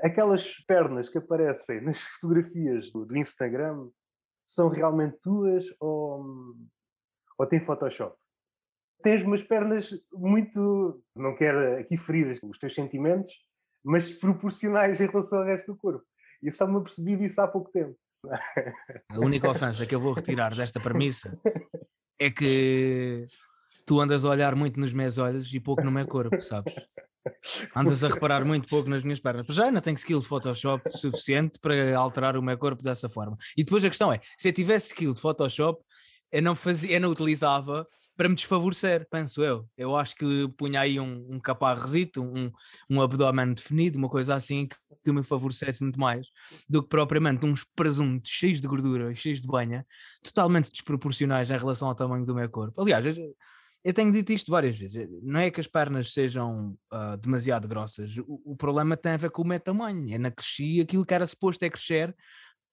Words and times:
Aquelas 0.00 0.54
pernas 0.66 1.08
que 1.08 1.18
aparecem 1.18 1.80
nas 1.80 2.00
fotografias 2.20 2.90
do, 2.92 3.04
do 3.04 3.16
Instagram 3.16 3.88
são 4.44 4.68
realmente 4.68 5.18
tuas 5.22 5.66
ou, 5.80 6.54
ou 7.38 7.46
tem 7.46 7.60
Photoshop? 7.60 8.16
Tens 9.02 9.22
umas 9.22 9.42
pernas 9.42 9.90
muito. 10.12 11.02
Não 11.14 11.36
quero 11.36 11.78
aqui 11.78 11.96
ferir 11.96 12.38
os 12.42 12.58
teus 12.58 12.74
sentimentos, 12.74 13.32
mas 13.84 14.08
proporcionais 14.08 15.00
em 15.00 15.06
relação 15.06 15.38
ao 15.38 15.44
resto 15.44 15.72
do 15.72 15.78
corpo. 15.78 16.04
E 16.42 16.50
só 16.50 16.66
me 16.66 16.78
apercebi 16.78 17.16
disso 17.16 17.40
há 17.40 17.48
pouco 17.48 17.70
tempo. 17.70 17.96
A 19.10 19.18
única 19.18 19.48
ofensa 19.48 19.86
que 19.86 19.94
eu 19.94 20.00
vou 20.00 20.12
retirar 20.12 20.54
desta 20.54 20.80
premissa 20.80 21.38
é 22.18 22.30
que 22.30 23.28
tu 23.88 23.98
andas 24.02 24.22
a 24.22 24.28
olhar 24.28 24.54
muito 24.54 24.78
nos 24.78 24.92
meus 24.92 25.16
olhos 25.16 25.52
e 25.52 25.58
pouco 25.58 25.82
no 25.82 25.90
meu 25.90 26.06
corpo, 26.06 26.42
sabes? 26.42 26.74
Andas 27.74 28.04
a 28.04 28.08
reparar 28.08 28.44
muito 28.44 28.68
pouco 28.68 28.88
nas 28.88 29.02
minhas 29.02 29.18
pernas. 29.18 29.46
Já 29.48 29.64
ainda 29.64 29.80
tenho 29.80 29.94
skill 29.94 30.20
de 30.20 30.26
Photoshop 30.26 30.82
suficiente 30.90 31.58
para 31.58 31.98
alterar 31.98 32.36
o 32.36 32.42
meu 32.42 32.56
corpo 32.58 32.82
dessa 32.82 33.08
forma. 33.08 33.36
E 33.56 33.64
depois 33.64 33.82
a 33.82 33.88
questão 33.88 34.12
é: 34.12 34.20
se 34.36 34.50
eu 34.50 34.52
tivesse 34.52 34.88
skill 34.88 35.14
de 35.14 35.20
Photoshop, 35.22 35.82
eu 36.30 36.42
não, 36.42 36.54
fazia, 36.54 36.92
eu 36.92 37.00
não 37.00 37.10
utilizava 37.10 37.86
para 38.14 38.28
me 38.28 38.34
desfavorecer, 38.34 39.06
penso 39.10 39.42
eu. 39.42 39.66
Eu 39.74 39.96
acho 39.96 40.14
que 40.16 40.48
punha 40.58 40.80
aí 40.80 41.00
um, 41.00 41.26
um 41.30 41.40
caparrezito, 41.40 42.22
um, 42.22 42.50
um 42.90 43.00
abdômen 43.00 43.54
definido, 43.54 43.96
uma 43.96 44.10
coisa 44.10 44.34
assim 44.34 44.66
que, 44.66 44.76
que, 45.02 45.12
me 45.12 45.22
favorecesse 45.22 45.82
muito 45.82 45.98
mais 45.98 46.26
do 46.68 46.82
que 46.82 46.88
propriamente 46.90 47.46
uns 47.46 47.64
presuntos 47.74 48.30
cheios 48.30 48.60
de 48.60 48.68
gordura, 48.68 49.14
cheios 49.14 49.40
de 49.40 49.48
banha, 49.48 49.86
totalmente 50.22 50.70
desproporcionais 50.70 51.50
em 51.50 51.56
relação 51.56 51.88
ao 51.88 51.94
tamanho 51.94 52.26
do 52.26 52.34
meu 52.34 52.50
corpo. 52.50 52.82
Aliás, 52.82 53.06
eu, 53.88 53.94
tenho 53.94 54.12
dito 54.12 54.32
isto 54.32 54.50
várias 54.50 54.78
vezes. 54.78 55.08
Não 55.22 55.40
é 55.40 55.50
que 55.50 55.60
as 55.60 55.66
pernas 55.66 56.12
sejam 56.12 56.76
uh, 56.92 57.16
demasiado 57.18 57.66
grossas, 57.66 58.16
o, 58.18 58.40
o, 58.44 58.56
problema 58.56 58.96
tem 58.96 59.12
a 59.12 59.16
ver 59.16 59.30
com 59.30 59.42
o 59.42 59.46
meu 59.46 59.60
tamanho. 59.60 60.12
Eu 60.12 60.20
não 60.20 60.30
cresci 60.30 60.80
aquilo 60.80 61.04
que 61.04 61.14
era 61.14 61.26
suposto 61.26 61.64
é 61.64 61.70
crescer 61.70 62.14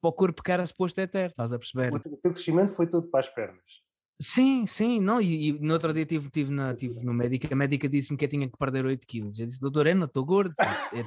para 0.02 0.10
o 0.10 0.14
corpo 0.14 0.44
que 0.44 0.52
era 0.52 0.66
suposto 0.66 1.00
é 1.02 1.08
ter, 1.08 1.30
estás 1.30 1.52
a 1.52 1.58
perceber? 1.58 1.94
O 1.94 2.00
teu 2.00 2.34
crescimento 2.34 2.74
foi 2.74 2.88
todo 2.88 3.08
para 3.08 3.22
as 3.22 3.30
pernas. 3.30 3.86
Sim, 4.22 4.66
sim, 4.66 5.02
não, 5.02 5.20
e, 5.20 5.50
e 5.50 5.54
no 5.60 5.74
outro 5.74 5.94
dia 5.94 6.06
tive, 6.06 6.30
tive, 6.30 6.52
na, 6.52 6.74
tive 6.74 7.04
no 7.04 7.14
médico, 7.14 7.52
a 7.52 7.56
médica 7.56 7.90
disse-me 7.90 8.18
que 8.18 8.24
eu 8.24 8.30
tinha 8.30 8.50
que 8.50 8.58
perder 8.58 8.86
8 8.86 9.06
quilos. 9.06 9.40
Eu 9.40 9.46
disse, 9.46 9.60
doutor, 9.60 9.88
eu 9.88 9.96
não 9.96 10.06
estou 10.06 10.26
gordo, 10.26 10.54
eu 10.94 11.02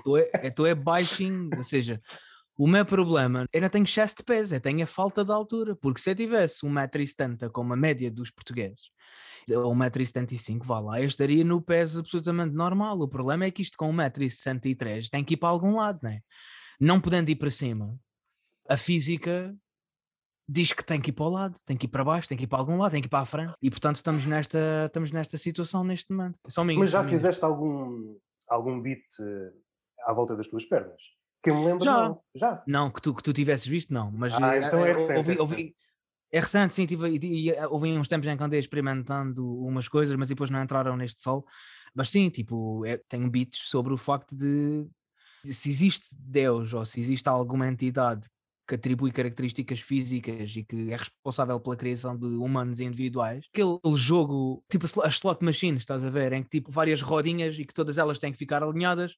estou 0.49 0.67
é 0.67 0.75
baixinho, 0.75 1.49
ou 1.57 1.65
seja, 1.65 2.03
o 2.59 2.67
meu 2.67 2.85
problema, 2.85 3.47
eu 3.53 3.63
não 3.63 3.69
tenho 3.69 3.85
excesso 3.85 4.17
de 4.17 4.25
peso, 4.25 4.55
eu 4.55 4.61
tenho 4.61 4.83
a 4.83 4.87
falta 4.87 5.25
de 5.25 5.33
altura, 5.33 5.77
porque 5.77 6.01
se 6.01 6.11
eu 6.11 6.15
tivesse 6.15 6.67
1,70m 6.67 7.51
como 7.51 7.73
a 7.73 7.77
média 7.77 8.11
dos 8.11 8.31
portugueses, 8.31 8.91
1,75m, 9.49 10.63
vá 10.63 10.81
lá, 10.81 11.01
eu 11.01 11.07
estaria 11.07 11.45
no 11.45 11.63
peso 11.63 12.01
absolutamente 12.01 12.55
normal. 12.55 13.01
O 13.01 13.09
problema 13.09 13.45
é 13.45 13.51
que 13.51 13.63
isto 13.63 13.77
com 13.77 13.93
1,63m 13.93 15.09
tem 15.11 15.25
que 15.25 15.35
ir 15.35 15.37
para 15.37 15.49
algum 15.49 15.77
lado, 15.77 16.01
não 16.03 16.11
é? 16.11 16.21
Não 16.81 17.01
podendo 17.01 17.29
ir 17.31 17.37
para 17.37 17.51
cima, 17.51 17.99
a 18.69 18.77
física 18.77 19.55
diz 20.49 20.73
que 20.73 20.85
tem 20.85 21.01
que 21.01 21.11
ir 21.11 21.13
para 21.13 21.25
o 21.27 21.29
lado, 21.29 21.59
tem 21.65 21.77
que 21.77 21.87
ir 21.87 21.89
para 21.89 22.05
baixo, 22.05 22.29
tem 22.29 22.39
que 22.39 22.45
ir 22.45 22.47
para 22.47 22.59
algum 22.59 22.79
lado, 22.79 22.93
tem 22.93 23.03
que 23.03 23.07
ir 23.07 23.11
para 23.11 23.21
a 23.21 23.27
frente. 23.27 23.53
E 23.61 23.71
portanto 23.71 23.97
estamos 23.97 24.25
nesta, 24.27 24.87
estamos 24.87 25.13
nesta 25.13 25.37
situação 25.37 25.85
neste 25.85 26.11
momento. 26.11 26.39
Só 26.49 26.65
minha, 26.65 26.79
Mas 26.79 26.91
já 26.91 27.05
fizeste 27.05 27.45
algum, 27.45 28.17
algum 28.49 28.81
beat 28.81 29.03
uh, 29.21 29.53
à 30.07 30.13
volta 30.13 30.35
das 30.35 30.47
tuas 30.47 30.65
pernas? 30.65 31.01
Que 31.43 31.51
eu 31.51 31.57
me 31.57 31.67
lembro, 31.67 31.85
já. 31.85 32.09
não. 32.09 32.21
Já? 32.35 32.63
Não, 32.67 32.91
que 32.91 33.01
tu, 33.01 33.15
que 33.15 33.23
tu 33.23 33.33
tivesses 33.33 33.67
visto, 33.67 33.93
não. 33.93 34.11
Mas 34.11 34.33
ah, 34.35 34.57
eh, 34.57 34.67
então 34.67 34.85
é 34.85 34.93
recente, 34.93 35.19
ouvi, 35.19 35.37
é 35.37 35.41
ouvi, 35.41 35.77
é 36.31 36.41
recente, 36.41 36.75
sim, 36.75 36.87
tive, 36.87 37.09
e, 37.09 37.51
e, 37.51 37.53
houve 37.67 37.89
uns 37.89 38.09
tempos 38.09 38.29
em 38.29 38.37
que 38.37 38.43
andei 38.43 38.61
experimentando 38.61 39.47
umas 39.61 39.89
coisas, 39.89 40.15
mas 40.17 40.29
depois 40.29 40.51
não 40.51 40.63
entraram 40.63 40.97
neste 40.97 41.23
sol. 41.23 41.47
Mas 41.95 42.11
sim, 42.11 42.29
tipo, 42.29 42.85
é, 42.85 42.99
tenho 43.09 43.31
beats 43.31 43.69
sobre 43.69 43.93
o 43.93 43.97
facto 43.97 44.37
de 44.37 44.87
se 45.45 45.71
existe 45.71 46.09
Deus 46.19 46.73
ou 46.73 46.85
se 46.85 47.01
existe 47.01 47.29
alguma 47.29 47.67
entidade 47.67 48.29
que 48.67 48.75
atribui 48.75 49.11
características 49.11 49.81
físicas 49.81 50.55
e 50.55 50.63
que 50.63 50.93
é 50.93 50.97
responsável 50.97 51.59
pela 51.59 51.75
criação 51.75 52.15
de 52.19 52.27
humanos 52.27 52.81
individuais, 52.81 53.47
aquele 53.51 53.79
jogo, 53.97 54.63
tipo 54.69 54.85
as 54.85 55.15
slot 55.15 55.43
machines, 55.43 55.81
estás 55.81 56.05
a 56.05 56.11
ver, 56.11 56.35
em 56.35 56.43
que 56.43 56.51
tipo 56.51 56.71
várias 56.71 57.01
rodinhas 57.01 57.59
e 57.59 57.65
que 57.65 57.73
todas 57.73 57.97
elas 57.97 58.19
têm 58.19 58.31
que 58.31 58.37
ficar 58.37 58.63
alinhadas 58.63 59.15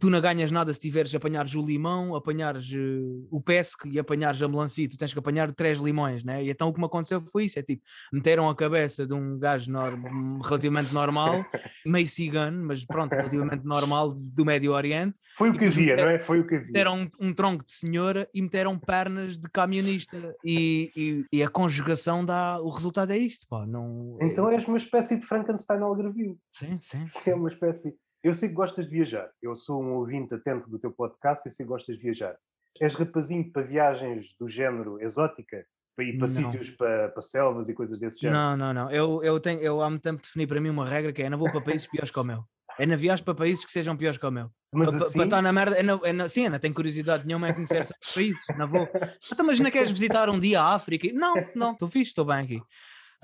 tu 0.00 0.08
não 0.08 0.20
ganhas 0.20 0.50
nada 0.50 0.72
se 0.72 0.80
tiveres 0.80 1.14
apanhares 1.14 1.54
o 1.54 1.60
limão, 1.60 2.14
apanhares 2.14 2.72
uh, 2.72 3.28
o 3.30 3.40
pesco 3.40 3.86
e 3.86 3.98
apanhares 3.98 4.40
a 4.40 4.48
melancia, 4.48 4.88
tu 4.88 4.96
tens 4.96 5.12
que 5.12 5.18
apanhar 5.18 5.52
três 5.52 5.78
limões, 5.78 6.24
né? 6.24 6.42
E 6.42 6.50
então 6.50 6.68
o 6.68 6.72
que 6.72 6.80
me 6.80 6.86
aconteceu 6.86 7.22
foi 7.30 7.44
isso: 7.44 7.58
é 7.58 7.62
tipo, 7.62 7.82
meteram 8.10 8.48
a 8.48 8.56
cabeça 8.56 9.06
de 9.06 9.12
um 9.12 9.38
gajo 9.38 9.70
norm, 9.70 10.38
relativamente 10.42 10.92
normal, 10.94 11.44
meio 11.86 12.08
cigano, 12.08 12.66
mas 12.66 12.84
pronto, 12.84 13.12
relativamente 13.12 13.64
normal, 13.64 14.14
do 14.14 14.44
Médio 14.44 14.72
Oriente. 14.72 15.14
Foi 15.36 15.50
o 15.50 15.52
que 15.52 15.66
havia, 15.66 15.96
não 15.96 16.08
é? 16.08 16.18
Foi 16.18 16.40
o 16.40 16.46
que 16.46 16.54
havia. 16.54 16.68
Meteram 16.68 17.00
um, 17.02 17.28
um, 17.28 17.32
tronco 17.34 17.64
de 17.64 17.72
senhora 17.72 18.28
e 18.32 18.40
meteram 18.40 18.78
pernas 18.78 19.36
de 19.36 19.48
camionista, 19.50 20.34
e, 20.42 20.90
e, 20.96 21.24
e, 21.30 21.42
a 21.42 21.48
conjugação 21.48 22.24
dá. 22.24 22.58
O 22.62 22.70
resultado 22.70 23.12
é 23.12 23.18
isto, 23.18 23.46
pá. 23.48 23.66
Não, 23.66 24.16
então 24.22 24.48
és 24.48 24.66
uma 24.66 24.78
espécie 24.78 25.18
de 25.18 25.26
Frankenstein 25.26 25.80
algarvio. 25.82 26.38
Sim, 26.54 26.78
sim. 26.82 27.04
É 27.26 27.34
uma 27.34 27.48
espécie. 27.48 27.94
Eu 28.22 28.34
sei 28.34 28.50
que 28.50 28.54
gostas 28.54 28.84
de 28.84 28.90
viajar. 28.90 29.30
Eu 29.40 29.54
sou 29.56 29.82
um 29.82 29.94
ouvinte 29.94 30.34
atento 30.34 30.68
do 30.68 30.78
teu 30.78 30.92
podcast 30.92 31.48
e 31.48 31.50
sei 31.50 31.64
que 31.64 31.70
gostas 31.70 31.96
de 31.96 32.02
viajar. 32.02 32.36
És 32.78 32.94
rapazinho 32.94 33.50
para 33.50 33.62
viagens 33.62 34.34
do 34.38 34.46
género 34.46 35.00
exótica? 35.00 35.64
Para 35.96 36.04
ir 36.04 36.18
para 36.18 36.28
não. 36.28 36.52
sítios, 36.52 36.70
para, 36.70 37.08
para 37.08 37.22
selvas 37.22 37.68
e 37.70 37.74
coisas 37.74 37.98
desse 37.98 38.20
género? 38.20 38.38
Não, 38.38 38.56
não, 38.56 38.74
não. 38.74 38.90
Eu, 38.90 39.22
eu, 39.22 39.40
tenho, 39.40 39.60
eu 39.60 39.80
há 39.80 39.88
muito 39.88 40.02
tempo 40.02 40.20
defini 40.22 40.46
para 40.46 40.60
mim 40.60 40.68
uma 40.68 40.86
regra 40.86 41.12
que 41.12 41.22
é 41.22 41.30
não 41.30 41.38
vou 41.38 41.50
para 41.50 41.62
países 41.62 41.86
piores 41.86 42.10
que 42.10 42.18
o 42.18 42.24
meu. 42.24 42.44
É 42.78 42.86
na 42.86 42.96
viagem 42.96 43.24
para 43.24 43.34
países 43.34 43.64
que 43.64 43.72
sejam 43.72 43.96
piores 43.96 44.18
que 44.18 44.26
o 44.26 44.30
meu. 44.30 44.50
Mas 44.72 44.90
para, 44.90 45.06
assim... 45.06 45.12
para 45.14 45.24
estar 45.24 45.42
na 45.42 45.52
merda, 45.52 45.76
é 45.76 45.82
na, 45.82 46.00
é 46.04 46.12
na, 46.12 46.28
sim, 46.28 46.48
não 46.48 46.58
tenho 46.58 46.74
curiosidade 46.74 47.26
nenhuma 47.26 47.48
em 47.48 47.54
conhecer 47.54 47.86
certos 47.86 48.14
países. 48.14 48.42
Não 48.56 48.68
vou. 48.68 48.86
Então, 49.32 49.46
mas 49.46 49.58
não 49.58 49.70
queres 49.70 49.90
visitar 49.90 50.28
um 50.28 50.38
dia 50.38 50.60
a 50.60 50.74
África? 50.74 51.08
Não, 51.12 51.34
não, 51.54 51.72
estou 51.72 51.88
fixe, 51.88 52.10
estou 52.10 52.24
bem 52.26 52.36
aqui 52.36 52.62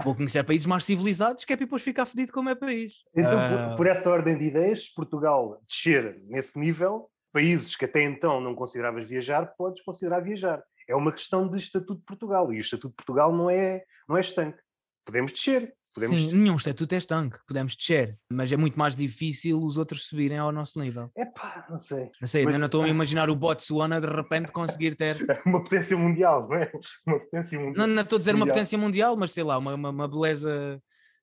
vou 0.04 0.14
conhecer 0.14 0.44
países 0.44 0.66
mais 0.66 0.84
civilizados, 0.84 1.44
que 1.44 1.52
é 1.52 1.56
para 1.56 1.66
depois 1.66 1.82
ficar 1.82 2.06
fedido 2.06 2.32
como 2.32 2.48
é 2.48 2.54
país. 2.54 2.94
Então, 3.14 3.32
uh... 3.32 3.48
por, 3.48 3.58
ah. 3.58 3.74
por, 3.76 3.86
essa 3.86 4.10
ordem 4.10 4.36
de 4.36 4.44
ideias, 4.44 4.88
Portugal 4.88 5.60
descer 5.66 6.14
nesse 6.28 6.58
nível, 6.58 7.10
países 7.32 7.76
que 7.76 7.84
até 7.84 8.02
então 8.02 8.40
não 8.40 8.54
consideravas 8.54 9.08
viajar, 9.08 9.46
podes 9.56 9.82
considerar 9.82 10.20
viajar. 10.20 10.62
É 10.88 10.94
uma 10.94 11.12
questão 11.12 11.48
de 11.48 11.58
Estatuto 11.58 12.00
de 12.00 12.04
Portugal, 12.04 12.52
e 12.52 12.58
o 12.58 12.60
Estatuto 12.60 12.90
de 12.90 12.96
Portugal 12.96 13.32
não 13.32 13.50
é, 13.50 13.82
não 14.08 14.16
é 14.16 14.20
estanque. 14.20 14.58
Podemos 15.04 15.32
descer, 15.32 15.74
Podemos... 15.94 16.20
Sim, 16.20 16.36
nenhum 16.36 16.56
estatuto 16.56 16.94
é 16.94 16.98
estanque, 16.98 17.38
podemos 17.46 17.74
descer, 17.74 18.18
mas 18.30 18.52
é 18.52 18.56
muito 18.56 18.78
mais 18.78 18.94
difícil 18.94 19.62
os 19.62 19.78
outros 19.78 20.06
subirem 20.06 20.38
ao 20.38 20.52
nosso 20.52 20.78
nível. 20.78 21.10
É 21.16 21.24
pá, 21.24 21.66
não 21.70 21.78
sei. 21.78 22.10
Não 22.20 22.28
sei, 22.28 22.44
mas... 22.44 22.54
eu 22.54 22.58
não 22.58 22.66
estou 22.66 22.82
a 22.82 22.88
imaginar 22.88 23.30
o 23.30 23.36
Botsuana 23.36 24.00
de 24.00 24.06
repente 24.06 24.52
conseguir 24.52 24.94
ter. 24.94 25.16
uma 25.46 25.62
potência 25.62 25.96
mundial, 25.96 26.48
não 26.48 26.56
é? 26.56 26.70
Uma 27.06 27.18
potência 27.18 27.58
mundial. 27.58 27.86
Não, 27.86 27.94
não 27.94 28.02
estou 28.02 28.16
a 28.16 28.18
dizer 28.18 28.32
mundial. 28.32 28.46
uma 28.46 28.52
potência 28.52 28.78
mundial, 28.78 29.16
mas 29.16 29.32
sei 29.32 29.44
lá, 29.44 29.56
uma, 29.58 29.74
uma, 29.74 29.90
uma 29.90 30.08
beleza 30.08 30.82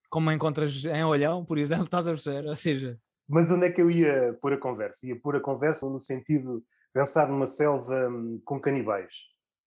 como 0.10 0.32
encontras 0.32 0.86
em 0.86 1.04
Olhão, 1.04 1.44
por 1.44 1.58
exemplo, 1.58 1.86
estás 1.86 2.08
a 2.08 2.12
perceber? 2.12 2.48
Ou 2.48 2.56
seja. 2.56 3.00
Mas 3.28 3.50
onde 3.52 3.68
é 3.68 3.72
que 3.72 3.82
eu 3.82 3.90
ia 3.90 4.38
pôr 4.42 4.54
a 4.54 4.58
conversa? 4.58 5.08
Ia 5.08 5.20
pôr 5.20 5.36
a 5.36 5.40
conversa 5.40 5.88
no 5.88 6.00
sentido 6.00 6.60
de 6.60 6.66
pensar 6.94 7.28
numa 7.28 7.48
selva 7.48 8.10
hum, 8.10 8.42
com 8.44 8.60
canibais. 8.60 9.16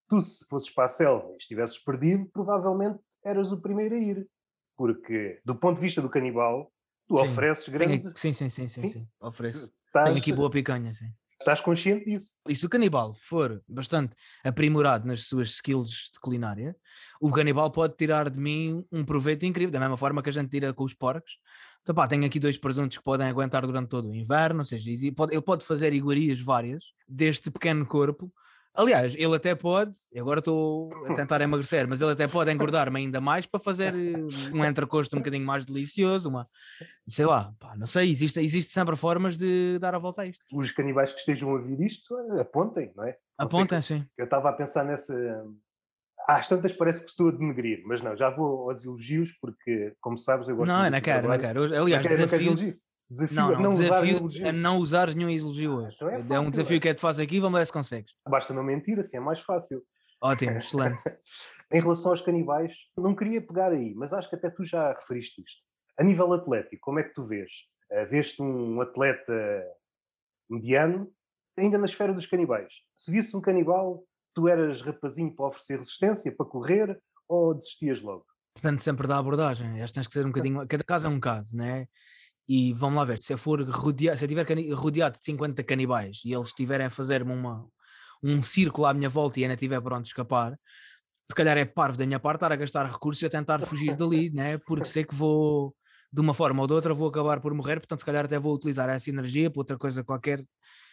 Tu, 0.09 0.21
se 0.21 0.45
fosses 0.49 0.71
para 0.71 0.85
a 0.85 0.89
selva 0.89 1.33
e 1.33 1.37
estivesses 1.37 1.79
perdido, 1.79 2.29
provavelmente 2.33 3.01
eras 3.25 3.51
o 3.51 3.61
primeiro 3.61 3.97
a 3.97 3.99
ir 3.99 4.29
porque 4.77 5.41
do 5.45 5.55
ponto 5.55 5.77
de 5.77 5.83
vista 5.83 6.03
do 6.03 6.09
canibal, 6.09 6.71
tu 7.09 7.17
sim. 7.17 7.23
ofereces 7.23 7.69
grande. 7.69 8.13
Sim, 8.17 8.33
sim, 8.33 8.51
sim, 8.51 8.69
sim, 8.69 8.83
sim, 8.83 8.89
sim. 8.89 9.09
ofereço. 9.21 9.73
Estás... 9.87 10.05
Tenho 10.05 10.19
aqui 10.19 10.33
boa 10.33 10.51
picanha, 10.51 10.93
sim. 10.93 11.13
Estás 11.39 11.61
consciente 11.61 12.07
disso? 12.07 12.31
E 12.49 12.55
se 12.55 12.65
o 12.65 12.69
canibal 12.69 13.13
for 13.13 13.63
bastante 13.69 14.15
aprimorado 14.43 15.07
nas 15.07 15.25
suas 15.25 15.51
skills 15.51 16.11
de 16.13 16.19
culinária, 16.21 16.75
o 17.21 17.31
canibal 17.31 17.71
pode 17.71 17.95
tirar 17.95 18.31
de 18.31 18.41
mim 18.41 18.85
um 18.91 19.05
proveito 19.05 19.45
incrível, 19.45 19.71
da 19.71 19.79
mesma 19.79 19.97
forma 19.97 20.23
que 20.23 20.31
a 20.31 20.33
gente 20.33 20.49
tira 20.49 20.73
com 20.73 20.85
os 20.85 20.95
porcos. 20.95 21.33
Então, 21.83 21.95
pá, 21.95 22.09
tenho 22.09 22.25
aqui 22.25 22.41
dois 22.41 22.59
presuntos 22.59 22.97
que 22.97 23.05
podem 23.05 23.29
aguentar 23.29 23.65
durante 23.65 23.89
todo 23.89 24.09
o 24.09 24.15
inverno, 24.15 24.61
ou 24.61 24.65
seja, 24.65 24.91
ele 24.91 25.43
pode 25.43 25.65
fazer 25.65 25.93
iguarias 25.93 26.41
várias 26.41 26.87
deste 27.07 27.51
pequeno 27.51 27.87
corpo 27.87 28.33
Aliás, 28.77 29.15
ele 29.15 29.35
até 29.35 29.55
pode, 29.55 29.93
agora 30.17 30.41
estou 30.41 30.91
a 31.07 31.15
tentar 31.15 31.41
emagrecer, 31.41 31.89
mas 31.89 32.01
ele 32.01 32.13
até 32.13 32.29
pode 32.29 32.53
engordar-me 32.53 33.01
ainda 33.01 33.21
mais 33.21 33.47
para 33.47 33.59
fazer 33.61 33.95
eh, 33.95 34.17
um 34.53 34.65
entrecosto 34.65 35.17
um 35.17 35.21
bocadinho 35.21 35.47
mais 35.47 35.65
delicioso, 35.65 36.29
uma, 36.29 36.49
sei 37.09 37.27
lá, 37.27 37.55
pá, 37.59 37.75
não 37.77 37.87
sei, 37.87 38.11
existe, 38.11 38.39
existe 38.41 38.73
sempre 38.73 38.97
formas 38.97 39.37
de 39.37 39.79
dar 39.79 39.95
a 39.95 39.99
volta 39.99 40.23
a 40.23 40.27
isto. 40.27 40.45
Os 40.53 40.71
canibais 40.71 41.13
que 41.13 41.19
estejam 41.19 41.51
a 41.51 41.53
ouvir 41.55 41.81
isto, 41.81 42.15
apontem, 42.39 42.93
não 42.95 43.05
é? 43.05 43.17
Apontem, 43.39 43.81
sim. 43.83 44.05
Eu 44.17 44.25
estava 44.25 44.51
a 44.51 44.53
pensar 44.53 44.85
nessa. 44.85 45.15
Às 46.29 46.49
tantas 46.49 46.73
parece 46.73 47.03
que 47.03 47.11
estou 47.11 47.29
a 47.29 47.31
denegrir, 47.31 47.83
mas 47.87 48.03
não, 48.03 48.17
já 48.17 48.29
vou 48.31 48.69
aos 48.69 48.85
elogios 48.85 49.31
porque, 49.41 49.95
como 50.01 50.19
sabes, 50.19 50.49
eu 50.49 50.57
gosto 50.57 50.73
Não, 50.73 50.91
não 50.91 51.01
quero, 51.01 51.29
não 51.29 51.39
quero. 51.39 51.63
Aliás, 51.63 52.05
não 52.05 52.27
quero, 52.27 52.27
desafio, 52.27 52.81
Desafio 53.09 53.37
não, 53.37 53.51
não, 53.53 53.61
não 53.61 53.71
desafio 53.71 54.25
usar 54.25 54.49
a 54.49 54.53
não 54.53 54.79
usar 54.79 55.15
nenhum 55.15 55.31
elogio 55.31 55.77
hoje. 55.77 55.95
Então 55.95 56.09
é, 56.09 56.19
fácil, 56.19 56.35
é, 56.35 56.41
um 56.41 56.51
desafio 56.51 56.77
é. 56.77 56.81
que 56.81 56.89
é 56.89 56.95
te 56.95 57.01
faz 57.01 57.21
aqui, 57.21 57.39
vamos 57.39 57.59
ver 57.59 57.67
se 57.67 57.73
consegues. 57.73 58.13
Basta 58.29 58.53
não 58.53 58.65
mentir, 58.65 58.99
assim 58.99 59.17
é 59.17 59.21
mais 59.21 59.41
fácil. 59.41 59.83
Ótimo, 60.21 60.53
excelente. 60.59 61.03
em 61.73 61.81
relação 61.81 62.11
aos 62.11 62.21
canibais, 62.21 62.75
não 62.97 63.15
queria 63.15 63.41
pegar 63.41 63.71
aí, 63.71 63.95
mas 63.95 64.13
acho 64.13 64.29
que 64.29 64.35
até 64.35 64.51
tu 64.51 64.65
já 64.65 64.93
referiste 64.93 65.41
isto. 65.41 65.63
A 65.99 66.03
nível 66.03 66.33
atlético, 66.33 66.81
como 66.81 66.99
é 66.99 67.05
que 67.05 67.15
tu 67.15 67.25
vês? 67.25 67.51
Uh, 67.91 68.07
Vês-te 68.11 68.43
um 68.43 68.81
atleta 68.81 69.33
mediano 70.51 71.11
ainda 71.57 71.79
na 71.79 71.87
esfera 71.87 72.13
dos 72.13 72.27
canibais. 72.27 72.73
Se 72.95 73.11
visse 73.11 73.37
um 73.37 73.41
canibal, 73.41 74.05
tu 74.35 74.49
eras 74.49 74.83
rapazinho 74.83 75.35
para 75.35 75.47
oferecer 75.47 75.79
resistência, 75.79 76.35
para 76.35 76.47
correr, 76.47 77.01
ou 77.29 77.55
desistias 77.55 78.01
logo? 78.01 78.27
Depende 78.55 78.83
sempre 78.83 79.07
da 79.07 79.19
abordagem. 79.19 79.83
Acho 79.83 79.93
que 79.93 79.95
tens 79.95 80.07
que 80.07 80.15
ser 80.15 80.25
um 80.25 80.31
bocadinho. 80.31 80.67
Cada 80.67 80.85
caso 80.85 81.07
é 81.07 81.11
um 81.11 81.21
caso, 81.21 81.57
né? 81.57 81.87
E 82.49 82.73
vamos 82.75 82.97
lá 82.97 83.05
ver, 83.05 83.23
se 83.23 83.33
eu 83.33 83.39
for 83.39 83.61
rodeado, 83.69 84.19
se 84.19 84.25
eu 84.25 84.29
estiver 84.29 84.73
rodeado 84.75 85.19
de 85.19 85.25
50 85.25 85.65
canibais 85.65 86.21
e 86.25 86.33
eles 86.33 86.49
estiverem 86.49 86.87
a 86.87 86.91
fazer-me 86.91 87.33
uma, 87.33 87.67
um 88.23 88.43
círculo 88.43 88.87
à 88.87 88.95
minha 88.95 89.09
volta 89.09 89.41
e 89.41 89.43
ainda 89.43 89.55
estiver 89.55 89.81
pronto 89.81 90.05
a 90.05 90.09
escapar, 90.09 90.59
se 91.29 91.35
calhar 91.35 91.59
é 91.59 91.65
parvo 91.65 91.99
da 91.99 92.07
minha 92.07 92.21
parte 92.21 92.37
estar 92.37 92.53
a 92.53 92.57
gastar 92.57 92.87
recursos 92.87 93.21
e 93.23 93.27
a 93.27 93.31
tentar 93.31 93.61
fugir 93.63 93.97
dali, 93.97 94.31
né? 94.31 94.59
porque 94.59 94.85
sei 94.85 95.05
que 95.05 95.15
vou, 95.15 95.75
de 96.13 96.21
uma 96.21 96.33
forma 96.33 96.63
ou 96.63 96.69
de 96.69 96.75
outra, 96.75 96.95
vou 96.95 97.09
acabar 97.09 97.41
por 97.41 97.53
morrer, 97.53 97.81
portanto, 97.81 97.99
se 97.99 98.07
calhar 98.07 98.25
até 98.25 98.39
vou 98.39 98.55
utilizar 98.55 98.89
essa 98.89 99.11
energia 99.11 99.51
para 99.51 99.61
outra 99.61 99.77
coisa 99.77 100.05
qualquer. 100.05 100.45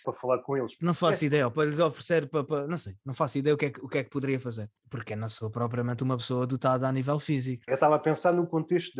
Para 0.03 0.13
falar 0.13 0.39
com 0.39 0.57
eles. 0.57 0.75
Não 0.81 0.93
faço 0.93 1.23
é. 1.23 1.27
ideia, 1.27 1.51
para 1.51 1.65
lhes 1.65 1.79
oferecer, 1.79 2.27
para, 2.27 2.43
para, 2.43 2.67
não 2.67 2.77
sei, 2.77 2.95
não 3.05 3.13
faço 3.13 3.37
ideia 3.37 3.53
o 3.53 3.57
que, 3.57 3.65
é 3.67 3.69
que, 3.69 3.79
o 3.79 3.87
que 3.87 3.99
é 3.99 4.03
que 4.03 4.09
poderia 4.09 4.39
fazer, 4.39 4.69
porque 4.89 5.15
não 5.15 5.29
sou 5.29 5.51
propriamente 5.51 6.01
uma 6.01 6.17
pessoa 6.17 6.47
dotada 6.47 6.87
a 6.87 6.91
nível 6.91 7.19
físico. 7.19 7.63
Eu 7.67 7.75
estava 7.75 7.95
a 7.95 7.99
pensar 7.99 8.33
no 8.33 8.47
contexto 8.47 8.95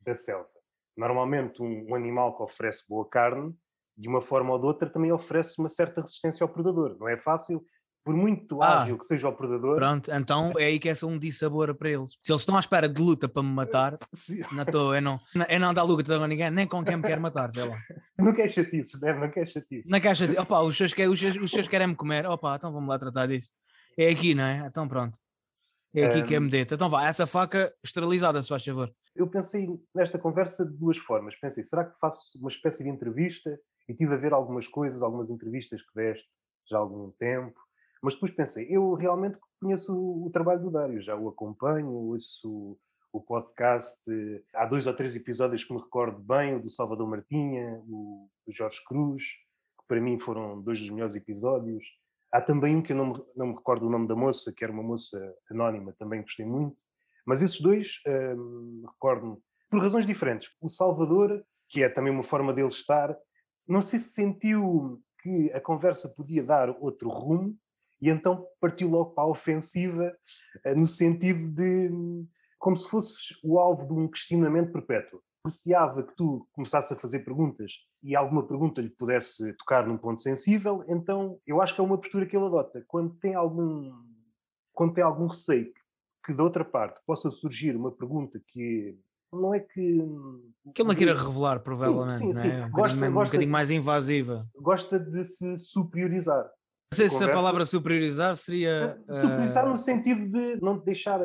da 0.00 0.14
selva. 0.14 0.59
Normalmente, 1.00 1.62
um, 1.62 1.86
um 1.88 1.94
animal 1.94 2.36
que 2.36 2.42
oferece 2.42 2.82
boa 2.86 3.08
carne, 3.08 3.56
de 3.96 4.06
uma 4.06 4.20
forma 4.20 4.52
ou 4.52 4.58
de 4.58 4.66
outra, 4.66 4.90
também 4.90 5.10
oferece 5.10 5.58
uma 5.58 5.68
certa 5.68 6.02
resistência 6.02 6.44
ao 6.44 6.48
predador. 6.50 6.94
Não 7.00 7.08
é 7.08 7.16
fácil 7.16 7.64
por 8.04 8.14
muito 8.14 8.62
ah, 8.62 8.82
ágil 8.82 8.98
que 8.98 9.06
seja 9.06 9.26
o 9.26 9.32
predador. 9.32 9.76
Pronto, 9.76 10.10
então 10.12 10.52
é 10.58 10.64
aí 10.64 10.78
que 10.78 10.90
é 10.90 10.94
só 10.94 11.06
um 11.06 11.18
dissabor 11.18 11.74
para 11.74 11.88
eles. 11.88 12.18
Se 12.20 12.30
eles 12.30 12.42
estão 12.42 12.54
à 12.54 12.60
espera 12.60 12.86
de 12.86 13.00
luta 13.00 13.26
para 13.30 13.42
me 13.42 13.48
matar, 13.48 13.96
não 14.52 14.62
estou, 14.62 14.94
é 14.94 15.00
não, 15.00 15.18
é 15.48 15.58
não 15.58 15.72
dar 15.72 15.84
luta 15.84 16.22
a 16.22 16.28
ninguém, 16.28 16.50
nem 16.50 16.66
com 16.66 16.84
quem 16.84 16.98
me 16.98 17.02
quer 17.02 17.18
matar, 17.18 17.50
vê 17.50 17.64
lá. 17.64 17.78
Não 18.18 18.34
quer 18.34 18.50
chatice, 18.50 19.00
né? 19.00 19.14
não 19.14 19.30
quer 19.30 19.46
chatice. 19.46 19.90
Não 19.90 19.98
quer 19.98 20.14
chatice. 20.14 20.38
Opa, 20.38 20.60
os 20.60 20.76
seus, 20.76 20.92
os, 20.92 21.18
seus, 21.18 21.36
os 21.36 21.50
seus 21.50 21.66
querem 21.66 21.86
me 21.86 21.94
comer, 21.94 22.26
opa, 22.26 22.56
então 22.56 22.70
vamos 22.70 22.90
lá 22.90 22.98
tratar 22.98 23.26
disso. 23.26 23.50
É 23.98 24.10
aqui, 24.10 24.34
não 24.34 24.44
é? 24.44 24.66
Então 24.66 24.86
pronto. 24.86 25.16
É 25.94 26.06
aqui 26.06 26.18
um... 26.20 26.26
que 26.26 26.34
é 26.34 26.40
medeta. 26.40 26.74
Então 26.74 26.88
vá, 26.88 27.06
essa 27.06 27.26
faca 27.26 27.72
esterilizada, 27.82 28.42
se 28.42 28.48
faz 28.48 28.64
favor. 28.64 28.92
Eu 29.14 29.28
pensei 29.28 29.68
nesta 29.94 30.18
conversa 30.18 30.64
de 30.64 30.76
duas 30.76 30.96
formas. 30.98 31.36
Pensei, 31.36 31.64
será 31.64 31.84
que 31.84 31.98
faço 31.98 32.38
uma 32.38 32.48
espécie 32.48 32.84
de 32.84 32.90
entrevista? 32.90 33.58
E 33.88 33.94
tive 33.94 34.14
a 34.14 34.18
ver 34.18 34.32
algumas 34.32 34.68
coisas, 34.68 35.02
algumas 35.02 35.30
entrevistas 35.30 35.82
que 35.82 35.94
deste 35.94 36.28
já 36.68 36.76
há 36.76 36.80
algum 36.80 37.10
tempo 37.18 37.60
mas 38.02 38.14
depois 38.14 38.32
pensei, 38.32 38.66
eu 38.70 38.94
realmente 38.94 39.38
conheço 39.60 39.94
o, 39.94 40.26
o 40.26 40.30
trabalho 40.30 40.62
do 40.62 40.70
Dário, 40.70 41.00
já 41.00 41.14
o 41.14 41.28
acompanho, 41.28 41.90
ouço 41.90 42.78
o 43.12 43.20
podcast. 43.20 44.00
Há 44.54 44.64
dois 44.66 44.86
ou 44.86 44.94
três 44.94 45.14
episódios 45.14 45.64
que 45.64 45.74
me 45.74 45.80
recordo 45.80 46.18
bem, 46.18 46.56
o 46.56 46.62
do 46.62 46.70
Salvador 46.70 47.08
Martinha, 47.08 47.82
o 47.86 48.28
do 48.46 48.52
Jorge 48.52 48.82
Cruz, 48.86 49.22
que 49.22 49.86
para 49.86 50.00
mim 50.00 50.18
foram 50.18 50.62
dois 50.62 50.80
dos 50.80 50.88
melhores 50.90 51.14
episódios. 51.14 51.84
Há 52.32 52.40
também 52.40 52.76
um 52.76 52.82
que 52.82 52.92
eu 52.92 52.96
não 52.96 53.06
me, 53.06 53.24
não 53.36 53.46
me 53.48 53.54
recordo 53.54 53.86
o 53.86 53.90
nome 53.90 54.06
da 54.06 54.14
moça, 54.14 54.52
que 54.52 54.62
era 54.62 54.72
uma 54.72 54.82
moça 54.82 55.18
anónima, 55.50 55.92
também 55.98 56.22
gostei 56.22 56.46
muito. 56.46 56.76
Mas 57.26 57.42
esses 57.42 57.60
dois 57.60 58.00
hum, 58.36 58.84
recordo-me 58.86 59.36
por 59.68 59.80
razões 59.80 60.06
diferentes. 60.06 60.50
O 60.60 60.68
Salvador, 60.68 61.44
que 61.68 61.82
é 61.82 61.88
também 61.88 62.12
uma 62.12 62.22
forma 62.22 62.52
dele 62.52 62.68
estar, 62.68 63.16
não 63.66 63.82
sei 63.82 63.98
se 63.98 64.10
sentiu 64.10 65.02
que 65.22 65.50
a 65.52 65.60
conversa 65.60 66.08
podia 66.08 66.42
dar 66.42 66.70
outro 66.80 67.08
rumo, 67.08 67.56
e 68.00 68.08
então 68.08 68.44
partiu 68.60 68.88
logo 68.88 69.10
para 69.10 69.24
a 69.24 69.28
ofensiva, 69.28 70.10
eh, 70.64 70.74
no 70.74 70.86
sentido 70.86 71.48
de 71.48 71.90
como 72.58 72.76
se 72.76 72.88
fosses 72.88 73.38
o 73.42 73.58
alvo 73.58 73.86
de 73.86 73.92
um 73.92 74.08
questionamento 74.08 74.72
perpétuo. 74.72 75.22
Receava 75.46 76.02
que 76.02 76.14
tu 76.14 76.46
começasses 76.52 76.92
a 76.92 76.96
fazer 76.96 77.20
perguntas 77.20 77.72
e 78.02 78.14
alguma 78.14 78.46
pergunta 78.46 78.80
lhe 78.80 78.90
pudesse 78.90 79.54
tocar 79.54 79.86
num 79.86 79.96
ponto 79.96 80.20
sensível, 80.20 80.84
então 80.86 81.38
eu 81.46 81.62
acho 81.62 81.74
que 81.74 81.80
é 81.80 81.84
uma 81.84 81.98
postura 81.98 82.26
que 82.26 82.36
ele 82.36 82.46
adota. 82.46 82.84
Quando 82.86 83.14
tem 83.16 83.34
algum, 83.34 83.90
quando 84.72 84.92
tem 84.94 85.04
algum 85.04 85.26
receio 85.26 85.72
que 86.24 86.34
da 86.34 86.42
outra 86.42 86.64
parte 86.64 87.00
possa 87.06 87.30
surgir 87.30 87.74
uma 87.74 87.90
pergunta 87.90 88.40
que 88.48 88.98
não 89.32 89.54
é 89.54 89.60
que. 89.60 89.98
Que 90.74 90.82
ele 90.82 90.88
não 90.88 90.94
queira 90.94 91.14
revelar, 91.14 91.60
provavelmente. 91.60 92.18
Sim, 92.18 92.34
sim, 92.34 92.40
sim. 92.40 92.48
É? 92.48 92.66
Um, 92.66 92.70
gosta, 92.70 92.96
bocadinho, 92.96 93.12
gosta, 93.12 93.28
um 93.28 93.32
bocadinho 93.32 93.52
mais 93.52 93.70
invasiva. 93.70 94.48
Gosta 94.56 94.98
de 94.98 95.24
se 95.24 95.56
superiorizar. 95.58 96.44
Não 96.92 96.96
sei 96.96 97.08
se 97.08 97.22
a 97.22 97.32
palavra 97.32 97.64
superiorizar 97.64 98.36
seria. 98.36 99.00
Superiorizar 99.08 99.66
uh... 99.66 99.70
no 99.70 99.76
sentido 99.76 100.26
de 100.26 100.60
não 100.60 100.78
te 100.78 100.84
deixar 100.84 101.20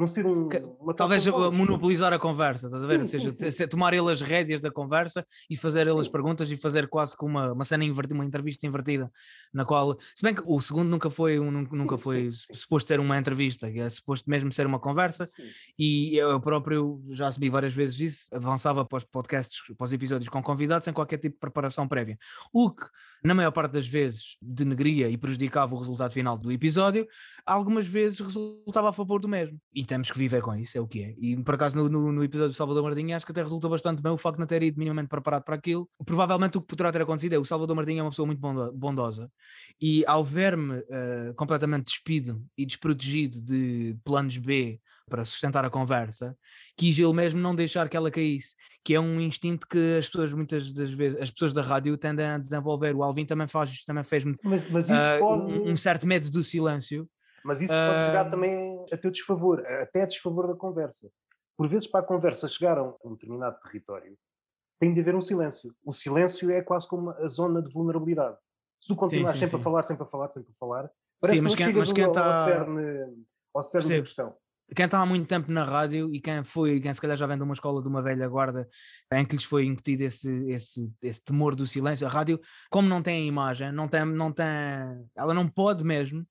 não 0.00 0.08
ser 0.08 0.26
um. 0.26 0.48
Talvez 0.96 1.26
monopolizar 1.26 2.12
a 2.12 2.18
conversa, 2.18 2.66
estás 2.66 2.82
a 2.82 2.86
ver? 2.86 3.06
Sim, 3.06 3.18
Ou 3.18 3.24
seja, 3.24 3.30
sim, 3.30 3.50
sim. 3.50 3.68
tomar 3.68 3.92
ele 3.94 4.10
as 4.10 4.20
rédeas 4.20 4.60
da 4.60 4.70
conversa 4.70 5.26
e 5.48 5.56
fazer 5.56 5.86
ele 5.86 6.00
as 6.00 6.08
perguntas 6.08 6.50
e 6.50 6.56
fazer 6.56 6.88
quase 6.88 7.16
como 7.16 7.38
uma, 7.38 7.52
uma 7.52 7.64
cena 7.64 7.84
invertida, 7.84 8.14
uma 8.14 8.24
entrevista 8.24 8.66
invertida, 8.66 9.10
na 9.52 9.64
qual. 9.64 9.96
Se 10.14 10.22
bem 10.22 10.34
que 10.34 10.42
o 10.44 10.60
segundo 10.60 10.88
nunca 10.88 11.10
foi, 11.10 11.38
um, 11.38 11.50
nunca 11.50 11.96
foi 11.98 12.30
suposto 12.32 12.88
ser 12.88 12.98
uma 12.98 13.18
entrevista, 13.18 13.68
é 13.68 13.88
suposto 13.90 14.28
mesmo 14.28 14.52
ser 14.52 14.66
uma 14.66 14.78
conversa, 14.78 15.28
e 15.78 16.16
eu 16.16 16.40
próprio 16.40 17.02
já 17.10 17.30
subi 17.30 17.50
várias 17.50 17.72
vezes 17.72 18.00
isso, 18.00 18.34
avançava 18.34 18.84
para 18.84 18.98
os 18.98 19.04
podcasts, 19.04 19.58
para 19.76 19.84
os 19.84 19.92
episódios 19.92 20.28
com 20.28 20.42
convidados 20.42 20.84
sem 20.84 20.94
qualquer 20.94 21.18
tipo 21.18 21.36
de 21.36 21.40
preparação 21.40 21.86
prévia. 21.86 22.18
O 22.52 22.70
que, 22.70 22.86
na 23.22 23.34
maior 23.34 23.50
parte 23.50 23.72
das 23.72 23.86
vezes, 23.86 24.36
denegria 24.40 25.08
e 25.08 25.16
prejudicava 25.16 25.74
o 25.74 25.78
resultado 25.78 26.12
final 26.12 26.38
do 26.38 26.50
episódio, 26.50 27.06
algumas 27.50 27.86
vezes 27.86 28.20
resultava 28.20 28.90
a 28.90 28.92
favor 28.92 29.20
do 29.20 29.28
mesmo. 29.28 29.58
E 29.74 29.84
temos 29.84 30.10
que 30.10 30.18
viver 30.18 30.40
com 30.40 30.54
isso, 30.54 30.78
é 30.78 30.80
o 30.80 30.86
que 30.86 31.02
é. 31.02 31.14
E 31.18 31.36
por 31.42 31.54
acaso 31.54 31.76
no, 31.76 31.88
no, 31.88 32.12
no 32.12 32.24
episódio 32.24 32.50
do 32.50 32.56
Salvador 32.56 32.82
Martinha 32.82 33.16
acho 33.16 33.26
que 33.26 33.32
até 33.32 33.42
resultou 33.42 33.68
bastante 33.70 34.00
bem 34.00 34.12
o 34.12 34.16
facto 34.16 34.36
de 34.36 34.40
não 34.40 34.46
ter 34.46 34.62
ido 34.62 34.78
minimamente 34.78 35.08
preparado 35.08 35.42
para 35.42 35.56
aquilo. 35.56 35.88
Provavelmente 36.04 36.56
o 36.58 36.60
que 36.60 36.68
poderá 36.68 36.92
ter 36.92 37.02
acontecido 37.02 37.32
é 37.32 37.38
o 37.38 37.44
Salvador 37.44 37.74
Martinha 37.74 38.00
é 38.00 38.02
uma 38.02 38.10
pessoa 38.10 38.26
muito 38.26 38.40
bondosa 38.72 39.30
e 39.80 40.04
ao 40.06 40.22
ver-me 40.22 40.78
uh, 40.78 41.34
completamente 41.36 41.86
despido 41.86 42.40
e 42.56 42.64
desprotegido 42.64 43.42
de 43.42 43.96
planos 44.04 44.36
B 44.36 44.80
para 45.08 45.24
sustentar 45.24 45.64
a 45.64 45.70
conversa, 45.70 46.36
quis 46.76 46.96
ele 46.96 47.12
mesmo 47.12 47.40
não 47.40 47.52
deixar 47.52 47.88
que 47.88 47.96
ela 47.96 48.12
caísse, 48.12 48.54
que 48.84 48.94
é 48.94 49.00
um 49.00 49.20
instinto 49.20 49.66
que 49.66 49.96
as 49.98 50.06
pessoas 50.06 50.32
muitas 50.32 50.72
das 50.72 50.92
vezes, 50.92 51.20
as 51.20 51.30
pessoas 51.32 51.52
da 51.52 51.62
rádio 51.62 51.98
tendem 51.98 52.24
a 52.24 52.38
desenvolver. 52.38 52.94
O 52.94 53.02
Alvin 53.02 53.26
também 53.26 53.48
faz, 53.48 53.84
também 53.84 54.04
fez-me 54.04 54.36
mas, 54.44 54.70
mas 54.70 54.88
uh, 54.88 55.18
pode... 55.18 55.52
um, 55.52 55.72
um 55.72 55.76
certo 55.76 56.06
medo 56.06 56.30
do 56.30 56.44
silêncio. 56.44 57.10
Mas 57.44 57.60
isso 57.60 57.72
pode 57.72 58.06
jogar 58.06 58.26
uh... 58.26 58.30
também 58.30 58.84
a 58.92 58.96
teu 58.96 59.10
desfavor, 59.10 59.64
até 59.66 60.02
a 60.02 60.06
desfavor 60.06 60.48
da 60.48 60.54
conversa. 60.54 61.10
Por 61.56 61.68
vezes, 61.68 61.86
para 61.86 62.00
a 62.00 62.06
conversa 62.06 62.48
chegar 62.48 62.78
a 62.78 62.84
um 63.04 63.12
determinado 63.12 63.58
território, 63.60 64.16
tem 64.78 64.94
de 64.94 65.00
haver 65.00 65.14
um 65.14 65.20
silêncio. 65.20 65.74
O 65.84 65.92
silêncio 65.92 66.50
é 66.50 66.62
quase 66.62 66.88
como 66.88 67.10
a 67.10 67.28
zona 67.28 67.62
de 67.62 67.70
vulnerabilidade. 67.72 68.36
Se 68.80 68.88
tu 68.88 68.96
continuas 68.96 69.32
sempre 69.32 69.48
sim. 69.48 69.56
a 69.56 69.60
falar, 69.60 69.82
sempre 69.82 70.02
a 70.02 70.06
falar, 70.06 70.28
sempre 70.28 70.50
a 70.50 70.58
falar, 70.58 70.90
parece 71.20 71.38
sim, 71.38 71.44
mas 71.44 71.54
que 71.54 71.64
quem, 71.64 71.74
mas 71.74 71.92
quem 71.92 72.06
está... 72.06 72.40
ao 72.40 72.48
cerne, 72.48 73.26
ao 73.54 73.62
cerne 73.62 73.96
da 73.96 74.00
questão 74.00 74.36
quem 74.74 74.84
está 74.84 75.00
há 75.00 75.06
muito 75.06 75.26
tempo 75.26 75.50
na 75.50 75.64
rádio 75.64 76.14
e 76.14 76.20
quem 76.20 76.44
foi, 76.44 76.80
quem 76.80 76.92
se 76.92 77.00
calhar 77.00 77.16
já 77.16 77.26
vem 77.26 77.36
de 77.36 77.42
uma 77.42 77.54
escola 77.54 77.82
de 77.82 77.88
uma 77.88 78.02
velha 78.02 78.28
guarda 78.28 78.68
em 79.12 79.24
que 79.24 79.34
lhes 79.34 79.44
foi 79.44 79.64
incutido 79.64 80.04
esse, 80.04 80.28
esse, 80.48 80.92
esse 81.02 81.22
temor 81.24 81.56
do 81.56 81.66
silêncio, 81.66 82.06
a 82.06 82.10
rádio, 82.10 82.40
como 82.70 82.88
não 82.88 83.02
tem 83.02 83.26
imagem, 83.26 83.72
não 83.72 83.88
tem, 83.88 84.04
não 84.04 84.32
tem, 84.32 84.46
ela 85.16 85.34
não 85.34 85.48
pode 85.48 85.84
mesmo 85.84 86.24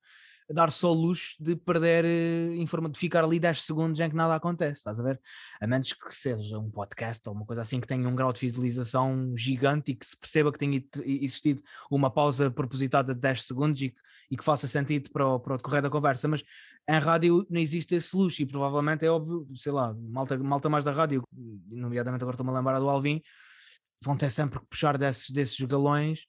dar 0.52 0.70
só 0.70 0.92
luxo 0.92 1.36
de 1.38 1.54
perder, 1.54 2.04
eh, 2.04 2.64
de 2.90 2.98
ficar 2.98 3.24
ali 3.24 3.38
10 3.38 3.62
segundos 3.62 4.00
em 4.00 4.10
que 4.10 4.16
nada 4.16 4.34
acontece, 4.34 4.78
estás 4.78 4.98
a 4.98 5.02
ver? 5.02 5.20
A 5.60 5.66
menos 5.66 5.92
que 5.92 6.14
seja 6.14 6.58
um 6.58 6.70
podcast 6.70 7.26
ou 7.28 7.34
uma 7.34 7.46
coisa 7.46 7.62
assim 7.62 7.80
que 7.80 7.86
tenha 7.86 8.08
um 8.08 8.14
grau 8.14 8.32
de 8.32 8.40
fidelização 8.40 9.32
gigante 9.36 9.92
e 9.92 9.94
que 9.94 10.04
se 10.04 10.16
perceba 10.16 10.52
que 10.52 10.58
tenha 10.58 10.82
existido 11.04 11.62
uma 11.90 12.10
pausa 12.10 12.50
propositada 12.50 13.14
de 13.14 13.20
10 13.20 13.42
segundos 13.42 13.80
e, 13.82 13.94
e 14.30 14.36
que 14.36 14.44
faça 14.44 14.66
sentido 14.66 15.10
para 15.10 15.26
o, 15.26 15.38
para 15.38 15.54
o 15.54 15.56
decorrer 15.56 15.82
da 15.82 15.90
conversa, 15.90 16.26
mas 16.26 16.42
em 16.88 16.98
rádio 16.98 17.46
não 17.48 17.60
existe 17.60 17.94
esse 17.94 18.16
luxo 18.16 18.42
e 18.42 18.46
provavelmente 18.46 19.04
é 19.04 19.10
óbvio, 19.10 19.46
sei 19.54 19.72
lá, 19.72 19.94
malta, 19.94 20.38
malta 20.38 20.68
mais 20.68 20.84
da 20.84 20.92
rádio, 20.92 21.22
nomeadamente 21.32 22.22
agora 22.22 22.34
estou-me 22.34 22.50
a 22.50 22.54
lembrar 22.54 22.78
do 22.80 22.88
Alvin, 22.88 23.22
vão 24.02 24.16
ter 24.16 24.30
sempre 24.30 24.58
que 24.58 24.66
puxar 24.66 24.98
desses, 24.98 25.30
desses 25.30 25.60
galões 25.60 26.26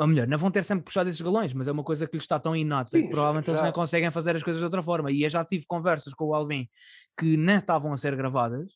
ou 0.00 0.06
melhor, 0.06 0.26
não 0.26 0.38
vão 0.38 0.50
ter 0.50 0.64
sempre 0.64 0.84
puxado 0.84 1.10
esses 1.10 1.20
galões, 1.20 1.52
mas 1.52 1.68
é 1.68 1.72
uma 1.72 1.84
coisa 1.84 2.06
que 2.06 2.16
lhes 2.16 2.22
está 2.22 2.40
tão 2.40 2.56
inata 2.56 2.88
Sim, 2.88 3.02
que 3.02 3.08
provavelmente 3.10 3.46
já. 3.46 3.52
eles 3.52 3.62
não 3.62 3.70
conseguem 3.70 4.10
fazer 4.10 4.34
as 4.34 4.42
coisas 4.42 4.58
de 4.58 4.64
outra 4.64 4.82
forma. 4.82 5.12
E 5.12 5.24
eu 5.24 5.28
já 5.28 5.44
tive 5.44 5.66
conversas 5.66 6.14
com 6.14 6.24
o 6.24 6.34
Alvin 6.34 6.66
que 7.18 7.36
nem 7.36 7.58
estavam 7.58 7.92
a 7.92 7.98
ser 7.98 8.16
gravadas 8.16 8.72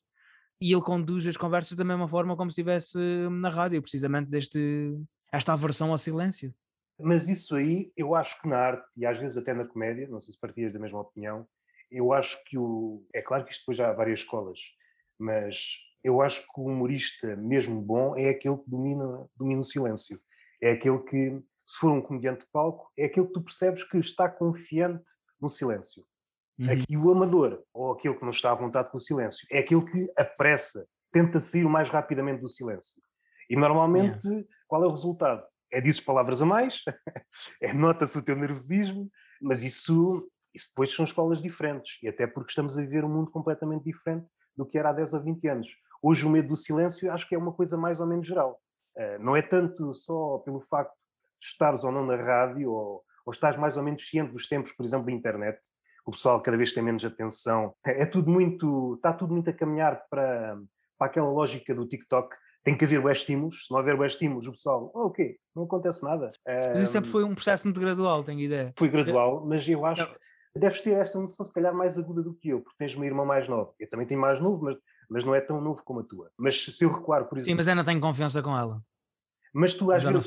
e 0.60 0.70
ele 0.70 0.82
conduz 0.82 1.26
as 1.26 1.38
conversas 1.38 1.78
da 1.78 1.82
mesma 1.82 2.06
forma 2.06 2.36
como 2.36 2.50
se 2.50 2.60
estivesse 2.60 2.98
na 3.30 3.48
rádio, 3.48 3.80
precisamente 3.80 4.28
deste, 4.28 4.94
esta 5.32 5.54
aversão 5.54 5.92
ao 5.92 5.98
silêncio. 5.98 6.54
Mas 7.00 7.26
isso 7.26 7.56
aí, 7.56 7.90
eu 7.96 8.14
acho 8.14 8.38
que 8.42 8.46
na 8.46 8.58
arte, 8.58 8.86
e 8.94 9.06
às 9.06 9.18
vezes 9.18 9.38
até 9.38 9.54
na 9.54 9.64
comédia, 9.64 10.06
não 10.06 10.20
sei 10.20 10.34
se 10.34 10.38
partilhas 10.38 10.74
da 10.74 10.78
mesma 10.78 11.00
opinião, 11.00 11.46
eu 11.90 12.12
acho 12.12 12.38
que 12.44 12.58
o. 12.58 13.02
É 13.14 13.22
claro 13.22 13.46
que 13.46 13.52
isto 13.52 13.62
depois 13.62 13.78
já 13.78 13.88
há 13.88 13.92
várias 13.94 14.20
escolas, 14.20 14.60
mas 15.18 15.78
eu 16.04 16.20
acho 16.20 16.42
que 16.42 16.60
o 16.60 16.66
humorista 16.66 17.34
mesmo 17.34 17.80
bom 17.80 18.14
é 18.14 18.28
aquele 18.28 18.58
que 18.58 18.70
domina, 18.70 19.26
domina 19.38 19.60
o 19.60 19.64
silêncio 19.64 20.18
é 20.64 20.72
aquele 20.72 20.98
que, 21.00 21.42
se 21.64 21.78
for 21.78 21.90
um 21.90 22.00
comediante 22.00 22.40
de 22.40 22.50
palco, 22.52 22.90
é 22.96 23.04
aquele 23.04 23.26
que 23.26 23.32
tu 23.32 23.42
percebes 23.42 23.84
que 23.84 23.98
está 23.98 24.28
confiante 24.28 25.10
no 25.40 25.48
silêncio. 25.48 26.04
Uhum. 26.58 26.70
Aqui 26.70 26.96
o 26.96 27.10
amador, 27.10 27.62
ou 27.72 27.92
aquele 27.92 28.14
que 28.14 28.22
não 28.22 28.30
está 28.30 28.52
à 28.52 28.54
vontade 28.54 28.90
com 28.90 28.96
o 28.96 29.00
silêncio, 29.00 29.46
é 29.50 29.58
aquele 29.58 29.82
que 29.82 30.06
apressa, 30.16 30.86
tenta 31.12 31.40
sair 31.40 31.64
o 31.64 31.70
mais 31.70 31.88
rapidamente 31.88 32.40
do 32.40 32.48
silêncio. 32.48 33.02
E 33.50 33.56
normalmente, 33.56 34.26
yeah. 34.26 34.48
qual 34.66 34.82
é 34.84 34.86
o 34.86 34.90
resultado? 34.90 35.44
é 35.74 35.80
dizes 35.80 36.00
palavras 36.00 36.40
a 36.40 36.46
mais, 36.46 36.82
é 37.60 37.72
nota-se 37.72 38.16
o 38.16 38.22
teu 38.22 38.36
nervosismo, 38.36 39.10
mas 39.42 39.60
isso, 39.62 40.30
isso 40.54 40.68
depois 40.68 40.94
são 40.94 41.04
escolas 41.04 41.42
diferentes, 41.42 41.98
e 42.00 42.08
até 42.08 42.28
porque 42.28 42.50
estamos 42.50 42.78
a 42.78 42.80
viver 42.80 43.04
um 43.04 43.08
mundo 43.08 43.30
completamente 43.30 43.84
diferente 43.84 44.26
do 44.56 44.64
que 44.64 44.78
era 44.78 44.90
há 44.90 44.92
10 44.92 45.14
ou 45.14 45.22
20 45.24 45.48
anos. 45.48 45.68
Hoje 46.00 46.24
o 46.24 46.30
medo 46.30 46.48
do 46.48 46.56
silêncio 46.56 47.10
acho 47.10 47.28
que 47.28 47.34
é 47.34 47.38
uma 47.38 47.52
coisa 47.52 47.76
mais 47.76 47.98
ou 47.98 48.06
menos 48.06 48.26
geral. 48.26 48.60
Uh, 48.96 49.22
não 49.22 49.36
é 49.36 49.42
tanto 49.42 49.92
só 49.94 50.38
pelo 50.38 50.60
facto 50.60 50.94
de 51.40 51.46
estares 51.46 51.84
ou 51.84 51.92
não 51.92 52.06
na 52.06 52.16
rádio, 52.16 52.70
ou, 52.70 53.02
ou 53.26 53.30
estás 53.30 53.56
mais 53.56 53.76
ou 53.76 53.82
menos 53.82 54.08
ciente 54.08 54.32
dos 54.32 54.46
tempos, 54.46 54.72
por 54.72 54.84
exemplo, 54.84 55.06
da 55.06 55.12
internet, 55.12 55.58
o 56.06 56.10
pessoal 56.10 56.40
cada 56.40 56.56
vez 56.56 56.72
tem 56.72 56.82
menos 56.82 57.04
atenção. 57.04 57.74
É 57.84 58.04
tudo 58.04 58.30
muito, 58.30 58.94
está 58.94 59.12
tudo 59.12 59.32
muito 59.32 59.48
a 59.50 59.52
caminhar 59.52 60.04
para, 60.10 60.58
para 60.98 61.06
aquela 61.06 61.30
lógica 61.30 61.74
do 61.74 61.86
TikTok. 61.86 62.36
Tem 62.62 62.76
que 62.76 62.84
haver 62.84 63.04
o 63.04 63.10
estímulos, 63.10 63.66
se 63.66 63.70
não 63.70 63.78
houver 63.78 63.98
o 63.98 64.04
estímulos, 64.04 64.46
o 64.46 64.52
pessoal, 64.52 64.90
oh, 64.94 65.06
ok, 65.08 65.36
não 65.54 65.64
acontece 65.64 66.02
nada. 66.02 66.30
Mas 66.46 66.80
isso 66.80 66.92
sempre 66.92 67.10
foi 67.10 67.22
um 67.22 67.34
processo 67.34 67.66
muito 67.66 67.80
gradual, 67.80 68.22
tenho 68.22 68.40
ideia. 68.40 68.72
Foi 68.78 68.88
gradual, 68.88 69.44
mas 69.46 69.68
eu 69.68 69.84
acho 69.84 70.10
que 70.10 70.18
deves 70.56 70.80
ter 70.80 70.92
esta 70.92 71.18
noção, 71.18 71.44
se 71.44 71.52
calhar, 71.52 71.74
mais 71.74 71.98
aguda 71.98 72.22
do 72.22 72.32
que 72.34 72.50
eu, 72.50 72.60
porque 72.62 72.76
tens 72.78 72.94
uma 72.94 73.04
irmã 73.04 73.24
mais 73.24 73.48
nova. 73.48 73.74
Eu 73.78 73.88
também 73.88 74.06
tenho 74.06 74.20
mais 74.20 74.40
novo, 74.40 74.64
mas, 74.64 74.76
mas 75.08 75.24
não 75.24 75.34
é 75.34 75.40
tão 75.40 75.60
novo 75.60 75.82
como 75.84 76.00
a 76.00 76.04
tua. 76.04 76.30
Mas 76.36 76.64
se 76.64 76.84
eu 76.84 76.92
recuar, 76.92 77.24
por 77.28 77.38
exemplo. 77.38 77.50
Sim, 77.50 77.56
mas 77.56 77.68
ainda 77.68 77.84
tenho 77.84 78.00
confiança 78.00 78.42
com 78.42 78.56
ela. 78.56 78.82
Mas 79.54 79.72
tu 79.72 79.92
às 79.92 80.02
vezes 80.02 80.26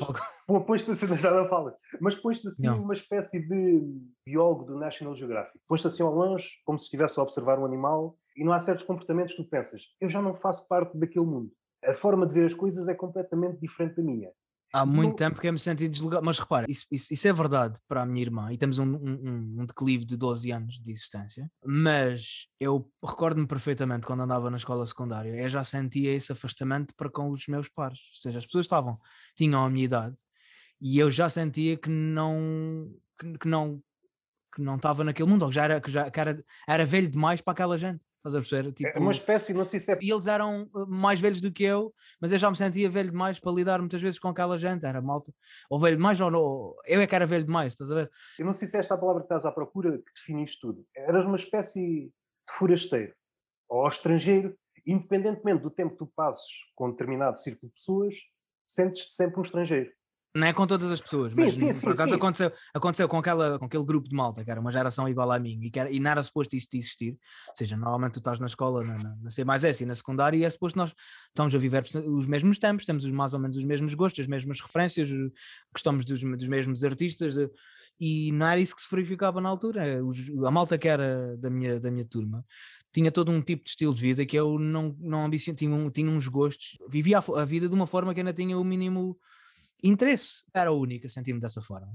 pões-te 0.66 0.90
assim, 0.90 1.14
já 1.18 1.30
não 1.30 1.46
falas, 1.46 1.74
mas 2.00 2.14
pões-te 2.14 2.48
assim 2.48 2.66
não. 2.66 2.82
uma 2.82 2.94
espécie 2.94 3.38
de 3.38 3.82
biólogo 4.26 4.64
do 4.64 4.78
National 4.78 5.14
Geographic. 5.14 5.60
Pões-te 5.68 5.86
assim 5.86 6.02
ao 6.02 6.14
longe, 6.14 6.48
como 6.64 6.78
se 6.78 6.86
estivesse 6.86 7.20
a 7.20 7.22
observar 7.22 7.58
um 7.58 7.66
animal, 7.66 8.16
e 8.34 8.42
não 8.42 8.54
há 8.54 8.60
certos 8.60 8.84
comportamentos 8.84 9.34
que 9.34 9.42
tu 9.42 9.50
pensas, 9.50 9.82
eu 10.00 10.08
já 10.08 10.22
não 10.22 10.34
faço 10.34 10.66
parte 10.66 10.96
daquele 10.96 11.26
mundo. 11.26 11.52
A 11.84 11.92
forma 11.92 12.26
de 12.26 12.32
ver 12.32 12.46
as 12.46 12.54
coisas 12.54 12.88
é 12.88 12.94
completamente 12.94 13.60
diferente 13.60 13.96
da 13.96 14.02
minha. 14.02 14.30
Há 14.72 14.84
muito 14.84 15.16
tempo 15.16 15.40
que 15.40 15.48
eu 15.48 15.52
me 15.52 15.58
senti 15.58 15.88
desligado, 15.88 16.24
mas 16.24 16.38
repara, 16.38 16.66
isso, 16.68 16.86
isso, 16.90 17.12
isso, 17.12 17.26
é 17.26 17.32
verdade 17.32 17.80
para 17.88 18.02
a 18.02 18.06
minha 18.06 18.22
irmã 18.22 18.52
e 18.52 18.58
temos 18.58 18.78
um, 18.78 18.84
um, 18.84 19.60
um 19.60 19.66
declive 19.66 20.04
de 20.04 20.16
12 20.16 20.50
anos 20.50 20.78
de 20.78 20.90
existência, 20.90 21.50
mas 21.64 22.48
eu 22.60 22.90
recordo-me 23.02 23.46
perfeitamente 23.46 24.06
quando 24.06 24.22
andava 24.22 24.50
na 24.50 24.58
escola 24.58 24.86
secundária, 24.86 25.34
eu 25.34 25.48
já 25.48 25.64
sentia 25.64 26.12
esse 26.12 26.32
afastamento 26.32 26.94
para 26.94 27.08
com 27.08 27.30
os 27.30 27.46
meus 27.46 27.68
pares, 27.68 27.98
ou 27.98 28.20
seja, 28.20 28.38
as 28.38 28.46
pessoas 28.46 28.66
estavam, 28.66 28.98
tinham 29.34 29.64
a 29.64 29.70
minha 29.70 29.86
idade 29.86 30.16
e 30.80 30.98
eu 30.98 31.10
já 31.10 31.30
sentia 31.30 31.76
que 31.76 31.88
não, 31.88 32.92
que, 33.18 33.38
que 33.38 33.48
não 33.48 33.82
que 34.54 34.62
não 34.62 34.76
estava 34.76 35.04
naquele 35.04 35.28
mundo, 35.28 35.42
ou 35.42 35.48
que 35.48 35.54
já 35.54 35.64
era, 35.64 35.80
que 35.80 35.90
já, 35.90 36.10
que 36.10 36.18
era, 36.20 36.44
era 36.68 36.84
velho 36.84 37.08
demais 37.08 37.40
para 37.40 37.52
aquela 37.52 37.78
gente. 37.78 38.00
Estás 38.28 38.34
a 38.34 38.40
perceber? 38.40 38.72
Tipo, 38.72 38.98
é 38.98 39.00
uma 39.00 39.10
espécie, 39.10 39.54
não 39.54 39.64
sei 39.64 39.80
se 39.80 39.90
é. 39.90 39.98
E 40.00 40.10
eles 40.10 40.26
eram 40.26 40.68
uh, 40.74 40.86
mais 40.86 41.18
velhos 41.18 41.40
do 41.40 41.50
que 41.50 41.64
eu, 41.64 41.94
mas 42.20 42.30
eu 42.30 42.38
já 42.38 42.50
me 42.50 42.56
sentia 42.56 42.90
velho 42.90 43.10
demais 43.10 43.40
para 43.40 43.52
lidar 43.52 43.78
muitas 43.80 44.02
vezes 44.02 44.18
com 44.18 44.28
aquela 44.28 44.58
gente. 44.58 44.84
Era 44.84 45.00
malta. 45.00 45.32
Ou 45.70 45.80
velho 45.80 45.96
demais, 45.96 46.20
ou 46.20 46.30
não. 46.30 46.74
Eu 46.86 47.00
é 47.00 47.06
que 47.06 47.14
era 47.14 47.26
velho 47.26 47.44
demais, 47.44 47.72
estás 47.72 47.90
a 47.90 47.94
ver? 47.94 48.10
Eu 48.38 48.44
não 48.44 48.52
sei 48.52 48.68
se 48.68 48.76
é 48.76 48.80
esta 48.80 48.94
a 48.94 48.98
palavra 48.98 49.22
que 49.22 49.26
estás 49.26 49.46
à 49.46 49.52
procura 49.52 49.98
que 49.98 50.12
define 50.14 50.44
isto 50.44 50.60
tudo. 50.60 50.86
Eras 50.94 51.24
uma 51.24 51.36
espécie 51.36 51.80
de 51.80 52.12
forasteiro 52.50 53.14
ou 53.68 53.86
estrangeiro, 53.88 54.56
independentemente 54.86 55.62
do 55.62 55.70
tempo 55.70 55.92
que 55.92 55.98
tu 55.98 56.06
passes 56.14 56.46
com 56.74 56.88
um 56.88 56.90
determinado 56.90 57.38
círculo 57.38 57.68
de 57.68 57.74
pessoas, 57.74 58.14
sentes-te 58.66 59.14
sempre 59.14 59.38
um 59.38 59.42
estrangeiro. 59.42 59.90
Não 60.34 60.46
é 60.46 60.52
com 60.52 60.66
todas 60.66 60.90
as 60.90 61.00
pessoas, 61.00 61.32
sim, 61.32 61.44
mas 61.44 61.54
sim, 61.54 61.72
sim, 61.72 61.80
por 61.80 61.92
acaso 61.92 62.14
Aconteceu, 62.14 62.52
aconteceu 62.74 63.08
com, 63.08 63.16
aquela, 63.16 63.58
com 63.58 63.64
aquele 63.64 63.84
grupo 63.84 64.08
de 64.08 64.14
malta, 64.14 64.44
que 64.44 64.50
era 64.50 64.60
uma 64.60 64.70
geração 64.70 65.08
igual 65.08 65.30
à 65.32 65.38
minha, 65.38 65.66
e, 65.66 65.70
que 65.70 65.80
era, 65.80 65.90
e 65.90 65.98
não 65.98 66.10
era 66.10 66.22
suposto 66.22 66.54
isso 66.54 66.68
de 66.70 66.78
existir. 66.78 67.18
Ou 67.48 67.56
seja, 67.56 67.76
normalmente 67.76 68.12
tu 68.12 68.18
estás 68.18 68.38
na 68.38 68.46
escola, 68.46 68.84
na, 68.84 68.98
na, 68.98 69.16
na 69.16 69.30
C 69.30 69.42
mais 69.44 69.64
S 69.64 69.82
e 69.82 69.86
na 69.86 69.94
secundária, 69.94 70.36
e 70.36 70.44
é 70.44 70.50
suposto 70.50 70.78
nós 70.78 70.94
estamos 71.28 71.54
a 71.54 71.58
viver 71.58 71.84
os 72.06 72.26
mesmos 72.26 72.58
tempos, 72.58 72.84
temos 72.84 73.04
mais 73.06 73.32
ou 73.32 73.40
menos 73.40 73.56
os 73.56 73.64
mesmos 73.64 73.94
gostos, 73.94 74.20
as 74.20 74.26
mesmas 74.26 74.60
referências, 74.60 75.08
gostamos 75.72 76.04
dos, 76.04 76.20
dos 76.20 76.48
mesmos 76.48 76.84
artistas, 76.84 77.34
de, 77.34 77.50
e 77.98 78.30
não 78.32 78.46
era 78.46 78.60
isso 78.60 78.76
que 78.76 78.82
se 78.82 78.88
verificava 78.90 79.40
na 79.40 79.48
altura. 79.48 80.04
Os, 80.04 80.18
a 80.44 80.50
malta 80.50 80.76
que 80.76 80.88
era 80.88 81.36
da 81.38 81.50
minha, 81.50 81.80
da 81.80 81.90
minha 81.90 82.04
turma 82.04 82.44
tinha 82.92 83.10
todo 83.10 83.30
um 83.30 83.40
tipo 83.40 83.64
de 83.64 83.70
estilo 83.70 83.94
de 83.94 84.00
vida 84.00 84.24
que 84.26 84.36
eu 84.36 84.58
não, 84.58 84.96
não 85.00 85.24
ambicionava, 85.24 85.58
tinha, 85.58 85.74
um, 85.74 85.90
tinha 85.90 86.10
uns 86.10 86.26
gostos, 86.26 86.78
vivia 86.88 87.18
a, 87.18 87.42
a 87.42 87.44
vida 87.44 87.68
de 87.68 87.74
uma 87.74 87.86
forma 87.86 88.14
que 88.14 88.20
ainda 88.20 88.32
tinha 88.32 88.58
o 88.58 88.64
mínimo 88.64 89.18
interesse. 89.82 90.42
Era 90.52 90.70
a 90.70 90.72
única, 90.72 91.08
senti-me 91.08 91.40
dessa 91.40 91.60
forma. 91.62 91.94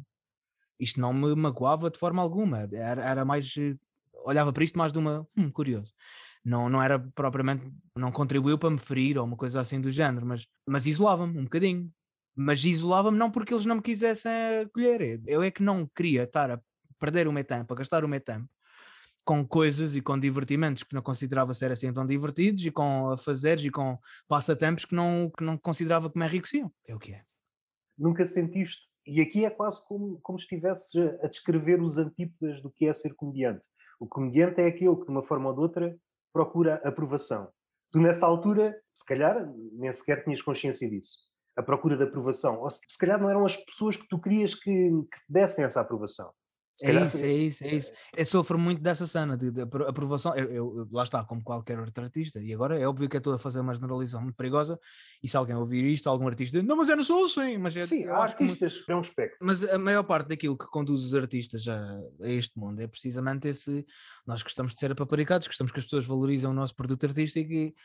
Isto 0.79 0.99
não 0.99 1.13
me 1.13 1.35
magoava 1.35 1.89
de 1.89 1.99
forma 1.99 2.21
alguma. 2.21 2.67
Era, 2.71 3.03
era 3.03 3.25
mais. 3.25 3.53
Eh, 3.57 3.75
olhava 4.25 4.51
para 4.51 4.63
isto 4.63 4.77
mais 4.77 4.91
de 4.91 4.99
uma. 4.99 5.27
Hum, 5.37 5.51
curioso. 5.51 5.93
Não, 6.43 6.69
não 6.69 6.81
era 6.81 6.99
propriamente. 6.99 7.71
Não 7.95 8.11
contribuiu 8.11 8.57
para 8.57 8.69
me 8.69 8.79
ferir 8.79 9.17
ou 9.17 9.25
uma 9.25 9.37
coisa 9.37 9.61
assim 9.61 9.79
do 9.79 9.91
género, 9.91 10.25
mas, 10.25 10.45
mas 10.67 10.87
isolava-me 10.87 11.37
um 11.39 11.43
bocadinho. 11.43 11.91
Mas 12.35 12.65
isolava-me 12.65 13.17
não 13.17 13.29
porque 13.31 13.53
eles 13.53 13.65
não 13.65 13.75
me 13.75 13.81
quisessem 13.81 14.31
acolher. 14.65 15.21
Eu 15.27 15.43
é 15.43 15.51
que 15.51 15.61
não 15.61 15.87
queria 15.95 16.23
estar 16.23 16.49
a 16.51 16.59
perder 16.99 17.27
o 17.27 17.33
meu 17.33 17.43
tempo, 17.43 17.73
a 17.73 17.77
gastar 17.77 18.03
o 18.03 18.07
meu 18.07 18.19
tempo 18.19 18.49
com 19.25 19.45
coisas 19.47 19.95
e 19.95 20.01
com 20.01 20.19
divertimentos 20.19 20.83
que 20.83 20.93
não 20.93 21.01
considerava 21.01 21.53
ser 21.53 21.71
assim 21.71 21.93
tão 21.93 22.05
divertidos 22.05 22.65
e 22.65 22.71
com 22.71 23.11
afazeres 23.11 23.63
e 23.63 23.69
com 23.69 23.97
passatempos 24.27 24.83
que 24.83 24.93
não, 24.93 25.31
que 25.37 25.43
não 25.43 25.57
considerava 25.57 26.09
que 26.09 26.19
me 26.19 26.25
enriqueciam. 26.25 26.71
É 26.85 26.93
o 26.93 26.99
que 26.99 27.13
é 27.13 27.23
nunca 27.97 28.25
sentiste. 28.25 28.81
E 29.05 29.21
aqui 29.21 29.45
é 29.45 29.49
quase 29.49 29.85
como, 29.87 30.19
como 30.21 30.37
estivesses 30.37 30.95
a, 31.21 31.27
descrever 31.27 31.81
os 31.81 31.97
antípodas 31.97 32.61
do 32.61 32.71
que 32.71 32.87
é 32.87 32.93
ser 32.93 33.13
comediante. 33.15 33.65
O 33.99 34.07
comediante 34.07 34.61
é 34.61 34.67
aquele 34.67 34.95
que, 34.95 35.05
de 35.05 35.11
uma 35.11 35.23
forma 35.23 35.49
ou 35.49 35.55
de 35.55 35.61
outra, 35.61 35.97
procura 36.31 36.81
aprovação. 36.83 37.49
Tu, 37.91 37.99
nessa 37.99 38.25
altura, 38.25 38.75
se 38.93 39.05
calhar, 39.05 39.51
nem 39.73 39.91
sequer 39.91 40.23
tinhas 40.23 40.41
consciência 40.41 40.89
disso. 40.89 41.19
A 41.55 41.61
procura 41.61 41.95
de 41.97 42.03
aprovação. 42.03 42.61
Ou 42.61 42.69
se, 42.69 42.79
se 42.87 42.97
calhar 42.97 43.21
não 43.21 43.29
eram 43.29 43.45
as 43.45 43.55
pessoas 43.55 43.97
que 43.97 44.07
tu 44.07 44.19
querias 44.19 44.55
que, 44.55 44.71
que 44.71 45.19
dessem 45.29 45.63
essa 45.63 45.81
aprovação. 45.81 46.33
É 46.81 47.05
isso, 47.05 47.23
é 47.23 47.31
isso, 47.31 47.63
é 47.63 47.75
isso. 47.75 47.93
Eu 48.17 48.25
sofro 48.25 48.57
muito 48.57 48.81
dessa 48.81 49.05
cena 49.05 49.37
de, 49.37 49.51
de 49.51 49.61
aprovação. 49.61 50.35
Eu, 50.35 50.51
eu, 50.51 50.87
lá 50.91 51.03
está, 51.03 51.23
como 51.23 51.43
qualquer 51.43 51.79
outro 51.79 52.03
artista. 52.03 52.41
E 52.41 52.51
agora 52.51 52.79
é 52.79 52.87
óbvio 52.87 53.07
que 53.07 53.15
eu 53.15 53.19
estou 53.19 53.33
a 53.33 53.39
fazer 53.39 53.59
uma 53.59 53.75
generalização 53.75 54.21
muito 54.21 54.35
perigosa. 54.35 54.79
E 55.21 55.27
se 55.27 55.37
alguém 55.37 55.55
ouvir 55.55 55.85
isto, 55.85 56.09
algum 56.09 56.27
artista 56.27 56.59
diz, 56.59 56.67
não, 56.67 56.75
mas 56.75 56.89
eu 56.89 56.95
não 56.95 57.03
sou 57.03 57.25
assim. 57.25 57.57
Mas 57.57 57.77
é, 57.77 57.81
Sim, 57.81 58.07
há 58.07 58.17
artistas, 58.17 58.73
muito... 58.73 58.91
é 58.91 58.95
um 58.95 59.01
espectro. 59.01 59.37
Mas 59.41 59.63
a 59.63 59.77
maior 59.77 60.03
parte 60.03 60.29
daquilo 60.29 60.57
que 60.57 60.65
conduz 60.65 61.03
os 61.03 61.13
artistas 61.13 61.67
a, 61.67 61.77
a, 62.21 62.29
este 62.29 62.57
mundo 62.57 62.81
é 62.81 62.87
precisamente 62.87 63.47
esse. 63.47 63.85
Nós 64.25 64.41
gostamos 64.41 64.73
de 64.73 64.79
ser 64.79 64.91
apaparicados, 64.91 65.47
gostamos 65.47 65.71
que 65.71 65.79
as 65.79 65.85
pessoas 65.85 66.05
valorizem 66.05 66.49
o 66.49 66.53
nosso 66.53 66.75
produto 66.75 67.05
artístico 67.05 67.51
e, 67.53 67.75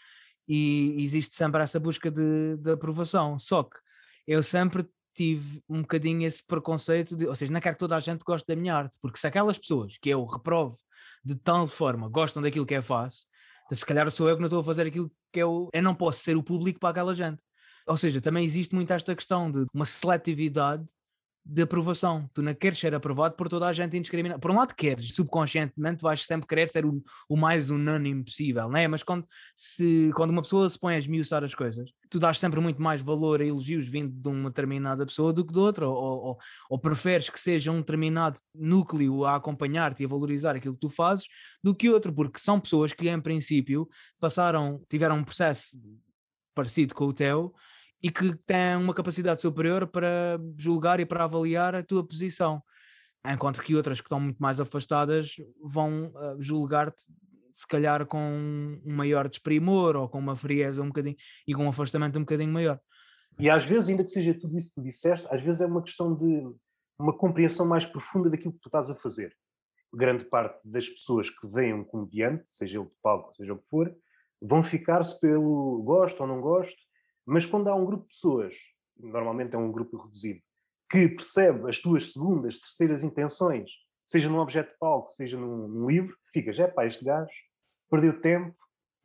e 0.49 1.03
existe 1.03 1.35
sempre 1.35 1.63
essa 1.63 1.79
busca 1.79 2.11
de, 2.11 2.57
de 2.57 2.71
aprovação. 2.71 3.39
Só 3.39 3.65
que 3.65 3.77
eu 4.27 4.43
sempre 4.43 4.89
tive 5.19 5.61
um 5.69 5.83
bocadinho 5.83 6.27
esse 6.27 6.45
preconceito 6.45 7.17
de, 7.17 7.27
ou 7.27 7.35
seja, 7.35 7.53
não 7.53 7.61
quero 7.61 7.75
que 7.75 7.81
toda 7.81 7.97
a 7.97 8.01
gente 8.01 8.23
goste 8.25 8.47
da 8.47 8.55
minha 8.55 8.75
arte, 8.75 8.99
porque 9.03 9.19
se 9.19 9.27
aquelas 9.27 9.59
pessoas 9.59 9.99
que 9.99 10.09
eu 10.09 10.25
reprovo 10.25 10.79
de 11.25 11.35
tal 11.35 11.67
forma 11.67 12.09
gostam 12.09 12.41
daquilo 12.41 12.65
que 12.65 12.75
eu 12.75 12.83
faço, 12.83 13.27
então 13.67 13.77
se 13.77 13.85
calhar 13.85 14.09
sou 14.13 14.29
eu 14.29 14.37
que 14.37 14.41
não 14.41 14.47
estou 14.47 14.61
a 14.61 14.65
fazer 14.65 14.87
aquilo 14.87 15.11
que 15.33 15.41
eu, 15.41 15.69
eu 15.73 15.83
não 15.83 15.95
posso 15.95 16.21
ser 16.21 16.37
o 16.37 16.43
público 16.43 16.79
para 16.79 16.91
aquela 16.91 17.15
gente. 17.15 17.43
Ou 17.87 17.97
seja, 17.97 18.21
também 18.21 18.45
existe 18.45 18.75
muito 18.75 18.93
esta 18.93 19.15
questão 19.15 19.51
de 19.51 19.67
uma 19.75 19.85
seletividade 19.85 20.87
de 21.51 21.63
aprovação. 21.63 22.29
Tu 22.35 22.43
não 22.43 22.55
queres 22.55 22.79
ser 22.79 22.95
aprovado 22.95 23.35
por 23.35 23.49
toda 23.49 23.67
a 23.67 23.73
gente 23.73 23.97
indiscriminada. 23.97 24.39
Por 24.39 24.51
um 24.51 24.55
lado 24.55 24.75
queres, 24.75 25.15
subconscientemente 25.15 26.03
vais 26.03 26.27
sempre 26.27 26.47
querer 26.47 26.69
ser 26.69 26.85
o, 26.85 27.03
o 27.27 27.37
mais 27.37 27.71
unânime 27.71 28.23
possível, 28.23 28.69
né? 28.69 28.87
mas 28.87 29.03
quando, 29.03 29.27
se, 29.57 30.11
quando 30.15 30.31
uma 30.31 30.43
pessoa 30.43 30.69
se 30.69 30.79
põe 30.79 30.95
a 30.95 30.99
esmiuçar 30.99 31.43
as 31.43 31.55
coisas, 31.55 31.91
tu 32.11 32.19
dás 32.19 32.39
sempre 32.39 32.61
muito 32.61 32.83
mais 32.83 33.01
valor 33.01 33.41
a 33.41 33.47
elogios 33.47 33.89
vindo 33.89 34.13
de 34.13 34.29
uma 34.29 34.51
determinada 34.51 35.07
pessoa 35.07 35.33
do 35.33 35.45
que 35.45 35.53
de 35.53 35.59
outra, 35.59 35.89
ou, 35.89 35.97
ou, 35.97 36.39
ou 36.69 36.79
preferes 36.79 37.31
que 37.31 37.41
seja 37.41 37.73
um 37.73 37.79
determinado 37.79 38.39
núcleo 38.55 39.25
a 39.25 39.37
acompanhar-te 39.37 40.03
e 40.03 40.05
a 40.05 40.09
valorizar 40.09 40.55
aquilo 40.55 40.75
que 40.75 40.81
tu 40.81 40.91
fazes 40.91 41.27
do 41.65 41.75
que 41.75 41.89
outro, 41.89 42.13
porque 42.13 42.39
são 42.39 42.61
pessoas 42.61 42.93
que 42.93 43.09
em 43.09 43.21
princípio 43.21 43.89
passaram, 44.21 44.83
tiveram 44.87 45.17
um 45.17 45.25
processo 45.25 45.69
parecido 46.55 46.95
com 46.95 47.07
o 47.07 47.13
teu 47.15 47.55
e 48.03 48.11
que 48.11 48.37
tem 48.47 48.77
uma 48.77 48.95
capacidade 48.95 49.41
superior 49.41 49.87
para 49.87 50.39
julgar 50.57 51.01
e 51.01 51.07
para 51.07 51.25
avaliar 51.25 51.75
a 51.75 51.83
tua 51.83 52.07
posição. 52.07 52.63
Enquanto 53.27 53.61
que 53.61 53.75
outras 53.75 54.01
que 54.01 54.07
estão 54.07 54.21
muito 54.21 54.39
mais 54.39 54.61
afastadas 54.61 55.35
vão 55.63 56.07
uh, 56.07 56.41
julgar-te, 56.41 57.03
se 57.53 57.67
calhar, 57.67 58.07
com 58.07 58.81
um 58.87 58.95
maior 58.95 59.29
desprimor 59.29 59.97
ou 59.97 60.09
com 60.09 60.19
uma 60.19 60.37
frieza 60.37 60.81
um 60.81 60.87
bocadinho 60.87 61.17
e 61.47 61.53
com 61.53 61.65
um 61.65 61.69
afastamento 61.69 62.17
um 62.17 62.23
bocadinho 62.23 62.53
maior. 62.53 62.81
E 63.37 63.51
às 63.51 63.65
vezes, 63.65 63.89
ainda 63.89 64.05
que 64.05 64.11
seja 64.11 64.33
tudo 64.33 64.57
isso 64.57 64.69
que 64.69 64.77
tu 64.77 64.83
disseste, 64.83 65.27
às 65.29 65.43
vezes 65.43 65.61
é 65.61 65.67
uma 65.67 65.83
questão 65.83 66.15
de 66.15 66.49
uma 66.99 67.17
compreensão 67.17 67.67
mais 67.67 67.85
profunda 67.85 68.31
daquilo 68.31 68.53
que 68.53 68.61
tu 68.61 68.69
estás 68.69 68.91
a 68.91 68.95
fazer. 68.95 69.35
Grande 69.93 70.25
parte 70.25 70.61
das 70.65 70.89
pessoas 70.89 71.31
que 71.31 71.49
veem 71.49 71.75
um 71.75 71.85
comediante, 71.85 72.45
seja 72.49 72.79
ele 72.79 72.87
de 72.87 72.95
palco, 73.03 73.35
seja 73.35 73.53
o 73.53 73.59
que 73.59 73.69
for, 73.69 73.93
vão 74.41 74.63
ficar-se 74.63 75.19
pelo 75.21 75.83
gosto 75.83 76.21
ou 76.21 76.27
não 76.27 76.41
gosto, 76.41 76.77
mas 77.29 77.47
quando 77.47 77.69
há 77.69 77.75
um 77.75 77.85
grupo 77.85 78.05
de 78.05 78.15
pessoas, 78.15 78.55
normalmente 78.97 79.55
é 79.55 79.59
um 79.59 79.71
grupo 79.71 79.97
reduzido, 79.99 80.41
que 80.91 81.09
percebe 81.09 81.69
as 81.69 81.79
tuas 81.79 82.13
segundas, 82.13 82.59
terceiras 82.59 83.03
intenções, 83.05 83.71
seja 84.05 84.29
num 84.29 84.39
objeto 84.39 84.73
de 84.73 84.79
palco, 84.79 85.11
seja 85.11 85.37
num, 85.39 85.69
num 85.69 85.89
livro, 85.89 86.17
ficas, 86.33 86.59
é 86.59 86.67
pá, 86.67 86.87
este 86.87 87.05
gajo 87.05 87.31
perdeu 87.91 88.21
tempo. 88.21 88.57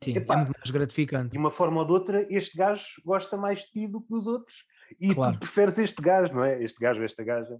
Sim, 0.02 0.16
Epá, 0.16 0.34
é 0.34 0.36
muito 0.38 0.52
mais 0.58 0.70
gratificante. 0.70 1.30
De 1.32 1.38
uma 1.38 1.50
forma 1.50 1.80
ou 1.80 1.86
de 1.86 1.92
outra, 1.92 2.26
este 2.34 2.56
gajo 2.56 2.84
gosta 3.04 3.36
mais 3.36 3.60
de 3.60 3.70
ti 3.70 3.88
do 3.88 4.00
que 4.00 4.08
dos 4.08 4.26
outros, 4.26 4.56
E 5.00 5.14
Claro. 5.14 5.34
tu 5.34 5.40
preferes 5.40 5.78
este 5.78 6.02
gajo, 6.02 6.34
não 6.34 6.44
é? 6.44 6.62
Este 6.62 6.78
gajo 6.80 7.00
ou 7.00 7.04
esta 7.04 7.24
gaja. 7.24 7.58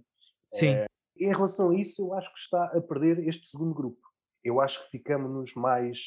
Sim, 0.53 0.67
Eh, 0.69 0.85
em 1.17 1.29
relação 1.33 1.71
a 1.71 1.75
isso, 1.75 2.01
eu 2.03 2.13
acho 2.13 2.31
que 2.33 2.39
está 2.39 2.65
a 2.65 2.81
perder 2.81 3.27
este 3.27 3.47
segundo 3.47 3.73
grupo. 3.73 4.01
Eu 4.43 4.61
acho 4.61 4.83
que 4.83 4.91
ficamos-nos 4.91 5.53
mais 5.55 5.99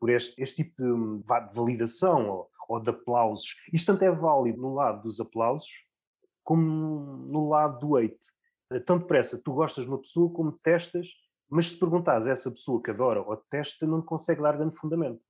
por 0.00 0.10
este, 0.10 0.40
este 0.42 0.64
tipo 0.64 0.74
de, 0.82 1.18
de 1.48 1.54
validação 1.54 2.28
ou, 2.28 2.50
ou 2.68 2.82
de 2.82 2.90
aplausos. 2.90 3.54
Isto 3.72 3.92
tanto 3.92 4.02
é 4.04 4.10
válido 4.10 4.60
no 4.60 4.74
lado 4.74 5.02
dos 5.02 5.20
aplausos 5.20 5.86
como 6.46 7.16
no 7.16 7.48
lado 7.48 7.80
do 7.80 7.96
hate. 7.96 8.16
Eh, 8.72 8.78
Tão 8.78 8.98
depressa, 8.98 9.40
tu 9.42 9.52
gostas 9.52 9.84
de 9.84 9.90
uma 9.90 9.98
pessoa 9.98 10.32
como 10.32 10.52
detestas, 10.52 11.08
mas 11.50 11.72
se 11.72 11.78
perguntares 11.78 12.26
a 12.26 12.30
essa 12.30 12.50
pessoa 12.50 12.80
que 12.80 12.92
adora 12.92 13.20
ou 13.20 13.36
detesta, 13.36 13.84
não 13.84 14.00
consegue 14.00 14.40
dar 14.40 14.56
grande 14.56 14.76
fundamento. 14.76 15.20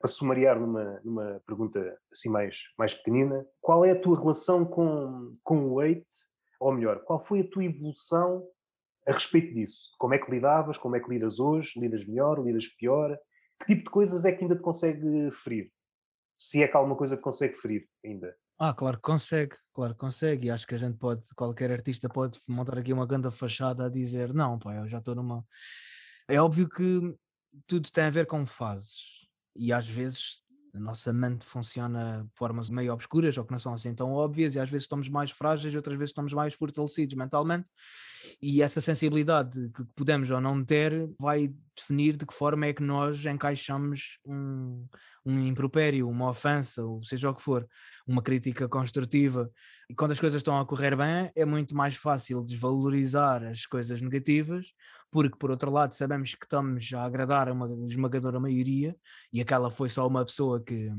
Para 0.00 0.10
sumariar 0.10 0.58
numa, 0.58 1.00
numa 1.04 1.40
pergunta 1.46 1.96
assim 2.12 2.28
mais, 2.28 2.58
mais 2.76 2.92
pequenina, 2.92 3.46
qual 3.60 3.84
é 3.84 3.92
a 3.92 4.00
tua 4.00 4.18
relação 4.18 4.64
com, 4.64 5.36
com 5.42 5.70
o 5.70 5.80
hate? 5.80 6.04
Ou 6.60 6.72
melhor, 6.72 7.04
qual 7.04 7.20
foi 7.20 7.40
a 7.40 7.48
tua 7.48 7.64
evolução 7.64 8.46
a 9.06 9.12
respeito 9.12 9.54
disso? 9.54 9.94
Como 9.98 10.12
é 10.12 10.18
que 10.18 10.30
lidavas? 10.30 10.76
Como 10.76 10.96
é 10.96 11.00
que 11.00 11.08
lidas 11.08 11.38
hoje? 11.38 11.78
Lidas 11.78 12.04
melhor? 12.04 12.44
Lidas 12.44 12.66
pior? 12.68 13.16
Que 13.60 13.66
tipo 13.66 13.84
de 13.84 13.90
coisas 13.90 14.24
é 14.24 14.32
que 14.32 14.42
ainda 14.42 14.56
te 14.56 14.62
consegue 14.62 15.30
ferir? 15.30 15.70
Se 16.36 16.62
é 16.62 16.68
que 16.68 16.76
alguma 16.76 16.96
coisa 16.96 17.16
que 17.16 17.22
consegue 17.22 17.54
ferir 17.54 17.88
ainda. 18.04 18.36
Ah, 18.58 18.72
claro 18.72 18.96
que 18.96 19.02
consegue, 19.02 19.56
claro 19.72 19.94
que 19.94 20.00
consegue. 20.00 20.46
E 20.46 20.50
acho 20.50 20.66
que 20.66 20.74
a 20.74 20.78
gente 20.78 20.96
pode, 20.96 21.22
qualquer 21.34 21.70
artista 21.70 22.08
pode 22.08 22.38
montar 22.48 22.78
aqui 22.78 22.92
uma 22.92 23.06
grande 23.06 23.30
fachada 23.30 23.86
a 23.86 23.88
dizer: 23.88 24.32
não, 24.32 24.58
pá, 24.58 24.74
eu 24.76 24.88
já 24.88 24.98
estou 24.98 25.14
numa. 25.14 25.44
É 26.28 26.40
óbvio 26.40 26.68
que 26.68 27.14
tudo 27.66 27.90
tem 27.90 28.04
a 28.04 28.10
ver 28.10 28.26
com 28.26 28.46
fases. 28.46 29.24
E 29.56 29.72
às 29.72 29.88
vezes 29.88 30.42
a 30.74 30.80
nossa 30.80 31.12
mente 31.12 31.44
funciona 31.44 32.24
de 32.24 32.30
formas 32.34 32.68
meio 32.68 32.92
obscuras 32.92 33.38
ou 33.38 33.44
que 33.44 33.52
não 33.52 33.58
são 33.60 33.74
assim 33.74 33.94
tão 33.94 34.12
óbvias, 34.12 34.56
e 34.56 34.60
às 34.60 34.68
vezes 34.68 34.84
estamos 34.84 35.08
mais 35.08 35.30
frágeis, 35.30 35.74
outras 35.74 35.96
vezes 35.96 36.10
estamos 36.10 36.32
mais 36.32 36.54
fortalecidos 36.54 37.14
mentalmente. 37.14 37.68
E 38.42 38.60
essa 38.60 38.80
sensibilidade 38.80 39.70
que 39.70 39.84
podemos 39.94 40.30
ou 40.30 40.40
não 40.40 40.64
ter 40.64 41.08
vai 41.18 41.54
definir 41.76 42.16
de 42.16 42.26
que 42.26 42.34
forma 42.34 42.66
é 42.66 42.72
que 42.72 42.82
nós 42.82 43.24
encaixamos 43.24 44.18
um, 44.24 44.86
um 45.24 45.46
impropério, 45.46 46.08
uma 46.08 46.30
ofensa, 46.30 46.84
ou 46.84 47.02
seja 47.02 47.30
o 47.30 47.34
que 47.34 47.42
for, 47.42 47.66
uma 48.06 48.22
crítica 48.22 48.68
construtiva. 48.68 49.50
E 49.88 49.94
quando 49.94 50.12
as 50.12 50.20
coisas 50.20 50.40
estão 50.40 50.58
a 50.58 50.66
correr 50.66 50.96
bem, 50.96 51.30
é 51.34 51.44
muito 51.44 51.74
mais 51.74 51.94
fácil 51.94 52.42
desvalorizar 52.42 53.42
as 53.44 53.66
coisas 53.66 54.00
negativas, 54.00 54.66
porque 55.10 55.36
por 55.38 55.50
outro 55.50 55.70
lado 55.70 55.94
sabemos 55.94 56.34
que 56.34 56.44
estamos 56.44 56.92
a 56.92 57.04
agradar 57.04 57.48
a 57.48 57.52
uma 57.52 57.68
esmagadora 57.86 58.40
maioria, 58.40 58.96
e 59.32 59.40
aquela 59.40 59.70
foi 59.70 59.88
só 59.88 60.06
uma 60.06 60.24
pessoa 60.24 60.62
que, 60.62 60.90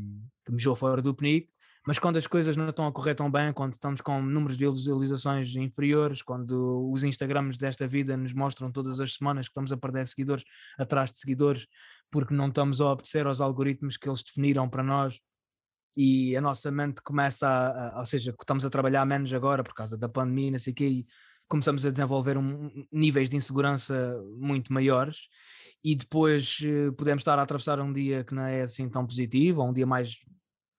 que 0.45 0.51
mijou 0.51 0.75
fora 0.75 1.01
do 1.01 1.15
penico, 1.15 1.51
mas 1.87 1.99
quando 1.99 2.17
as 2.17 2.25
coisas 2.27 2.55
não 2.57 2.69
estão 2.69 2.87
a 2.87 2.91
correr 2.91 3.15
tão 3.15 3.29
bem, 3.29 3.53
quando 3.53 3.73
estamos 3.73 4.01
com 4.01 4.21
números 4.21 4.57
de 4.57 4.65
visualizações 4.67 5.55
inferiores, 5.55 6.21
quando 6.21 6.89
os 6.91 7.03
Instagrams 7.03 7.57
desta 7.57 7.87
vida 7.87 8.17
nos 8.17 8.33
mostram 8.33 8.71
todas 8.71 8.99
as 8.99 9.13
semanas 9.13 9.47
que 9.47 9.51
estamos 9.51 9.71
a 9.71 9.77
perder 9.77 10.07
seguidores 10.07 10.43
atrás 10.79 11.11
de 11.11 11.19
seguidores, 11.19 11.67
porque 12.11 12.33
não 12.33 12.47
estamos 12.47 12.81
a 12.81 12.85
obedecer 12.87 13.27
aos 13.27 13.39
algoritmos 13.41 13.97
que 13.97 14.09
eles 14.09 14.23
definiram 14.23 14.67
para 14.69 14.81
nós, 14.83 15.19
e 15.97 16.35
a 16.35 16.41
nossa 16.41 16.69
mente 16.71 17.01
começa 17.01 17.47
a, 17.47 17.97
a- 17.97 17.99
ou 17.99 18.05
seja, 18.05 18.33
estamos 18.39 18.65
a 18.65 18.69
trabalhar 18.69 19.05
menos 19.05 19.31
agora 19.33 19.63
por 19.63 19.73
causa 19.73 19.97
da 19.97 20.09
pandemia, 20.09 20.51
não 20.51 20.59
sei 20.59 20.73
o 20.73 20.75
quê, 20.75 20.87
e 20.87 21.05
começamos 21.47 21.85
a 21.85 21.91
desenvolver 21.91 22.37
um- 22.37 22.85
níveis 22.91 23.29
de 23.29 23.37
insegurança 23.37 24.21
muito 24.37 24.73
maiores, 24.73 25.19
e 25.83 25.95
depois 25.95 26.57
eh, 26.63 26.91
podemos 26.97 27.21
estar 27.21 27.37
a 27.39 27.43
atravessar 27.43 27.79
um 27.79 27.93
dia 27.93 28.23
que 28.23 28.33
não 28.33 28.43
é 28.43 28.61
assim 28.63 28.89
tão 28.89 29.05
positivo, 29.05 29.61
ou 29.61 29.69
um 29.69 29.73
dia 29.73 29.85
mais 29.85 30.15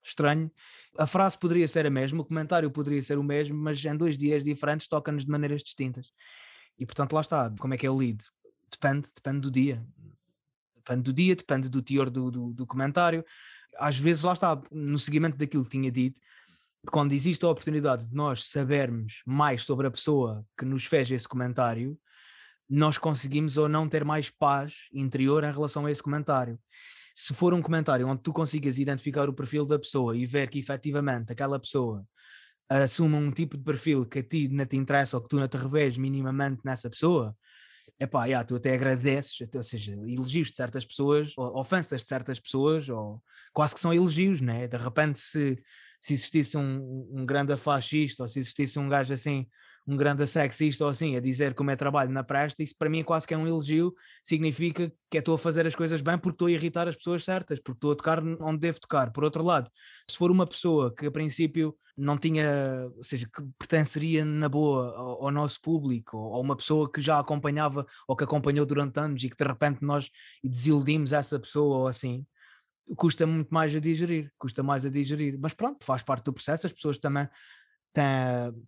estranho. 0.08 0.50
A 0.98 1.06
frase 1.06 1.38
poderia 1.38 1.68
ser 1.68 1.86
a 1.86 1.90
mesma, 1.90 2.22
o 2.22 2.24
comentário 2.24 2.70
poderia 2.70 3.02
ser 3.02 3.18
o 3.18 3.22
mesmo, 3.22 3.56
mas 3.56 3.84
em 3.84 3.96
dois 3.96 4.16
dias 4.16 4.42
diferentes 4.42 4.88
toca-nos 4.88 5.24
de 5.24 5.30
maneiras 5.30 5.62
distintas. 5.62 6.12
E 6.78 6.86
portanto, 6.86 7.12
lá 7.12 7.20
está, 7.20 7.52
como 7.58 7.74
é 7.74 7.76
que 7.76 7.86
eu 7.86 7.98
lido? 7.98 8.24
Depende, 8.70 9.08
depende 9.14 9.40
do 9.40 9.50
dia. 9.50 9.84
Depende 10.76 11.02
do 11.02 11.12
dia, 11.12 11.36
depende 11.36 11.68
do 11.68 11.82
teor 11.82 12.10
do, 12.10 12.30
do, 12.30 12.54
do 12.54 12.66
comentário. 12.66 13.24
Às 13.78 13.98
vezes, 13.98 14.22
lá 14.22 14.32
está, 14.32 14.60
no 14.70 14.98
seguimento 14.98 15.36
daquilo 15.36 15.64
que 15.64 15.70
tinha 15.70 15.90
dito, 15.90 16.20
quando 16.90 17.12
existe 17.12 17.44
a 17.44 17.48
oportunidade 17.48 18.06
de 18.06 18.14
nós 18.14 18.48
sabermos 18.48 19.22
mais 19.26 19.64
sobre 19.64 19.86
a 19.86 19.90
pessoa 19.90 20.46
que 20.56 20.64
nos 20.64 20.84
fez 20.84 21.10
esse 21.10 21.28
comentário, 21.28 21.98
nós 22.68 22.98
conseguimos 22.98 23.56
ou 23.56 23.68
não 23.68 23.88
ter 23.88 24.04
mais 24.04 24.30
paz 24.30 24.74
interior 24.92 25.44
em 25.44 25.52
relação 25.52 25.86
a 25.86 25.90
esse 25.90 26.02
comentário. 26.02 26.58
Se 27.18 27.32
for 27.32 27.54
um 27.54 27.62
comentário 27.62 28.06
onde 28.06 28.22
tu 28.22 28.30
consigas 28.30 28.78
identificar 28.78 29.26
o 29.26 29.32
perfil 29.32 29.64
da 29.64 29.78
pessoa 29.78 30.14
e 30.14 30.26
ver 30.26 30.50
que 30.50 30.58
efetivamente 30.58 31.32
aquela 31.32 31.58
pessoa 31.58 32.06
assume 32.68 33.14
um 33.14 33.30
tipo 33.30 33.56
de 33.56 33.64
perfil 33.64 34.04
que 34.04 34.18
a 34.18 34.22
ti 34.22 34.48
não 34.48 34.66
te 34.66 34.76
interessa 34.76 35.16
ou 35.16 35.22
que 35.22 35.28
tu 35.30 35.36
não 35.36 35.48
te 35.48 35.56
revês 35.56 35.96
minimamente 35.96 36.60
nessa 36.62 36.90
pessoa, 36.90 37.34
epá, 37.98 38.26
yeah, 38.26 38.46
tu 38.46 38.56
até 38.56 38.74
agradeces, 38.74 39.48
ou 39.54 39.62
seja, 39.62 39.92
elogios 39.92 40.48
de 40.48 40.56
certas 40.56 40.84
pessoas, 40.84 41.32
ou 41.38 41.58
ofensas 41.58 42.02
de 42.02 42.08
certas 42.08 42.38
pessoas, 42.38 42.86
ou 42.90 43.22
quase 43.54 43.74
que 43.74 43.80
são 43.80 43.94
elogios, 43.94 44.42
né? 44.42 44.68
De 44.68 44.76
repente, 44.76 45.18
se, 45.18 45.56
se 46.02 46.12
existisse 46.12 46.58
um, 46.58 47.08
um 47.12 47.24
grande 47.24 47.56
fascista, 47.56 48.24
ou 48.24 48.28
se 48.28 48.40
existisse 48.40 48.78
um 48.78 48.90
gajo 48.90 49.14
assim, 49.14 49.46
um 49.86 49.96
grande 49.96 50.26
sexista 50.26 50.84
ou 50.84 50.90
assim, 50.90 51.16
a 51.16 51.20
dizer 51.20 51.54
como 51.54 51.70
é 51.70 51.76
trabalho 51.76 52.10
na 52.10 52.24
presta, 52.24 52.62
isso 52.62 52.74
para 52.76 52.90
mim 52.90 53.04
quase 53.04 53.26
que 53.26 53.34
é 53.34 53.38
um 53.38 53.46
elogio, 53.46 53.94
significa 54.22 54.92
que 55.08 55.16
é 55.16 55.20
estou 55.20 55.36
a 55.36 55.38
fazer 55.38 55.66
as 55.66 55.76
coisas 55.76 56.00
bem 56.00 56.18
porque 56.18 56.34
estou 56.34 56.48
a 56.48 56.50
irritar 56.50 56.88
as 56.88 56.96
pessoas 56.96 57.24
certas, 57.24 57.60
porque 57.60 57.76
estou 57.76 57.92
a 57.92 57.96
tocar 57.96 58.22
onde 58.40 58.58
devo 58.58 58.80
tocar. 58.80 59.12
Por 59.12 59.22
outro 59.22 59.44
lado, 59.44 59.70
se 60.10 60.16
for 60.16 60.30
uma 60.30 60.46
pessoa 60.46 60.92
que 60.92 61.06
a 61.06 61.10
princípio 61.10 61.76
não 61.96 62.18
tinha, 62.18 62.90
ou 62.96 63.02
seja, 63.02 63.26
que 63.26 63.42
pertenceria 63.58 64.24
na 64.24 64.48
boa 64.48 64.94
ao, 64.96 65.24
ao 65.26 65.30
nosso 65.30 65.60
público, 65.62 66.16
ou, 66.16 66.32
ou 66.32 66.42
uma 66.42 66.56
pessoa 66.56 66.90
que 66.90 67.00
já 67.00 67.18
acompanhava 67.18 67.86
ou 68.06 68.16
que 68.16 68.24
acompanhou 68.24 68.66
durante 68.66 68.98
anos 68.98 69.22
e 69.22 69.30
que 69.30 69.36
de 69.36 69.44
repente 69.44 69.82
nós 69.82 70.10
desiludimos 70.44 71.12
essa 71.12 71.38
pessoa 71.38 71.78
ou 71.78 71.88
assim, 71.88 72.26
custa 72.96 73.26
muito 73.26 73.52
mais 73.52 73.74
a 73.74 73.80
digerir, 73.80 74.30
custa 74.38 74.62
mais 74.62 74.84
a 74.84 74.90
digerir. 74.90 75.38
Mas 75.40 75.54
pronto, 75.54 75.84
faz 75.84 76.02
parte 76.02 76.24
do 76.24 76.32
processo, 76.32 76.66
as 76.66 76.72
pessoas 76.72 76.98
também 76.98 77.28
têm, 77.96 78.04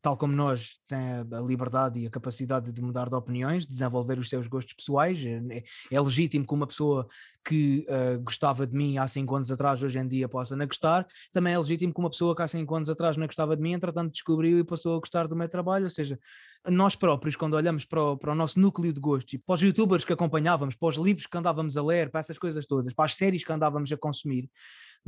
tal 0.01 0.17
como 0.17 0.33
nós, 0.33 0.81
têm 0.87 0.99
a 0.99 1.41
liberdade 1.41 2.01
e 2.01 2.07
a 2.07 2.11
capacidade 2.11 2.73
de 2.73 2.81
mudar 2.81 3.11
de 3.11 3.15
opiniões, 3.15 3.67
de 3.67 3.71
desenvolver 3.71 4.19
os 4.19 4.31
seus 4.31 4.47
gostos 4.47 4.73
pessoais. 4.73 5.19
É, 5.23 5.63
é 5.91 6.01
legítimo 6.01 6.47
que 6.47 6.55
uma 6.55 6.67
pessoa 6.67 7.07
que 7.45 7.87
uh, 7.89 8.19
gostava 8.23 8.67
de 8.67 8.75
mim 8.75 8.97
há 8.97 9.07
5 9.07 9.37
anos 9.37 9.51
atrás, 9.51 9.83
hoje 9.83 9.99
em 9.99 10.09
dia 10.09 10.29
possa 10.29 10.57
não 10.57 10.67
gostar. 10.67 11.07
Também 11.31 11.53
é 11.53 11.59
legítimo 11.59 11.93
que 11.93 12.01
uma 12.01 12.09
pessoa 12.09 12.35
que 12.35 12.41
há 12.41 12.49
5 12.49 12.75
anos 12.75 12.89
atrás 12.89 13.19
não 13.19 13.27
gostava 13.27 13.55
de 13.55 13.63
mim, 13.63 13.73
entretanto 13.73 14.13
descobriu 14.13 14.59
e 14.59 14.65
passou 14.65 14.97
a 14.97 14.99
gostar 14.99 15.29
do 15.29 15.37
meu 15.37 15.49
trabalho. 15.49 15.85
Ou 15.85 15.91
seja, 15.91 16.19
nós 16.67 16.97
próprios, 16.97 17.37
quando 17.37 17.53
olhamos 17.53 17.85
para 17.85 18.03
o, 18.03 18.17
para 18.17 18.33
o 18.33 18.35
nosso 18.35 18.59
núcleo 18.59 18.93
de 18.95 19.01
gostos, 19.01 19.35
e 19.35 19.39
para 19.39 19.55
os 19.55 19.61
youtubers 19.61 20.07
que 20.07 20.13
acompanhávamos, 20.13 20.75
para 20.75 20.89
os 20.89 20.97
livros 20.97 21.27
que 21.27 21.37
andávamos 21.37 21.77
a 21.77 21.83
ler, 21.83 22.11
para 22.11 22.21
essas 22.21 22.39
coisas 22.39 22.67
todas, 22.67 22.95
para 22.95 23.05
as 23.05 23.15
séries 23.15 23.45
que 23.45 23.53
andávamos 23.53 23.93
a 23.93 23.97
consumir, 23.97 24.51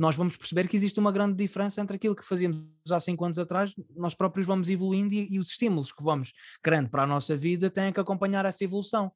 nós 0.01 0.15
vamos 0.15 0.35
perceber 0.35 0.67
que 0.67 0.75
existe 0.75 0.99
uma 0.99 1.11
grande 1.11 1.35
diferença 1.35 1.79
entre 1.79 1.95
aquilo 1.95 2.15
que 2.15 2.25
fazíamos 2.25 2.65
há 2.89 2.99
cinco 2.99 3.23
anos 3.23 3.37
atrás, 3.37 3.71
nós 3.95 4.15
próprios 4.15 4.47
vamos 4.47 4.67
evoluindo 4.67 5.13
e, 5.13 5.35
e, 5.35 5.37
os 5.37 5.49
estímulos 5.49 5.91
que 5.91 6.01
vamos 6.01 6.33
criando 6.63 6.89
para 6.89 7.03
a 7.03 7.07
nossa 7.07 7.37
vida 7.37 7.69
têm 7.69 7.93
que 7.93 7.99
acompanhar 7.99 8.43
essa 8.43 8.63
evolução. 8.63 9.11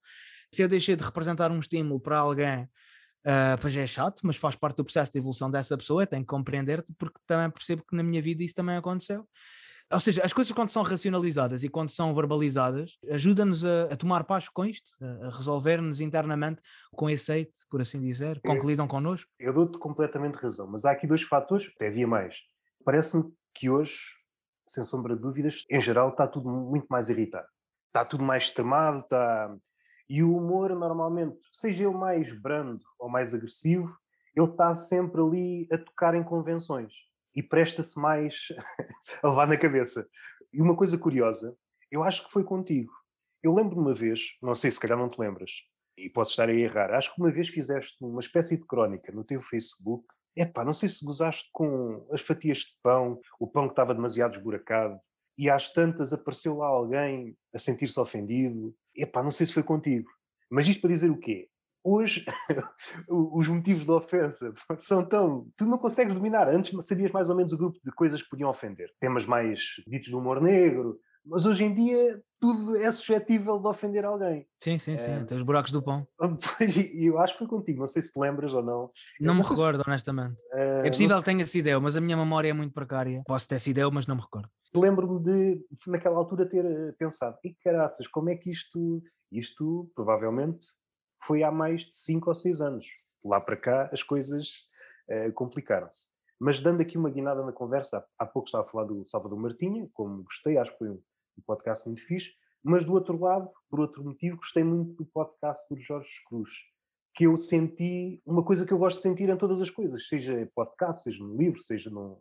Se 0.54 0.62
eu 0.62 0.68
deixei 0.68 0.96
de 0.96 1.04
representar 1.04 1.52
um 1.52 1.60
estímulo 1.60 2.00
para 2.00 2.20
alguém, 2.20 2.66
uh, 2.66 3.58
pois 3.60 3.76
é 3.76 3.88
chato, 3.88 4.22
mas 4.26 4.36
faz 4.36 4.56
parte 4.56 4.78
do 4.78 4.86
processo 4.86 5.12
de 5.12 5.18
evolução 5.18 5.50
dessa 5.50 5.76
pessoa, 5.76 6.04
eu 6.04 6.08
tenho 6.08 6.22
que 6.22 6.28
compreender-te, 6.28 6.94
porque 7.00 7.20
também 7.26 7.50
percebo 7.50 7.84
que 7.84 7.96
na 7.96 8.04
minha 8.04 8.22
vida 8.22 8.44
isso 8.44 8.54
também 8.54 8.78
aconteceu. 8.78 9.28
Ou 9.92 10.00
seja, 10.00 10.24
as 10.24 10.34
coisas 10.34 10.52
quando 10.52 10.72
são 10.72 10.82
racionalizadas 10.82 11.64
e 11.64 11.70
quando 11.70 11.92
são 11.92 12.14
verbalizadas, 12.14 12.98
ajuda-nos 13.10 13.64
a, 13.64 13.84
a, 13.84 13.96
tomar 13.96 14.24
paz 14.24 14.50
com 14.50 14.66
isto, 14.66 14.92
a, 15.02 15.28
a 15.28 15.30
resolver-nos 15.30 16.02
internamente 16.02 16.62
com 16.92 17.10
esse 17.10 17.32
hate, 17.32 17.54
por 17.70 17.82
assim 17.82 18.00
dizer, 18.00 18.42
com 18.42 18.60
que 18.60 18.66
lidam 18.66 18.88
connosco. 18.88 19.30
Eu 19.40 19.54
dou-te 19.54 19.78
completamente 19.78 20.36
razão, 20.36 20.68
mas 20.68 20.86
há 20.86 20.92
aqui 20.92 21.06
dois 21.06 21.22
fatores, 21.22 21.72
até 21.76 21.88
havia 21.88 22.08
mais. 22.08 22.36
Parece-me 22.84 23.32
que 23.54 23.70
hoje, 23.70 23.96
sem 24.68 24.84
sombra 24.86 25.16
de 25.16 25.22
dúvidas, 25.22 25.64
em 25.70 25.80
geral 25.80 26.10
está 26.10 26.28
tudo 26.28 26.50
muito 26.50 26.88
mais 26.90 27.10
irritado. 27.10 27.48
Está 27.88 28.04
tudo 28.04 28.24
mais 28.24 28.44
extremado, 28.44 29.00
está... 29.00 29.56
E 30.08 30.22
o 30.22 30.38
humor, 30.38 30.70
normalmente, 30.76 31.40
seja 31.52 31.86
ele 31.86 31.96
mais 31.96 32.32
brando 32.40 32.84
ou 33.00 33.10
mais 33.10 33.34
agressivo, 33.34 33.96
ele 34.36 34.48
está 34.48 34.76
sempre 34.76 35.20
ali 35.22 35.68
a 35.72 35.78
tocar 35.78 36.14
em 36.14 36.24
convenções 36.24 36.94
e 37.36 37.44
presta-se 37.44 38.00
mais 38.00 38.48
a 39.22 39.30
levar 39.30 39.48
na 39.48 39.58
cabeça. 39.58 40.08
E 40.54 40.62
uma 40.62 40.76
coisa 40.76 40.98
curiosa, 40.98 41.56
eu 41.92 42.04
acho 42.04 42.26
que 42.26 42.32
foi 42.32 42.44
contigo. 42.44 42.92
Eu 43.44 43.54
lembro 43.54 43.76
de 43.76 43.82
uma 43.82 43.94
vez, 43.94 44.38
não 44.42 44.56
sei 44.56 44.72
se 44.72 44.80
calhar 44.80 44.98
não 44.98 45.10
te 45.10 45.20
lembras, 45.20 45.52
e 45.98 46.10
posso 46.10 46.32
estar 46.32 46.50
a 46.50 46.54
errar, 46.54 46.94
acho 46.94 47.14
que 47.14 47.22
uma 47.22 47.32
vez 47.32 47.48
fizeste 47.48 47.96
uma 48.02 48.20
espécie 48.20 48.58
de 48.58 48.66
crónica 48.66 49.12
no 49.12 49.24
teu 49.24 49.42
Facebook. 49.42 50.06
Epá, 50.36 50.66
não 50.66 50.74
sei 50.74 50.90
se 50.90 51.06
gozaste 51.06 51.50
com 51.54 52.06
as 52.12 52.22
fatias 52.22 52.60
de 52.60 52.76
pão, 52.84 53.20
o 53.40 53.48
pão 53.48 53.68
que 53.68 53.72
estava 53.72 53.96
demasiado 53.96 54.34
esburacado, 54.34 55.00
e 55.38 55.50
às 55.50 55.72
tantas 55.72 56.14
apareceu 56.14 56.58
lá 56.58 56.68
alguém 56.68 57.38
a 57.54 57.60
sentir-se 57.60 58.00
ofendido. 58.00 58.76
Epá, 58.96 59.22
não 59.22 59.32
sei 59.32 59.46
se 59.46 59.54
foi 59.54 59.64
contigo. 59.64 60.10
Mas 60.50 60.68
isto 60.68 60.82
para 60.82 60.90
dizer 60.90 61.10
o 61.10 61.20
quê? 61.20 61.50
Hoje 61.86 62.26
os 63.08 63.48
motivos 63.48 63.86
de 63.86 63.92
ofensa 63.92 64.52
são 64.80 65.06
tão. 65.06 65.48
Tu 65.56 65.66
não 65.66 65.78
consegues 65.78 66.16
dominar. 66.16 66.50
Antes 66.50 66.76
sabias 66.86 67.12
mais 67.12 67.30
ou 67.30 67.36
menos 67.36 67.54
o 67.54 67.58
grupo 67.58 67.80
de 67.84 67.92
coisas 67.92 68.22
que 68.22 68.30
podiam 68.30 68.50
ofender. 68.50 68.90
Temas 69.00 69.26
mais 69.26 69.62
ditos 69.88 70.10
do 70.10 70.18
humor 70.18 70.42
negro, 70.42 71.00
mas 71.24 71.46
hoje 71.46 71.64
em 71.64 71.74
dia 71.74 72.22
tudo 72.40 72.76
é 72.76 72.92
suscetível 72.92 73.60
de 73.60 73.68
ofender 73.68 74.06
alguém. 74.06 74.48
Sim, 74.62 74.78
sim, 74.78 74.98
sim. 74.98 75.12
É... 75.12 75.24
Tem 75.24 75.38
os 75.38 75.44
buracos 75.44 75.72
do 75.72 75.82
pão. 75.82 76.08
E 76.60 77.06
eu 77.06 77.20
acho 77.20 77.34
que 77.34 77.40
foi 77.40 77.48
contigo, 77.48 77.80
não 77.80 77.88
sei 77.88 78.02
se 78.02 78.12
te 78.12 78.20
lembras 78.20 78.54
ou 78.54 78.64
não. 78.64 78.88
Não 79.20 79.36
me 79.36 79.42
recordo, 79.42 79.84
honestamente. 79.86 80.34
Uh, 80.54 80.86
é 80.86 80.90
possível 80.90 81.18
que 81.20 81.26
tenha 81.26 81.46
sido 81.46 81.68
eu, 81.68 81.82
mas 81.82 81.96
a 81.96 82.02
minha 82.02 82.18
memória 82.18 82.50
é 82.50 82.54
muito 82.54 82.74
precária. 82.74 83.22
Posso 83.26 83.48
ter 83.48 83.60
sido 83.60 83.80
eu, 83.80 83.92
mas 83.92 84.08
não 84.08 84.16
me 84.16 84.22
recordo. 84.22 84.50
Lembro-me 84.76 85.24
de, 85.24 85.66
naquela 85.88 86.18
altura, 86.18 86.48
ter 86.48 86.66
eh, 86.66 86.92
pensado: 87.00 87.38
e 87.44 87.54
caraças, 87.64 88.08
como 88.08 88.30
é 88.30 88.36
que 88.36 88.52
isto. 88.52 89.02
Isto 89.32 89.90
provavelmente 89.96 90.68
foi 91.26 91.44
há 91.44 91.52
mais 91.52 91.82
de 91.82 91.96
5 91.96 92.30
ou 92.30 92.36
6 92.36 92.62
anos. 92.62 92.86
Lá 93.24 93.42
para 93.42 93.58
cá 93.58 93.90
as 93.92 94.04
coisas 94.04 94.68
uh, 95.10 95.34
complicaram-se. 95.34 96.08
Mas 96.40 96.60
dando 96.60 96.82
aqui 96.82 96.98
uma 96.98 97.10
guinada 97.10 97.44
na 97.44 97.52
conversa, 97.52 98.06
há 98.20 98.26
pouco 98.26 98.48
estava 98.48 98.64
a 98.64 98.68
falar 98.68 98.84
do 98.86 99.06
Salvador 99.06 99.40
Martinha, 99.40 99.88
como 99.96 100.24
gostei, 100.24 100.58
acho 100.58 100.72
que 100.74 100.78
foi 100.78 100.90
um, 100.90 101.02
um 101.38 101.42
podcast 101.46 101.88
muito 101.88 102.06
fixe, 102.06 102.34
mas 102.64 102.84
do 102.84 102.94
outro 102.94 103.18
lado, 103.18 103.50
por 103.70 103.80
outro 103.80 104.04
motivo, 104.04 104.38
gostei 104.38 104.64
muito 104.64 104.96
do 104.96 105.06
podcast 105.06 105.66
do 105.70 105.80
Jorge 105.80 106.10
Cruz, 106.28 106.50
que 107.16 107.26
eu 107.26 107.38
senti 107.38 108.22
uma 108.26 108.44
coisa 108.44 108.66
que 108.66 108.74
eu 108.74 108.78
gosto 108.78 108.98
de 108.98 109.04
sentir 109.04 109.30
em 109.30 109.38
todas 109.38 109.62
as 109.62 109.70
coisas, 109.70 110.08
seja 110.08 110.50
podcast, 110.54 111.04
seja 111.04 111.24
num 111.24 111.38
livro, 111.38 111.62
seja 111.62 111.90
num, 111.90 112.20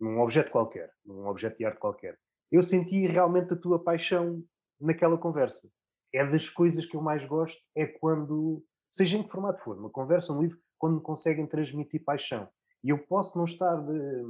num 0.00 0.20
objeto 0.20 0.50
qualquer, 0.50 0.92
num 1.04 1.26
objeto 1.26 1.58
de 1.58 1.64
arte 1.64 1.80
qualquer. 1.80 2.18
Eu 2.52 2.62
senti 2.62 3.06
realmente 3.06 3.52
a 3.52 3.56
tua 3.56 3.82
paixão 3.82 4.44
naquela 4.80 5.18
conversa 5.18 5.68
é 6.14 6.24
das 6.24 6.48
coisas 6.48 6.86
que 6.86 6.96
eu 6.96 7.02
mais 7.02 7.26
gosto, 7.26 7.60
é 7.74 7.84
quando, 7.86 8.64
seja 8.88 9.18
em 9.18 9.24
que 9.24 9.30
formato 9.30 9.62
for, 9.62 9.76
uma 9.76 9.90
conversa, 9.90 10.32
um 10.32 10.40
livro, 10.40 10.56
quando 10.78 10.96
me 10.96 11.02
conseguem 11.02 11.44
transmitir 11.44 12.04
paixão. 12.04 12.48
E 12.84 12.90
eu 12.90 12.98
posso 12.98 13.36
não 13.36 13.44
estar 13.44 13.74
de, 13.74 14.22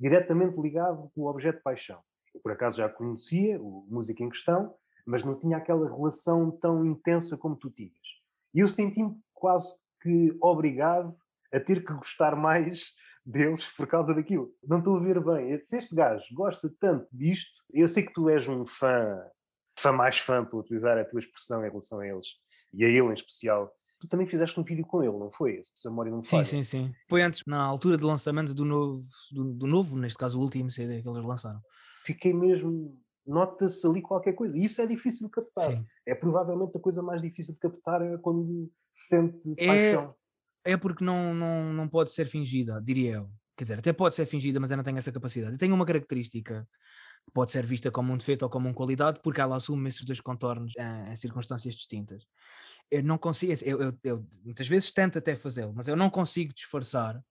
diretamente 0.00 0.60
ligado 0.60 1.08
com 1.14 1.22
o 1.22 1.28
objeto 1.28 1.58
de 1.58 1.62
paixão. 1.62 2.00
Eu, 2.34 2.40
por 2.40 2.50
acaso, 2.50 2.78
já 2.78 2.88
conhecia 2.88 3.62
o 3.62 3.86
música 3.88 4.24
em 4.24 4.28
questão, 4.28 4.74
mas 5.06 5.22
não 5.22 5.38
tinha 5.38 5.56
aquela 5.56 5.88
relação 5.88 6.50
tão 6.50 6.84
intensa 6.84 7.38
como 7.38 7.54
tu 7.54 7.70
tinhas. 7.70 7.94
E 8.52 8.58
eu 8.58 8.68
senti-me 8.68 9.16
quase 9.32 9.78
que 10.02 10.36
obrigado 10.40 11.10
a 11.52 11.60
ter 11.60 11.84
que 11.84 11.92
gostar 11.92 12.34
mais 12.34 12.92
deles 13.24 13.66
por 13.76 13.86
causa 13.86 14.12
daquilo. 14.12 14.52
Não 14.66 14.78
estou 14.78 14.96
a 14.96 15.00
ver 15.00 15.22
bem. 15.22 15.60
Se 15.60 15.76
este 15.76 15.94
gajo 15.94 16.24
gosta 16.32 16.68
tanto 16.80 17.06
disto, 17.12 17.62
eu 17.72 17.86
sei 17.86 18.02
que 18.02 18.12
tu 18.12 18.28
és 18.28 18.48
um 18.48 18.66
fã 18.66 19.22
fã 19.78 19.92
mais 19.92 20.18
fã, 20.18 20.44
para 20.44 20.58
utilizar 20.58 20.98
a 20.98 21.04
tua 21.04 21.20
expressão 21.20 21.64
em 21.64 21.68
relação 21.68 22.00
a 22.00 22.06
eles, 22.06 22.26
e 22.74 22.84
a 22.84 22.88
ele 22.88 23.08
em 23.08 23.14
especial. 23.14 23.72
Tu 24.00 24.06
também 24.06 24.26
fizeste 24.26 24.58
um 24.58 24.62
vídeo 24.62 24.86
com 24.86 25.02
ele, 25.02 25.16
não 25.16 25.30
foi? 25.30 25.60
Se 25.74 25.88
a 25.88 25.90
memória 25.90 26.12
não 26.12 26.22
falha. 26.22 26.44
Sim, 26.44 26.62
sim, 26.62 26.86
sim. 26.86 26.94
Foi 27.08 27.22
antes, 27.22 27.42
na 27.46 27.60
altura 27.62 27.96
de 27.96 28.04
lançamento 28.04 28.54
do 28.54 28.64
novo, 28.64 29.00
do, 29.32 29.54
do 29.54 29.66
novo 29.66 29.96
neste 29.96 30.18
caso 30.18 30.38
o 30.38 30.42
último 30.42 30.70
CD 30.70 31.02
que 31.02 31.08
eles 31.08 31.24
lançaram. 31.24 31.60
Fiquei 32.04 32.32
mesmo 32.32 32.96
nota-se 33.26 33.86
ali 33.86 34.00
qualquer 34.00 34.32
coisa. 34.32 34.56
E 34.56 34.64
isso 34.64 34.80
é 34.80 34.86
difícil 34.86 35.26
de 35.26 35.32
captar. 35.32 35.72
Sim. 35.72 35.84
É 36.06 36.14
provavelmente 36.14 36.76
a 36.76 36.80
coisa 36.80 37.02
mais 37.02 37.20
difícil 37.20 37.52
de 37.52 37.60
captar 37.60 38.00
é 38.02 38.16
quando 38.18 38.70
se 38.92 39.08
sente 39.08 39.54
é, 39.56 39.66
paixão. 39.66 40.14
É 40.64 40.76
porque 40.76 41.04
não, 41.04 41.34
não, 41.34 41.72
não 41.72 41.88
pode 41.88 42.10
ser 42.10 42.26
fingida, 42.26 42.80
diria 42.80 43.14
eu. 43.14 43.30
Quer 43.56 43.64
dizer, 43.64 43.78
até 43.80 43.92
pode 43.92 44.14
ser 44.14 44.26
fingida, 44.26 44.58
mas 44.60 44.70
eu 44.70 44.76
não 44.76 44.84
tenho 44.84 44.98
essa 44.98 45.12
capacidade. 45.12 45.52
Eu 45.52 45.58
tenho 45.58 45.74
uma 45.74 45.84
característica 45.84 46.66
pode 47.32 47.52
ser 47.52 47.66
vista 47.66 47.90
como 47.90 48.12
um 48.12 48.16
defeito 48.16 48.42
ou 48.42 48.50
como 48.50 48.68
uma 48.68 48.74
qualidade, 48.74 49.20
porque 49.22 49.40
ela 49.40 49.56
assume 49.56 49.88
esses 49.88 50.04
dois 50.04 50.20
contornos 50.20 50.74
em, 50.76 51.12
em 51.12 51.16
circunstâncias 51.16 51.74
distintas. 51.74 52.26
Eu 52.90 53.02
não 53.02 53.18
consigo, 53.18 53.52
eu, 53.64 53.82
eu, 53.82 53.98
eu 54.02 54.26
muitas 54.44 54.66
vezes 54.66 54.90
tento 54.90 55.18
até 55.18 55.36
fazê-lo, 55.36 55.72
mas 55.74 55.88
eu 55.88 55.96
não 55.96 56.08
consigo 56.10 56.54
disfarçar 56.54 57.22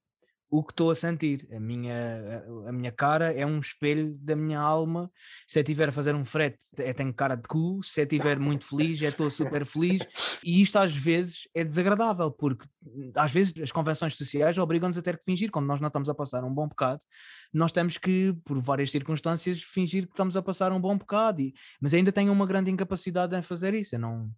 o 0.50 0.62
que 0.62 0.72
estou 0.72 0.90
a 0.90 0.94
sentir. 0.94 1.46
A 1.52 1.60
minha, 1.60 2.42
a, 2.66 2.72
minha 2.72 2.90
cara 2.90 3.32
é 3.32 3.44
um 3.44 3.58
espelho 3.60 4.14
da 4.20 4.34
minha 4.34 4.58
alma. 4.58 5.10
Se 5.46 5.58
eu 5.58 5.62
estiver 5.62 5.90
a 5.90 5.92
fazer 5.92 6.14
um 6.14 6.24
frete, 6.24 6.58
é 6.78 6.92
tenho 6.92 7.12
cara 7.12 7.34
de 7.34 7.46
cu. 7.46 7.80
Se 7.82 8.00
eu 8.00 8.04
estiver 8.04 8.38
muito 8.38 8.64
feliz, 8.64 9.02
é 9.02 9.08
estou 9.08 9.30
super 9.30 9.64
feliz. 9.66 10.02
E 10.42 10.62
isto 10.62 10.78
às 10.78 10.94
vezes 10.94 11.48
é 11.54 11.62
desagradável, 11.62 12.30
porque 12.30 12.66
às 13.14 13.30
vezes 13.30 13.52
as 13.62 13.70
convenções 13.70 14.16
sociais 14.16 14.56
obrigam-nos 14.56 14.96
a 14.96 15.02
ter 15.02 15.18
que 15.18 15.24
fingir. 15.24 15.50
Quando 15.50 15.66
nós 15.66 15.80
não 15.80 15.88
estamos 15.88 16.08
a 16.08 16.14
passar 16.14 16.42
um 16.44 16.52
bom 16.52 16.66
bocado, 16.66 17.04
nós 17.52 17.70
temos 17.70 17.98
que, 17.98 18.34
por 18.44 18.60
várias 18.62 18.90
circunstâncias, 18.90 19.62
fingir 19.62 20.06
que 20.06 20.12
estamos 20.12 20.36
a 20.36 20.42
passar 20.42 20.72
um 20.72 20.80
bom 20.80 20.96
bocado. 20.96 21.42
E, 21.42 21.52
mas 21.80 21.92
ainda 21.92 22.10
tenho 22.10 22.32
uma 22.32 22.46
grande 22.46 22.70
incapacidade 22.70 23.36
em 23.36 23.42
fazer 23.42 23.74
isso. 23.74 23.96
Eu 23.96 24.00
não 24.00 24.30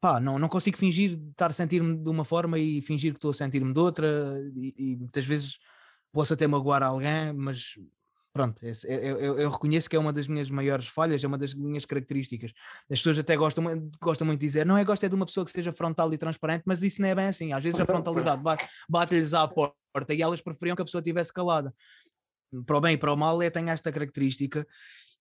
pá, 0.00 0.20
não, 0.20 0.38
não 0.38 0.48
consigo 0.48 0.76
fingir 0.78 1.18
estar 1.30 1.50
a 1.50 1.52
sentir-me 1.52 1.96
de 1.96 2.08
uma 2.08 2.24
forma 2.24 2.58
e 2.58 2.80
fingir 2.80 3.12
que 3.12 3.18
estou 3.18 3.30
a 3.30 3.34
sentir-me 3.34 3.72
de 3.72 3.80
outra, 3.80 4.06
e, 4.54 4.74
e, 4.76 4.96
muitas 4.96 5.24
vezes 5.24 5.58
posso 6.12 6.34
até 6.34 6.46
magoar 6.46 6.82
alguém, 6.82 7.32
mas 7.32 7.74
pronto, 8.32 8.62
eu, 8.64 9.18
eu, 9.18 9.38
eu, 9.40 9.50
reconheço 9.50 9.90
que 9.90 9.96
é 9.96 9.98
uma 9.98 10.12
das 10.12 10.28
minhas 10.28 10.48
maiores 10.48 10.86
falhas, 10.86 11.22
é 11.22 11.26
uma 11.26 11.36
das 11.36 11.54
minhas 11.54 11.84
características. 11.84 12.52
As 12.90 13.00
pessoas 13.00 13.18
até 13.18 13.36
gostam, 13.36 13.64
gostam 14.00 14.26
muito 14.26 14.40
de 14.40 14.46
dizer, 14.46 14.64
não 14.64 14.76
é 14.78 14.84
gosto 14.84 15.04
é 15.04 15.08
de 15.08 15.14
uma 15.14 15.26
pessoa 15.26 15.44
que 15.44 15.50
seja 15.50 15.72
frontal 15.72 16.12
e 16.14 16.18
transparente, 16.18 16.62
mas 16.64 16.82
isso 16.82 17.02
não 17.02 17.08
é 17.08 17.14
bem 17.14 17.26
assim. 17.26 17.52
Às 17.52 17.64
vezes 17.64 17.80
a 17.80 17.86
frontalidade 17.86 18.40
bate-lhes 18.88 19.34
à 19.34 19.48
porta 19.48 20.14
e 20.14 20.22
elas 20.22 20.40
preferiam 20.40 20.76
que 20.76 20.82
a 20.82 20.84
pessoa 20.84 21.00
estivesse 21.00 21.32
calada. 21.32 21.74
Para 22.64 22.78
o 22.78 22.80
bem 22.80 22.94
e 22.94 22.96
para 22.96 23.12
o 23.12 23.16
mal, 23.16 23.42
eu 23.42 23.50
tenho 23.50 23.68
esta 23.70 23.90
característica 23.90 24.66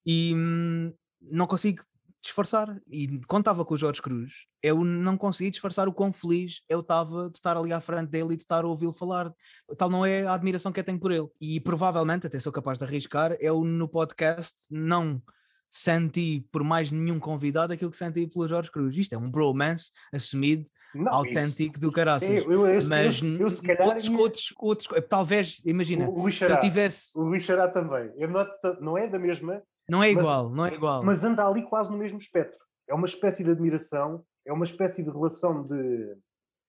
e 0.05 0.33
hum, 0.35 0.93
não 1.21 1.47
consigo 1.47 1.83
disfarçar. 2.21 2.79
E 2.87 3.19
estava 3.21 3.63
com 3.63 3.73
o 3.73 3.77
Jorge 3.77 4.01
Cruz, 4.01 4.31
eu 4.61 4.83
não 4.83 5.17
consegui 5.17 5.51
disfarçar 5.51 5.87
o 5.87 5.93
quão 5.93 6.11
feliz 6.11 6.61
eu 6.67 6.81
estava 6.81 7.29
de 7.29 7.37
estar 7.37 7.55
ali 7.55 7.71
à 7.71 7.79
frente 7.79 8.09
dele 8.09 8.33
e 8.33 8.37
de 8.37 8.43
estar 8.43 8.63
a 8.63 8.67
ouvi-lo 8.67 8.93
falar. 8.93 9.31
Tal 9.77 9.89
não 9.89 10.05
é 10.05 10.23
a 10.23 10.33
admiração 10.33 10.71
que 10.71 10.79
eu 10.79 10.83
tenho 10.83 10.99
por 10.99 11.11
ele. 11.11 11.27
E 11.39 11.59
provavelmente, 11.59 12.27
até 12.27 12.39
sou 12.39 12.51
capaz 12.51 12.77
de 12.77 12.85
arriscar, 12.85 13.35
eu 13.39 13.63
no 13.63 13.87
podcast 13.87 14.55
não 14.69 15.21
senti 15.69 16.47
por 16.51 16.63
mais 16.63 16.91
nenhum 16.91 17.19
convidado 17.19 17.73
aquilo 17.73 17.91
que 17.91 17.97
senti 17.97 18.25
pelo 18.25 18.47
Jorge 18.47 18.71
Cruz. 18.71 18.95
Isto 18.97 19.13
é 19.13 19.17
um 19.17 19.29
bromance 19.29 19.91
assumido, 20.11 20.65
não, 20.95 21.13
autêntico 21.13 21.77
isso, 21.77 21.79
do 21.79 21.91
caraças. 21.91 22.29
Eu, 22.29 22.51
eu, 22.51 22.67
eu, 22.67 22.81
mas 22.89 23.21
eu, 23.21 23.37
eu, 23.37 23.49
se 23.49 23.61
calhar 23.61 23.85
outros, 23.85 24.07
ia... 24.07 24.17
outros, 24.17 24.53
outros, 24.57 24.89
talvez, 25.07 25.61
imagina, 25.65 26.09
o, 26.09 26.23
o 26.23 26.31
se 26.31 26.43
eu 26.43 26.59
tivesse... 26.59 27.17
O 27.17 27.23
Luís 27.23 27.43
Xará 27.43 27.67
também. 27.67 28.11
Eu 28.15 28.29
noto, 28.29 28.51
não 28.81 28.97
é 28.97 29.07
da 29.07 29.19
mesma, 29.19 29.61
não 29.89 30.03
é 30.03 30.11
igual, 30.11 30.49
mas, 30.49 30.57
não 30.57 30.65
é 30.65 30.73
igual. 30.73 31.03
Mas 31.03 31.23
anda 31.23 31.45
ali 31.45 31.63
quase 31.63 31.91
no 31.91 31.97
mesmo 31.97 32.17
espectro. 32.17 32.59
É 32.87 32.93
uma 32.93 33.05
espécie 33.05 33.43
de 33.43 33.51
admiração, 33.51 34.23
é 34.45 34.51
uma 34.51 34.65
espécie 34.65 35.03
de 35.03 35.09
relação 35.09 35.65
de. 35.65 36.15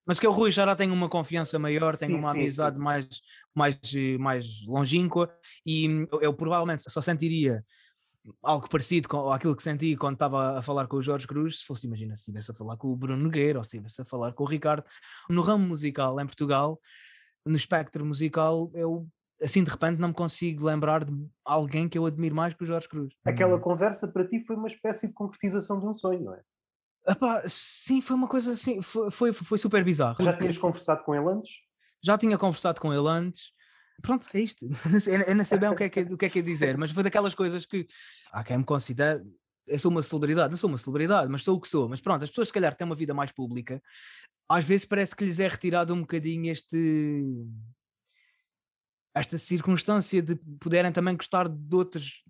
Mas 0.06 0.18
que 0.18 0.26
o 0.26 0.32
Rui 0.32 0.50
já 0.50 0.74
tem 0.74 0.90
uma 0.90 1.08
confiança 1.08 1.58
maior, 1.58 1.94
sim, 1.94 2.06
tem 2.06 2.16
uma 2.16 2.32
sim, 2.32 2.40
amizade 2.40 2.76
sim, 2.76 2.82
mais, 2.82 3.06
mais, 3.54 3.78
mais 4.18 4.46
longínqua 4.66 5.30
e 5.66 5.84
eu, 6.10 6.22
eu, 6.22 6.34
provavelmente 6.34 6.90
só 6.90 7.02
sentiria 7.02 7.62
algo 8.42 8.68
parecido 8.70 9.06
com 9.06 9.30
aquilo 9.30 9.54
que 9.54 9.62
senti 9.62 9.96
quando 9.96 10.14
estava 10.14 10.58
a 10.58 10.62
falar 10.62 10.86
com 10.86 10.96
o 10.96 11.02
Jorge 11.02 11.26
Cruz, 11.26 11.60
se 11.60 11.66
fosse, 11.66 11.86
imagina, 11.86 12.16
se 12.16 12.22
estivesse 12.22 12.50
a 12.50 12.54
falar 12.54 12.76
com 12.78 12.88
o 12.88 12.96
Bruno 12.96 13.22
Nogueira 13.22 13.58
ou 13.58 13.64
se 13.64 13.76
estivesse 13.76 14.00
a 14.00 14.04
falar 14.04 14.32
com 14.32 14.44
o 14.44 14.46
Ricardo. 14.46 14.84
No 15.28 15.42
ramo 15.42 15.66
musical 15.66 16.18
em 16.18 16.26
Portugal, 16.26 16.80
no 17.44 17.56
espectro 17.56 18.04
musical, 18.04 18.70
eu 18.74 19.06
assim 19.42 19.62
de 19.62 19.70
repente 19.70 19.98
não 19.98 20.08
me 20.08 20.14
consigo 20.14 20.64
lembrar 20.64 21.04
de 21.04 21.12
alguém 21.44 21.88
que 21.88 21.96
eu 21.98 22.06
admiro 22.06 22.34
mais 22.34 22.54
que 22.54 22.64
o 22.64 22.66
Jorge 22.66 22.88
Cruz. 22.88 23.14
Aquela 23.24 23.56
hum. 23.56 23.60
conversa 23.60 24.08
para 24.08 24.26
ti 24.26 24.40
foi 24.40 24.56
uma 24.56 24.68
espécie 24.68 25.06
de 25.06 25.12
concretização 25.12 25.78
de 25.78 25.86
um 25.86 25.94
sonho, 25.94 26.24
não 26.24 26.34
é? 26.34 26.42
Epá, 27.06 27.42
sim, 27.48 28.02
foi 28.02 28.16
uma 28.16 28.28
coisa 28.28 28.52
assim, 28.52 28.82
foi, 28.82 29.10
foi, 29.10 29.32
foi 29.32 29.56
super 29.56 29.82
bizarro. 29.82 30.22
Já 30.22 30.36
tinhas 30.36 30.58
conversado 30.58 31.02
com 31.04 31.14
ele 31.14 31.26
antes? 31.26 31.52
Já 32.02 32.18
tinha 32.18 32.36
conversado 32.36 32.80
com 32.80 32.92
ele 32.92 33.08
antes. 33.08 33.52
Pronto, 34.02 34.28
é 34.34 34.40
isto. 34.40 34.66
Eu 35.26 35.34
não 35.34 35.44
sei 35.44 35.58
bem 35.58 35.70
o 35.70 35.74
que 35.76 35.84
é 35.84 35.88
que, 35.88 36.00
o 36.00 36.18
que, 36.18 36.26
é, 36.26 36.28
que 36.28 36.38
é 36.38 36.42
dizer, 36.42 36.76
mas 36.76 36.90
foi 36.90 37.02
daquelas 37.02 37.34
coisas 37.34 37.64
que 37.64 37.86
há 38.30 38.44
quem 38.44 38.58
me 38.58 38.64
considere. 38.64 39.22
Eu 39.66 39.78
sou 39.78 39.90
uma 39.90 40.02
celebridade, 40.02 40.50
não 40.50 40.56
sou 40.56 40.68
uma 40.68 40.78
celebridade, 40.78 41.30
mas 41.30 41.42
sou 41.42 41.56
o 41.56 41.60
que 41.60 41.68
sou. 41.68 41.88
Mas 41.88 42.00
pronto, 42.00 42.22
as 42.22 42.30
pessoas, 42.30 42.48
se 42.48 42.54
calhar, 42.54 42.74
têm 42.74 42.86
uma 42.86 42.94
vida 42.94 43.12
mais 43.12 43.32
pública, 43.32 43.82
às 44.48 44.64
vezes 44.64 44.86
parece 44.86 45.14
que 45.14 45.24
lhes 45.24 45.40
é 45.40 45.48
retirado 45.48 45.92
um 45.92 46.00
bocadinho 46.00 46.50
este 46.50 47.32
esta 49.18 49.38
circunstância 49.38 50.22
de 50.22 50.36
poderem 50.60 50.92
também 50.92 51.16
gostar 51.16 51.48
de 51.48 51.76
outros 51.76 52.22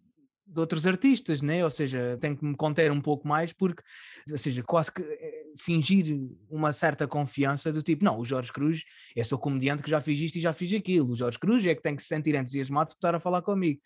de 0.48 0.61
outros 0.61 0.87
artistas, 0.87 1.42
né? 1.42 1.62
ou 1.62 1.70
seja, 1.70 2.16
tenho 2.18 2.35
que 2.35 2.44
me 2.44 2.57
conter 2.57 2.90
um 2.90 3.01
pouco 3.01 3.29
mais 3.29 3.53
porque, 3.53 3.83
ou 4.31 4.38
seja, 4.38 4.62
quase 4.62 4.90
que 4.90 5.03
eh, 5.03 5.44
fingir 5.59 6.18
uma 6.48 6.72
certa 6.72 7.07
confiança 7.07 7.70
do 7.70 7.83
tipo, 7.83 8.03
não, 8.03 8.18
o 8.18 8.24
Jorge 8.24 8.51
Cruz, 8.51 8.83
eu 9.14 9.24
sou 9.27 9.38
comediante 9.38 9.83
que 9.83 9.90
já 9.90 10.01
fiz 10.01 10.18
isto 10.18 10.37
e 10.37 10.40
já 10.40 10.55
fiz 10.55 10.72
aquilo, 10.72 11.12
o 11.12 11.16
Jorge 11.16 11.38
Cruz 11.38 11.66
é 11.66 11.74
que 11.74 11.83
tem 11.83 11.94
que 11.94 12.03
se 12.03 12.09
sentir 12.09 12.35
entusiasmado 12.35 12.88
por 12.88 12.94
estar 12.94 13.14
a 13.14 13.20
falar 13.20 13.42
comigo. 13.42 13.79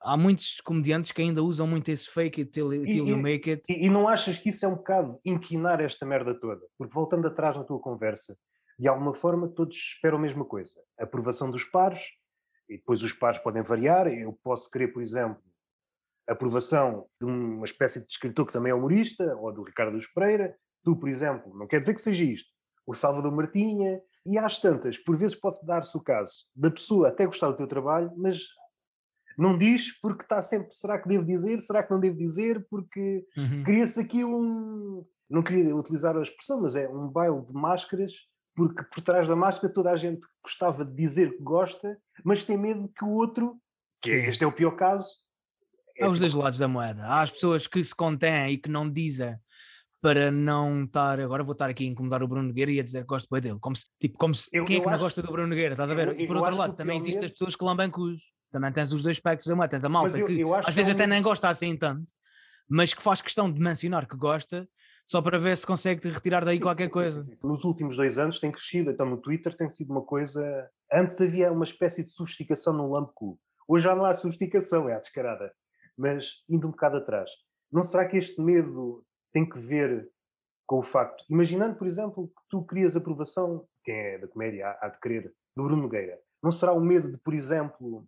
Há 0.00 0.16
muitos 0.16 0.60
comediantes 0.60 1.10
que 1.10 1.22
ainda 1.22 1.42
usam 1.42 1.66
muito 1.66 1.88
esse 1.88 2.08
fake 2.08 2.42
it 2.42 2.52
till, 2.52 2.68
till 2.68 3.08
you 3.08 3.16
make 3.16 3.50
it. 3.50 3.62
E, 3.68 3.86
e 3.86 3.90
não 3.90 4.06
achas 4.06 4.38
que 4.38 4.50
isso 4.50 4.64
é 4.64 4.68
um 4.68 4.76
bocado 4.76 5.18
inquinar 5.24 5.80
esta 5.80 6.06
merda 6.06 6.38
toda? 6.38 6.60
Porque 6.78 6.94
voltando 6.94 7.26
atrás 7.26 7.56
na 7.56 7.64
tua 7.64 7.80
conversa, 7.80 8.36
de 8.78 8.88
alguma 8.88 9.14
forma 9.14 9.48
todos 9.48 9.76
esperam 9.76 10.18
a 10.18 10.22
mesma 10.22 10.44
coisa. 10.44 10.80
A 10.98 11.04
aprovação 11.04 11.50
dos 11.50 11.64
pares, 11.64 12.02
e 12.68 12.76
depois 12.76 13.02
os 13.02 13.12
pares 13.12 13.38
podem 13.38 13.62
variar. 13.62 14.06
Eu 14.08 14.32
posso 14.42 14.70
querer, 14.70 14.88
por 14.88 15.02
exemplo, 15.02 15.42
a 16.28 16.32
aprovação 16.32 17.06
de 17.20 17.26
uma 17.26 17.64
espécie 17.64 18.00
de 18.00 18.06
escritor 18.10 18.46
que 18.46 18.52
também 18.52 18.72
é 18.72 18.74
humorista, 18.74 19.36
ou 19.36 19.52
do 19.52 19.62
Ricardo 19.62 19.98
Pereira, 20.14 20.56
Tu, 20.84 20.94
por 20.94 21.08
exemplo, 21.08 21.56
não 21.56 21.66
quer 21.66 21.80
dizer 21.80 21.94
que 21.94 22.02
seja 22.02 22.22
isto, 22.22 22.50
o 22.86 22.94
Salvador 22.94 23.32
Martinha, 23.32 24.00
e 24.26 24.36
às 24.36 24.60
tantas, 24.60 24.98
por 24.98 25.16
vezes 25.16 25.34
pode 25.34 25.58
dar-se 25.64 25.96
o 25.96 26.02
caso 26.02 26.44
da 26.54 26.70
pessoa 26.70 27.08
até 27.08 27.26
gostar 27.26 27.48
do 27.48 27.56
teu 27.56 27.66
trabalho, 27.66 28.12
mas 28.16 28.42
não 29.36 29.56
diz 29.56 29.98
porque 30.00 30.22
está 30.22 30.42
sempre, 30.42 30.72
será 30.72 30.98
que 31.00 31.08
devo 31.08 31.24
dizer, 31.24 31.58
será 31.60 31.82
que 31.82 31.90
não 31.90 31.98
devo 31.98 32.18
dizer, 32.18 32.66
porque 32.68 33.26
uhum. 33.36 33.64
cria-se 33.64 33.98
aqui 33.98 34.24
um, 34.24 35.04
não 35.28 35.42
queria 35.42 35.74
utilizar 35.74 36.16
a 36.16 36.22
expressão, 36.22 36.60
mas 36.60 36.76
é 36.76 36.86
um 36.86 37.08
baile 37.08 37.40
de 37.40 37.52
máscaras, 37.52 38.12
porque 38.54 38.84
por 38.84 39.02
trás 39.02 39.26
da 39.26 39.34
máscara 39.34 39.72
toda 39.72 39.90
a 39.90 39.96
gente 39.96 40.20
gostava 40.42 40.84
de 40.84 40.94
dizer 40.94 41.36
que 41.36 41.42
gosta, 41.42 41.98
mas 42.24 42.44
tem 42.44 42.56
medo 42.56 42.88
que 42.88 43.04
o 43.04 43.10
outro, 43.10 43.58
que 44.00 44.10
este 44.10 44.44
é 44.44 44.46
o 44.46 44.52
pior 44.52 44.72
caso. 44.72 45.08
É 45.96 46.04
Há 46.04 46.08
os 46.08 46.18
tipo 46.18 46.20
dois 46.20 46.34
lados 46.34 46.58
da 46.58 46.68
moeda. 46.68 47.02
Há 47.04 47.22
as 47.22 47.30
pessoas 47.30 47.66
que 47.66 47.82
se 47.82 47.94
contêm 47.94 48.52
e 48.52 48.58
que 48.58 48.68
não 48.68 48.90
dizem 48.90 49.36
para 50.00 50.30
não 50.30 50.84
estar. 50.84 51.20
Agora 51.20 51.42
vou 51.42 51.52
estar 51.52 51.70
aqui 51.70 51.84
a 51.84 51.88
incomodar 51.88 52.22
o 52.22 52.28
Bruno 52.28 52.48
Nogueira 52.48 52.70
e 52.70 52.80
a 52.80 52.82
dizer 52.82 53.00
que 53.00 53.06
gosto 53.06 53.28
bem 53.30 53.40
dele. 53.40 53.58
Como 53.60 53.74
se, 53.74 53.86
tipo, 54.00 54.18
como 54.18 54.34
se, 54.34 54.48
eu, 54.52 54.64
quem 54.64 54.76
é 54.76 54.80
que 54.80 54.86
não 54.86 54.98
gosta 54.98 55.22
do 55.22 55.32
Bruno 55.32 55.48
Nogueira? 55.48 55.74
Estás 55.74 55.90
a 55.90 55.94
ver? 55.94 56.08
Eu, 56.08 56.20
e 56.20 56.26
por 56.26 56.36
outro 56.36 56.56
lado, 56.56 56.74
também 56.74 56.98
existem 56.98 57.24
as 57.24 57.32
pessoas 57.32 57.56
que 57.56 57.64
lambem 57.64 57.90
cus. 57.90 58.20
Também 58.50 58.70
tens 58.72 58.92
os 58.92 59.02
dois 59.02 59.16
aspectos 59.16 59.46
da 59.46 59.56
moeda. 59.56 59.70
Tens 59.70 59.84
a 59.84 59.88
malta 59.88 60.18
eu, 60.18 60.26
que 60.26 60.42
às 60.66 60.74
vezes 60.74 60.94
até 60.94 61.06
nem 61.06 61.22
gosta 61.22 61.48
assim 61.48 61.76
tanto, 61.76 62.06
mas 62.68 62.92
que 62.92 63.02
faz 63.02 63.20
questão 63.20 63.50
de 63.50 63.60
mencionar 63.60 64.06
que 64.06 64.16
gosta 64.16 64.68
só 65.06 65.20
para 65.20 65.38
ver 65.38 65.56
se 65.56 65.66
consegue 65.66 66.08
retirar 66.08 66.44
daí 66.44 66.56
sim, 66.56 66.62
qualquer 66.62 66.86
sim, 66.86 66.90
coisa. 66.90 67.24
Sim, 67.24 67.36
Nos 67.42 67.64
últimos 67.64 67.96
dois 67.96 68.18
anos 68.18 68.40
tem 68.40 68.50
crescido, 68.50 68.90
então 68.90 69.06
no 69.06 69.18
Twitter 69.18 69.56
tem 69.56 69.68
sido 69.68 69.90
uma 69.90 70.02
coisa. 70.02 70.70
Antes 70.92 71.20
havia 71.20 71.52
uma 71.52 71.64
espécie 71.64 72.02
de 72.02 72.10
sofisticação 72.10 72.72
no 72.72 72.90
lampo 72.90 73.38
Hoje 73.66 73.84
já 73.84 73.94
não 73.94 74.04
há 74.04 74.14
sofisticação, 74.14 74.88
é 74.88 74.94
a 74.94 75.00
descarada. 75.00 75.52
Mas 75.96 76.42
indo 76.48 76.66
um 76.66 76.70
bocado 76.70 76.96
atrás, 76.96 77.30
não 77.70 77.82
será 77.82 78.06
que 78.06 78.16
este 78.16 78.40
medo 78.40 79.04
tem 79.32 79.48
que 79.48 79.58
ver 79.58 80.08
com 80.66 80.78
o 80.78 80.82
facto, 80.82 81.24
imaginando, 81.28 81.76
por 81.76 81.86
exemplo, 81.86 82.28
que 82.28 82.42
tu 82.48 82.64
querias 82.64 82.96
aprovação, 82.96 83.66
quem 83.84 83.94
é 83.94 84.18
da 84.18 84.28
comédia 84.28 84.68
há, 84.68 84.86
há 84.86 84.88
de 84.88 84.98
querer, 84.98 85.34
do 85.54 85.64
Bruno 85.64 85.82
Nogueira, 85.82 86.18
não 86.42 86.50
será 86.50 86.72
o 86.72 86.80
medo 86.80 87.10
de, 87.10 87.18
por 87.18 87.34
exemplo, 87.34 88.06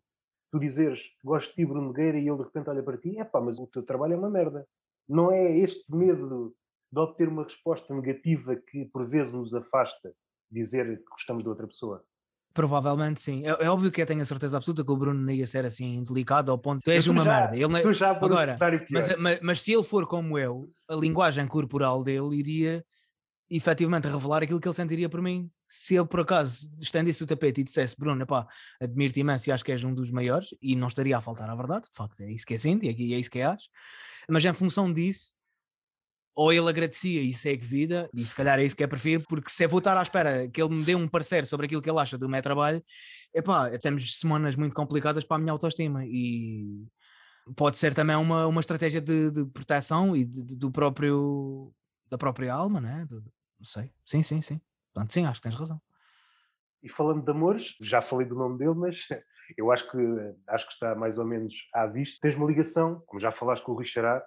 tu 0.50 0.59
dizeres 0.59 1.11
gosto 1.22 1.50
de 1.50 1.56
ti, 1.56 1.66
Bruno 1.66 1.88
Nogueira, 1.88 2.18
e 2.18 2.26
ele 2.26 2.37
de 2.37 2.44
repente 2.44 2.70
olha 2.70 2.82
para 2.82 2.96
ti, 2.96 3.18
é 3.18 3.24
pá, 3.24 3.40
mas 3.40 3.59
o 3.59 3.66
teu 3.66 3.82
trabalho 3.82 4.14
é 4.14 4.16
uma 4.16 4.30
merda. 4.30 4.66
Não 5.09 5.30
é 5.30 5.56
este 5.56 5.94
medo 5.94 6.54
de 6.96 7.00
obter 7.02 7.28
uma 7.28 7.44
resposta 7.44 7.94
negativa 7.94 8.56
que 8.56 8.87
por 8.87 9.06
vezes 9.06 9.30
nos 9.30 9.54
afasta 9.54 10.09
de 10.50 10.61
dizer 10.61 10.96
que 10.96 11.11
gostamos 11.11 11.42
de 11.42 11.48
outra 11.48 11.66
pessoa? 11.66 12.02
Provavelmente 12.54 13.20
sim. 13.20 13.46
É, 13.46 13.50
é, 13.64 13.68
óbvio 13.68 13.92
que 13.92 14.00
eu 14.00 14.06
tenho 14.06 14.22
a 14.22 14.24
certeza 14.24 14.56
absoluta 14.56 14.82
que 14.82 14.90
o 14.90 14.96
Bruno 14.96 15.20
não 15.20 15.30
ia 15.30 15.46
ser 15.46 15.66
assim 15.66 16.02
delicado 16.02 16.50
ao 16.50 16.59
ponto. 16.59 16.82
Tu 16.82 16.90
és 16.90 17.06
uma 17.06 17.22
já, 17.22 17.30
merda. 17.30 17.56
Ele, 17.56 17.82
tu 17.82 17.92
já 17.92 18.12
Agora, 18.12 18.56
mas, 18.88 19.14
mas, 19.16 19.40
mas, 19.42 19.61
se 19.61 19.74
ele 19.74 19.82
for 19.82 20.06
como 20.06 20.38
eu, 20.38 20.70
a 20.88 20.94
linguagem 20.94 21.46
corporal 21.46 22.02
dele 22.02 22.35
iria 22.35 22.82
efetivamente 23.50 24.09
revelar 24.09 24.42
aquilo 24.42 24.59
que 24.59 24.66
ele 24.66 24.74
sentiria 24.74 25.09
por 25.11 25.20
mim. 25.20 25.50
Se 25.68 25.96
ele 25.96 26.06
por 26.06 26.20
acaso 26.20 26.66
estendesse 26.80 27.22
o 27.22 27.26
tapete 27.26 27.61
e 27.61 27.64
dissesse, 27.64 27.94
Bruno, 27.98 28.26
pá, 28.26 28.46
admiro-te 28.80 29.20
imenso 29.20 29.50
e 29.50 29.52
acho 29.52 29.64
que 29.64 29.72
és 29.72 29.85
um 29.85 29.92
dos 29.92 30.11
maiores, 30.11 30.54
e 30.62 30.74
não 30.74 30.88
estaria 30.88 31.18
a 31.18 31.20
faltar 31.20 31.50
à 31.50 31.54
verdade, 31.54 31.88
de 31.90 31.94
facto, 31.94 32.20
é 32.22 32.32
isso 32.32 32.46
que 32.46 32.54
é 32.54 32.59
sinto 32.59 32.85
e 32.85 33.14
é 33.14 33.18
isso 33.18 33.30
que 33.30 33.40
é 33.40 33.44
acho, 33.44 33.68
mas 34.28 34.44
em 34.44 34.54
função 34.54 34.92
disso, 34.92 35.36
ou 36.37 36.53
ele 36.53 36.68
agradecia 36.68 37.22
e 37.22 37.33
segue 37.33 37.64
vida, 37.64 38.11
e 38.12 38.22
se 38.22 38.37
calhar 38.37 38.59
é 38.59 38.64
isso 38.64 38.77
que 38.77 38.85
é 38.85 38.87
prefiro, 38.87 39.25
porque 39.27 39.49
se 39.49 39.64
eu 39.64 39.68
vou 39.70 39.79
estar 39.79 39.96
à 39.96 40.03
espera 40.03 40.46
que 40.46 40.62
ele 40.62 40.75
me 40.77 40.85
dê 40.85 40.94
um 40.94 41.09
parecer 41.09 41.46
sobre 41.46 41.64
aquilo 41.64 41.81
que 41.81 41.88
ele 41.88 41.99
acha 41.99 42.18
do 42.18 42.29
meu 42.29 42.42
trabalho, 42.42 42.85
epá, 43.35 43.70
temos 43.79 44.18
semanas 44.18 44.55
muito 44.55 44.75
complicadas 44.75 45.25
para 45.25 45.37
a 45.37 45.40
minha 45.40 45.53
autoestima 45.53 46.05
e 46.05 46.87
pode 47.57 47.79
ser 47.79 47.94
também 47.94 48.16
uma, 48.16 48.46
uma 48.46 48.61
estratégia 48.61 49.01
de, 49.01 49.31
de 49.31 49.46
proteção 49.46 50.14
e 50.14 50.27
de, 50.27 50.44
de, 50.44 50.57
do 50.57 50.70
próprio 50.70 51.72
da 52.11 52.18
própria 52.18 52.53
alma, 52.53 52.81
né? 52.81 53.07
Não 53.11 53.64
sei, 53.64 53.90
sim, 54.05 54.22
sim, 54.22 54.42
sim. 54.42 54.61
Portanto, 54.92 55.14
sim, 55.14 55.25
acho 55.25 55.40
que 55.40 55.49
tens 55.49 55.59
razão. 55.59 55.81
E 56.83 56.88
falando 56.88 57.25
de 57.25 57.31
amores, 57.31 57.75
já 57.81 58.03
falei 58.03 58.27
do 58.27 58.37
nome 58.37 58.59
dele, 58.59 58.75
mas 58.75 59.09
eu 59.57 59.72
acho 59.72 59.90
que 59.90 59.99
acho 60.49 60.66
que 60.66 60.75
está 60.75 60.94
mais 60.94 61.18
ou 61.18 61.25
menos 61.25 61.55
à 61.72 61.87
vista. 61.87 62.18
Tens 62.20 62.37
uma 62.37 62.46
ligação, 62.46 63.01
como 63.07 63.18
já 63.18 63.33
falaste 63.33 63.64
com 63.64 63.72
o 63.72 63.77
Richard, 63.77 64.22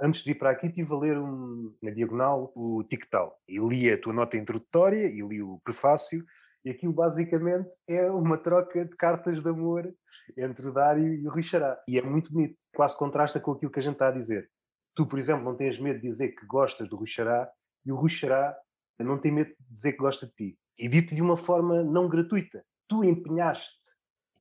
antes 0.00 0.22
de 0.22 0.30
ir 0.32 0.34
para 0.34 0.50
aqui, 0.50 0.66
estive 0.66 0.92
a 0.92 0.98
ler 0.98 1.18
um, 1.18 1.74
na 1.82 1.90
diagonal 1.90 2.52
o 2.56 2.82
TikTok 2.84 3.36
e 3.48 3.58
li 3.58 3.90
a 3.90 4.00
tua 4.00 4.12
nota 4.12 4.36
introdutória 4.36 5.06
e 5.06 5.20
li 5.20 5.42
o 5.42 5.60
prefácio. 5.62 6.24
E 6.64 6.70
aquilo 6.70 6.92
basicamente 6.92 7.70
é 7.88 8.10
uma 8.10 8.36
troca 8.36 8.84
de 8.84 8.94
cartas 8.96 9.40
de 9.40 9.48
amor 9.48 9.90
entre 10.36 10.68
o 10.68 10.72
Dário 10.72 11.14
e 11.14 11.26
o 11.26 11.30
Richará. 11.30 11.80
E 11.88 11.98
é 11.98 12.02
muito 12.02 12.32
bonito, 12.32 12.56
quase 12.74 12.96
contrasta 12.98 13.40
com 13.40 13.52
aquilo 13.52 13.72
que 13.72 13.78
a 13.78 13.82
gente 13.82 13.94
está 13.94 14.08
a 14.08 14.12
dizer. 14.12 14.50
Tu, 14.94 15.06
por 15.06 15.18
exemplo, 15.18 15.44
não 15.44 15.56
tens 15.56 15.78
medo 15.78 16.00
de 16.00 16.08
dizer 16.08 16.28
que 16.34 16.44
gostas 16.46 16.88
do 16.88 16.98
Richará 16.98 17.50
e 17.84 17.92
o 17.92 18.00
Richará 18.00 18.54
não 18.98 19.18
tem 19.18 19.32
medo 19.32 19.50
de 19.58 19.72
dizer 19.72 19.92
que 19.92 19.98
gosta 19.98 20.26
de 20.26 20.32
ti. 20.32 20.58
E 20.78 20.88
dito 20.88 21.14
de 21.14 21.22
uma 21.22 21.36
forma 21.36 21.82
não 21.82 22.08
gratuita. 22.08 22.62
Tu 22.86 23.04
empenhaste 23.04 23.79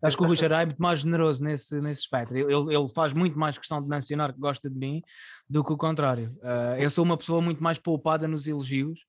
Acho 0.01 0.15
que 0.15 0.23
o 0.23 0.27
Rui 0.27 0.37
Xará 0.37 0.61
é 0.61 0.65
muito 0.65 0.81
mais 0.81 1.01
generoso 1.01 1.43
nesse, 1.43 1.75
nesse 1.75 2.01
espectro. 2.01 2.37
Ele, 2.37 2.75
ele 2.75 2.87
faz 2.93 3.11
muito 3.11 3.37
mais 3.37 3.57
questão 3.57 3.81
de 3.81 3.87
mencionar 3.87 4.33
que 4.33 4.39
gosta 4.39 4.69
de 4.69 4.77
mim 4.77 5.01
do 5.49 5.63
que 5.63 5.73
o 5.73 5.77
contrário. 5.77 6.37
Uh, 6.41 6.79
eu 6.79 6.89
sou 6.89 7.03
uma 7.03 7.17
pessoa 7.17 7.41
muito 7.41 7.61
mais 7.61 7.77
poupada 7.77 8.27
nos 8.27 8.47
elogios. 8.47 8.99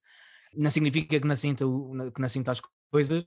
Não 0.56 0.70
significa 0.70 1.20
que 1.20 1.26
não 1.26 1.36
sinta, 1.36 1.64
que 1.64 2.20
não 2.20 2.28
sinta 2.28 2.50
as 2.50 2.60
coisas, 2.90 3.24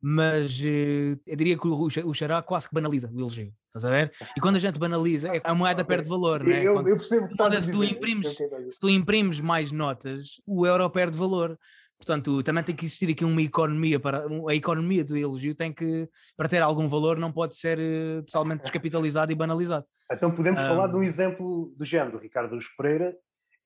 mas 0.00 0.58
uh, 0.60 1.20
eu 1.26 1.36
diria 1.36 1.56
que 1.56 1.68
o, 1.68 1.86
o 1.86 2.14
Xará 2.14 2.42
quase 2.42 2.68
que 2.68 2.74
banaliza 2.74 3.08
o 3.08 3.18
elogio. 3.18 3.52
Estás 3.68 3.84
a 3.84 3.90
ver? 3.90 4.12
E 4.36 4.40
quando 4.40 4.56
a 4.56 4.60
gente 4.60 4.78
banaliza, 4.78 5.30
a 5.44 5.54
moeda 5.54 5.84
perde 5.84 6.08
valor, 6.08 6.42
né? 6.42 6.58
Eu, 6.60 6.76
eu 6.76 6.96
percebo 6.96 7.28
que 7.28 7.62
se, 7.62 7.70
tu 7.70 7.84
imprimes, 7.84 8.36
se 8.70 8.78
tu 8.80 8.88
imprimes 8.88 9.38
mais 9.38 9.70
notas, 9.70 10.40
o 10.46 10.66
euro 10.66 10.88
perde 10.90 11.16
valor. 11.16 11.58
Portanto, 11.98 12.42
também 12.42 12.62
tem 12.62 12.76
que 12.76 12.84
existir 12.84 13.10
aqui 13.10 13.24
uma 13.24 13.40
economia 13.40 13.98
para 13.98 14.26
a 14.48 14.54
economia 14.54 15.02
do 15.02 15.16
elogio 15.16 15.54
tem 15.54 15.72
que 15.72 16.08
para 16.36 16.48
ter 16.48 16.62
algum 16.62 16.88
valor 16.88 17.18
não 17.18 17.32
pode 17.32 17.56
ser 17.56 17.78
uh, 17.78 18.22
totalmente 18.22 18.62
descapitalizado 18.62 19.32
e 19.32 19.34
banalizado. 19.34 19.86
Então 20.12 20.30
podemos 20.30 20.60
um... 20.60 20.68
falar 20.68 20.88
de 20.88 20.96
um 20.96 21.02
exemplo 21.02 21.74
do 21.76 21.84
género. 21.84 22.18
O 22.18 22.20
Ricardo 22.20 22.54
Luz 22.54 22.66
Pereira 22.76 23.16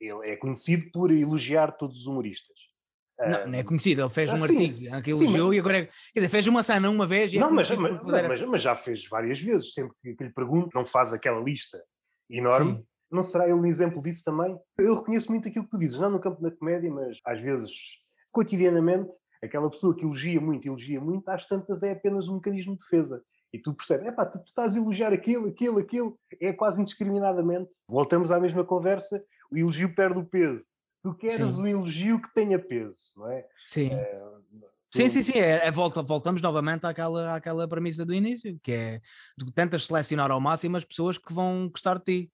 ele 0.01 0.29
é 0.29 0.37
conhecido 0.37 0.91
por 0.93 1.11
elogiar 1.11 1.73
todos 1.73 2.01
os 2.01 2.07
humoristas. 2.07 2.57
Não, 3.19 3.49
não 3.49 3.59
é 3.59 3.63
conhecido, 3.63 4.01
ele 4.01 4.09
fez 4.09 4.31
ah, 4.31 4.35
um 4.35 4.39
sim, 4.39 4.43
artigo 4.45 5.03
que 5.03 5.11
elogiou 5.11 5.49
mas... 5.49 5.57
e 5.57 5.59
agora 5.59 5.79
é, 5.81 5.85
quer 5.85 6.21
dizer, 6.21 6.29
fez 6.31 6.47
uma 6.47 6.63
cena 6.63 6.89
uma 6.89 7.07
vez 7.07 7.35
é 7.35 7.39
não, 7.39 7.49
é 7.49 7.53
mas, 7.53 7.71
mas, 7.71 8.03
mas, 8.03 8.43
mas, 8.47 8.63
já 8.63 8.75
fez 8.75 9.07
várias 9.07 9.39
vezes, 9.39 9.75
sempre 9.75 9.93
que, 10.03 10.15
que, 10.15 10.25
lhe 10.25 10.33
pergunto, 10.33 10.71
não 10.75 10.87
faz 10.87 11.13
aquela 11.13 11.39
lista 11.39 11.79
enorme. 12.31 12.77
Sim. 12.77 12.85
Não 13.11 13.23
será 13.23 13.45
ele 13.45 13.55
um 13.55 13.67
exemplo 13.67 14.01
disso 14.01 14.23
também? 14.25 14.57
Eu 14.79 14.95
reconheço 15.01 15.31
muito 15.31 15.49
aquilo 15.49 15.65
que 15.65 15.71
tu 15.71 15.79
dizes, 15.79 15.99
não 15.99 16.11
no 16.11 16.21
campo 16.21 16.41
da 16.41 16.51
comédia, 16.51 16.91
mas 16.91 17.19
às 17.27 17.41
vezes 17.41 17.73
cotidianamente, 18.31 19.15
aquela 19.43 19.71
pessoa 19.71 19.95
que 19.95 20.05
elogia 20.05 20.41
muito, 20.41 20.67
elogia 20.67 21.01
muito, 21.01 21.29
às 21.29 21.47
tantas 21.47 21.83
é 21.83 21.93
apenas 21.93 22.29
um 22.29 22.35
mecanismo 22.35 22.75
de 22.75 22.81
defesa. 22.81 23.23
E 23.53 23.59
tu 23.59 23.75
percebes, 23.75 24.07
é 24.07 24.13
pá, 24.13 24.25
tu 24.25 24.39
estás 24.39 24.77
a 24.77 24.79
elogiar 24.79 25.13
aquilo, 25.13 25.49
aquilo, 25.49 25.79
aquilo, 25.79 26.19
é 26.41 26.53
quase 26.53 26.81
indiscriminadamente. 26.81 27.71
Voltamos 27.89 28.31
à 28.31 28.39
mesma 28.39 28.65
conversa, 28.65 29.21
o 29.51 29.57
elogio 29.57 29.95
perde 29.95 30.19
o 30.19 30.25
peso. 30.25 30.65
Tu 31.03 31.15
queres 31.15 31.55
sim. 31.55 31.61
um 31.61 31.67
elogio 31.67 32.21
que 32.21 32.33
tenha 32.35 32.59
peso, 32.59 33.11
não 33.17 33.29
é? 33.31 33.45
Sim. 33.67 33.89
É. 33.91 34.13
Sim, 34.93 35.09
sim, 35.09 35.23
sim. 35.23 35.39
É, 35.39 35.67
é, 35.67 35.71
volta, 35.71 36.03
voltamos 36.03 36.43
novamente 36.43 36.85
àquela, 36.85 37.37
àquela 37.37 37.67
premissa 37.67 38.05
do 38.05 38.13
início, 38.13 38.59
que 38.63 38.73
é 38.73 39.01
tu 39.39 39.51
tentas 39.51 39.87
selecionar 39.87 40.31
ao 40.31 40.41
máximo 40.41 40.77
as 40.77 40.85
pessoas 40.85 41.17
que 41.17 41.33
vão 41.33 41.69
gostar 41.71 41.99
de 41.99 42.05
ti. 42.05 42.33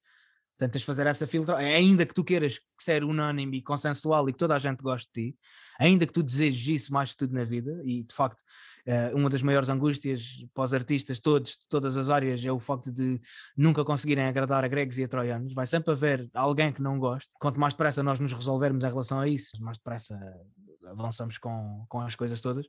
Tentas 0.58 0.82
fazer 0.82 1.06
essa 1.06 1.26
filtragem, 1.26 1.74
ainda 1.74 2.06
que 2.06 2.14
tu 2.14 2.24
queiras 2.24 2.58
ser 2.80 3.04
unânime 3.04 3.58
e 3.58 3.62
consensual 3.62 4.28
e 4.28 4.32
que 4.32 4.38
toda 4.38 4.54
a 4.54 4.58
gente 4.58 4.82
goste 4.82 5.10
de 5.14 5.30
ti, 5.32 5.38
ainda 5.78 6.06
que 6.06 6.12
tu 6.12 6.22
desejes 6.22 6.82
isso 6.82 6.92
mais 6.92 7.10
que 7.10 7.18
tudo 7.18 7.34
na 7.34 7.44
vida, 7.44 7.80
e 7.84 8.02
de 8.02 8.14
facto 8.14 8.42
eh, 8.86 9.12
uma 9.14 9.28
das 9.28 9.42
maiores 9.42 9.68
angústias 9.68 10.22
para 10.54 10.64
os 10.64 10.72
artistas 10.72 11.18
todos, 11.18 11.52
de 11.52 11.66
todas 11.68 11.96
as 11.96 12.08
áreas, 12.08 12.44
é 12.44 12.52
o 12.52 12.60
facto 12.60 12.92
de 12.92 13.20
nunca 13.56 13.84
conseguirem 13.84 14.24
agradar 14.24 14.64
a 14.64 14.68
gregos 14.68 14.96
e 14.96 15.04
a 15.04 15.08
troianos. 15.08 15.52
Vai 15.52 15.66
sempre 15.66 15.92
haver 15.92 16.30
alguém 16.32 16.72
que 16.72 16.80
não 16.80 16.98
goste. 16.98 17.30
Quanto 17.40 17.58
mais 17.58 17.74
depressa 17.74 18.02
nós 18.02 18.20
nos 18.20 18.32
resolvermos 18.32 18.84
em 18.84 18.88
relação 18.88 19.18
a 19.20 19.28
isso, 19.28 19.60
mais 19.60 19.76
depressa 19.76 20.16
avançamos 20.86 21.36
com, 21.36 21.84
com 21.88 22.00
as 22.00 22.14
coisas 22.14 22.40
todas. 22.40 22.64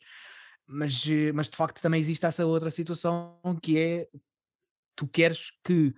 Mas, 0.65 1.05
eh, 1.07 1.31
mas 1.31 1.47
de 1.47 1.55
facto 1.55 1.81
também 1.81 2.01
existe 2.01 2.25
essa 2.25 2.45
outra 2.45 2.69
situação 2.71 3.39
que 3.61 3.77
é 3.77 4.07
tu 4.95 5.07
queres 5.07 5.51
que 5.63 5.93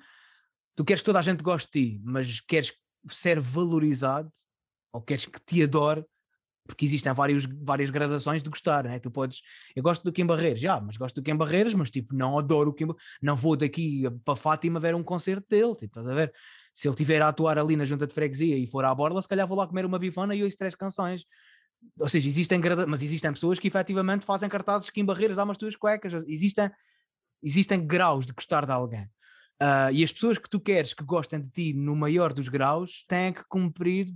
tu 0.79 0.85
queres 0.85 1.01
que 1.01 1.05
toda 1.05 1.19
a 1.19 1.21
gente 1.21 1.43
goste 1.43 1.69
de 1.73 1.97
ti, 1.97 2.01
mas 2.05 2.39
queres 2.39 2.71
ser 3.09 3.37
valorizado 3.37 4.31
ou 4.93 5.01
queres 5.01 5.25
que 5.25 5.37
te 5.41 5.61
adore 5.61 6.05
porque 6.65 6.85
existem 6.85 7.11
vários, 7.11 7.45
várias 7.45 7.89
gradações 7.89 8.41
de 8.41 8.49
gostar, 8.49 8.85
né? 8.85 8.97
Tu 8.97 9.11
podes, 9.11 9.41
eu 9.75 9.83
gosto 9.83 10.05
do 10.05 10.13
Kim 10.13 10.25
Barreiros, 10.25 10.61
já, 10.61 10.79
mas 10.79 10.95
gosto 10.95 11.15
do 11.15 11.21
Kim 11.21 11.35
Barreiros, 11.35 11.73
mas 11.73 11.91
tipo, 11.91 12.15
não 12.15 12.39
adoro 12.39 12.69
o 12.69 12.73
Kim, 12.73 12.87
não 13.21 13.35
vou 13.35 13.57
daqui 13.57 14.03
para 14.23 14.37
Fátima 14.37 14.79
ver 14.79 14.95
um 14.95 15.03
concerto 15.03 15.45
dele, 15.49 15.75
tipo, 15.75 15.87
estás 15.87 16.07
a 16.07 16.13
ver? 16.13 16.33
Se 16.73 16.87
ele 16.87 16.93
estiver 16.93 17.21
a 17.21 17.27
atuar 17.27 17.57
ali 17.57 17.75
na 17.75 17.83
junta 17.83 18.07
de 18.07 18.13
freguesia 18.13 18.55
e 18.55 18.65
for 18.65 18.85
à 18.85 18.95
borla, 18.95 19.21
se 19.21 19.27
calhar 19.27 19.45
vou 19.45 19.57
lá 19.57 19.67
comer 19.67 19.83
uma 19.83 19.99
bifana 19.99 20.33
e 20.33 20.45
ouço 20.45 20.55
três 20.55 20.75
canções. 20.75 21.25
Ou 21.99 22.07
seja, 22.07 22.29
existem, 22.29 22.61
mas 22.87 23.03
existem 23.03 23.33
pessoas 23.33 23.59
que 23.59 23.67
efetivamente 23.67 24.25
fazem 24.25 24.47
cartazes 24.47 24.89
Kim 24.89 25.03
Barreiros, 25.03 25.35
dá 25.35 25.43
umas 25.43 25.57
tuas 25.57 25.75
cuecas, 25.75 26.13
existem, 26.25 26.71
existem 27.43 27.85
graus 27.85 28.25
de 28.25 28.31
gostar 28.31 28.65
de 28.65 28.71
alguém. 28.71 29.09
Uh, 29.61 29.91
e 29.91 30.03
as 30.03 30.11
pessoas 30.11 30.37
que 30.37 30.49
tu 30.49 30.59
queres 30.59 30.93
que 30.93 31.03
gostem 31.03 31.39
de 31.39 31.49
ti 31.49 31.73
no 31.73 31.95
maior 31.95 32.33
dos 32.33 32.47
graus 32.47 33.03
têm 33.07 33.33
que 33.33 33.43
cumprir 33.49 34.07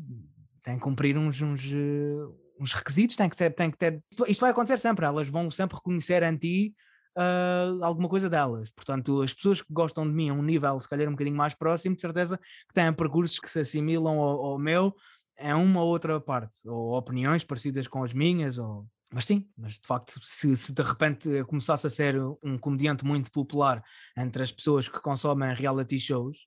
tem 0.63 0.75
que 0.75 0.81
cumprir 0.81 1.17
uns, 1.17 1.41
uns, 1.41 1.61
eh, 1.65 2.25
uns 2.59 2.73
requisitos, 2.73 3.17
tem 3.17 3.29
que, 3.29 3.35
ter, 3.35 3.51
tem 3.51 3.69
que 3.69 3.77
ter. 3.77 4.01
Isto 4.27 4.41
vai 4.41 4.51
acontecer 4.51 4.79
sempre, 4.79 5.05
elas 5.05 5.27
vão 5.27 5.51
sempre 5.51 5.75
reconhecer 5.75 6.23
em 6.23 6.37
ti 6.37 6.73
uh, 7.17 7.83
alguma 7.83 8.07
coisa 8.07 8.29
delas. 8.29 8.71
Portanto, 8.71 9.21
as 9.21 9.33
pessoas 9.33 9.61
que 9.61 9.71
gostam 9.71 10.07
de 10.07 10.13
mim 10.13 10.29
a 10.29 10.33
um 10.33 10.41
nível, 10.41 10.79
se 10.79 10.87
calhar, 10.87 11.07
um 11.07 11.11
bocadinho 11.11 11.35
mais 11.35 11.53
próximo, 11.53 11.95
de 11.95 12.01
certeza 12.01 12.37
que 12.37 12.73
têm 12.73 12.91
percursos 12.93 13.39
que 13.39 13.51
se 13.51 13.59
assimilam 13.59 14.17
ao, 14.17 14.45
ao 14.45 14.57
meu 14.57 14.95
em 15.37 15.53
uma 15.53 15.81
ou 15.81 15.89
outra 15.89 16.19
parte, 16.21 16.59
ou 16.65 16.95
opiniões 16.95 17.43
parecidas 17.43 17.87
com 17.87 18.03
as 18.03 18.13
minhas, 18.13 18.57
ou 18.57 18.87
mas 19.13 19.25
sim, 19.25 19.47
mas 19.55 19.73
de 19.73 19.85
facto, 19.85 20.19
se, 20.23 20.57
se, 20.57 20.73
de 20.73 20.81
repente 20.81 21.29
eu 21.29 21.45
começasse 21.45 21.85
a 21.85 21.89
ser 21.89 22.15
um 22.41 22.57
comediante 22.57 23.05
muito 23.05 23.31
popular 23.31 23.83
entre 24.17 24.41
as 24.41 24.51
pessoas 24.51 24.87
que 24.87 24.99
consomem 24.99 25.53
reality 25.53 25.99
shows 25.99 26.37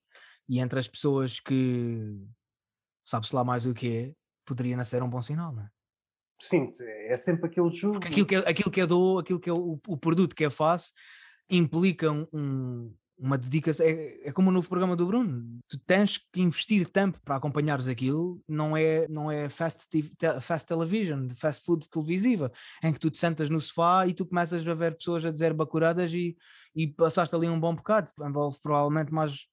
e 0.49 0.59
entre 0.59 0.79
as 0.79 0.89
pessoas 0.89 1.39
que 1.39 2.13
sabe-se 3.05 3.35
lá 3.35 3.45
mais 3.45 3.67
o 3.67 3.73
que 3.73 3.97
é, 3.97 4.13
poderia 4.45 4.77
nascer 4.77 5.03
um 5.03 5.09
bom 5.09 5.23
sinal, 5.23 5.53
não 5.53 5.63
é? 5.63 5.71
Sim, 6.41 6.73
é 6.81 7.17
sempre 7.17 7.47
aquele 7.47 7.71
jogo. 7.71 7.95
Porque 7.95 8.09
aquilo 8.09 8.27
que, 8.27 8.35
aquilo 8.35 8.71
que 8.71 8.83
eu 8.83 8.87
dou, 8.87 9.19
aquilo 9.21 9.41
que 9.41 9.49
eu, 9.49 9.81
o 9.87 9.97
produto 9.97 10.35
que 10.35 10.45
eu 10.45 10.51
faço, 10.51 10.93
implica 11.49 12.11
um, 12.11 12.93
uma 13.19 13.39
dedicação. 13.39 13.87
É, 13.87 14.29
é, 14.29 14.33
como 14.33 14.51
o 14.51 14.53
novo 14.53 14.69
programa 14.69 14.95
do 14.95 15.07
Bruno. 15.07 15.61
Tu 15.69 15.79
tens 15.79 16.19
que 16.19 16.41
investir 16.41 16.87
tempo 16.87 17.19
para 17.25 17.37
acompanhares 17.37 17.89
aquilo. 17.89 18.41
Não 18.47 18.77
é, 18.77 19.09
não 19.09 19.31
é 19.31 19.49
fast, 19.49 19.89
fast 20.41 20.69
television, 20.69 21.29
fast 21.35 21.65
food 21.65 21.89
televisiva, 21.89 22.53
em 22.83 22.93
que 22.93 23.01
tu 23.01 23.11
te 23.11 23.19
sentas 23.19 23.49
no 23.49 23.61
sofá 23.61 24.07
e 24.07 24.15
tu 24.15 24.27
começas 24.27 24.67
a 24.67 24.75
ver 24.75 24.97
pessoas 24.97 25.25
a 25.25 25.31
dizer 25.31 25.55
bacuradas 25.55 26.13
e, 26.13 26.37
e 26.75 26.87
passaste 26.87 27.35
ali 27.35 27.49
um 27.49 27.59
bom 27.59 27.75
bocado. 27.75 28.11
Envolve 28.21 28.59
provavelmente 28.63 29.13
mais. 29.13 29.47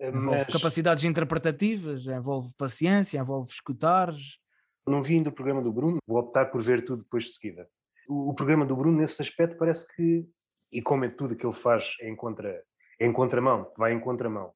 Eh, 0.00 0.08
envolve 0.08 0.38
Mas... 0.38 0.46
capacidades 0.46 1.04
interpretativas, 1.04 2.06
envolve 2.06 2.52
paciência, 2.58 3.18
envolve 3.18 3.50
escutares. 3.50 4.38
Não 4.86 5.02
vi 5.02 5.14
ainda 5.14 5.30
o 5.30 5.32
programa 5.32 5.62
do 5.62 5.72
Bruno, 5.72 5.98
vou 6.06 6.18
optar 6.18 6.46
por 6.46 6.60
ver 6.62 6.84
tudo 6.84 7.04
depois 7.04 7.24
de 7.24 7.32
seguida. 7.32 7.66
O, 8.06 8.30
o 8.30 8.34
programa 8.34 8.66
do 8.66 8.76
Bruno, 8.76 8.98
nesse 8.98 9.22
aspecto, 9.22 9.56
parece 9.56 9.86
que, 9.94 10.26
e 10.70 10.82
como 10.82 11.06
é 11.06 11.08
tudo 11.08 11.34
que 11.34 11.46
ele 11.46 11.54
faz 11.54 11.96
em 12.02 12.14
contra 12.14 12.62
em 13.00 13.12
contramão, 13.12 13.72
vai 13.76 13.92
em 13.92 14.00
contramão. 14.00 14.52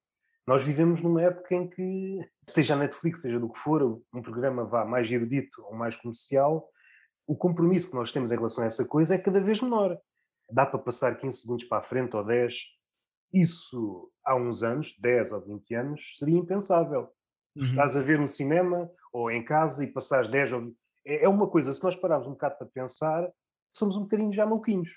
Nós 0.46 0.62
vivemos 0.62 1.02
numa 1.02 1.22
época 1.22 1.54
em 1.54 1.68
que, 1.68 2.26
seja 2.46 2.74
a 2.74 2.76
Netflix, 2.76 3.20
seja 3.20 3.38
do 3.38 3.50
que 3.50 3.58
for, 3.58 4.02
um 4.14 4.22
programa 4.22 4.64
vá 4.64 4.84
mais 4.84 5.10
erudito 5.10 5.62
ou 5.64 5.74
mais 5.74 5.94
comercial, 5.94 6.66
o 7.26 7.36
compromisso 7.36 7.90
que 7.90 7.94
nós 7.94 8.10
temos 8.10 8.32
em 8.32 8.34
relação 8.34 8.64
a 8.64 8.66
essa 8.66 8.84
coisa 8.86 9.14
é 9.14 9.18
cada 9.18 9.40
vez 9.42 9.60
menor. 9.60 9.98
Dá 10.50 10.64
para 10.64 10.78
passar 10.78 11.18
15 11.18 11.42
segundos 11.42 11.64
para 11.66 11.78
a 11.78 11.82
frente 11.82 12.16
ou 12.16 12.24
10. 12.24 12.54
Isso, 13.30 14.10
há 14.24 14.34
uns 14.34 14.62
anos, 14.62 14.96
10 14.98 15.32
ou 15.32 15.40
20 15.42 15.74
anos, 15.74 16.16
seria 16.18 16.38
impensável. 16.38 17.10
Uhum. 17.54 17.64
Estás 17.64 17.94
a 17.94 18.00
ver 18.00 18.18
no 18.18 18.26
cinema 18.26 18.90
ou 19.12 19.30
em 19.30 19.44
casa 19.44 19.84
e 19.84 19.92
passares 19.92 20.30
10 20.30 20.52
ou 20.54 20.60
20... 20.62 20.76
É, 21.04 21.24
é 21.24 21.28
uma 21.28 21.46
coisa, 21.46 21.74
se 21.74 21.84
nós 21.84 21.94
pararmos 21.94 22.26
um 22.26 22.32
bocado 22.32 22.56
para 22.56 22.66
pensar, 22.68 23.30
somos 23.70 23.98
um 23.98 24.04
bocadinho 24.04 24.32
já 24.32 24.46
maluquinhos. 24.46 24.88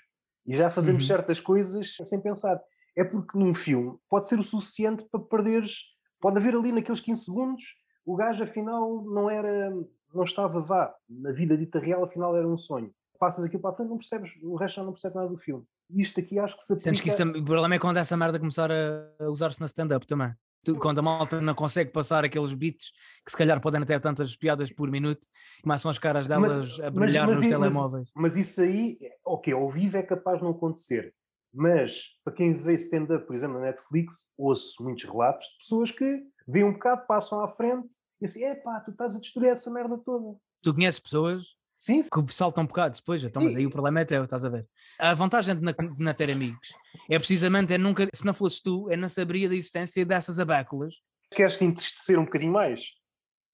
E 0.46 0.56
já 0.56 0.70
fazemos 0.70 1.02
uhum. 1.02 1.08
certas 1.08 1.38
coisas 1.38 1.94
sem 2.06 2.18
pensar 2.18 2.58
é 2.96 3.04
porque 3.04 3.38
num 3.38 3.54
filme 3.54 3.96
pode 4.08 4.28
ser 4.28 4.38
o 4.38 4.44
suficiente 4.44 5.04
para 5.10 5.20
perderes. 5.20 5.78
Pode 6.20 6.38
haver 6.38 6.54
ali 6.54 6.72
naqueles 6.72 7.00
15 7.00 7.24
segundos, 7.24 7.64
o 8.04 8.16
gajo 8.16 8.44
afinal 8.44 9.04
não 9.04 9.28
era, 9.28 9.70
não 10.14 10.24
estava 10.24 10.60
vá, 10.60 10.94
na 11.08 11.32
vida 11.32 11.56
dita 11.56 11.78
real, 11.78 12.04
afinal 12.04 12.36
era 12.36 12.46
um 12.46 12.56
sonho. 12.56 12.92
Passas 13.18 13.44
aquilo 13.44 13.62
para 13.62 13.70
a 13.70 13.74
frente, 13.74 13.88
não 13.88 13.98
percebes, 13.98 14.32
o 14.42 14.56
resto 14.56 14.76
já 14.76 14.84
não 14.84 14.92
percebe 14.92 15.16
nada 15.16 15.28
do 15.28 15.36
filme. 15.36 15.64
Isto 15.90 16.20
aqui 16.20 16.38
acho 16.38 16.56
que 16.56 16.64
se 16.64 16.72
aplica... 16.72 16.88
Sentes 16.88 17.00
que 17.00 17.08
isso, 17.08 17.22
o 17.22 17.44
problema 17.44 17.74
é 17.74 17.78
quando 17.78 17.98
essa 17.98 18.16
merda 18.16 18.38
começar 18.38 18.70
a 18.72 19.28
usar-se 19.28 19.60
na 19.60 19.66
stand-up 19.66 20.06
também. 20.06 20.32
Quando 20.78 21.00
a 21.00 21.02
malta 21.02 21.40
não 21.40 21.54
consegue 21.54 21.90
passar 21.90 22.24
aqueles 22.24 22.52
beats 22.54 22.92
que 23.24 23.32
se 23.32 23.36
calhar 23.36 23.60
podem 23.60 23.84
ter 23.84 24.00
tantas 24.00 24.36
piadas 24.36 24.72
por 24.72 24.88
minuto, 24.90 25.26
começam 25.60 25.90
as 25.90 25.98
caras 25.98 26.28
delas 26.28 26.78
mas, 26.78 26.80
a 26.80 26.90
brilhar 26.90 27.26
mas, 27.26 27.38
mas, 27.38 27.48
nos 27.48 27.58
telemóveis. 27.58 28.10
Mas, 28.14 28.36
isso 28.36 28.60
aí, 28.60 28.96
ok, 29.24 29.52
ao 29.52 29.68
vivo 29.68 29.96
é 29.96 30.02
capaz 30.04 30.38
de 30.38 30.44
não 30.44 30.52
acontecer. 30.52 31.12
Mas, 31.52 32.16
para 32.24 32.32
quem 32.32 32.54
vê 32.54 32.74
stand-up, 32.74 33.26
por 33.26 33.34
exemplo, 33.34 33.58
na 33.58 33.66
Netflix, 33.66 34.32
ouço 34.38 34.82
muitos 34.82 35.04
relatos 35.04 35.46
de 35.46 35.58
pessoas 35.58 35.90
que 35.90 36.22
veem 36.48 36.64
um 36.64 36.72
bocado, 36.72 37.06
passam 37.06 37.40
à 37.40 37.48
frente 37.48 37.90
e 38.20 38.24
assim, 38.24 38.44
epá, 38.44 38.80
tu 38.80 38.92
estás 38.92 39.14
a 39.16 39.20
destruir 39.20 39.48
essa 39.48 39.70
merda 39.70 39.98
toda. 39.98 40.38
Tu 40.62 40.72
conheces 40.72 41.00
pessoas 41.00 41.56
Sim. 41.78 42.02
que 42.04 42.34
saltam 42.34 42.64
um 42.64 42.66
bocado 42.66 42.96
depois, 42.96 43.22
então, 43.22 43.42
mas 43.42 43.54
aí 43.54 43.66
o 43.66 43.70
problema 43.70 44.00
é 44.00 44.04
teu, 44.04 44.24
estás 44.24 44.44
a 44.44 44.48
ver? 44.48 44.66
A 44.98 45.12
vantagem 45.12 45.56
de, 45.56 45.72
de 45.72 46.02
não 46.02 46.14
ter 46.14 46.30
amigos 46.30 46.68
é 47.10 47.18
precisamente, 47.18 47.74
é 47.74 47.78
nunca, 47.78 48.08
se 48.14 48.24
não 48.24 48.32
fosses 48.32 48.60
tu, 48.60 48.90
eu 48.90 48.96
não 48.96 49.08
saberia 49.08 49.48
da 49.48 49.56
existência 49.56 50.06
dessas 50.06 50.38
abéculas. 50.38 50.94
Queres 51.30 51.58
te 51.58 51.64
entristecer 51.64 52.18
um 52.18 52.24
bocadinho 52.24 52.52
mais? 52.52 52.92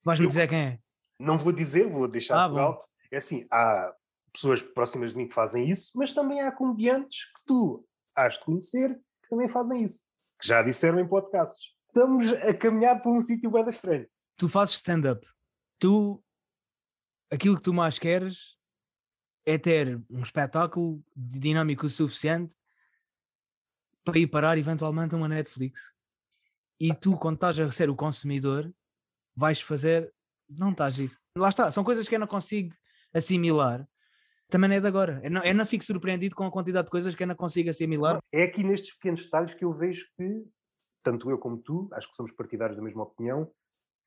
Vais-me 0.05 0.27
dizer 0.27 0.49
quem 0.49 0.59
é? 0.59 0.79
Não 1.19 1.39
vou 1.39 1.53
dizer, 1.53 1.89
vou 1.89 2.07
deixar 2.07 2.45
ah, 2.45 2.49
por 2.49 2.61
alto. 2.61 2.87
É 3.11 3.17
assim, 3.17 3.47
há 3.51 3.93
pessoas 4.33 4.62
próximas 4.62 5.12
de 5.12 5.17
mim 5.17 5.29
que 5.29 5.35
fazem 5.35 5.71
isso, 5.71 5.93
mas 5.95 6.12
também 6.12 6.41
há 6.41 6.53
comediantes 6.53 7.25
que 7.25 7.45
tu 7.47 7.87
has 8.14 8.35
de 8.35 8.45
conhecer 8.45 8.95
que 9.23 9.29
também 9.29 9.49
fazem 9.49 9.85
isso. 9.85 10.07
Que 10.41 10.49
já 10.49 10.62
disseram 10.62 10.99
em 10.99 11.09
podcasts. 11.09 11.73
Estamos 11.88 12.33
a 12.33 12.55
caminhar 12.55 13.03
por 13.03 13.14
um 13.14 13.21
sítio 13.21 13.51
bem 13.51 13.69
estranho. 13.69 14.09
Tu 14.37 14.49
fazes 14.49 14.77
stand-up. 14.77 15.27
Tu, 15.79 16.23
aquilo 17.31 17.57
que 17.57 17.62
tu 17.62 17.73
mais 17.73 17.99
queres 17.99 18.57
é 19.45 19.57
ter 19.59 20.01
um 20.11 20.21
espetáculo 20.21 21.03
dinâmico 21.17 21.87
o 21.87 21.88
suficiente 21.88 22.55
para 24.05 24.19
ir 24.19 24.27
parar 24.27 24.59
eventualmente 24.59 25.14
a 25.14 25.19
uma 25.19 25.29
Netflix. 25.29 25.93
E 26.81 26.95
tu, 26.95 27.17
quando 27.17 27.35
estás 27.37 27.59
a 27.59 27.71
ser 27.71 27.91
o 27.91 27.97
consumidor, 27.97 28.73
vais 29.35 29.61
fazer. 29.61 30.12
Não 30.49 30.71
estás. 30.71 30.97
Lá 31.37 31.49
está, 31.49 31.71
são 31.73 31.83
coisas 31.83 32.07
que 32.07 32.14
eu 32.14 32.21
não 32.21 32.27
consigo 32.27 32.75
assimilar 33.12 33.88
também 34.49 34.69
não 34.69 34.77
é 34.77 34.81
de 34.81 34.87
agora. 34.87 35.21
Eu 35.23 35.31
não, 35.31 35.45
eu 35.45 35.55
não 35.55 35.67
fico 35.67 35.85
surpreendido 35.85 36.35
com 36.35 36.45
a 36.45 36.51
quantidade 36.51 36.87
de 36.87 36.91
coisas 36.91 37.15
que 37.15 37.27
não 37.27 37.35
consigo 37.35 37.71
assimilar. 37.71 38.19
É 38.33 38.45
aqui 38.45 38.65
nestes 38.65 38.95
pequenos 38.95 39.25
detalhes 39.25 39.55
que 39.55 39.65
eu 39.65 39.73
vejo 39.73 40.07
que, 40.17 40.45
tanto 41.03 41.31
eu 41.31 41.39
como 41.39 41.59
tu, 41.59 41.89
acho 41.93 42.09
que 42.11 42.17
somos 42.17 42.33
partidários 42.33 42.77
da 42.77 42.83
mesma 42.83 43.03
opinião, 43.03 43.51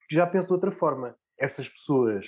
que 0.10 0.16
já 0.16 0.26
penso 0.26 0.48
de 0.48 0.54
outra 0.54 0.72
forma. 0.72 1.16
Essas 1.38 1.70
pessoas, 1.70 2.28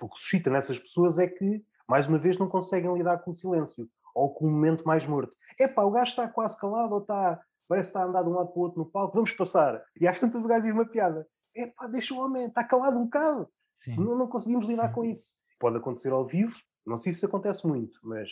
o 0.00 0.08
que 0.08 0.18
suscita 0.18 0.50
nessas 0.50 0.78
pessoas 0.78 1.18
é 1.18 1.26
que, 1.26 1.62
mais 1.88 2.06
uma 2.08 2.18
vez, 2.18 2.38
não 2.38 2.48
conseguem 2.48 2.92
lidar 2.94 3.18
com 3.18 3.30
o 3.30 3.34
silêncio 3.34 3.88
ou 4.14 4.32
com 4.32 4.46
o 4.46 4.50
momento 4.50 4.84
mais 4.84 5.06
morto. 5.06 5.36
É 5.58 5.68
pá, 5.68 5.82
o 5.82 5.90
gajo 5.90 6.10
está 6.10 6.28
quase 6.28 6.58
calado 6.58 6.94
ou 6.94 7.00
está, 7.00 7.40
parece 7.68 7.92
que 7.92 7.98
está 7.98 8.02
a 8.02 8.08
andar 8.08 8.22
de 8.22 8.28
um 8.28 8.34
lado 8.34 8.48
para 8.50 8.58
o 8.58 8.62
outro 8.62 8.78
no 8.80 8.90
palco, 8.90 9.14
vamos 9.14 9.32
passar. 9.32 9.82
E 10.00 10.08
às 10.08 10.18
tantas 10.18 10.44
gajo 10.44 10.62
diz 10.62 10.72
uma 10.72 10.88
piada. 10.88 11.26
É 11.54 11.66
pá, 11.66 11.86
deixa 11.86 12.14
o 12.14 12.18
homem, 12.18 12.46
está 12.46 12.64
calado 12.64 12.98
um 12.98 13.04
bocado. 13.04 13.48
Não, 13.88 14.16
não 14.16 14.26
conseguimos 14.26 14.66
lidar 14.66 14.88
Sim. 14.88 14.94
com 14.94 15.04
isso. 15.04 15.32
Pode 15.58 15.76
acontecer 15.76 16.12
ao 16.12 16.26
vivo, 16.26 16.56
não 16.86 16.96
sei 16.96 17.12
se 17.12 17.18
isso 17.18 17.26
acontece 17.26 17.66
muito, 17.66 17.98
mas 18.02 18.30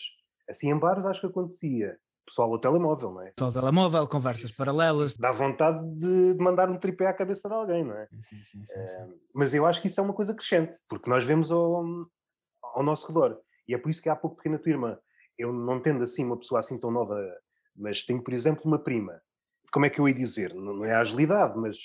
assim 0.48 0.70
em 0.70 0.78
bares 0.78 1.06
acho 1.06 1.20
que 1.20 1.26
acontecia. 1.26 1.98
Pessoal 2.26 2.52
ao 2.52 2.58
telemóvel, 2.58 3.10
não 3.10 3.22
é? 3.22 3.30
Pessoal 3.30 3.48
ao 3.48 3.54
telemóvel, 3.54 4.06
conversas 4.06 4.52
paralelas. 4.52 5.16
Dá 5.16 5.32
vontade 5.32 5.80
de, 5.98 6.36
mandar 6.38 6.68
um 6.68 6.78
tripé 6.78 7.06
à 7.06 7.14
cabeça 7.14 7.48
de 7.48 7.54
alguém, 7.54 7.82
não 7.82 7.96
é? 7.96 8.06
Sim, 8.20 8.36
sim, 8.44 8.64
sim, 8.64 8.64
é, 8.70 9.08
mas 9.34 9.54
eu 9.54 9.64
acho 9.64 9.80
que 9.80 9.88
isso 9.88 9.98
é 9.98 10.02
uma 10.02 10.12
coisa 10.12 10.34
crescente, 10.34 10.76
porque 10.86 11.08
nós 11.08 11.24
vemos 11.24 11.50
ao, 11.50 11.82
ao 12.62 12.82
nosso 12.82 13.08
redor. 13.08 13.40
E 13.66 13.74
é 13.74 13.78
por 13.78 13.90
isso 13.90 14.02
que 14.02 14.10
há 14.10 14.16
pouco 14.16 14.36
pequena 14.36 14.56
na 14.56 14.62
tua 14.62 14.72
irmã. 14.72 14.98
Eu 15.38 15.52
não 15.52 15.80
tendo 15.80 16.02
assim 16.02 16.24
uma 16.24 16.38
pessoa 16.38 16.60
assim 16.60 16.78
tão 16.78 16.90
nova, 16.90 17.18
mas 17.74 18.02
tenho, 18.02 18.22
por 18.22 18.34
exemplo, 18.34 18.62
uma 18.66 18.78
prima. 18.78 19.20
Como 19.72 19.86
é 19.86 19.90
que 19.90 19.98
eu 19.98 20.08
ia 20.08 20.14
dizer? 20.14 20.54
Não 20.54 20.84
é 20.84 20.94
agilidade, 20.94 21.56
mas 21.58 21.76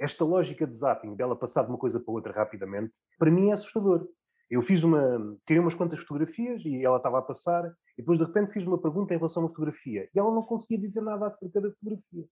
esta 0.00 0.24
lógica 0.24 0.66
de 0.66 0.74
zapping, 0.74 1.14
dela 1.14 1.38
passar 1.38 1.62
de 1.62 1.68
uma 1.68 1.78
coisa 1.78 2.00
para 2.00 2.12
outra 2.12 2.32
rapidamente, 2.32 2.92
para 3.18 3.30
mim 3.30 3.50
é 3.50 3.52
assustador. 3.52 4.08
Eu 4.50 4.62
fiz 4.62 4.82
uma. 4.82 5.36
tirei 5.46 5.60
umas 5.60 5.74
quantas 5.74 6.00
fotografias 6.00 6.64
e 6.64 6.84
ela 6.84 6.98
estava 6.98 7.18
a 7.18 7.22
passar, 7.22 7.64
e 7.96 8.02
depois 8.02 8.18
de 8.18 8.24
repente 8.24 8.52
fiz 8.52 8.64
uma 8.64 8.80
pergunta 8.80 9.14
em 9.14 9.16
relação 9.16 9.42
a 9.42 9.46
uma 9.46 9.50
fotografia 9.50 10.08
e 10.14 10.18
ela 10.18 10.32
não 10.32 10.42
conseguia 10.42 10.78
dizer 10.78 11.00
nada 11.00 11.26
acerca 11.26 11.60
da 11.60 11.70
fotografia. 11.70 12.26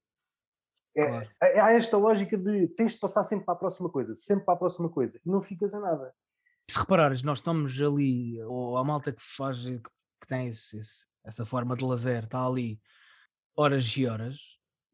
É, 0.95 1.07
claro. 1.07 1.31
Há 1.41 1.73
esta 1.73 1.97
lógica 1.97 2.37
de 2.37 2.69
tens 2.69 2.93
de 2.93 2.99
passar 2.99 3.25
sempre 3.25 3.47
para 3.47 3.55
a 3.55 3.59
próxima 3.59 3.89
coisa, 3.89 4.15
sempre 4.15 4.45
para 4.45 4.55
a 4.55 4.59
próxima 4.59 4.91
coisa, 4.91 5.19
e 5.25 5.29
não 5.29 5.41
ficas 5.41 5.73
a 5.73 5.81
nada. 5.81 6.15
Se 6.71 6.79
reparares, 6.79 7.23
nós 7.23 7.39
estamos 7.39 7.81
ali, 7.81 8.43
ou 8.45 8.77
a 8.77 8.85
malta 8.85 9.13
que 9.13 9.23
faz, 9.23 9.65
que 9.65 10.27
tem 10.29 10.49
esse, 10.49 10.79
esse, 10.79 11.07
essa 11.25 11.47
forma 11.47 11.75
de 11.75 11.85
lazer, 11.85 12.25
está 12.25 12.47
ali 12.47 12.81
horas 13.57 13.85
e 13.97 14.07
horas, 14.07 14.39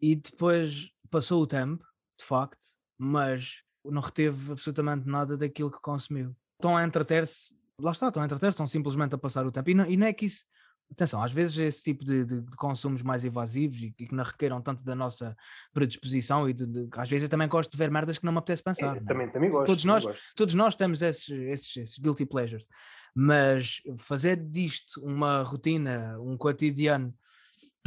e 0.00 0.14
depois 0.14 0.90
passou 1.10 1.42
o 1.42 1.46
tempo, 1.46 1.84
de 2.18 2.24
facto, 2.24 2.66
mas 2.96 3.62
não 3.84 4.00
reteve 4.00 4.52
absolutamente 4.52 5.08
nada 5.08 5.36
daquilo 5.36 5.70
que 5.70 5.80
consumiu 5.80 6.30
estão 6.58 6.76
a 6.76 6.84
entreter-se, 6.84 7.54
lá 7.80 7.92
está, 7.92 8.08
estão 8.08 8.22
a 8.22 8.26
entreter-se, 8.26 8.54
estão 8.54 8.66
simplesmente 8.66 9.14
a 9.14 9.18
passar 9.18 9.46
o 9.46 9.52
tempo. 9.52 9.70
E 9.70 9.74
não, 9.74 9.86
e 9.86 9.96
não 9.96 10.06
é 10.06 10.12
que 10.12 10.26
isso, 10.26 10.44
atenção, 10.90 11.22
às 11.22 11.32
vezes 11.32 11.56
esse 11.58 11.82
tipo 11.82 12.04
de, 12.04 12.24
de, 12.24 12.40
de 12.40 12.56
consumos 12.56 13.00
mais 13.00 13.24
evasivos 13.24 13.80
e, 13.80 13.92
que 13.92 14.14
não 14.14 14.24
requeram 14.24 14.60
tanto 14.60 14.84
da 14.84 14.94
nossa 14.94 15.36
predisposição 15.72 16.48
e 16.48 16.52
de, 16.52 16.66
de, 16.66 16.88
às 16.96 17.08
vezes 17.08 17.24
eu 17.24 17.28
também 17.28 17.48
gosto 17.48 17.70
de 17.70 17.78
ver 17.78 17.90
merdas 17.90 18.18
que 18.18 18.24
não 18.24 18.32
me 18.32 18.38
apetece 18.38 18.62
pensar. 18.62 18.96
É, 18.96 19.00
também, 19.00 19.30
também 19.30 19.50
gosto. 19.50 19.66
Todos 19.66 19.84
nós, 19.84 20.04
gosto. 20.04 20.20
todos 20.34 20.54
nós 20.54 20.74
temos 20.74 21.00
esses, 21.00 21.28
esses, 21.28 21.76
esses 21.76 21.98
guilty 21.98 22.26
pleasures, 22.26 22.66
mas 23.14 23.80
fazer 23.98 24.36
disto 24.36 25.00
uma 25.00 25.42
rotina, 25.42 26.18
um 26.20 26.36
cotidiano 26.36 27.14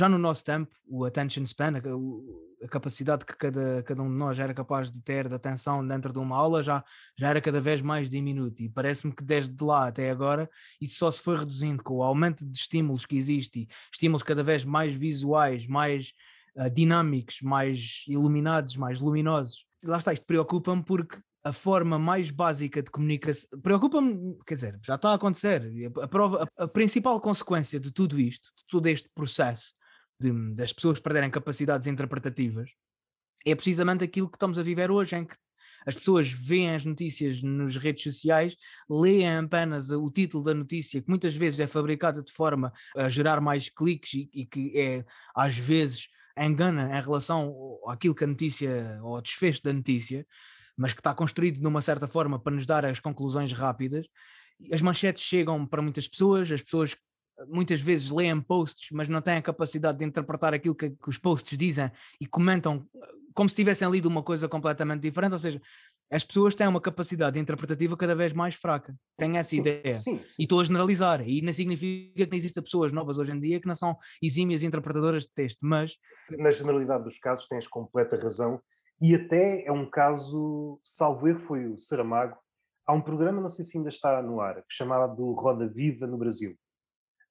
já 0.01 0.09
no 0.09 0.17
nosso 0.17 0.43
tempo, 0.43 0.71
o 0.87 1.05
attention 1.05 1.45
span, 1.45 1.73
a, 1.77 2.65
a, 2.65 2.67
capacidade 2.67 3.23
que 3.23 3.37
cada, 3.37 3.83
cada 3.83 4.01
um 4.01 4.09
de 4.09 4.15
nós 4.15 4.39
era 4.39 4.51
capaz 4.51 4.91
de 4.91 4.99
ter 4.99 5.29
de 5.29 5.35
atenção 5.35 5.87
dentro 5.87 6.11
de 6.11 6.17
uma 6.17 6.35
aula 6.35 6.63
já, 6.63 6.83
já 7.15 7.29
era 7.29 7.39
cada 7.39 7.61
vez 7.61 7.83
mais 7.83 8.09
diminuto. 8.09 8.63
E 8.63 8.67
parece-me 8.67 9.13
que 9.13 9.23
desde 9.23 9.63
lá 9.63 9.89
até 9.89 10.09
agora 10.09 10.49
isso 10.81 10.97
só 10.97 11.11
se 11.11 11.21
foi 11.21 11.37
reduzindo 11.37 11.83
com 11.83 11.97
o 11.97 12.01
aumento 12.01 12.43
de 12.43 12.57
estímulos 12.57 13.05
que 13.05 13.15
existe, 13.15 13.67
estímulos 13.93 14.23
cada 14.23 14.43
vez 14.43 14.65
mais 14.65 14.95
visuais, 14.95 15.67
mais 15.67 16.13
uh, 16.55 16.67
dinâmicos, 16.67 17.37
mais 17.43 18.03
iluminados, 18.07 18.75
mais 18.75 18.99
luminosos. 18.99 19.67
E 19.83 19.85
lá 19.85 19.99
está, 19.99 20.11
isto 20.11 20.25
preocupa-me 20.25 20.83
porque 20.83 21.19
a 21.43 21.53
forma 21.53 21.99
mais 21.99 22.31
básica 22.31 22.81
de 22.81 22.89
comunicação 22.89 23.59
preocupa-me, 23.61 24.35
quer 24.47 24.55
dizer, 24.55 24.79
já 24.83 24.95
está 24.95 25.11
a 25.11 25.13
acontecer. 25.13 25.71
A, 26.01 26.07
prova, 26.07 26.49
a, 26.57 26.63
a, 26.63 26.67
principal 26.67 27.21
consequência 27.21 27.79
de 27.79 27.91
tudo 27.91 28.19
isto, 28.19 28.49
de 28.57 28.65
todo 28.67 28.87
este 28.87 29.07
processo 29.13 29.79
de, 30.21 30.55
das 30.55 30.71
pessoas 30.71 30.99
perderem 30.99 31.29
capacidades 31.29 31.87
interpretativas, 31.87 32.69
é 33.45 33.55
precisamente 33.55 34.03
aquilo 34.03 34.29
que 34.29 34.35
estamos 34.35 34.59
a 34.59 34.63
viver 34.63 34.91
hoje, 34.91 35.15
em 35.15 35.25
que 35.25 35.35
as 35.85 35.95
pessoas 35.95 36.31
veem 36.31 36.75
as 36.75 36.85
notícias 36.85 37.41
nas 37.41 37.75
redes 37.75 38.03
sociais, 38.03 38.55
leem 38.87 39.37
apenas 39.37 39.89
o 39.89 40.11
título 40.11 40.43
da 40.43 40.53
notícia, 40.53 41.01
que 41.01 41.09
muitas 41.09 41.35
vezes 41.35 41.59
é 41.59 41.65
fabricada 41.65 42.21
de 42.21 42.31
forma 42.31 42.71
a 42.95 43.09
gerar 43.09 43.41
mais 43.41 43.67
cliques 43.67 44.13
e, 44.13 44.29
e 44.31 44.45
que 44.45 44.77
é 44.77 45.03
às 45.35 45.57
vezes 45.57 46.07
engana 46.37 46.97
em 46.97 47.01
relação 47.01 47.79
àquilo 47.87 48.13
que 48.13 48.23
a 48.23 48.27
notícia 48.27 48.99
ou 49.01 49.15
ao 49.15 49.21
desfecho 49.21 49.63
da 49.63 49.73
notícia 49.73 50.25
mas 50.81 50.93
que 50.93 50.99
está 50.99 51.13
construído 51.13 51.59
de 51.59 51.67
uma 51.67 51.79
certa 51.79 52.07
forma 52.07 52.39
para 52.39 52.53
nos 52.53 52.65
dar 52.65 52.85
as 52.85 52.99
conclusões 52.99 53.51
rápidas. 53.51 54.07
As 54.71 54.81
manchetes 54.81 55.23
chegam 55.23 55.65
para 55.65 55.81
muitas 55.81 56.07
pessoas, 56.07 56.51
as 56.51 56.61
pessoas 56.61 56.95
muitas 57.47 57.81
vezes 57.81 58.09
leem 58.09 58.39
posts, 58.41 58.89
mas 58.91 59.07
não 59.07 59.21
têm 59.21 59.35
a 59.35 59.41
capacidade 59.41 59.99
de 59.99 60.05
interpretar 60.05 60.53
aquilo 60.53 60.75
que, 60.75 60.89
que 60.89 61.09
os 61.09 61.17
posts 61.17 61.57
dizem 61.57 61.91
e 62.19 62.25
comentam 62.25 62.85
eh, 62.95 63.07
como 63.33 63.49
se 63.49 63.55
tivessem 63.55 63.89
lido 63.89 64.07
uma 64.07 64.23
coisa 64.23 64.47
completamente 64.47 65.01
diferente, 65.01 65.33
ou 65.33 65.39
seja, 65.39 65.61
as 66.11 66.25
pessoas 66.25 66.53
têm 66.55 66.67
uma 66.67 66.81
capacidade 66.81 67.39
interpretativa 67.39 67.95
cada 67.95 68.13
vez 68.13 68.33
mais 68.33 68.55
fraca. 68.55 68.93
Tenho 69.17 69.37
essa 69.37 69.51
sim, 69.51 69.59
ideia. 69.59 69.93
Sim, 69.93 70.21
sim, 70.27 70.35
e 70.39 70.43
estou 70.43 70.59
a 70.59 70.63
generalizar. 70.63 71.25
E 71.25 71.41
não 71.41 71.53
significa 71.53 72.25
que 72.25 72.29
não 72.29 72.37
existam 72.37 72.61
pessoas 72.61 72.91
novas 72.91 73.17
hoje 73.17 73.31
em 73.31 73.39
dia 73.39 73.61
que 73.61 73.67
não 73.67 73.75
são 73.75 73.97
exímias 74.21 74.61
interpretadoras 74.61 75.23
de 75.23 75.31
texto, 75.33 75.65
mas. 75.65 75.95
Na 76.29 76.51
generalidade 76.51 77.05
dos 77.05 77.17
casos, 77.17 77.47
tens 77.47 77.65
completa 77.65 78.17
razão. 78.17 78.61
E 79.01 79.15
até 79.15 79.63
é 79.65 79.71
um 79.71 79.89
caso, 79.89 80.79
salvo 80.83 81.29
erro, 81.29 81.39
foi 81.39 81.65
o 81.65 81.79
Saramago. 81.79 82.37
Há 82.85 82.93
um 82.93 83.01
programa, 83.01 83.41
não 83.41 83.49
sei 83.49 83.63
se 83.63 83.77
ainda 83.77 83.89
está 83.89 84.21
no 84.21 84.41
ar, 84.41 84.55
que 84.55 84.75
chamava 84.75 85.07
do 85.07 85.31
Roda 85.31 85.67
Viva 85.67 86.05
no 86.05 86.17
Brasil. 86.17 86.57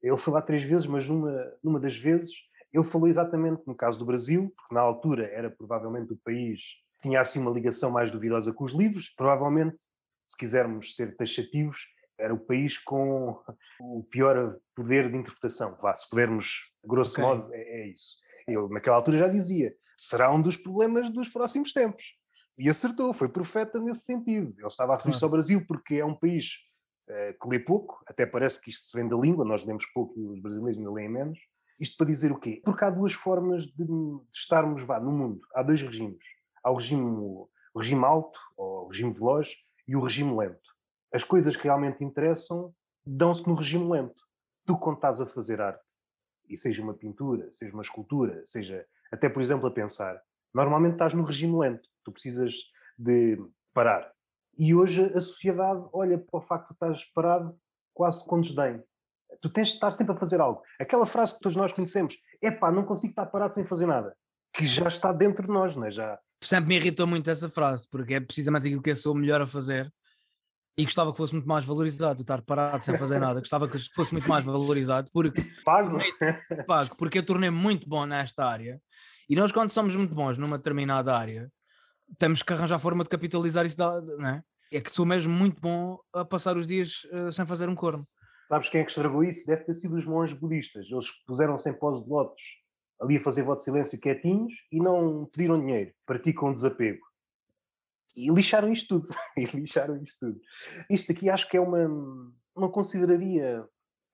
Ele 0.02 0.16
foi 0.16 0.32
lá 0.32 0.42
três 0.42 0.62
vezes, 0.62 0.86
mas 0.86 1.08
numa, 1.08 1.52
numa 1.62 1.80
das 1.80 1.96
vezes 1.96 2.30
ele 2.72 2.84
falou 2.84 3.08
exatamente 3.08 3.62
no 3.66 3.74
caso 3.74 3.98
do 3.98 4.06
Brasil, 4.06 4.52
porque 4.56 4.74
na 4.74 4.80
altura 4.80 5.26
era 5.32 5.50
provavelmente 5.50 6.12
o 6.12 6.16
país 6.16 6.60
que 6.94 7.08
tinha 7.08 7.20
assim 7.20 7.40
uma 7.40 7.50
ligação 7.50 7.90
mais 7.90 8.10
duvidosa 8.10 8.52
com 8.52 8.64
os 8.64 8.72
livros. 8.72 9.08
Provavelmente, 9.16 9.76
se 10.24 10.36
quisermos 10.36 10.94
ser 10.94 11.16
taxativos, 11.16 11.78
era 12.16 12.32
o 12.32 12.38
país 12.38 12.78
com 12.78 13.40
o 13.80 14.04
pior 14.04 14.56
poder 14.74 15.10
de 15.10 15.16
interpretação. 15.16 15.76
Vá, 15.80 15.96
se 15.96 16.08
pudermos, 16.08 16.76
grosso 16.84 17.12
okay. 17.12 17.24
modo, 17.24 17.52
é, 17.52 17.58
é 17.58 17.88
isso. 17.88 18.18
Ele 18.46 18.68
naquela 18.68 18.96
altura 18.96 19.18
já 19.18 19.28
dizia: 19.28 19.74
será 19.96 20.32
um 20.32 20.40
dos 20.40 20.56
problemas 20.56 21.12
dos 21.12 21.28
próximos 21.28 21.72
tempos. 21.72 22.04
E 22.58 22.68
acertou, 22.68 23.12
foi 23.14 23.28
profeta 23.28 23.80
nesse 23.80 24.02
sentido. 24.02 24.54
Ele 24.58 24.66
estava 24.66 24.92
a 24.92 24.96
referir-se 24.96 25.24
ao 25.24 25.30
Brasil 25.30 25.64
porque 25.66 25.96
é 25.96 26.04
um 26.04 26.14
país 26.14 26.58
uh, 27.10 27.38
que 27.38 27.48
lê 27.48 27.58
pouco, 27.58 28.02
até 28.06 28.24
parece 28.24 28.60
que 28.60 28.70
isto 28.70 28.88
se 28.88 28.96
vem 28.96 29.08
da 29.08 29.16
língua, 29.16 29.44
nós 29.44 29.64
lemos 29.64 29.84
pouco 29.86 30.18
e 30.18 30.24
os 30.24 30.40
brasileiros 30.40 30.78
ainda 30.78 30.92
leem 30.92 31.08
menos. 31.08 31.38
Isto 31.78 31.96
para 31.96 32.06
dizer 32.06 32.30
o 32.30 32.38
quê? 32.38 32.60
Porque 32.64 32.84
há 32.84 32.90
duas 32.90 33.12
formas 33.12 33.64
de, 33.64 33.84
de 33.84 34.20
estarmos 34.32 34.82
vá, 34.82 35.00
no 35.00 35.10
mundo. 35.10 35.40
Há 35.54 35.62
dois 35.62 35.82
regimes. 35.82 36.24
Há 36.62 36.70
o 36.70 36.74
regime, 36.74 37.02
o 37.02 37.48
regime 37.78 38.04
alto, 38.04 38.38
ou 38.56 38.84
o 38.84 38.88
regime 38.88 39.12
veloz, 39.12 39.48
e 39.88 39.96
o 39.96 40.00
regime 40.00 40.36
lento. 40.36 40.70
As 41.12 41.24
coisas 41.24 41.56
que 41.56 41.64
realmente 41.64 42.04
interessam 42.04 42.72
dão-se 43.04 43.48
no 43.48 43.54
regime 43.54 43.90
lento. 43.90 44.22
Tu, 44.66 44.76
quando 44.78 44.96
estás 44.96 45.20
a 45.20 45.26
fazer 45.26 45.60
arte, 45.60 45.90
e 46.48 46.56
seja 46.56 46.82
uma 46.82 46.94
pintura, 46.94 47.50
seja 47.50 47.72
uma 47.72 47.82
escultura, 47.82 48.42
seja 48.44 48.84
até, 49.10 49.28
por 49.28 49.40
exemplo, 49.40 49.66
a 49.66 49.70
pensar, 49.70 50.20
normalmente 50.52 50.92
estás 50.92 51.14
no 51.14 51.24
regime 51.24 51.56
lento, 51.58 51.88
tu 52.04 52.12
precisas 52.12 52.54
de 52.98 53.38
parar. 53.72 54.12
E 54.58 54.74
hoje 54.74 55.04
a 55.14 55.20
sociedade 55.20 55.82
olha 55.92 56.18
para 56.18 56.38
o 56.38 56.42
facto 56.42 56.68
de 56.68 56.74
estás 56.74 57.04
parado 57.12 57.56
quase 57.94 58.24
com 58.26 58.40
desdém. 58.40 58.82
Tu 59.40 59.48
tens 59.48 59.68
de 59.68 59.74
estar 59.74 59.90
sempre 59.90 60.14
a 60.14 60.18
fazer 60.18 60.40
algo. 60.40 60.62
Aquela 60.78 61.06
frase 61.06 61.34
que 61.34 61.40
todos 61.40 61.56
nós 61.56 61.72
conhecemos, 61.72 62.16
é 62.42 62.50
pá, 62.50 62.70
não 62.70 62.84
consigo 62.84 63.12
estar 63.12 63.26
parado 63.26 63.54
sem 63.54 63.64
fazer 63.64 63.86
nada, 63.86 64.14
que 64.52 64.66
já 64.66 64.86
está 64.86 65.12
dentro 65.12 65.46
de 65.46 65.52
nós, 65.52 65.76
não 65.76 65.86
é? 65.86 65.90
Já... 65.90 66.18
Sempre 66.42 66.68
me 66.68 66.76
irritou 66.76 67.06
muito 67.06 67.30
essa 67.30 67.48
frase, 67.48 67.86
porque 67.90 68.14
é 68.14 68.20
precisamente 68.20 68.66
aquilo 68.66 68.82
que 68.82 68.90
eu 68.90 68.96
sou 68.96 69.14
melhor 69.14 69.40
a 69.40 69.46
fazer 69.46 69.92
e 70.76 70.84
gostava 70.84 71.12
que 71.12 71.18
fosse 71.18 71.34
muito 71.34 71.48
mais 71.48 71.64
valorizado, 71.64 72.22
estar 72.22 72.42
parado 72.42 72.84
sem 72.84 72.96
fazer 72.96 73.18
nada, 73.18 73.40
gostava 73.40 73.68
que 73.68 73.78
fosse 73.94 74.12
muito 74.12 74.28
mais 74.28 74.44
valorizado, 74.44 75.10
porque, 75.12 75.46
pago. 75.64 75.98
pago, 76.66 76.96
porque 76.96 77.18
eu 77.18 77.26
tornei 77.26 77.50
muito 77.50 77.88
bom 77.88 78.06
nesta 78.06 78.44
área 78.44 78.80
e 79.28 79.36
nós, 79.36 79.52
quando 79.52 79.70
somos 79.70 79.94
muito 79.94 80.14
bons 80.14 80.38
numa 80.38 80.58
determinada 80.58 81.16
área, 81.16 81.48
temos 82.18 82.42
que 82.42 82.52
arranjar 82.52 82.78
forma 82.78 83.04
de 83.04 83.10
capitalizar 83.10 83.64
isso, 83.66 83.76
não 83.78 84.28
é? 84.28 84.42
É 84.72 84.80
que 84.80 84.90
sou 84.90 85.04
mesmo 85.04 85.32
muito 85.32 85.60
bom 85.60 85.98
a 86.12 86.24
passar 86.24 86.56
os 86.56 86.66
dias 86.66 87.04
uh, 87.12 87.32
sem 87.32 87.44
fazer 87.44 87.68
um 87.68 87.74
corno. 87.74 88.04
Sabes 88.48 88.68
quem 88.68 88.80
é 88.80 88.84
que 88.84 88.90
estragou 88.90 89.24
isso? 89.24 89.46
Deve 89.46 89.64
ter 89.64 89.74
sido 89.74 89.96
os 89.96 90.04
monges 90.04 90.36
budistas. 90.36 90.86
Eles 90.90 91.08
puseram-se 91.26 91.68
em 91.68 91.72
pose 91.72 92.04
de 92.04 92.10
lotos 92.10 92.42
ali 93.00 93.16
a 93.16 93.20
fazer 93.20 93.42
voto 93.42 93.58
de 93.58 93.64
silêncio 93.64 93.98
quietinhos 93.98 94.52
e 94.70 94.78
não 94.78 95.26
pediram 95.26 95.58
dinheiro. 95.58 95.92
Praticam 96.04 96.52
desapego. 96.52 97.00
E 98.16 98.30
lixaram 98.30 98.70
isto 98.70 99.00
tudo. 99.00 99.08
e 99.36 99.44
lixaram 99.44 99.96
isto 100.02 100.16
tudo. 100.20 100.40
Isto 100.90 101.12
aqui 101.12 101.30
acho 101.30 101.48
que 101.48 101.56
é 101.56 101.60
uma. 101.60 101.88
Não 102.56 102.70
consideraria, 102.70 103.64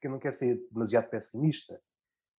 que 0.01 0.07
eu 0.07 0.11
não 0.11 0.19
quero 0.19 0.35
ser 0.35 0.61
demasiado 0.71 1.09
pessimista, 1.09 1.81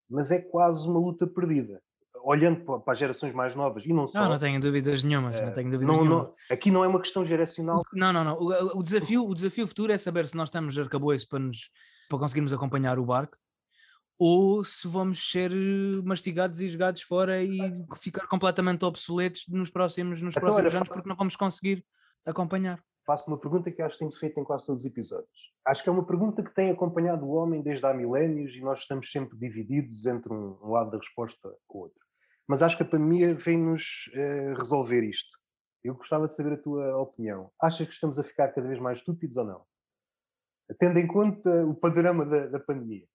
mas 0.09 0.31
é 0.31 0.39
quase 0.39 0.87
uma 0.87 0.99
luta 0.99 1.27
perdida. 1.27 1.81
Olhando 2.29 2.81
para 2.81 2.93
as 2.93 2.99
gerações 2.99 3.33
mais 3.33 3.55
novas 3.55 3.85
e 3.85 3.93
não 3.93 4.05
só. 4.05 4.23
Não, 4.23 4.31
não 4.31 4.39
tenho 4.39 4.59
dúvidas 4.59 5.01
nenhumas. 5.01 5.35
É, 5.35 5.45
não 5.45 5.53
tenho 5.53 5.71
dúvidas 5.71 5.95
não, 5.95 6.03
não, 6.03 6.33
aqui 6.51 6.69
não 6.69 6.83
é 6.83 6.87
uma 6.87 6.99
questão 6.99 7.25
geracional. 7.25 7.79
Não, 7.93 8.11
não, 8.11 8.23
não. 8.23 8.35
O, 8.35 8.79
o, 8.79 8.83
desafio, 8.83 9.25
o 9.25 9.33
desafio 9.33 9.65
futuro 9.65 9.93
é 9.93 9.97
saber 9.97 10.27
se 10.27 10.35
nós 10.35 10.49
temos 10.49 10.77
arcabouço 10.77 11.27
para, 11.29 11.39
nos, 11.39 11.69
para 12.09 12.19
conseguirmos 12.19 12.51
acompanhar 12.51 12.99
o 12.99 13.05
barco 13.05 13.37
ou 14.19 14.63
se 14.63 14.87
vamos 14.87 15.31
ser 15.31 15.51
eh, 15.51 16.01
mastigados 16.03 16.59
e 16.59 16.67
jogados 16.67 17.01
fora 17.03 17.43
e 17.43 17.59
ficar 17.97 18.27
completamente 18.27 18.83
obsoletos 18.83 19.45
nos 19.47 19.69
próximos, 19.69 20.21
nos 20.21 20.35
então, 20.35 20.41
próximos 20.41 20.73
olha, 20.73 20.77
anos 20.79 20.89
porque 20.89 21.07
não 21.07 21.15
vamos 21.15 21.35
conseguir 21.35 21.85
acompanhar. 22.25 22.83
Faço 23.05 23.29
uma 23.29 23.37
pergunta 23.39 23.71
que 23.71 23.81
acho 23.81 23.95
que 23.95 23.99
tenho 23.99 24.11
feito 24.11 24.39
em 24.39 24.43
quase 24.43 24.65
todos 24.65 24.81
os 24.81 24.85
episódios. 24.85 25.53
Acho 25.65 25.81
que 25.81 25.87
é 25.87 25.91
uma 25.91 26.05
pergunta 26.05 26.43
que 26.43 26.53
tem 26.53 26.71
acompanhado 26.71 27.25
o 27.25 27.31
homem 27.31 27.61
desde 27.61 27.85
há 27.85 27.93
milénios 27.93 28.53
e 28.53 28.59
nós 28.59 28.79
estamos 28.79 29.09
sempre 29.09 29.37
divididos 29.37 30.05
entre 30.05 30.33
um, 30.33 30.57
um 30.61 30.71
lado 30.71 30.91
da 30.91 30.97
resposta 30.97 31.47
ou 31.69 31.83
outro. 31.83 32.06
Mas 32.47 32.61
acho 32.61 32.77
que 32.77 32.83
a 32.83 32.87
pandemia 32.87 33.35
vem-nos 33.35 34.09
uh, 34.13 34.57
resolver 34.57 35.03
isto. 35.03 35.29
Eu 35.83 35.95
gostava 35.95 36.27
de 36.27 36.35
saber 36.35 36.53
a 36.53 36.61
tua 36.61 36.97
opinião. 36.97 37.51
Achas 37.61 37.87
que 37.87 37.93
estamos 37.93 38.17
a 38.17 38.23
ficar 38.23 38.49
cada 38.49 38.67
vez 38.67 38.79
mais 38.79 38.99
estúpidos 38.99 39.37
ou 39.37 39.45
não? 39.45 39.65
Tendo 40.79 40.99
em 40.99 41.07
conta 41.07 41.65
o 41.65 41.73
panorama 41.73 42.25
da, 42.25 42.47
da 42.47 42.59
pandemia. 42.59 43.07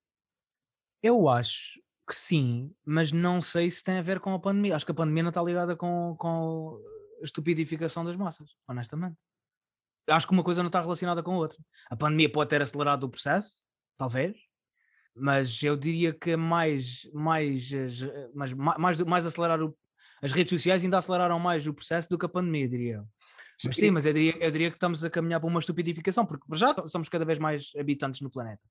Eu 1.02 1.28
acho 1.28 1.80
que 2.08 2.16
sim, 2.16 2.74
mas 2.84 3.12
não 3.12 3.40
sei 3.40 3.70
se 3.70 3.82
tem 3.82 3.98
a 3.98 4.02
ver 4.02 4.20
com 4.20 4.32
a 4.32 4.38
pandemia. 4.38 4.76
Acho 4.76 4.86
que 4.86 4.92
a 4.92 4.94
pandemia 4.94 5.22
não 5.22 5.30
está 5.30 5.42
ligada 5.42 5.76
com, 5.76 6.14
com 6.18 6.80
a 7.20 7.24
estupidificação 7.24 8.04
das 8.04 8.16
massas, 8.16 8.50
honestamente. 8.68 9.16
Acho 10.08 10.26
que 10.26 10.32
uma 10.32 10.44
coisa 10.44 10.62
não 10.62 10.68
está 10.68 10.80
relacionada 10.80 11.22
com 11.22 11.32
a 11.32 11.38
outra. 11.38 11.58
A 11.90 11.96
pandemia 11.96 12.30
pode 12.30 12.50
ter 12.50 12.60
acelerado 12.60 13.04
o 13.04 13.10
processo, 13.10 13.64
talvez, 13.96 14.36
mas 15.14 15.62
eu 15.62 15.76
diria 15.76 16.12
que 16.12 16.36
mais, 16.36 17.08
mais, 17.12 17.70
mais, 18.34 18.52
mais, 18.52 18.98
mais 19.00 19.26
acelerar 19.26 19.62
o, 19.62 19.76
as 20.22 20.32
redes 20.32 20.50
sociais 20.50 20.82
ainda 20.82 20.98
aceleraram 20.98 21.38
mais 21.38 21.66
o 21.66 21.74
processo 21.74 22.08
do 22.08 22.18
que 22.18 22.26
a 22.26 22.28
pandemia, 22.28 22.68
diria 22.68 22.94
eu. 22.96 23.06
Mas 23.64 23.76
sim, 23.76 23.90
mas 23.90 24.04
eu 24.04 24.12
diria, 24.12 24.36
eu 24.40 24.50
diria 24.50 24.70
que 24.70 24.76
estamos 24.76 25.04
a 25.04 25.10
caminhar 25.10 25.38
para 25.38 25.48
uma 25.48 25.60
estupidificação, 25.60 26.26
porque 26.26 26.44
já 26.56 26.74
somos 26.86 27.08
cada 27.08 27.24
vez 27.24 27.38
mais 27.38 27.70
habitantes 27.78 28.20
no 28.20 28.30
planeta. 28.30 28.62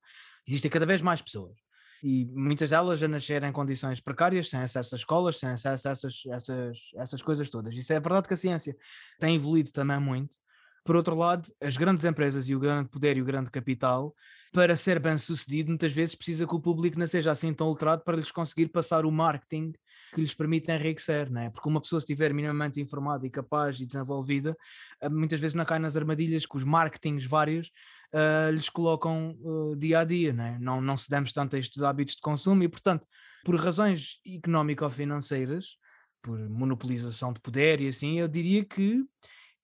Existem 0.47 0.69
cada 0.69 0.85
vez 0.85 1.01
mais 1.01 1.21
pessoas 1.21 1.55
e 2.03 2.25
muitas 2.33 2.71
delas 2.71 3.01
a 3.03 3.07
nascer 3.07 3.43
em 3.43 3.51
condições 3.51 3.99
precárias, 3.99 4.49
sem 4.49 4.59
acesso 4.59 4.95
a 4.95 4.97
escolas, 4.97 5.37
sem 5.37 5.49
acesso 5.49 5.87
a 5.87 5.91
essas, 5.91 6.23
essas, 6.27 6.77
essas 6.95 7.21
coisas 7.21 7.49
todas. 7.49 7.75
Isso 7.75 7.93
é 7.93 7.99
verdade 7.99 8.27
que 8.27 8.33
a 8.33 8.37
ciência 8.37 8.75
tem 9.19 9.35
evoluído 9.35 9.71
também 9.71 9.99
muito, 9.99 10.37
Por 10.83 10.95
outro 10.95 11.15
lado, 11.15 11.47
as 11.61 11.77
grandes 11.77 12.05
empresas 12.05 12.49
e 12.49 12.55
o 12.55 12.59
grande 12.59 12.89
poder 12.89 13.15
e 13.15 13.21
o 13.21 13.25
grande 13.25 13.51
capital, 13.51 14.15
para 14.51 14.75
ser 14.75 14.99
bem 14.99 15.17
sucedido, 15.17 15.69
muitas 15.69 15.91
vezes 15.91 16.15
precisa 16.15 16.47
que 16.47 16.55
o 16.55 16.59
público 16.59 16.97
não 16.97 17.05
seja 17.05 17.31
assim 17.31 17.53
tão 17.53 17.67
ultrado 17.67 18.03
para 18.03 18.17
lhes 18.17 18.31
conseguir 18.31 18.67
passar 18.67 19.05
o 19.05 19.11
marketing 19.11 19.73
que 20.13 20.19
lhes 20.19 20.33
permite 20.33 20.71
enriquecer, 20.71 21.29
né? 21.29 21.49
porque 21.49 21.69
uma 21.69 21.79
pessoa 21.79 21.99
se 21.99 22.05
estiver 22.05 22.33
minimamente 22.33 22.81
informada 22.81 23.25
e 23.25 23.29
capaz 23.29 23.79
e 23.79 23.85
desenvolvida, 23.85 24.57
eh, 25.01 25.07
muitas 25.07 25.39
vezes 25.39 25.53
não 25.53 25.63
cai 25.63 25.79
nas 25.79 25.95
armadilhas 25.95 26.45
que 26.45 26.57
os 26.57 26.63
marketings 26.65 27.23
vários 27.23 27.71
uh, 28.13 28.51
lhes 28.51 28.67
colocam 28.67 29.37
uh, 29.41 29.75
dia 29.77 29.99
a 29.99 30.03
dia, 30.03 30.33
né? 30.33 30.57
não, 30.59 30.81
não 30.81 30.97
cedemos 30.97 31.31
tanto 31.31 31.55
a 31.55 31.59
estes 31.59 31.81
hábitos 31.81 32.15
de 32.15 32.21
consumo 32.21 32.61
e, 32.63 32.67
portanto, 32.67 33.05
por 33.45 33.55
razões 33.55 34.19
económico-financeiras, 34.25 35.77
por 36.21 36.37
monopolização 36.49 37.31
de 37.31 37.39
poder 37.39 37.79
e 37.81 37.87
assim, 37.87 38.19
eu 38.19 38.27
diria 38.27 38.65
que 38.65 39.03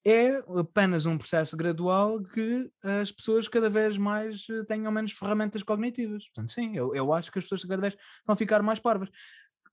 é 0.09 0.37
apenas 0.57 1.05
um 1.05 1.17
processo 1.17 1.57
gradual 1.57 2.23
que 2.23 2.71
as 2.81 3.11
pessoas 3.11 3.49
cada 3.49 3.69
vez 3.69 3.97
mais 3.97 4.45
eh, 4.49 4.63
tenham 4.63 4.89
menos 4.89 5.11
ferramentas 5.11 5.61
cognitivas. 5.63 6.23
Portanto, 6.27 6.49
sim, 6.49 6.77
eu, 6.77 6.95
eu 6.95 7.11
acho 7.11 7.29
que 7.29 7.39
as 7.39 7.43
pessoas 7.43 7.65
cada 7.65 7.81
vez 7.81 7.97
vão 8.25 8.33
ficar 8.33 8.63
mais 8.63 8.79
parvas. 8.79 9.09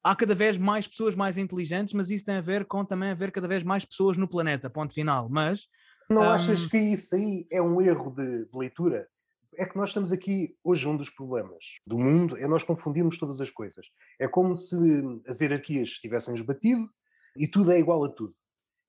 Há 0.02 0.16
cada 0.16 0.34
vez 0.34 0.58
mais 0.58 0.88
pessoas 0.88 1.14
mais 1.14 1.38
inteligentes, 1.38 1.94
mas 1.94 2.10
isso 2.10 2.24
tem 2.24 2.34
a 2.34 2.40
ver 2.40 2.64
com 2.64 2.84
também 2.84 3.10
haver 3.10 3.30
cada 3.30 3.46
vez 3.46 3.62
mais 3.62 3.84
pessoas 3.84 4.16
no 4.16 4.26
planeta, 4.26 4.68
ponto 4.68 4.92
final. 4.92 5.28
Mas. 5.30 5.68
Não 6.10 6.22
um... 6.22 6.30
achas 6.30 6.66
que 6.66 6.78
isso 6.78 7.14
aí 7.14 7.46
é 7.48 7.62
um 7.62 7.80
erro 7.80 8.10
de, 8.10 8.44
de 8.44 8.58
leitura? 8.58 9.06
É 9.56 9.64
que 9.64 9.76
nós 9.76 9.90
estamos 9.90 10.12
aqui, 10.12 10.56
hoje, 10.64 10.88
um 10.88 10.96
dos 10.96 11.10
problemas 11.10 11.78
do 11.86 11.96
mundo 11.96 12.36
é 12.36 12.48
nós 12.48 12.64
confundirmos 12.64 13.18
todas 13.18 13.40
as 13.40 13.52
coisas. 13.52 13.86
É 14.18 14.26
como 14.26 14.56
se 14.56 14.76
as 15.28 15.40
hierarquias 15.40 15.90
estivessem 15.90 16.42
batido 16.44 16.90
e 17.36 17.46
tudo 17.46 17.70
é 17.70 17.78
igual 17.78 18.04
a 18.04 18.08
tudo. 18.08 18.34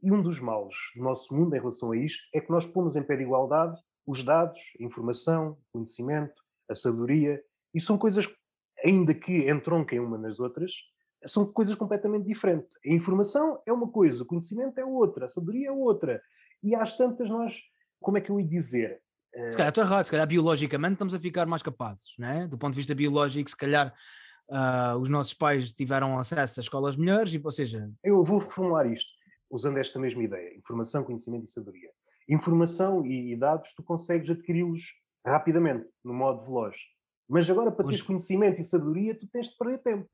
E 0.02 0.12
um 0.12 0.22
dos 0.22 0.40
males 0.40 0.76
do 0.96 1.04
nosso 1.04 1.34
mundo 1.34 1.56
em 1.56 1.60
relação 1.60 1.92
a 1.92 1.98
isto 1.98 2.24
é 2.34 2.40
que 2.40 2.52
nós 2.52 2.66
pomos 2.66 2.96
em 2.96 3.04
pé 3.04 3.16
de 3.16 3.24
igualdade 3.24 3.80
os 4.06 4.24
dados, 4.24 4.60
a 4.80 4.84
informação, 4.84 5.52
o 5.52 5.58
conhecimento, 5.74 6.34
a 6.70 6.76
sabedoria, 6.76 7.42
e 7.74 7.82
são 7.82 7.98
coisas, 7.98 8.28
ainda 8.84 9.14
que 9.14 9.50
entronquem 9.50 10.00
uma 10.00 10.18
nas 10.18 10.40
outras, 10.40 10.72
são 11.26 11.46
coisas 11.52 11.76
completamente 11.76 12.26
diferentes. 12.26 12.70
A 12.86 12.94
informação 12.94 13.60
é 13.66 13.74
uma 13.74 13.90
coisa, 13.90 14.22
o 14.24 14.26
conhecimento 14.26 14.78
é 14.78 14.86
outra, 14.86 15.26
a 15.26 15.30
sabedoria 15.30 15.70
é 15.70 15.72
outra. 15.72 16.22
E 16.64 16.76
às 16.76 16.96
tantas 16.96 17.30
nós, 17.30 17.60
como 18.00 18.18
é 18.18 18.22
que 18.22 18.30
eu 18.30 18.40
ia 18.40 18.48
dizer? 18.48 19.02
Se 19.34 19.58
calhar 19.58 19.70
estou 19.70 19.84
errado, 19.84 20.06
se 20.06 20.12
calhar 20.12 20.28
biologicamente 20.28 20.94
estamos 20.94 21.14
a 21.14 21.20
ficar 21.20 21.46
mais 21.46 21.62
capazes, 21.62 22.14
né? 22.18 22.48
do 22.48 22.58
ponto 22.58 22.74
de 22.74 22.78
vista 22.78 22.96
biológico, 22.96 23.50
se 23.50 23.58
calhar 23.58 23.94
uh, 24.50 24.98
os 24.98 25.10
nossos 25.10 25.34
pais 25.34 25.74
tiveram 25.74 26.18
acesso 26.18 26.60
a 26.60 26.64
escolas 26.64 26.96
melhores, 26.96 27.34
e, 27.34 27.42
ou 27.44 27.52
seja... 27.52 27.90
Eu 28.04 28.24
vou 28.24 28.38
reformular 28.40 28.88
isto 28.88 29.10
usando 29.50 29.78
esta 29.78 30.00
mesma 30.00 30.24
ideia: 30.24 30.56
informação, 30.56 31.04
conhecimento 31.04 31.46
e 31.46 31.50
sabedoria. 31.50 31.92
Informação 32.28 33.06
e, 33.06 33.38
dados 33.38 33.74
tu 33.74 33.84
consegues 33.84 34.30
adquiri-los 34.30 34.82
rapidamente, 35.26 35.88
no 36.04 36.14
modo 36.14 36.44
veloz. 36.44 36.78
Mas 37.28 37.50
agora, 37.50 37.72
para 37.72 37.86
teres 37.86 38.02
conhecimento 38.02 38.62
e 38.62 38.64
sabedoria, 38.64 39.18
tu 39.18 39.28
tens 39.28 39.48
de 39.48 39.58
perder 39.58 39.80
tempo. 39.80 40.10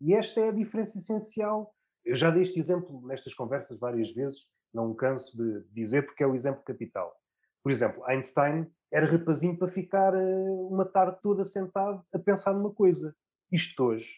E 0.00 0.14
esta 0.14 0.40
é 0.40 0.48
a 0.48 0.52
diferença 0.52 0.98
essencial. 0.98 1.74
Eu 2.04 2.16
já 2.16 2.30
dei 2.30 2.42
este 2.42 2.58
exemplo 2.58 3.06
nestas 3.06 3.34
conversas 3.34 3.78
várias 3.78 4.10
vezes, 4.10 4.46
não 4.72 4.94
canso 4.94 5.36
de 5.36 5.64
dizer, 5.70 6.04
porque 6.04 6.22
é 6.22 6.26
o 6.26 6.34
exemplo 6.34 6.62
capital. 6.64 7.14
Por 7.62 7.72
exemplo, 7.72 8.04
Einstein 8.04 8.66
era 8.92 9.10
rapazinho 9.10 9.58
para 9.58 9.68
ficar 9.68 10.14
eh, 10.14 10.50
uma 10.70 10.84
tarde 10.84 11.18
toda 11.22 11.44
sentado 11.44 12.04
a 12.12 12.18
pensar 12.18 12.52
numa 12.52 12.72
coisa. 12.72 13.14
Isto 13.50 13.84
hoje, 13.84 14.10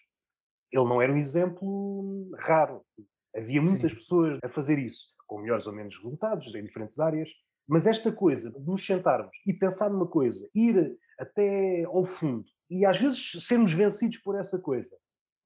ele 0.73 0.85
não 0.85 1.01
era 1.01 1.13
um 1.13 1.17
exemplo 1.17 2.29
raro. 2.39 2.85
Havia 3.37 3.61
muitas 3.61 3.93
Sim. 3.93 3.99
pessoas 3.99 4.39
a 4.43 4.49
fazer 4.49 4.79
isso, 4.79 5.07
com 5.27 5.41
melhores 5.41 5.67
ou 5.67 5.75
menos 5.75 5.97
resultados 5.97 6.55
em 6.55 6.65
diferentes 6.65 6.99
áreas, 6.99 7.29
mas 7.69 7.87
esta 7.87 8.13
coisa 8.13 8.51
de 8.51 8.61
nos 8.61 8.85
sentarmos 8.85 9.37
e 9.47 9.53
pensar 9.53 9.91
numa 9.91 10.07
coisa, 10.07 10.49
ir 10.55 10.97
até 11.19 11.85
ao 11.85 12.05
fundo 12.05 12.47
e 12.71 12.85
às 12.85 12.99
vezes 12.99 13.33
sermos 13.41 13.73
vencidos 13.73 14.19
por 14.19 14.37
essa 14.37 14.59
coisa, 14.59 14.97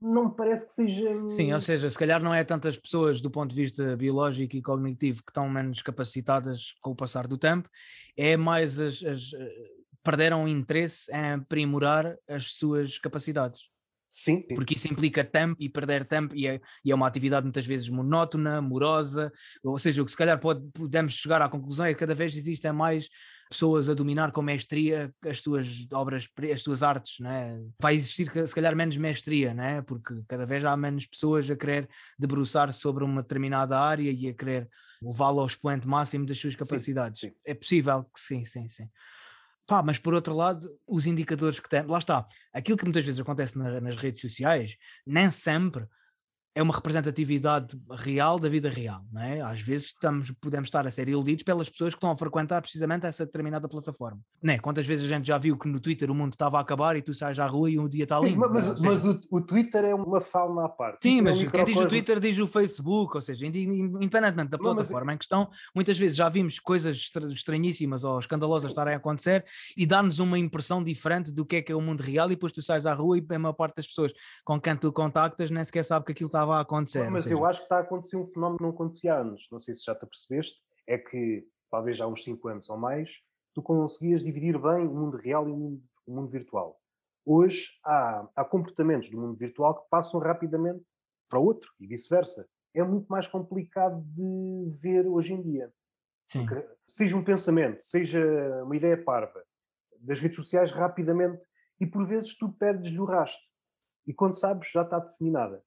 não 0.00 0.30
me 0.30 0.36
parece 0.36 0.68
que 0.68 0.72
seja. 0.74 1.10
Sim, 1.30 1.52
ou 1.52 1.60
seja, 1.60 1.90
se 1.90 1.98
calhar 1.98 2.22
não 2.22 2.34
é 2.34 2.42
tantas 2.42 2.76
pessoas 2.78 3.20
do 3.20 3.30
ponto 3.30 3.54
de 3.54 3.60
vista 3.60 3.96
biológico 3.96 4.56
e 4.56 4.62
cognitivo 4.62 5.22
que 5.22 5.30
estão 5.30 5.48
menos 5.48 5.82
capacitadas 5.82 6.72
com 6.80 6.90
o 6.92 6.96
passar 6.96 7.26
do 7.26 7.36
tempo, 7.36 7.68
é 8.16 8.36
mais 8.36 8.80
as, 8.80 9.02
as 9.02 9.32
eh, 9.34 9.66
perderam 10.02 10.48
interesse 10.48 11.12
em 11.12 11.32
aprimorar 11.32 12.16
as 12.26 12.54
suas 12.54 12.98
capacidades. 12.98 13.69
Sim, 14.10 14.44
sim. 14.48 14.54
Porque 14.56 14.74
isso 14.74 14.88
implica 14.88 15.22
tempo 15.22 15.56
e 15.60 15.68
perder 15.68 16.04
tempo 16.04 16.34
e 16.34 16.48
é, 16.48 16.60
e 16.84 16.90
é, 16.90 16.94
uma 16.94 17.06
atividade 17.06 17.44
muitas 17.44 17.64
vezes 17.64 17.88
monótona, 17.88 18.60
morosa, 18.60 19.32
ou 19.62 19.78
seja, 19.78 20.02
o 20.02 20.04
que 20.04 20.10
se 20.10 20.16
calhar 20.16 20.38
pode, 20.40 20.68
podemos 20.72 21.14
chegar 21.14 21.40
à 21.40 21.48
conclusão 21.48 21.86
é 21.86 21.94
que 21.94 22.00
cada 22.00 22.14
vez 22.14 22.34
existem 22.34 22.72
mais 22.72 23.08
pessoas 23.48 23.88
a 23.88 23.94
dominar 23.94 24.32
com 24.32 24.42
mestria 24.42 25.12
as 25.24 25.40
suas 25.40 25.86
obras, 25.92 26.28
as 26.52 26.60
suas 26.60 26.82
artes, 26.82 27.20
né? 27.20 27.60
vai 27.80 27.94
existir 27.94 28.30
se 28.46 28.54
calhar 28.54 28.74
menos 28.74 28.96
mestria, 28.96 29.54
né? 29.54 29.82
porque 29.82 30.14
cada 30.26 30.44
vez 30.44 30.64
há 30.64 30.76
menos 30.76 31.06
pessoas 31.06 31.48
a 31.48 31.56
querer 31.56 31.88
debruçar 32.18 32.72
sobre 32.72 33.04
uma 33.04 33.22
determinada 33.22 33.78
área 33.78 34.10
e 34.10 34.28
a 34.28 34.34
querer 34.34 34.68
levá-lo 35.02 35.40
ao 35.40 35.46
expoente 35.46 35.86
máximo 35.86 36.26
das 36.26 36.38
suas 36.38 36.54
capacidades. 36.54 37.20
Sim, 37.20 37.28
sim. 37.28 37.34
É 37.44 37.54
possível 37.54 38.04
que 38.04 38.20
sim, 38.20 38.44
sim, 38.44 38.68
sim. 38.68 38.88
Pá, 39.70 39.84
mas 39.84 40.00
por 40.00 40.14
outro 40.14 40.34
lado, 40.34 40.68
os 40.84 41.06
indicadores 41.06 41.60
que 41.60 41.68
tem, 41.68 41.86
lá 41.86 41.98
está, 41.98 42.26
aquilo 42.52 42.76
que 42.76 42.82
muitas 42.82 43.04
vezes 43.04 43.20
acontece 43.20 43.56
na, 43.56 43.80
nas 43.80 43.96
redes 43.96 44.20
sociais, 44.20 44.76
nem 45.06 45.30
sempre 45.30 45.86
é 46.52 46.62
uma 46.62 46.74
representatividade 46.74 47.80
real 47.90 48.38
da 48.38 48.48
vida 48.48 48.68
real, 48.68 49.04
não 49.12 49.22
é? 49.22 49.40
Às 49.40 49.60
vezes 49.60 49.88
estamos, 49.88 50.32
podemos 50.40 50.66
estar 50.66 50.84
a 50.84 50.90
ser 50.90 51.08
iludidos 51.08 51.44
pelas 51.44 51.68
pessoas 51.68 51.94
que 51.94 51.98
estão 51.98 52.10
a 52.10 52.16
frequentar 52.16 52.60
precisamente 52.60 53.06
essa 53.06 53.24
determinada 53.24 53.68
plataforma. 53.68 54.20
Não 54.42 54.54
é? 54.54 54.58
Quantas 54.58 54.84
vezes 54.84 55.04
a 55.04 55.08
gente 55.08 55.26
já 55.26 55.38
viu 55.38 55.56
que 55.56 55.68
no 55.68 55.78
Twitter 55.78 56.10
o 56.10 56.14
mundo 56.14 56.32
estava 56.32 56.58
a 56.58 56.60
acabar 56.60 56.96
e 56.96 57.02
tu 57.02 57.14
sais 57.14 57.38
à 57.38 57.46
rua 57.46 57.70
e 57.70 57.78
um 57.78 57.88
dia 57.88 58.02
está 58.02 58.18
lindo. 58.18 58.42
Sim, 58.44 58.52
mas, 58.52 58.64
seja, 58.64 58.80
mas 58.82 59.04
o, 59.04 59.20
o, 59.30 59.40
Twitter 59.40 59.84
é 59.84 59.94
uma 59.94 60.20
fauna 60.20 60.64
à 60.64 60.68
parte. 60.68 60.98
Sim, 61.02 61.22
mas 61.22 61.40
é 61.40 61.46
um 61.46 61.50
quem 61.50 61.64
diz 61.64 61.76
o 61.76 61.86
Twitter 61.86 62.18
diz 62.18 62.38
o 62.38 62.48
Facebook, 62.48 63.16
ou 63.16 63.22
seja, 63.22 63.46
independentemente 63.46 64.50
da 64.50 64.58
plataforma 64.58 65.06
não, 65.06 65.14
em 65.14 65.18
questão, 65.18 65.48
muitas 65.74 65.96
vezes 65.96 66.16
já 66.16 66.28
vimos 66.28 66.58
coisas 66.58 67.10
estranhíssimas 67.30 68.02
ou 68.02 68.18
escandalosas 68.18 68.72
estarem 68.72 68.94
a 68.94 68.96
acontecer 68.96 69.44
e 69.76 69.86
dar-nos 69.86 70.18
uma 70.18 70.38
impressão 70.38 70.82
diferente 70.82 71.32
do 71.32 71.46
que 71.46 71.56
é 71.56 71.62
que 71.62 71.70
é 71.70 71.76
o 71.76 71.80
mundo 71.80 72.00
real 72.00 72.26
e 72.26 72.30
depois 72.30 72.52
tu 72.52 72.60
sais 72.60 72.86
à 72.86 72.92
rua 72.92 73.18
e 73.18 73.24
a 73.30 73.38
maior 73.38 73.52
parte 73.52 73.76
das 73.76 73.86
pessoas 73.86 74.12
com 74.44 74.60
quem 74.60 74.76
tu 74.76 74.92
contactas 74.92 75.48
nem 75.50 75.64
sequer 75.64 75.84
sabe 75.84 76.04
que 76.06 76.12
aquilo 76.12 76.26
está 76.26 76.39
estava 76.40 76.56
a 76.56 76.60
acontecer. 76.60 77.10
Mas 77.10 77.24
seja... 77.24 77.34
eu 77.34 77.44
acho 77.44 77.60
que 77.60 77.64
está 77.64 77.78
a 77.78 77.80
acontecer 77.80 78.16
um 78.16 78.26
fenómeno 78.26 78.56
que 78.56 78.62
não 78.62 78.70
acontecia 78.70 79.14
há 79.14 79.18
anos, 79.18 79.46
não 79.50 79.58
sei 79.58 79.74
se 79.74 79.84
já 79.84 79.94
te 79.94 80.06
percebeste, 80.06 80.58
é 80.86 80.98
que 80.98 81.46
talvez 81.70 82.00
há 82.00 82.06
uns 82.06 82.24
5 82.24 82.48
anos 82.48 82.68
ou 82.68 82.76
mais, 82.76 83.10
tu 83.54 83.62
conseguias 83.62 84.22
dividir 84.22 84.58
bem 84.58 84.86
o 84.86 84.94
mundo 84.94 85.16
real 85.16 85.48
e 85.48 85.52
o 85.52 85.56
mundo, 85.56 85.82
o 86.06 86.14
mundo 86.14 86.30
virtual. 86.30 86.80
Hoje 87.24 87.68
há, 87.84 88.28
há 88.34 88.44
comportamentos 88.44 89.10
do 89.10 89.20
mundo 89.20 89.36
virtual 89.36 89.82
que 89.82 89.88
passam 89.90 90.18
rapidamente 90.18 90.84
para 91.28 91.38
o 91.38 91.44
outro 91.44 91.70
e 91.78 91.86
vice-versa. 91.86 92.48
É 92.74 92.82
muito 92.82 93.06
mais 93.08 93.26
complicado 93.26 94.02
de 94.02 94.78
ver 94.80 95.06
hoje 95.06 95.34
em 95.34 95.42
dia. 95.42 95.72
Sim. 96.26 96.46
Porque, 96.46 96.66
seja 96.88 97.16
um 97.16 97.24
pensamento, 97.24 97.82
seja 97.82 98.20
uma 98.64 98.76
ideia 98.76 99.02
parva, 99.02 99.44
das 100.00 100.18
redes 100.18 100.36
sociais 100.36 100.72
rapidamente, 100.72 101.46
e 101.80 101.86
por 101.86 102.06
vezes 102.06 102.36
tu 102.36 102.50
perdes-lhe 102.52 102.98
o 102.98 103.04
rastro. 103.04 103.44
E 104.06 104.14
quando 104.14 104.38
sabes, 104.38 104.70
já 104.70 104.82
está 104.82 104.98
disseminada 104.98 105.62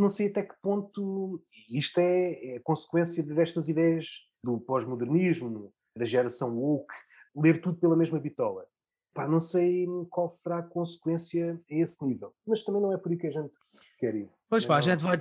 não 0.00 0.08
sei 0.08 0.28
até 0.28 0.42
que 0.42 0.54
ponto 0.62 1.42
isto 1.70 1.98
é, 1.98 2.56
é 2.56 2.60
consequência 2.60 3.22
destas 3.22 3.68
ideias 3.68 4.06
do 4.42 4.58
pós-modernismo, 4.60 5.72
da 5.96 6.04
geração 6.04 6.56
woke, 6.56 6.94
ler 7.34 7.60
tudo 7.60 7.78
pela 7.78 7.96
mesma 7.96 8.18
bitola. 8.18 8.66
Pá, 9.14 9.26
não 9.26 9.40
sei 9.40 9.86
qual 10.10 10.28
será 10.28 10.58
a 10.58 10.62
consequência 10.62 11.60
a 11.70 11.74
esse 11.74 12.04
nível, 12.04 12.32
mas 12.46 12.62
também 12.62 12.80
não 12.80 12.92
é 12.92 12.96
por 12.96 13.10
aí 13.10 13.18
que 13.18 13.26
a 13.26 13.30
gente 13.30 13.56
quer 13.98 14.14
ir. 14.14 14.30
Pois 14.48 14.64
pá, 14.64 14.78
a 14.78 14.80
gente, 14.80 15.02
vai, 15.02 15.16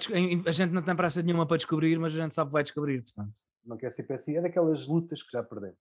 a 0.46 0.52
gente 0.52 0.72
não 0.72 0.82
tem 0.82 0.96
pressa 0.96 1.24
nenhuma 1.24 1.48
para 1.48 1.58
descobrir, 1.58 1.98
mas 1.98 2.14
a 2.16 2.22
gente 2.22 2.36
sabe 2.36 2.50
que 2.50 2.54
vai 2.54 2.64
descobrir, 2.64 3.02
portanto. 3.02 3.34
Não 3.66 3.76
quer 3.76 3.92
ser 3.92 4.04
péssimo, 4.04 4.38
é 4.38 4.42
daquelas 4.42 4.88
lutas 4.88 5.24
que 5.24 5.32
já 5.32 5.44
perdemos. 5.44 5.78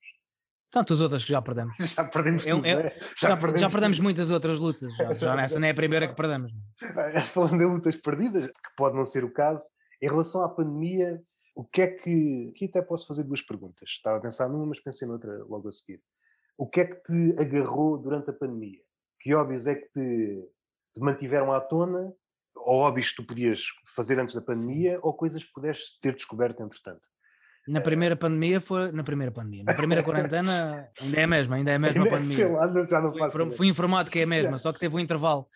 Tantas 0.77 1.01
outras 1.01 1.25
que 1.25 1.31
já 1.31 1.41
perdemos. 1.41 1.75
Já 1.97 2.05
perdemos 2.05 2.47
é, 2.47 2.51
tudo, 2.51 2.67
é, 2.67 2.71
é, 2.71 2.99
já, 3.17 3.31
já, 3.31 3.37
perdemos, 3.39 3.61
já 3.63 3.71
perdemos 3.71 4.01
muitas 4.01 4.31
outras 4.31 4.59
lutas. 4.59 4.95
Já, 4.95 5.13
já 5.15 5.33
nessa 5.37 5.59
nem 5.59 5.69
é 5.69 5.73
a 5.73 5.75
primeira 5.75 6.07
que 6.07 6.15
perdemos. 6.15 6.53
Falando 7.33 7.63
em 7.63 7.65
lutas 7.65 7.97
perdidas, 7.97 8.45
que 8.45 8.77
pode 8.77 8.95
não 8.95 9.07
ser 9.07 9.25
o 9.25 9.33
caso, 9.33 9.65
em 10.03 10.07
relação 10.07 10.45
à 10.45 10.51
pandemia, 10.51 11.19
o 11.55 11.65
que 11.65 11.81
é 11.81 11.87
que. 11.87 12.51
Aqui 12.51 12.67
até 12.67 12.83
posso 12.83 13.07
fazer 13.07 13.23
duas 13.23 13.41
perguntas. 13.41 13.89
Estava 13.89 14.19
a 14.19 14.21
pensar 14.21 14.51
numa, 14.51 14.67
mas 14.67 14.79
pensei 14.79 15.09
noutra 15.09 15.43
logo 15.45 15.67
a 15.67 15.73
seguir. 15.73 15.99
O 16.59 16.67
que 16.67 16.83
é 16.83 16.85
que 16.85 17.03
te 17.03 17.41
agarrou 17.41 17.97
durante 17.97 18.29
a 18.29 18.35
pandemia? 18.35 18.83
Que 19.19 19.35
hobbies 19.35 19.67
é 19.67 19.77
que 19.77 19.89
te, 19.95 20.45
te 20.93 21.01
mantiveram 21.01 21.55
à 21.55 21.61
tona? 21.63 22.13
Ou 22.55 22.83
hobbies 22.83 23.13
que 23.13 23.17
tu 23.17 23.27
podias 23.27 23.65
fazer 23.87 24.21
antes 24.21 24.35
da 24.35 24.43
pandemia, 24.43 24.99
ou 25.03 25.15
coisas 25.15 25.43
que 25.43 25.53
pudeste 25.55 25.99
ter 26.03 26.15
descoberto 26.15 26.63
entretanto? 26.63 27.01
Na 27.69 27.81
primeira 27.81 28.15
pandemia 28.15 28.61
foi. 28.61 28.93
Na 28.93 29.03
primeira 29.03 29.33
pandemia. 29.33 29.65
Na 29.65 29.75
primeira 29.75 30.03
quarentena 30.03 30.89
ainda 31.01 31.21
é 31.21 31.25
a 31.25 31.27
mesma, 31.27 31.57
ainda 31.57 31.71
é 31.73 31.75
a 31.75 31.79
mesma 31.79 32.05
pandemia. 32.09 32.37
Sei 32.37 32.49
lá, 32.49 32.67
já 32.89 33.01
não 33.01 33.13
fui, 33.13 33.53
fui 33.53 33.67
informado 33.67 34.11
que 34.11 34.21
é 34.21 34.23
a 34.23 34.27
mesma, 34.27 34.57
só 34.59 34.73
que 34.73 34.79
teve 34.79 34.95
um 34.95 35.01
intervalo 35.01 35.49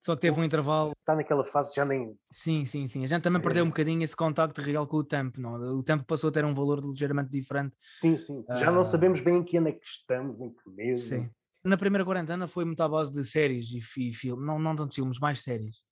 Só 0.00 0.14
que 0.14 0.22
teve 0.22 0.38
um 0.38 0.44
intervalo. 0.44 0.92
Está 0.98 1.16
naquela 1.16 1.44
fase 1.44 1.74
já 1.74 1.84
nem. 1.84 2.14
Sim, 2.30 2.64
sim, 2.64 2.86
sim. 2.86 3.02
A 3.02 3.06
gente 3.06 3.22
também 3.22 3.42
perdeu 3.42 3.64
um 3.64 3.68
bocadinho 3.68 4.02
esse 4.02 4.14
contacto 4.14 4.60
real 4.60 4.86
com 4.86 4.98
o 4.98 5.04
tempo, 5.04 5.40
não? 5.40 5.54
O 5.54 5.82
tempo 5.82 6.04
passou 6.04 6.28
a 6.30 6.32
ter 6.32 6.44
um 6.44 6.54
valor 6.54 6.78
ligeiramente 6.78 7.30
diferente. 7.30 7.74
Sim, 8.00 8.16
sim. 8.16 8.44
Já 8.48 8.70
não 8.70 8.84
sabemos 8.84 9.20
bem 9.20 9.38
em 9.38 9.44
que 9.44 9.56
ano 9.56 9.68
é 9.68 9.72
que 9.72 9.84
estamos, 9.84 10.40
em 10.40 10.50
que 10.50 10.70
mês. 10.70 11.00
Sim. 11.00 11.28
Na 11.64 11.76
primeira 11.76 12.04
quarentena 12.04 12.46
foi 12.46 12.64
muito 12.64 12.80
à 12.80 12.88
base 12.88 13.10
de 13.10 13.24
séries 13.24 13.66
e, 13.70 13.78
e 14.08 14.14
filmes, 14.14 14.46
não, 14.46 14.56
não 14.56 14.76
tanto 14.76 14.94
filmes, 14.94 15.18
mais 15.18 15.42
séries. 15.42 15.82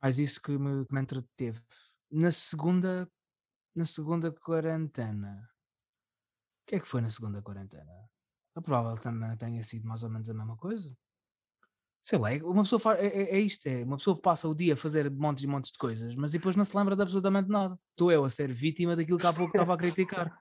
Mas 0.00 0.18
isso 0.18 0.40
que 0.40 0.52
me, 0.52 0.86
que 0.86 0.94
me 0.94 1.02
entreteve. 1.02 1.60
Na 2.10 2.30
segunda, 2.30 3.06
na 3.74 3.84
segunda 3.84 4.30
quarentena, 4.32 5.50
o 6.62 6.66
que 6.66 6.76
é 6.76 6.80
que 6.80 6.86
foi 6.86 7.00
na 7.00 7.10
segunda 7.10 7.42
quarentena? 7.42 8.10
A 8.54 8.60
provável 8.60 9.00
também 9.02 9.36
tenha 9.36 9.62
sido 9.62 9.86
mais 9.88 10.02
ou 10.02 10.10
menos 10.10 10.28
a 10.28 10.34
mesma 10.34 10.56
coisa. 10.56 10.94
Sei 12.02 12.18
lá, 12.18 12.34
é, 12.34 12.42
uma 12.42 12.64
pessoa 12.64 12.80
faz, 12.80 12.98
é, 12.98 13.06
é, 13.06 13.36
é, 13.36 13.38
isto, 13.38 13.64
é, 13.68 13.84
uma 13.84 13.96
pessoa 13.96 14.20
passa 14.20 14.48
o 14.48 14.54
dia 14.56 14.74
a 14.74 14.76
fazer 14.76 15.08
montes 15.08 15.44
e 15.44 15.46
montes 15.46 15.70
de 15.70 15.78
coisas, 15.78 16.16
mas 16.16 16.32
depois 16.32 16.56
não 16.56 16.64
se 16.64 16.76
lembra 16.76 16.96
de 16.96 17.02
absolutamente 17.02 17.48
nada. 17.48 17.78
Estou 17.90 18.10
eu 18.10 18.24
a 18.24 18.28
ser 18.28 18.52
vítima 18.52 18.96
daquilo 18.96 19.18
que 19.18 19.26
há 19.26 19.32
pouco 19.32 19.52
estava 19.56 19.72
a 19.72 19.76
criticar. 19.76 20.36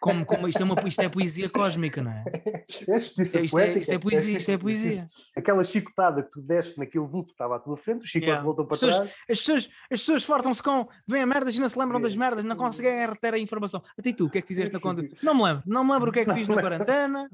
Como, 0.00 0.26
como 0.26 0.48
isto, 0.48 0.60
é 0.60 0.64
uma, 0.64 0.74
isto 0.88 1.00
é 1.00 1.08
poesia 1.08 1.48
cósmica, 1.48 2.02
não 2.02 2.10
é? 2.10 2.24
Isto, 2.68 2.90
é, 2.90 2.96
isto, 3.42 3.58
é, 3.58 3.78
isto 3.78 3.92
é 3.92 3.98
poesia, 3.98 4.38
isto 4.38 4.50
é 4.50 4.58
poesia. 4.58 5.08
Aquela 5.36 5.62
chicotada 5.62 6.22
que 6.22 6.30
tu 6.30 6.40
deste 6.40 6.78
naquele 6.78 7.06
vulto 7.06 7.28
que 7.28 7.34
estava 7.34 7.56
à 7.56 7.58
tua 7.58 7.76
frente, 7.76 8.02
o 8.02 8.06
chicote 8.06 8.26
yeah. 8.26 8.44
voltou 8.44 8.66
para 8.66 8.74
as 8.74 8.80
pessoas, 8.80 8.96
trás. 8.96 9.12
As 9.30 9.38
pessoas, 9.38 9.68
as 9.90 10.00
pessoas 10.00 10.24
fartam-se 10.24 10.62
com, 10.62 10.84
vêm 11.06 11.22
a 11.22 11.26
merdas 11.26 11.54
e 11.54 11.60
não 11.60 11.68
se 11.68 11.78
lembram 11.78 12.00
das 12.00 12.14
merdas, 12.16 12.44
não 12.44 12.56
conseguem 12.56 13.06
reter 13.06 13.34
a 13.34 13.38
informação. 13.38 13.82
Até 13.96 14.12
tu, 14.12 14.26
o 14.26 14.30
que 14.30 14.38
é 14.38 14.42
que 14.42 14.48
fizeste 14.48 14.72
na 14.72 14.80
conta? 14.80 15.02
Não 15.22 15.34
me 15.34 15.44
lembro, 15.44 15.62
não 15.66 15.84
me 15.84 15.92
lembro 15.92 16.10
o 16.10 16.12
que 16.12 16.20
é 16.20 16.24
que 16.24 16.34
fiz 16.34 16.48
na 16.48 16.56
quarentena. 16.60 17.30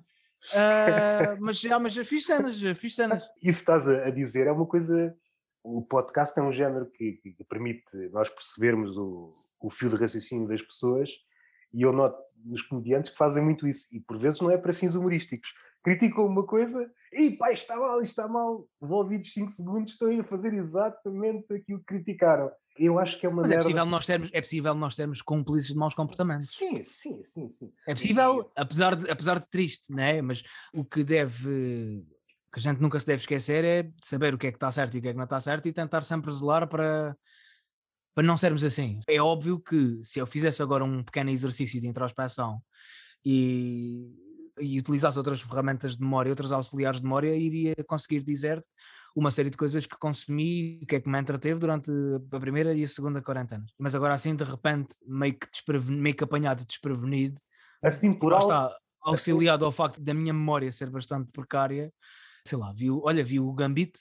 Uh, 0.52 1.40
mas 1.40 1.60
já, 1.60 1.78
mas 1.78 1.96
fiz 1.96 2.26
cenas, 2.26 2.60
fiz 2.76 2.94
cenas. 2.94 3.24
Isso 3.42 3.60
estás 3.60 3.86
a 3.88 4.10
dizer 4.10 4.46
é 4.46 4.52
uma 4.52 4.66
coisa. 4.66 5.16
O 5.62 5.86
podcast 5.88 6.38
é 6.38 6.42
um 6.42 6.52
género 6.52 6.90
que, 6.90 7.12
que 7.12 7.44
permite 7.48 7.96
nós 8.12 8.28
percebermos 8.28 8.98
o, 8.98 9.30
o 9.60 9.70
fio 9.70 9.88
de 9.88 9.96
raciocínio 9.96 10.46
das 10.46 10.60
pessoas 10.60 11.08
e 11.72 11.82
eu 11.82 11.92
noto 11.92 12.22
nos 12.44 12.62
comediantes 12.62 13.10
que 13.10 13.18
fazem 13.18 13.42
muito 13.42 13.66
isso 13.66 13.88
e 13.92 13.98
por 13.98 14.16
vezes 14.16 14.40
não 14.40 14.50
é 14.50 14.56
para 14.56 14.72
fins 14.72 14.94
humorísticos. 14.94 15.52
Criticam 15.82 16.26
uma 16.26 16.46
coisa 16.46 16.90
e 17.12 17.30
pá, 17.30 17.50
está 17.50 17.76
mal, 17.76 18.00
está 18.00 18.28
mal. 18.28 18.66
Envolvidos 18.80 19.32
5 19.32 19.50
segundos 19.50 19.92
estão 19.92 20.20
a 20.20 20.24
fazer 20.24 20.54
exatamente 20.54 21.52
aquilo 21.52 21.80
que 21.80 21.86
criticaram. 21.86 22.50
Eu 22.76 22.98
acho 22.98 23.18
que 23.18 23.26
é 23.26 23.28
uma 23.28 23.42
Mas 23.42 23.50
merda. 23.50 23.62
é 23.62 23.64
possível 23.64 23.86
nós 23.86 24.06
sermos, 24.06 24.30
é 24.32 24.40
possível 24.40 24.74
nós 24.74 24.96
sermos 24.96 25.22
cúmplices 25.22 25.70
de 25.70 25.76
maus 25.76 25.94
comportamentos. 25.94 26.50
Sim, 26.50 26.82
sim, 26.82 27.22
sim, 27.22 27.48
sim. 27.48 27.72
É 27.86 27.94
possível, 27.94 28.50
apesar 28.56 28.96
de, 28.96 29.10
apesar 29.10 29.38
de 29.38 29.48
triste, 29.48 29.92
né? 29.92 30.20
Mas 30.20 30.42
o 30.72 30.84
que 30.84 31.04
deve 31.04 32.04
que 32.52 32.60
a 32.60 32.62
gente 32.62 32.80
nunca 32.80 33.00
se 33.00 33.06
deve 33.06 33.20
esquecer 33.20 33.64
é 33.64 33.90
saber 34.00 34.32
o 34.32 34.38
que 34.38 34.46
é 34.46 34.52
que 34.52 34.56
está 34.56 34.70
certo 34.70 34.94
e 34.94 34.98
o 34.98 35.02
que 35.02 35.08
é 35.08 35.10
que 35.10 35.16
não 35.16 35.24
está 35.24 35.40
certo 35.40 35.66
e 35.66 35.72
tentar 35.72 36.02
sempre 36.02 36.32
zelar 36.32 36.68
para 36.68 37.16
para 38.14 38.22
não 38.22 38.36
sermos 38.36 38.62
assim. 38.62 39.00
É 39.08 39.20
óbvio 39.20 39.58
que 39.58 39.98
se 40.02 40.20
eu 40.20 40.26
fizesse 40.26 40.62
agora 40.62 40.84
um 40.84 41.02
pequeno 41.02 41.30
exercício 41.30 41.80
de 41.80 41.88
introspeção 41.88 42.62
e, 43.24 44.08
e 44.60 44.78
utilizasse 44.78 45.18
outras 45.18 45.40
ferramentas 45.40 45.96
de 45.96 46.02
memória, 46.02 46.30
outros 46.30 46.52
auxiliares 46.52 47.00
de 47.00 47.04
memória, 47.04 47.34
iria 47.34 47.74
conseguir 47.88 48.22
dizer 48.22 48.64
uma 49.14 49.30
série 49.30 49.50
de 49.50 49.56
coisas 49.56 49.86
que 49.86 49.96
consumi, 49.96 50.80
o 50.82 50.86
que 50.86 50.96
é 50.96 51.00
que 51.00 51.08
me 51.08 51.18
entreteve 51.18 51.58
durante 51.58 51.90
a 52.32 52.40
primeira 52.40 52.74
e 52.74 52.82
a 52.82 52.88
segunda 52.88 53.22
quarentena. 53.22 53.64
Mas 53.78 53.94
agora 53.94 54.14
assim, 54.14 54.34
de 54.34 54.44
repente, 54.44 54.94
meio 55.06 55.38
que, 55.38 55.48
meio 55.90 56.16
que 56.16 56.24
apanhado 56.24 56.64
desprevenido, 56.64 57.40
assim 57.82 58.12
por 58.12 58.32
alto, 58.32 58.44
está 58.44 58.70
auxiliado 59.02 59.64
ao 59.64 59.72
facto 59.72 60.00
da 60.00 60.14
minha 60.14 60.32
memória 60.32 60.72
ser 60.72 60.90
bastante 60.90 61.30
precária, 61.30 61.92
sei 62.46 62.58
lá, 62.58 62.72
viu, 62.72 63.00
olha, 63.04 63.22
vi 63.22 63.38
o 63.38 63.52
Gambit, 63.52 63.98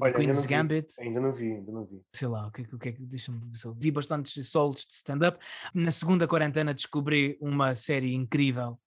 Olha, 0.00 0.12
Queen's 0.12 0.38
ainda 0.38 0.48
Gambit. 0.48 0.94
Vi, 0.98 1.06
ainda 1.06 1.20
não 1.20 1.32
vi, 1.32 1.52
ainda 1.52 1.72
não 1.72 1.84
vi. 1.84 2.02
Sei 2.14 2.28
lá, 2.28 2.46
o 2.46 2.50
que, 2.50 2.62
o 2.62 2.78
que 2.78 2.88
é 2.90 2.92
que 2.92 3.02
deixa-me 3.06 3.40
Vi 3.78 3.90
bastantes 3.90 4.48
solos 4.50 4.84
de 4.84 4.94
stand-up. 4.94 5.38
Na 5.74 5.90
segunda 5.90 6.28
quarentena 6.28 6.74
descobri 6.74 7.38
uma 7.40 7.74
série 7.74 8.14
incrível 8.14 8.78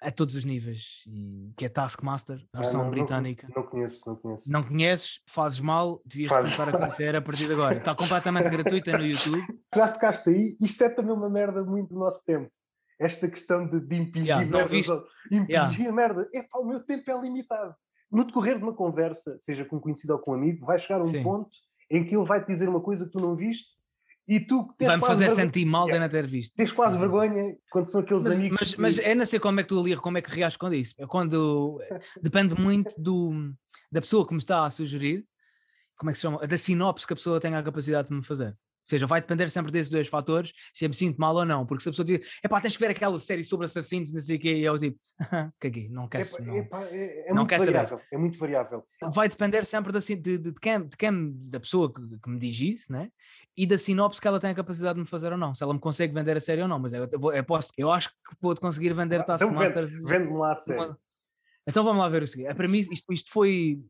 a 0.00 0.10
todos 0.10 0.34
os 0.34 0.44
níveis, 0.44 1.02
e, 1.06 1.52
que 1.56 1.64
é 1.64 1.68
Taskmaster, 1.68 2.42
versão 2.54 2.80
ah, 2.80 2.84
não, 2.84 2.90
britânica. 2.90 3.46
Não, 3.54 3.62
não, 3.62 3.70
conheço, 3.70 4.08
não 4.08 4.16
conheço. 4.16 4.50
Não 4.50 4.62
conheces, 4.62 5.20
fazes 5.26 5.60
mal, 5.60 6.00
devias 6.04 6.30
Faz. 6.30 6.44
começar 6.44 6.68
a 6.68 6.78
conhecer 6.78 7.16
a 7.16 7.22
partir 7.22 7.46
de 7.46 7.52
agora. 7.52 7.76
Está 7.76 7.94
completamente 7.94 8.48
gratuita 8.50 8.96
no 8.96 9.04
YouTube. 9.04 9.42
Já 9.74 9.88
tocaste 9.88 10.30
aí, 10.30 10.56
isto 10.60 10.82
é 10.82 10.88
também 10.88 11.12
uma 11.12 11.28
merda 11.28 11.62
muito 11.62 11.92
do 11.94 12.00
nosso 12.00 12.24
tempo. 12.24 12.50
Esta 12.98 13.28
questão 13.28 13.66
de, 13.66 13.80
de 13.80 13.96
impingir 13.96 14.28
yeah, 14.28 14.46
merda. 14.46 15.04
Impingir 15.30 15.80
yeah. 15.80 15.92
merda. 15.92 16.28
Epá, 16.32 16.58
o 16.58 16.64
meu 16.64 16.80
tempo 16.80 17.10
é 17.10 17.20
limitado. 17.20 17.74
No 18.10 18.24
decorrer 18.24 18.58
de 18.58 18.64
uma 18.64 18.74
conversa, 18.74 19.36
seja 19.38 19.64
com 19.64 19.76
um 19.76 19.80
conhecido 19.80 20.12
ou 20.14 20.18
com 20.18 20.32
um 20.32 20.34
amigo, 20.34 20.66
vai 20.66 20.78
chegar 20.78 21.00
um 21.00 21.06
Sim. 21.06 21.22
ponto 21.22 21.50
em 21.90 22.04
que 22.04 22.14
ele 22.14 22.24
vai 22.24 22.42
te 22.42 22.48
dizer 22.48 22.68
uma 22.68 22.80
coisa 22.80 23.04
que 23.04 23.12
tu 23.12 23.20
não 23.20 23.34
viste 23.34 23.68
e 24.30 24.38
tu 24.38 24.72
vai-me 24.80 25.04
fazer 25.04 25.26
vergonha. 25.26 25.44
sentir 25.44 25.64
mal 25.64 25.86
de 25.86 25.98
não 25.98 26.08
ter 26.08 26.24
visto. 26.24 26.54
Tens 26.54 26.70
quase 26.70 26.94
sim, 26.94 27.00
vergonha 27.00 27.56
quando 27.68 27.86
são 27.86 28.00
aqueles 28.00 28.22
mas, 28.22 28.38
amigos. 28.38 28.58
Mas, 28.60 28.74
que... 28.74 28.80
mas 28.80 28.98
é 29.00 29.12
não 29.12 29.26
sei 29.26 29.40
como 29.40 29.58
é 29.58 29.64
que 29.64 29.68
tu 29.68 29.80
ali, 29.80 29.96
como 29.96 30.18
é 30.18 30.22
que 30.22 30.30
reages 30.30 30.56
com 30.56 30.72
isso. 30.72 30.94
É 30.98 31.04
quando 31.04 31.80
depende 32.22 32.54
muito 32.54 32.94
do, 32.96 33.52
da 33.90 34.00
pessoa 34.00 34.24
que 34.24 34.32
me 34.32 34.38
está 34.38 34.64
a 34.64 34.70
sugerir, 34.70 35.26
como 35.96 36.10
é 36.10 36.12
que 36.12 36.18
se 36.18 36.22
chama? 36.22 36.38
Da 36.46 36.56
sinopse 36.56 37.08
que 37.08 37.12
a 37.12 37.16
pessoa 37.16 37.40
tem 37.40 37.56
a 37.56 37.62
capacidade 37.62 38.08
de 38.08 38.14
me 38.14 38.24
fazer 38.24 38.56
seja, 38.90 39.06
vai 39.06 39.20
depender 39.20 39.48
sempre 39.50 39.72
desses 39.72 39.90
dois 39.90 40.08
fatores, 40.08 40.52
se 40.74 40.84
eu 40.84 40.88
me 40.88 40.94
sinto 40.94 41.18
mal 41.18 41.34
ou 41.34 41.44
não, 41.44 41.64
porque 41.64 41.82
se 41.82 41.88
a 41.88 41.92
pessoa 41.92 42.04
diz, 42.04 42.38
é 42.42 42.48
pá, 42.48 42.60
tens 42.60 42.76
que 42.76 42.82
ver 42.82 42.90
aquela 42.90 43.18
série 43.18 43.42
sobre 43.44 43.66
assassinos, 43.66 44.12
não 44.12 44.20
sei 44.20 44.36
o 44.36 44.40
quê, 44.40 44.54
e 44.54 44.64
eu 44.64 44.78
tipo, 44.78 44.98
caguei, 45.58 45.88
não 45.88 46.08
quero 46.08 46.24
é, 46.24 46.40
não, 46.40 46.54
é, 46.54 47.28
é, 47.28 47.28
não 47.28 47.42
muito 47.42 47.58
variável, 47.58 47.98
saber. 47.98 48.06
é 48.12 48.18
muito 48.18 48.38
variável. 48.38 48.84
Vai 49.12 49.28
depender 49.28 49.64
sempre 49.64 49.92
da, 49.92 49.98
de, 50.00 50.16
de, 50.16 50.38
de, 50.38 50.52
quem, 50.54 50.86
de 50.86 50.96
quem, 50.96 51.32
da 51.48 51.60
pessoa 51.60 51.92
que, 51.92 52.00
que, 52.00 52.30
me 52.30 52.38
diz 52.38 52.60
isso, 52.60 52.92
né? 52.92 53.10
E 53.56 53.66
da 53.66 53.78
sinopse 53.78 54.20
que 54.20 54.28
ela 54.28 54.40
tem 54.40 54.50
a 54.50 54.54
capacidade 54.54 54.94
de 54.94 55.00
me 55.00 55.06
fazer 55.06 55.32
ou 55.32 55.38
não, 55.38 55.54
se 55.54 55.62
ela 55.62 55.72
me 55.72 55.80
consegue 55.80 56.12
vender 56.12 56.36
a 56.36 56.40
série 56.40 56.62
ou 56.62 56.68
não, 56.68 56.78
mas 56.78 56.92
eu, 56.92 57.08
eu, 57.10 57.32
eu 57.32 57.44
posso, 57.44 57.70
eu 57.76 57.90
acho 57.90 58.08
que 58.08 58.36
pode 58.40 58.60
conseguir 58.60 58.92
vender 58.92 59.20
ah, 59.20 59.24
Taskmaster. 59.24 59.84
Então 59.84 60.04
vende-me 60.04 60.36
lá 60.36 60.52
a 60.52 60.56
série. 60.56 60.94
Então 61.66 61.84
vamos 61.84 62.02
lá 62.02 62.08
ver 62.08 62.22
o 62.22 62.28
seguinte, 62.28 62.48
a 62.48 62.54
premissa, 62.54 62.92
isto, 62.92 63.12
isto 63.12 63.30
foi... 63.30 63.80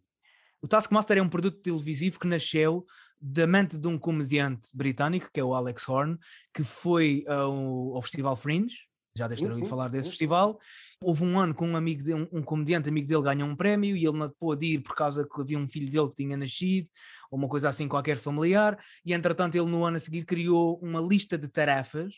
O 0.61 0.68
Taskmaster 0.68 1.16
é 1.16 1.22
um 1.22 1.28
produto 1.28 1.62
televisivo 1.62 2.18
que 2.18 2.26
nasceu 2.26 2.84
da 3.20 3.46
mente 3.46 3.76
de 3.76 3.86
um 3.86 3.98
comediante 3.98 4.68
britânico, 4.74 5.28
que 5.32 5.40
é 5.40 5.44
o 5.44 5.54
Alex 5.54 5.88
Horn, 5.88 6.16
que 6.54 6.62
foi 6.62 7.22
ao, 7.28 7.96
ao 7.96 8.02
Festival 8.02 8.36
Fringe, 8.36 8.76
já 9.16 9.26
deves 9.26 9.42
ter 9.42 9.50
ouvido 9.50 9.68
falar 9.68 9.88
desse 9.88 10.04
sim. 10.04 10.10
festival. 10.10 10.58
Houve 11.02 11.24
um 11.24 11.38
ano 11.38 11.54
com 11.54 11.66
um 11.66 11.76
amigo 11.76 12.02
de, 12.02 12.14
um, 12.14 12.28
um, 12.32 12.42
comediante 12.42 12.88
amigo 12.88 13.06
dele 13.06 13.22
ganhou 13.22 13.48
um 13.48 13.56
prémio 13.56 13.96
e 13.96 14.06
ele 14.06 14.16
não 14.16 14.30
pôde 14.30 14.74
ir 14.74 14.78
por 14.80 14.94
causa 14.94 15.26
que 15.26 15.40
havia 15.40 15.58
um 15.58 15.68
filho 15.68 15.90
dele 15.90 16.08
que 16.08 16.16
tinha 16.16 16.36
nascido, 16.36 16.88
ou 17.30 17.38
uma 17.38 17.48
coisa 17.48 17.68
assim 17.68 17.88
qualquer 17.88 18.18
familiar, 18.18 18.78
e 19.04 19.12
entretanto 19.12 19.54
ele 19.56 19.66
no 19.66 19.84
ano 19.84 19.96
a 19.96 20.00
seguir 20.00 20.24
criou 20.24 20.78
uma 20.82 21.00
lista 21.00 21.36
de 21.36 21.48
tarefas 21.48 22.14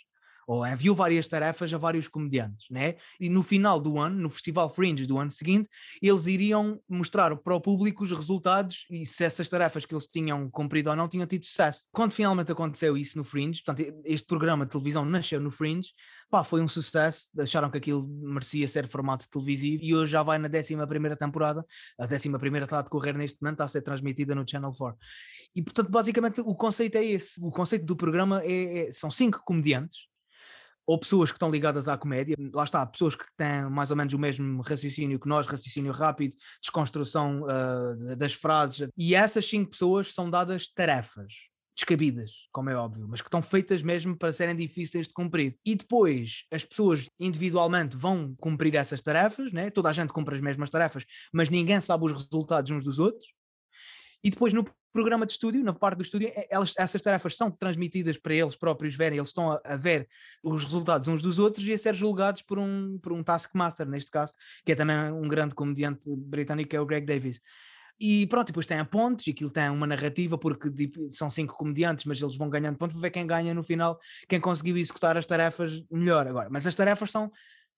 ou 0.47 0.66
enviou 0.66 0.95
várias 0.95 1.26
tarefas 1.28 1.72
a 1.72 1.78
vários 1.78 2.09
comediantes, 2.09 2.68
né? 2.70 2.97
E 3.20 3.28
no 3.28 3.43
final 3.43 3.80
do 3.80 3.99
ano, 3.99 4.16
no 4.16 4.30
Festival 4.30 4.72
Fringe 4.72 5.07
do 5.07 5.18
ano 5.18 5.30
seguinte, 5.30 5.68
eles 6.01 6.26
iriam 6.26 6.80
mostrar 6.88 7.34
para 7.36 7.55
o 7.55 7.61
público 7.61 8.05
os 8.05 8.12
resultados 8.12 8.86
e 8.90 9.07
se 9.07 9.24
essas 9.24 9.49
tarefas 9.49 9.84
que 9.84 9.95
eles 9.95 10.07
tinham 10.07 10.51
cumprido 10.51 10.90
ou 10.90 10.97
não 10.97 11.09
tinham 11.09 11.26
tido 11.26 11.45
sucesso. 11.45 11.86
Quando 11.93 12.12
finalmente 12.12 12.53
aconteceu 12.53 12.97
isso 12.97 13.16
no 13.18 13.24
Fringe, 13.24 13.62
portanto, 13.64 14.03
este 14.05 14.26
programa 14.26 14.64
de 14.64 14.72
televisão 14.72 15.05
nasceu 15.05 15.40
no 15.40 15.51
Fringe, 15.51 15.90
pá, 16.30 16.43
foi 16.43 16.61
um 16.61 16.68
sucesso, 16.68 17.28
acharam 17.38 17.70
que 17.70 17.78
aquilo 17.78 18.07
merecia 18.09 18.66
ser 18.66 18.88
formato 18.88 19.28
televisivo 19.28 19.82
e 19.82 19.95
hoje 19.95 20.12
já 20.12 20.22
vai 20.22 20.38
na 20.38 20.49
11 20.49 20.74
primeira 20.86 21.16
temporada, 21.16 21.64
a 21.99 22.05
11 22.05 22.30
primeira 22.38 22.64
está 22.64 22.78
a 22.78 22.82
decorrer 22.82 23.16
neste 23.16 23.40
momento, 23.40 23.55
está 23.55 23.64
a 23.64 23.68
ser 23.68 23.82
transmitida 23.82 24.34
no 24.34 24.45
Channel 24.49 24.72
4. 24.72 24.99
E 25.55 25.62
portanto, 25.62 25.90
basicamente, 25.90 26.40
o 26.40 26.55
conceito 26.55 26.97
é 26.97 27.05
esse. 27.05 27.40
O 27.43 27.51
conceito 27.51 27.84
do 27.84 27.97
programa 27.97 28.43
é, 28.45 28.88
é 28.88 28.93
são 28.93 29.11
cinco 29.11 29.43
comediantes 29.45 30.11
ou 30.87 30.99
pessoas 30.99 31.30
que 31.30 31.37
estão 31.37 31.51
ligadas 31.51 31.89
à 31.89 31.97
comédia, 31.97 32.37
lá 32.53 32.64
está, 32.64 32.85
pessoas 32.85 33.14
que 33.14 33.24
têm 33.37 33.68
mais 33.70 33.91
ou 33.91 33.97
menos 33.97 34.12
o 34.12 34.18
mesmo 34.18 34.62
raciocínio 34.62 35.18
que 35.18 35.28
nós, 35.28 35.47
raciocínio 35.47 35.93
rápido, 35.93 36.37
desconstrução 36.61 37.43
uh, 37.43 38.16
das 38.16 38.35
frases, 38.35 38.89
e 38.97 39.14
essas 39.14 39.47
cinco 39.49 39.70
pessoas 39.70 40.12
são 40.12 40.28
dadas 40.28 40.68
tarefas 40.68 41.33
descabidas, 41.74 42.30
como 42.53 42.70
é 42.70 42.76
óbvio, 42.76 43.07
mas 43.09 43.20
que 43.20 43.28
estão 43.28 43.43
feitas 43.43 43.83
mesmo 43.83 44.16
para 44.16 44.33
serem 44.33 44.55
difíceis 44.55 45.09
de 45.09 45.14
cumprir. 45.14 45.57
E 45.64 45.74
depois 45.74 46.45
as 46.53 46.64
pessoas 46.64 47.09
individualmente 47.18 47.97
vão 47.97 48.35
cumprir 48.39 48.74
essas 48.74 49.01
tarefas, 49.01 49.53
né? 49.53 49.70
toda 49.70 49.89
a 49.89 49.93
gente 49.93 50.12
cumpre 50.12 50.35
as 50.35 50.41
mesmas 50.41 50.70
tarefas, 50.70 51.05
mas 51.33 51.49
ninguém 51.49 51.80
sabe 51.80 52.05
os 52.05 52.12
resultados 52.12 52.70
uns 52.70 52.85
dos 52.85 52.99
outros. 52.99 53.33
E 54.22 54.30
depois 54.30 54.53
no 54.53 54.64
programa 54.93 55.26
de 55.26 55.32
estúdio, 55.32 55.64
na 55.64 55.72
parte 55.72 55.97
do 55.97 56.03
estúdio, 56.03 56.28
é, 56.28 56.47
elas, 56.51 56.74
essas 56.76 57.01
tarefas 57.01 57.36
são 57.36 57.51
transmitidas 57.51 58.18
para 58.18 58.34
eles 58.34 58.55
próprios 58.55 58.95
verem, 58.95 59.18
eles 59.18 59.30
estão 59.30 59.53
a, 59.53 59.61
a, 59.64 59.76
ver 59.76 60.09
os 60.43 60.64
resultados 60.64 61.09
uns 61.09 61.22
dos 61.22 61.38
outros 61.38 61.66
e 61.66 61.72
a 61.72 61.78
ser 61.78 61.95
julgados 61.95 62.43
por 62.43 62.59
um, 62.59 62.99
por 62.99 63.12
um 63.12 63.22
Taskmaster, 63.22 63.86
neste 63.86 64.11
caso, 64.11 64.34
que 64.64 64.72
é 64.72 64.74
também 64.74 64.97
um 65.12 65.28
grande 65.28 65.55
comediante 65.55 66.09
britânico, 66.16 66.70
que 66.70 66.76
é 66.76 66.80
o 66.80 66.86
Greg 66.86 67.07
Davis. 67.07 67.40
E 67.99 68.26
pronto, 68.26 68.49
depois 68.49 68.66
tem 68.66 68.78
a 68.78 68.84
pontos, 68.84 69.26
e 69.26 69.30
aquilo 69.30 69.51
tem 69.51 69.70
uma 69.70 69.86
narrativa, 69.86 70.36
porque 70.36 70.70
tipo, 70.70 71.11
são 71.11 71.30
cinco 71.30 71.57
comediantes, 71.57 72.05
mas 72.05 72.20
eles 72.20 72.36
vão 72.36 72.51
ganhando 72.51 72.76
pontos 72.76 72.95
para 72.95 73.03
ver 73.03 73.11
quem 73.11 73.26
ganha 73.26 73.55
no 73.55 73.62
final, 73.62 73.99
quem 74.28 74.40
conseguiu 74.40 74.76
executar 74.76 75.16
as 75.16 75.24
tarefas 75.24 75.84
melhor 75.90 76.26
agora. 76.26 76.49
Mas 76.51 76.66
as 76.66 76.74
tarefas 76.74 77.11
são, 77.11 77.30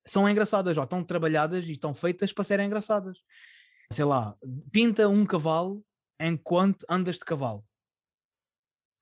são 0.04 0.28
engraçadas, 0.28 0.78
ó, 0.78 0.84
estão 0.84 1.04
trabalhadas 1.04 1.66
e 1.68 1.72
estão 1.72 1.94
feitas 1.94 2.32
para 2.32 2.44
serem 2.44 2.66
engraçadas. 2.66 3.18
Sei 3.92 4.04
lá, 4.04 4.34
pinta 4.72 5.08
um 5.08 5.26
cavalo 5.26 5.84
enquanto 6.26 6.84
andas 6.88 7.16
de 7.16 7.24
cavalo. 7.24 7.64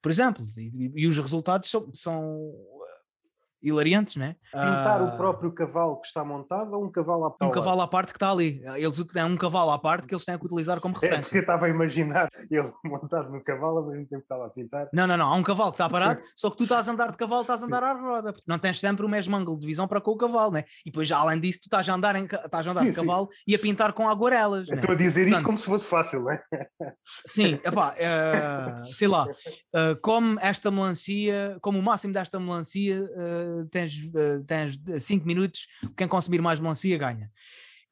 Por 0.02 0.10
exemplo, 0.10 0.44
e, 0.56 0.92
e 0.96 1.06
os 1.06 1.16
resultados 1.16 1.70
são, 1.70 1.92
são 1.92 2.52
hilariantes, 3.62 4.16
né? 4.16 4.36
Pintar 4.50 5.02
o 5.02 5.16
próprio 5.16 5.52
cavalo 5.52 6.00
que 6.00 6.06
está 6.06 6.24
montado 6.24 6.72
ou 6.72 6.84
um 6.84 6.90
cavalo 6.90 7.26
à 7.26 7.30
parte? 7.30 7.50
Um 7.50 7.52
cavalo 7.52 7.80
à 7.80 7.88
parte 7.88 8.12
que 8.12 8.16
está 8.16 8.30
ali. 8.30 8.62
Eles 8.76 9.04
é 9.14 9.24
um 9.24 9.36
cavalo 9.36 9.70
à 9.70 9.78
parte 9.78 10.06
que 10.06 10.14
eles 10.14 10.24
têm 10.24 10.38
que 10.38 10.44
utilizar 10.44 10.80
como 10.80 10.94
referência. 10.98 11.20
É 11.20 11.22
porque 11.22 11.38
eu 11.38 11.40
estava 11.40 11.66
a 11.66 11.68
imaginar 11.68 12.28
ele 12.50 12.72
montado 12.84 13.30
no 13.30 13.42
cavalo 13.42 13.78
ao 13.78 13.86
mesmo 13.86 14.06
tempo 14.06 14.20
que 14.20 14.24
estava 14.24 14.46
a 14.46 14.50
pintar. 14.50 14.88
Não, 14.92 15.06
não, 15.06 15.16
não. 15.16 15.26
Há 15.26 15.34
um 15.34 15.42
cavalo 15.42 15.70
que 15.70 15.76
está 15.76 15.88
parado, 15.88 16.20
só 16.36 16.50
que 16.50 16.56
tu 16.56 16.64
estás 16.64 16.88
a 16.88 16.92
andar 16.92 17.10
de 17.10 17.16
cavalo, 17.16 17.42
estás 17.42 17.62
a 17.62 17.66
andar 17.66 17.82
à 17.82 17.92
roda. 17.92 18.34
Não 18.46 18.58
tens 18.58 18.80
sempre 18.80 19.06
o 19.06 19.08
mesmo 19.08 19.36
ângulo 19.36 19.58
de 19.58 19.66
visão 19.66 19.86
para 19.86 20.00
com 20.00 20.12
o 20.12 20.16
cavalo, 20.16 20.52
né? 20.52 20.64
E 20.84 20.90
depois, 20.90 21.10
além 21.12 21.40
disso, 21.40 21.60
tu 21.60 21.66
estás 21.66 21.88
a 21.88 21.94
andar, 21.94 22.16
em, 22.16 22.24
estás 22.24 22.66
a 22.66 22.70
andar 22.70 22.82
sim, 22.82 22.90
de 22.90 22.96
cavalo 22.96 23.28
sim. 23.30 23.42
e 23.48 23.54
a 23.54 23.58
pintar 23.58 23.92
com 23.92 24.08
aguarelas. 24.08 24.68
Estou 24.68 24.90
né? 24.90 24.94
a 24.94 24.98
dizer 24.98 25.22
Portanto, 25.22 25.38
isto 25.38 25.46
como 25.46 25.58
se 25.58 25.66
fosse 25.66 25.88
fácil, 25.88 26.22
não 26.22 26.32
é? 26.32 26.42
Sim, 27.26 27.58
epá, 27.64 27.94
uh, 27.94 28.94
sei 28.94 29.08
lá, 29.08 29.24
uh, 29.24 30.00
como 30.00 30.38
esta 30.40 30.70
melancia, 30.70 31.56
como 31.60 31.78
o 31.78 31.82
máximo 31.82 32.12
desta 32.12 32.38
melancia, 32.38 33.02
uh, 33.02 33.51
tens 33.70 33.96
tens 34.46 34.78
5 34.98 35.26
minutos, 35.26 35.66
quem 35.96 36.08
consumir 36.08 36.40
mais 36.40 36.60
melancia 36.60 36.96
ganha. 36.98 37.30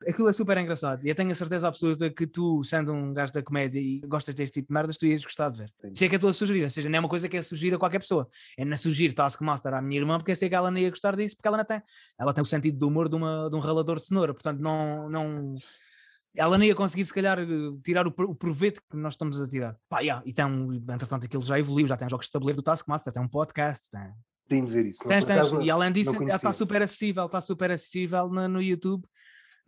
Aquilo 0.09 0.31
é 0.31 0.33
super 0.33 0.57
engraçado 0.57 1.05
e 1.05 1.11
eu 1.11 1.15
tenho 1.15 1.31
a 1.31 1.35
certeza 1.35 1.69
absoluta 1.69 2.09
que 2.09 2.27
tu, 2.27 2.65
sendo 2.65 2.91
um 2.91 3.13
gajo 3.13 3.35
da 3.35 3.43
comédia 3.43 3.79
e 3.79 4.01
gostas 4.01 4.35
deste 4.35 4.55
tipo 4.55 4.69
de 4.69 4.75
merdas, 4.75 4.97
tu 4.97 5.05
ias 5.05 5.23
gostar 5.23 5.51
de 5.51 5.59
ver. 5.59 5.73
Sei 5.95 6.09
que 6.09 6.15
é 6.15 6.17
estou 6.17 6.31
a 6.31 6.33
sugerir, 6.33 6.65
ou 6.65 6.71
seja, 6.71 6.89
não 6.89 6.97
é 6.97 7.01
uma 7.01 7.09
coisa 7.09 7.29
que 7.29 7.37
é 7.37 7.43
sugerir 7.43 7.75
a 7.75 7.79
qualquer 7.79 7.99
pessoa. 7.99 8.27
É 8.57 8.65
na 8.65 8.79
sugerir 8.79 9.13
Taskmaster 9.13 9.75
à 9.75 9.83
minha 9.83 10.01
irmã 10.01 10.17
porque 10.17 10.31
eu 10.31 10.37
sei 10.37 10.49
que 10.49 10.55
ela 10.55 10.71
não 10.71 10.79
ia 10.79 10.89
gostar 10.89 11.15
disso 11.15 11.37
porque 11.37 11.49
ela 11.49 11.59
não 11.59 11.65
tem. 11.67 11.83
Ela 12.19 12.33
tem 12.33 12.41
o 12.41 12.47
sentido 12.47 12.79
do 12.79 12.89
humor 12.89 13.11
de, 13.11 13.17
uma, 13.17 13.51
de 13.51 13.57
um 13.57 13.59
ralador 13.59 13.99
de 13.99 14.07
cenoura, 14.07 14.33
portanto 14.33 14.59
não, 14.61 15.11
não, 15.11 15.59
ela 16.37 16.57
nem 16.57 16.69
ia 16.69 16.75
conseguir, 16.75 17.05
se 17.05 17.13
calhar, 17.13 17.39
tirar 17.83 18.07
o, 18.07 18.15
o 18.17 18.35
proveito 18.35 18.81
que 18.89 18.97
nós 18.97 19.15
estamos 19.15 19.41
a 19.41 19.47
tirar. 19.47 19.77
Pá, 19.89 20.01
yeah, 20.01 20.23
e 20.25 20.33
um, 20.45 20.73
entretanto, 20.75 21.27
aquilo 21.27 21.45
já 21.45 21.59
evoluiu, 21.59 21.87
já 21.87 21.97
tem 21.97 22.09
jogos 22.09 22.27
de 22.27 22.33
tabuleiro 22.33 22.61
do 22.61 22.65
Taskmaster, 22.65 23.13
tem 23.13 23.23
um 23.23 23.29
podcast, 23.29 23.91
tem, 23.91 24.13
tenho 24.51 24.67
de 24.67 24.73
ver 24.73 24.87
isso. 24.87 25.07
Tens, 25.09 25.25
tens. 25.25 25.53
e 25.63 25.71
além 25.71 25.93
disso, 25.93 26.13
está 26.25 26.53
super 26.53 26.83
acessível, 26.83 27.27
está 27.27 27.41
super 27.41 27.71
acessível 27.71 28.29
no, 28.29 28.49
no 28.49 28.61
YouTube 28.61 29.07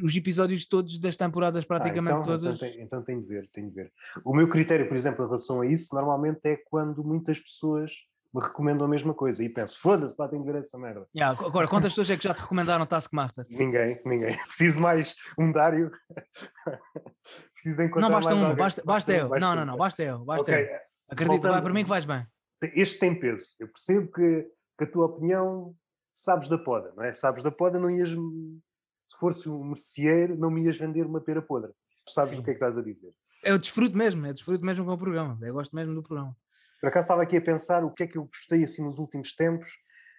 os 0.03 0.17
episódios 0.17 0.67
todos 0.67 0.99
das 0.99 1.17
temporadas 1.17 1.65
praticamente 1.65 2.17
ah, 2.17 2.21
então, 2.23 2.39
todas. 2.39 2.57
Então, 2.57 2.69
então, 2.69 2.83
então 2.83 3.03
tenho 3.03 3.23
de 3.23 3.29
ver, 3.29 3.43
tenho 3.53 3.69
de 3.69 3.75
ver. 3.75 3.93
O 4.25 4.35
meu 4.35 4.49
critério, 4.49 4.89
por 4.89 4.97
exemplo, 4.97 5.25
em 5.25 5.29
relação 5.29 5.61
a 5.61 5.67
isso, 5.67 5.95
normalmente 5.95 6.41
é 6.45 6.57
quando 6.57 7.05
muitas 7.05 7.39
pessoas 7.39 7.93
me 8.35 8.43
recomendam 8.43 8.87
a 8.87 8.89
mesma 8.89 9.13
coisa 9.13 9.45
e 9.45 9.49
penso, 9.49 9.79
foda-se, 9.79 10.17
pá, 10.17 10.27
tenho 10.27 10.43
de 10.43 10.51
ver 10.51 10.59
essa 10.59 10.79
merda. 10.79 11.07
Yeah, 11.15 11.39
agora, 11.39 11.69
quantas 11.69 11.93
pessoas 11.93 12.11
é 12.11 12.17
que 12.17 12.25
já 12.25 12.33
te 12.33 12.41
recomendaram 12.41 12.87
Taskmaster? 12.87 13.45
Ninguém, 13.49 13.97
ninguém. 14.07 14.37
Preciso 14.49 14.81
mais 14.81 15.15
um 15.39 15.53
Dário. 15.53 15.91
Preciso 17.55 17.83
encontrar 17.83 18.09
Não, 18.09 18.11
basta 18.11 18.35
um, 18.35 18.55
basta, 18.57 18.83
basta, 18.85 19.13
eu. 19.13 19.29
Não, 19.29 19.55
não, 19.55 19.67
não, 19.67 19.77
basta 19.77 20.03
eu. 20.03 20.25
Basta 20.25 20.51
okay. 20.51 20.65
eu. 20.65 20.79
Acredito, 21.11 21.43
vai 21.43 21.61
para 21.63 21.75
mim 21.75 21.83
que 21.85 21.91
vais 21.91 22.07
bem. 22.07 22.27
Este 22.75 22.99
tem 22.99 23.15
peso. 23.15 23.45
Eu 23.61 23.69
percebo 23.69 24.11
que 24.11 24.47
que 24.83 24.89
a 24.89 24.93
tua 24.93 25.07
opinião 25.07 25.75
sabes 26.13 26.49
da 26.49 26.59
poda, 26.59 26.93
não 26.97 27.05
é? 27.05 27.13
Sabes 27.13 27.43
da 27.43 27.51
poda, 27.51 27.79
não 27.79 27.91
ias. 27.91 28.11
Se 28.11 29.17
fosse 29.19 29.49
um 29.49 29.65
merceeiro, 29.65 30.37
não 30.37 30.51
me 30.51 30.65
ias 30.65 30.77
vender 30.77 31.07
uma 31.07 31.21
pera 31.21 31.41
podre. 31.41 31.73
Sabes 32.09 32.31
Sim. 32.31 32.41
o 32.41 32.45
que 32.45 32.51
é 32.51 32.55
que 32.55 32.59
estás 32.59 32.77
a 32.77 32.83
dizer. 32.83 33.13
Eu 33.45 33.59
desfruto 33.59 33.97
mesmo, 33.97 34.27
eu 34.27 34.33
desfruto 34.33 34.65
mesmo 34.65 34.85
com 34.85 34.93
o 34.93 34.99
programa. 34.99 35.39
Eu 35.43 35.55
gosto 35.55 35.75
mesmo 35.75 35.95
do 35.95 36.03
programa. 36.03 36.37
Por 36.81 36.89
acaso 36.89 37.05
estava 37.05 37.23
aqui 37.23 37.37
a 37.37 37.41
pensar 37.41 37.85
o 37.85 37.93
que 37.93 38.05
é 38.05 38.07
que 38.07 38.19
eu 38.19 38.25
gostei 38.25 38.65
assim 38.65 38.83
nos 38.83 38.99
últimos 38.99 39.35
tempos. 39.35 39.71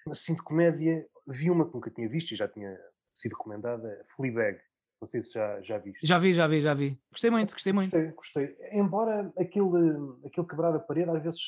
Assim 0.09 0.35
de 0.35 0.41
comédia, 0.41 1.05
vi 1.27 1.49
uma 1.49 1.65
que 1.65 1.73
nunca 1.73 1.89
tinha 1.89 2.07
visto 2.09 2.31
e 2.31 2.35
já 2.35 2.47
tinha 2.47 2.77
sido 3.13 3.33
recomendada, 3.33 4.03
Fleabag. 4.15 4.59
Não 4.99 5.05
sei 5.07 5.21
se 5.21 5.33
já, 5.33 5.61
já 5.61 5.77
viste. 5.77 6.05
Já 6.05 6.17
vi, 6.17 6.33
já 6.33 6.47
vi, 6.47 6.61
já 6.61 6.73
vi. 6.73 6.99
Gostei 7.11 7.29
muito, 7.29 7.53
gostei 7.53 7.73
muito. 7.73 7.91
Gostei, 7.91 8.11
gostei. 8.11 8.57
Embora 8.71 9.31
aquele, 9.37 10.17
aquele 10.25 10.47
quebrar 10.47 10.73
a 10.75 10.79
parede 10.79 11.09
às 11.09 11.21
vezes 11.21 11.41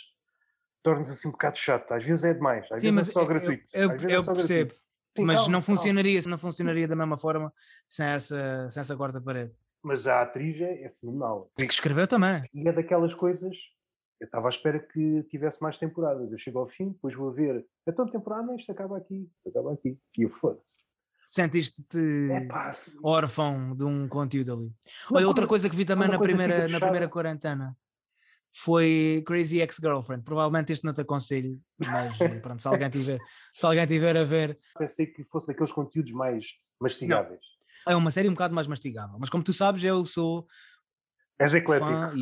torna-se 0.85 1.11
assim 1.11 1.27
um 1.27 1.31
bocado 1.31 1.57
chato. 1.57 1.91
Às 1.93 2.05
vezes 2.05 2.23
é 2.23 2.33
demais, 2.35 2.71
às 2.71 2.79
Sim, 2.79 2.91
vezes 2.91 3.09
é 3.09 3.11
só 3.11 3.25
gratuito. 3.25 3.65
Eu, 3.73 3.91
eu, 3.91 4.09
eu 4.09 4.21
é 4.21 4.23
percebo. 4.23 4.73
Sim, 5.17 5.25
mas 5.25 5.37
calma, 5.39 5.51
não 5.51 5.61
funcionaria, 5.61 6.19
calma. 6.19 6.31
não 6.31 6.37
funcionaria 6.37 6.87
da 6.87 6.95
mesma 6.95 7.17
forma 7.17 7.51
sem 7.87 8.05
essa, 8.05 8.69
sem 8.69 8.81
essa 8.81 8.95
quarta 8.95 9.19
parede. 9.19 9.51
Mas 9.83 10.05
a 10.05 10.21
atriz 10.21 10.61
é, 10.61 10.83
é 10.83 10.89
fenomenal. 10.89 11.51
E 11.57 11.65
que 11.65 11.73
escreveu 11.73 12.07
também. 12.07 12.43
E 12.53 12.67
é 12.67 12.71
daquelas 12.71 13.15
coisas. 13.15 13.57
Eu 14.19 14.25
estava 14.25 14.47
à 14.47 14.49
espera 14.49 14.79
que 14.79 15.23
tivesse 15.23 15.61
mais 15.61 15.77
temporadas. 15.77 16.31
Eu 16.31 16.37
chego 16.37 16.59
ao 16.59 16.67
fim, 16.67 16.91
depois 16.91 17.15
vou 17.15 17.31
ver. 17.31 17.65
É 17.87 17.91
tão 17.91 18.07
temporada, 18.07 18.55
isto 18.55 18.71
acaba 18.71 18.97
aqui, 18.97 19.29
isto 19.37 19.49
acaba 19.49 19.73
aqui. 19.73 19.97
E 20.17 20.23
eu 20.23 20.29
foda-se. 20.29 20.85
Sentiste-te 21.27 22.29
órfão 23.03 23.75
de 23.75 23.83
um 23.83 24.07
conteúdo 24.07 24.53
ali. 24.53 24.71
Olha, 25.11 25.27
outra 25.27 25.47
coisa 25.47 25.67
que 25.67 25.75
vi 25.75 25.83
também 25.83 26.07
na 26.07 26.19
primeira, 26.19 26.67
na 26.67 26.79
primeira 26.79 27.09
quarentena 27.09 27.75
foi 28.57 29.21
Crazy 29.27 29.59
Ex-Girlfriend. 29.59 30.23
Provavelmente 30.23 30.71
este 30.71 30.85
não 30.85 30.93
te 30.93 31.01
aconselho, 31.01 31.59
mas 31.77 32.19
eh, 32.21 32.39
pronto, 32.39 32.61
se 32.61 32.67
alguém, 32.67 32.89
tiver, 32.89 33.19
se 33.53 33.65
alguém 33.65 33.85
tiver 33.85 34.15
a 34.15 34.23
ver. 34.23 34.57
Pensei 34.79 35.07
que 35.07 35.25
fosse 35.25 35.47
daqueles 35.47 35.73
conteúdos 35.73 36.13
mais 36.13 36.47
mastigáveis. 36.79 37.41
Não. 37.85 37.93
É 37.93 37.95
uma 37.97 38.11
série 38.11 38.29
um 38.29 38.33
bocado 38.33 38.55
mais 38.55 38.65
mastigável, 38.65 39.17
mas 39.19 39.29
como 39.29 39.43
tu 39.43 39.51
sabes, 39.51 39.83
eu 39.83 40.05
sou. 40.05 40.47
És 41.37 41.53
eclético. 41.53 41.91
Fã 41.91 42.13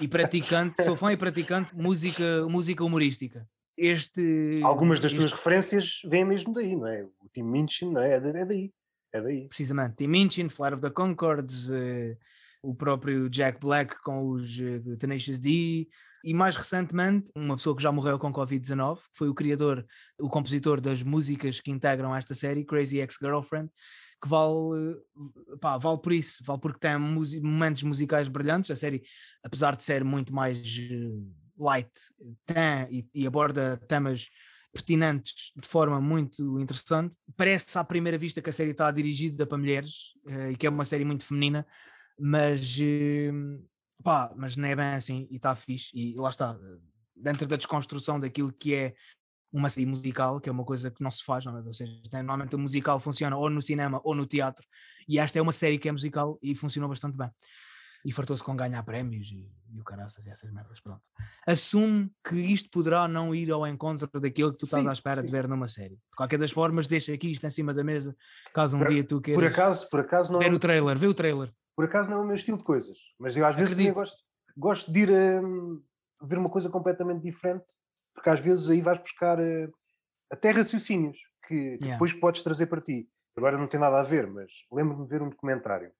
e, 0.00 0.04
e 0.04 0.08
praticante, 0.08 0.82
sou 0.82 0.96
fã 0.96 1.12
e 1.12 1.16
praticante 1.16 1.76
música, 1.76 2.46
música 2.48 2.82
humorística. 2.82 3.46
Este. 3.76 4.60
Algumas 4.64 4.98
das 4.98 5.12
este... 5.12 5.20
tuas 5.20 5.32
referências 5.32 6.00
vêm 6.06 6.24
mesmo 6.24 6.54
daí, 6.54 6.74
não 6.74 6.86
é? 6.86 7.04
O 7.04 7.28
Tim 7.32 7.42
Minchin, 7.42 7.92
não 7.92 8.00
é? 8.00 8.14
É 8.14 8.44
daí. 8.46 8.72
É 9.12 9.20
daí. 9.20 9.46
Precisamente. 9.46 9.96
Tim 9.96 10.08
Minchin, 10.08 10.48
Flight 10.48 10.72
of 10.72 10.80
the 10.80 10.90
Concords. 10.90 11.68
Uh, 11.68 12.16
o 12.62 12.74
próprio 12.74 13.28
Jack 13.28 13.58
Black 13.60 14.00
com 14.02 14.28
os 14.28 14.58
uh, 14.58 14.96
Tenacious 14.96 15.40
D 15.40 15.88
e 16.24 16.32
mais 16.32 16.54
recentemente 16.54 17.30
uma 17.34 17.56
pessoa 17.56 17.74
que 17.74 17.82
já 17.82 17.90
morreu 17.90 18.18
com 18.18 18.32
Covid-19, 18.32 18.96
que 18.96 19.18
foi 19.18 19.28
o 19.28 19.34
criador, 19.34 19.84
o 20.20 20.28
compositor 20.28 20.80
das 20.80 21.02
músicas 21.02 21.58
que 21.58 21.72
integram 21.72 22.14
esta 22.14 22.34
série, 22.34 22.64
Crazy 22.64 22.98
Ex-Girlfriend, 22.98 23.68
que 24.22 24.28
vale, 24.28 24.96
pá, 25.60 25.76
vale 25.78 25.98
por 25.98 26.12
isso, 26.12 26.44
vale 26.44 26.60
porque 26.60 26.78
tem 26.78 26.96
momentos 26.96 27.82
musicais 27.82 28.28
brilhantes, 28.28 28.70
a 28.70 28.76
série, 28.76 29.02
apesar 29.42 29.74
de 29.74 29.82
ser 29.82 30.04
muito 30.04 30.32
mais 30.32 30.58
uh, 30.58 31.32
light, 31.58 31.90
tem 32.46 32.86
e, 32.88 33.22
e 33.22 33.26
aborda 33.26 33.76
temas 33.88 34.28
pertinentes 34.72 35.52
de 35.60 35.66
forma 35.66 36.00
muito 36.00 36.60
interessante. 36.60 37.16
Parece 37.36 37.76
à 37.76 37.84
primeira 37.84 38.16
vista 38.16 38.40
que 38.40 38.48
a 38.48 38.52
série 38.52 38.70
está 38.70 38.90
dirigida 38.90 39.44
para 39.44 39.58
mulheres 39.58 40.12
e 40.50 40.56
que 40.56 40.66
é 40.66 40.70
uma 40.70 40.86
série 40.86 41.04
muito 41.04 41.26
feminina, 41.26 41.66
mas 42.18 42.78
hum, 42.80 43.64
pá, 44.02 44.32
mas 44.36 44.56
não 44.56 44.68
é 44.68 44.76
bem 44.76 44.94
assim 44.94 45.26
e 45.30 45.36
está 45.36 45.54
fixe. 45.54 45.90
E 45.94 46.14
lá 46.14 46.30
está, 46.30 46.58
dentro 47.14 47.46
da 47.46 47.56
desconstrução 47.56 48.18
daquilo 48.18 48.52
que 48.52 48.74
é 48.74 48.94
uma 49.52 49.68
série 49.68 49.86
musical, 49.86 50.40
que 50.40 50.48
é 50.48 50.52
uma 50.52 50.64
coisa 50.64 50.90
que 50.90 51.02
não 51.02 51.10
se 51.10 51.22
faz, 51.24 51.44
não 51.44 51.56
é? 51.56 51.60
ou 51.60 51.72
seja, 51.72 51.92
normalmente 52.12 52.56
o 52.56 52.58
musical 52.58 52.98
funciona 52.98 53.36
ou 53.36 53.50
no 53.50 53.60
cinema 53.60 54.00
ou 54.02 54.14
no 54.14 54.26
teatro, 54.26 54.66
e 55.06 55.18
esta 55.18 55.38
é 55.38 55.42
uma 55.42 55.52
série 55.52 55.78
que 55.78 55.88
é 55.88 55.92
musical 55.92 56.38
e 56.42 56.54
funcionou 56.54 56.88
bastante 56.88 57.16
bem. 57.16 57.30
E 58.04 58.10
fartou-se 58.10 58.42
com 58.42 58.56
ganhar 58.56 58.82
prémios 58.82 59.28
e, 59.30 59.48
e 59.72 59.80
o 59.80 59.84
caraças 59.84 60.26
e 60.26 60.30
essas 60.30 60.50
merdas, 60.50 60.80
pronto. 60.80 61.02
Assume 61.46 62.10
que 62.28 62.34
isto 62.34 62.68
poderá 62.68 63.06
não 63.06 63.32
ir 63.32 63.52
ao 63.52 63.64
encontro 63.64 64.08
daquilo 64.18 64.50
que 64.52 64.58
tu 64.58 64.64
estás 64.64 64.82
sim, 64.82 64.88
à 64.88 64.92
espera 64.92 65.20
sim. 65.20 65.26
de 65.26 65.30
ver 65.30 65.46
numa 65.46 65.68
série. 65.68 65.94
De 65.94 66.16
qualquer 66.16 66.38
das 66.38 66.50
formas, 66.50 66.88
deixa 66.88 67.12
aqui 67.12 67.30
isto 67.30 67.46
em 67.46 67.50
cima 67.50 67.72
da 67.72 67.84
mesa, 67.84 68.16
caso 68.52 68.76
um 68.76 68.80
por, 68.80 68.88
dia 68.88 69.04
tu 69.04 69.20
queiras 69.20 69.40
por 69.40 69.52
acaso, 69.52 69.88
por 69.88 70.00
acaso 70.00 70.32
não... 70.32 70.40
ver 70.40 70.52
o 70.52 70.58
trailer, 70.58 70.98
vê 70.98 71.06
o 71.06 71.14
trailer 71.14 71.52
por 71.74 71.84
acaso 71.84 72.10
não 72.10 72.18
é 72.18 72.20
o 72.20 72.26
meu 72.26 72.36
estilo 72.36 72.58
de 72.58 72.64
coisas, 72.64 72.98
mas 73.18 73.36
eu 73.36 73.46
às 73.46 73.56
vezes 73.56 73.74
também 73.74 73.92
gosto, 73.92 74.16
gosto 74.56 74.92
de 74.92 75.00
ir 75.00 75.10
a 75.10 76.26
ver 76.26 76.38
uma 76.38 76.50
coisa 76.50 76.68
completamente 76.68 77.22
diferente, 77.22 77.66
porque 78.14 78.30
às 78.30 78.40
vezes 78.40 78.68
aí 78.68 78.80
vais 78.80 79.00
buscar 79.00 79.38
uh, 79.38 79.72
até 80.30 80.50
raciocínios 80.50 81.18
que, 81.46 81.78
que 81.78 81.84
yeah. 81.84 81.92
depois 81.92 82.12
podes 82.12 82.42
trazer 82.42 82.66
para 82.66 82.80
ti. 82.80 83.08
Agora 83.36 83.56
não 83.56 83.66
tem 83.66 83.80
nada 83.80 83.98
a 83.98 84.02
ver, 84.02 84.26
mas 84.26 84.50
lembro-me 84.70 85.04
de 85.04 85.10
ver 85.10 85.22
um 85.22 85.30
documentário 85.30 85.90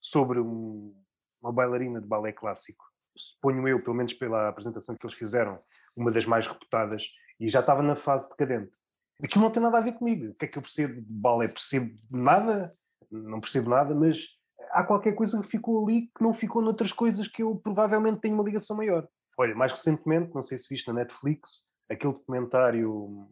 sobre 0.00 0.38
um, 0.38 0.94
uma 1.42 1.52
bailarina 1.52 2.00
de 2.00 2.06
balé 2.06 2.32
clássico. 2.32 2.84
Suponho 3.16 3.66
eu, 3.66 3.82
pelo 3.82 3.96
menos 3.96 4.14
pela 4.14 4.48
apresentação 4.48 4.96
que 4.96 5.04
eles 5.04 5.16
fizeram, 5.16 5.52
uma 5.96 6.10
das 6.10 6.24
mais 6.24 6.46
reputadas, 6.46 7.04
e 7.40 7.48
já 7.48 7.60
estava 7.60 7.82
na 7.82 7.96
fase 7.96 8.28
decadente. 8.28 8.76
Aquilo 9.22 9.44
não 9.44 9.50
tem 9.50 9.62
nada 9.62 9.78
a 9.78 9.80
ver 9.80 9.92
comigo. 9.92 10.30
O 10.30 10.34
que 10.34 10.44
é 10.44 10.48
que 10.48 10.56
eu 10.56 10.62
percebo 10.62 10.94
de 10.94 11.12
balé? 11.20 11.48
Percebo 11.48 11.92
nada, 12.12 12.70
não 13.10 13.40
percebo 13.40 13.70
nada, 13.70 13.92
mas 13.92 14.37
há 14.70 14.84
qualquer 14.84 15.12
coisa 15.14 15.40
que 15.40 15.48
ficou 15.48 15.84
ali 15.84 16.02
que 16.16 16.22
não 16.22 16.32
ficou 16.34 16.62
noutras 16.62 16.92
coisas 16.92 17.28
que 17.28 17.42
eu 17.42 17.56
provavelmente 17.56 18.20
tenho 18.20 18.34
uma 18.34 18.44
ligação 18.44 18.76
maior. 18.76 19.06
Olha, 19.38 19.54
mais 19.54 19.72
recentemente, 19.72 20.34
não 20.34 20.42
sei 20.42 20.58
se 20.58 20.68
viste 20.68 20.88
na 20.88 20.94
Netflix, 20.94 21.68
aquele 21.88 22.12
documentário, 22.12 23.28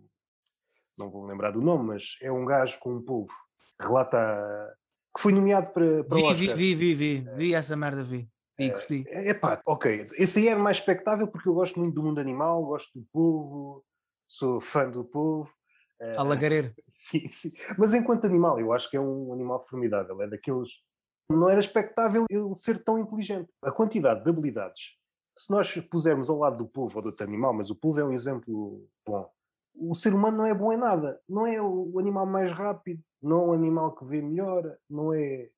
não 0.99 1.11
vou 1.11 1.27
lembrar 1.27 1.53
do 1.53 1.61
nome, 1.61 1.89
mas 1.89 2.17
é 2.23 2.31
um 2.31 2.45
gajo 2.45 2.79
com 2.79 2.95
um 2.95 3.03
povo, 3.03 3.33
relata 3.81 4.77
que 5.17 5.23
foi 5.23 5.33
nomeado 5.33 5.73
para, 5.73 6.05
para 6.05 6.17
vi, 6.17 6.23
Oscar. 6.23 6.57
Vi, 6.57 6.75
vi, 6.75 6.75
vi, 6.75 6.95
vi, 6.95 7.31
vi 7.37 7.55
essa 7.55 7.75
merda, 7.75 8.05
vi. 8.05 8.29
E 8.59 8.71
curti. 8.71 9.05
É, 9.09 9.31
é 9.31 9.35
pá, 9.35 9.61
ok. 9.67 10.09
Esse 10.19 10.41
aí 10.41 10.49
era 10.49 10.59
mais 10.59 10.79
expectável 10.79 11.29
porque 11.29 11.49
eu 11.49 11.55
gosto 11.55 11.79
muito 11.79 11.95
do 11.95 12.03
mundo 12.03 12.21
animal, 12.21 12.65
gosto 12.65 12.99
do 12.99 13.07
povo, 13.13 13.85
sou 14.27 14.61
fã 14.61 14.89
do 14.89 15.05
povo. 15.05 15.51
A 16.17 16.23
lagareiro. 16.23 16.75
Sim, 16.99 17.29
sim. 17.29 17.51
Mas 17.79 17.93
enquanto 17.93 18.25
animal, 18.25 18.59
eu 18.59 18.73
acho 18.73 18.91
que 18.91 18.97
é 18.97 19.01
um 19.01 19.31
animal 19.33 19.63
formidável. 19.69 20.21
É 20.23 20.27
daqueles 20.27 20.71
não 21.31 21.49
era 21.49 21.61
expectável 21.61 22.25
ele 22.31 22.55
ser 22.55 22.83
tão 22.83 22.99
inteligente. 22.99 23.49
A 23.63 23.73
quantidade 23.73 24.23
de 24.23 24.31
habilidades 24.31 24.97
Se 25.37 25.51
nós 25.51 25.75
pusermos 25.91 26.31
ao 26.31 26.39
lado 26.39 26.59
do 26.59 26.67
polvo 26.67 26.97
ou 26.97 27.03
do 27.03 27.09
outro 27.09 27.25
animal, 27.25 27.53
mas 27.53 27.71
o 27.71 27.75
polvo 27.75 28.01
é 28.01 28.05
um 28.05 28.13
exemplo 28.13 28.89
bom, 29.05 29.31
o 29.79 29.95
ser 29.95 30.15
humano 30.15 30.39
não 30.39 30.47
é 30.47 30.55
bom 30.55 30.73
em 30.73 30.77
nada. 30.77 31.21
Não 31.29 31.47
é 31.47 31.61
o 31.61 31.99
animal 31.99 32.27
mais 32.27 32.51
rápido, 32.53 33.03
não 33.23 33.45
é 33.45 33.47
o 33.49 33.53
animal 33.53 33.95
que 33.95 34.05
vê 34.05 34.23
melhor, 34.23 34.77
não 34.89 35.13
é 35.13 35.51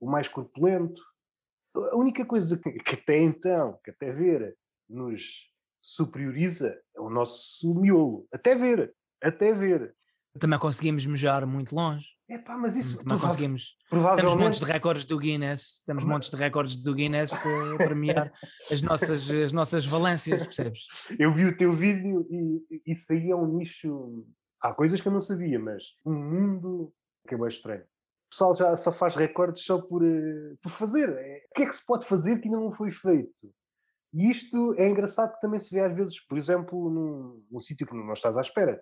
o 0.00 0.10
mais 0.10 0.28
corpulento. 0.28 1.00
A 1.92 1.96
única 1.96 2.24
coisa 2.26 2.58
que, 2.58 2.72
que 2.72 2.94
até 2.96 3.18
então, 3.18 3.78
que 3.84 3.90
até 3.90 4.10
ver, 4.10 4.56
nos 4.88 5.48
superioriza 5.80 6.80
é 6.94 7.00
o 7.00 7.08
nosso 7.08 7.80
miolo. 7.80 8.26
Até 8.32 8.54
ver, 8.54 8.94
até 9.22 9.52
ver. 9.52 9.94
Também 10.38 10.58
conseguimos 10.58 11.04
mejar 11.06 11.44
muito 11.46 11.74
longe. 11.74 12.06
É 12.28 12.38
pá, 12.38 12.56
mas 12.56 12.76
isso 12.76 12.98
Também 12.98 13.08
prova- 13.08 13.26
conseguimos. 13.26 13.76
provavelmente. 13.88 14.24
Temos 14.28 14.40
montes 14.44 14.60
de 14.60 14.66
recordes 14.66 15.04
do 15.04 15.18
Guinness, 15.18 15.82
temos 15.84 16.04
montes 16.04 16.30
de 16.30 16.36
recordes 16.36 16.76
do 16.76 16.94
Guinness 16.94 17.32
eh, 17.32 17.74
a 17.74 17.76
premiar 17.76 18.32
as 18.70 18.80
nossas, 18.82 19.28
as 19.28 19.50
nossas 19.52 19.84
valências, 19.84 20.44
percebes? 20.44 20.82
Eu 21.18 21.32
vi 21.32 21.46
o 21.46 21.56
teu 21.56 21.74
vídeo 21.74 22.24
e 22.30 22.80
isso 22.86 23.12
aí 23.12 23.30
é 23.30 23.34
um 23.36 23.56
nicho. 23.56 24.24
Há 24.62 24.72
coisas 24.72 25.00
que 25.00 25.08
eu 25.08 25.12
não 25.12 25.20
sabia, 25.20 25.58
mas 25.58 25.82
um 26.06 26.14
mundo 26.14 26.92
que 27.26 27.34
é 27.34 27.38
bem 27.38 27.48
estranho. 27.48 27.82
O 27.82 28.30
pessoal 28.30 28.54
já 28.54 28.76
só 28.76 28.92
faz 28.92 29.16
recordes 29.16 29.64
só 29.64 29.80
por, 29.82 30.04
eh, 30.06 30.54
por 30.62 30.70
fazer. 30.70 31.08
É, 31.08 31.42
O 31.50 31.54
que 31.56 31.62
é 31.62 31.66
que 31.66 31.74
se 31.74 31.84
pode 31.84 32.06
fazer 32.06 32.38
que 32.38 32.46
ainda 32.46 32.60
não 32.60 32.70
foi 32.70 32.92
feito? 32.92 33.34
E 34.14 34.30
isto 34.30 34.74
é 34.78 34.88
engraçado 34.88 35.34
que 35.34 35.40
também 35.40 35.58
se 35.58 35.74
vê 35.74 35.80
às 35.80 35.92
vezes, 35.94 36.20
por 36.26 36.38
exemplo, 36.38 36.88
num, 36.90 37.44
num 37.50 37.58
sítio 37.60 37.86
que 37.88 37.94
não 37.94 38.12
estás 38.12 38.36
à 38.36 38.40
espera. 38.40 38.80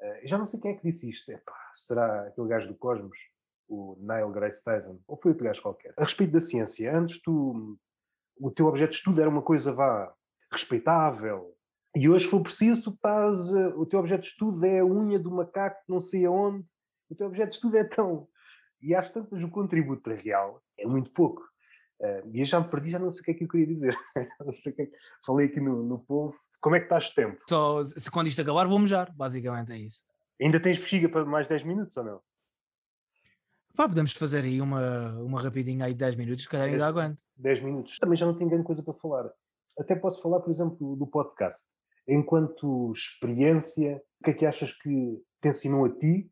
Eh, 0.00 0.26
já 0.26 0.38
não 0.38 0.46
sei 0.46 0.60
quem 0.60 0.72
é 0.72 0.74
que 0.74 0.82
disse 0.82 1.10
isto. 1.10 1.30
Epá, 1.30 1.56
será 1.74 2.28
aquele 2.28 2.48
gajo 2.48 2.68
do 2.68 2.74
Cosmos, 2.74 3.18
o 3.68 3.96
Neil 4.00 4.30
Grace 4.30 4.62
Tyson, 4.62 5.00
ou 5.06 5.16
foi 5.16 5.32
outro 5.32 5.44
gajo 5.44 5.62
qualquer? 5.62 5.94
A 5.96 6.04
respeito 6.04 6.32
da 6.32 6.40
ciência, 6.40 6.96
antes 6.96 7.20
tu, 7.20 7.78
o 8.38 8.50
teu 8.50 8.66
objeto 8.66 8.90
de 8.90 8.96
estudo 8.96 9.20
era 9.20 9.30
uma 9.30 9.42
coisa, 9.42 9.72
vá, 9.72 10.12
respeitável, 10.52 11.56
e 11.96 12.10
hoje, 12.10 12.26
se 12.26 12.30
for 12.30 12.42
preciso, 12.42 12.82
tu 12.82 12.90
estás. 12.90 13.50
eh, 13.54 13.68
o 13.68 13.86
teu 13.86 13.98
objeto 13.98 14.20
de 14.20 14.28
estudo 14.28 14.62
é 14.66 14.80
a 14.80 14.84
unha 14.84 15.18
do 15.18 15.30
macaco, 15.30 15.80
não 15.88 15.98
sei 15.98 16.26
aonde. 16.26 16.70
O 17.08 17.14
teu 17.14 17.26
objeto 17.26 17.48
de 17.48 17.54
estudo 17.54 17.78
é 17.78 17.84
tão. 17.84 18.28
E 18.82 18.94
às 18.94 19.08
tantas, 19.08 19.42
o 19.42 19.48
contributo 19.48 20.10
real 20.10 20.62
é 20.78 20.86
muito 20.86 21.10
pouco. 21.10 21.42
Eh, 22.00 22.22
e 22.32 22.40
eu 22.40 22.46
já 22.46 22.60
me 22.60 22.68
perdi, 22.68 22.90
já 22.90 22.98
não 22.98 23.10
sei 23.10 23.22
o 23.22 23.24
que 23.24 23.30
é 23.30 23.34
que 23.34 23.44
eu 23.44 23.48
queria 23.48 23.66
dizer. 23.66 23.96
não 24.44 24.54
sei 24.54 24.72
o 24.72 24.76
que 24.76 24.82
é 24.82 24.86
que- 24.86 24.96
Falei 25.24 25.46
aqui 25.46 25.60
no, 25.60 25.82
no 25.82 25.98
povo. 25.98 26.36
Como 26.60 26.76
é 26.76 26.78
que 26.80 26.86
estás 26.86 27.04
de 27.04 27.14
tempo? 27.14 27.42
Só 27.48 27.84
se 27.84 28.10
quando 28.10 28.26
isto 28.28 28.40
acabar 28.42 28.66
vou 28.66 28.78
mejar, 28.78 29.10
basicamente 29.14 29.72
é 29.72 29.78
isso. 29.78 30.02
Ainda 30.40 30.60
tens 30.60 30.78
bexiga 30.78 31.08
para 31.08 31.24
mais 31.24 31.46
10 31.46 31.62
minutos 31.64 31.96
ou 31.96 32.04
não? 32.04 32.20
Pá, 33.74 33.88
podemos 33.88 34.12
fazer 34.12 34.42
aí 34.44 34.60
uma, 34.60 35.12
uma 35.20 35.40
rapidinha 35.40 35.84
aí 35.84 35.92
de 35.92 35.98
10 35.98 36.16
minutos, 36.16 36.44
se 36.44 36.48
calhar 36.48 36.68
ainda 36.68 36.86
aguento. 36.86 37.22
10 37.36 37.60
minutos. 37.62 37.98
Também 37.98 38.16
já 38.16 38.24
não 38.24 38.36
tenho 38.36 38.48
grande 38.48 38.64
coisa 38.64 38.82
para 38.82 38.94
falar. 38.94 39.30
Até 39.78 39.94
posso 39.94 40.22
falar, 40.22 40.40
por 40.40 40.50
exemplo, 40.50 40.96
do 40.96 41.06
podcast. 41.06 41.74
Enquanto 42.08 42.90
experiência, 42.92 44.02
o 44.20 44.24
que 44.24 44.30
é 44.30 44.34
que 44.34 44.46
achas 44.46 44.72
que 44.72 45.22
te 45.42 45.48
ensinou 45.48 45.84
a 45.84 45.90
ti? 45.94 46.30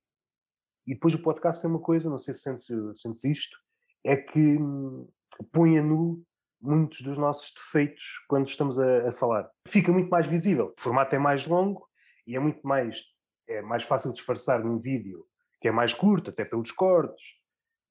E 0.87 0.95
depois 0.95 1.15
o 1.15 1.23
podcast 1.23 1.65
é 1.65 1.69
uma 1.69 1.81
coisa, 1.81 2.09
não 2.09 2.19
sei 2.19 2.33
se 2.33 2.41
sentes, 2.41 2.67
sentes 3.01 3.25
isto, 3.25 3.57
é 4.05 4.17
que 4.17 4.39
hum, 4.59 5.07
põe 5.53 5.79
a 5.79 5.83
nu 5.83 6.23
muitos 6.61 7.03
dos 7.03 7.19
nossos 7.19 7.53
defeitos 7.55 8.03
quando 8.29 8.49
estamos 8.49 8.79
a, 8.79 9.09
a 9.09 9.13
falar. 9.13 9.51
Fica 9.69 9.93
muito 9.93 10.09
mais 10.09 10.27
visível. 10.27 10.73
O 10.77 10.81
formato 10.81 11.15
é 11.15 11.19
mais 11.19 11.47
longo 11.47 11.87
e 12.27 12.37
é 12.37 12.41
muito 12.41 12.67
mais, 12.67 13.03
é 13.49 13.61
mais 13.61 13.83
fácil 13.83 14.13
disfarçar 14.13 14.65
num 14.65 14.79
vídeo 14.79 15.27
que 15.61 15.69
é 15.69 15.73
mais 15.73 15.93
curto, 15.93 16.31
até 16.31 16.45
pelos 16.45 16.71
cortes. 16.71 17.25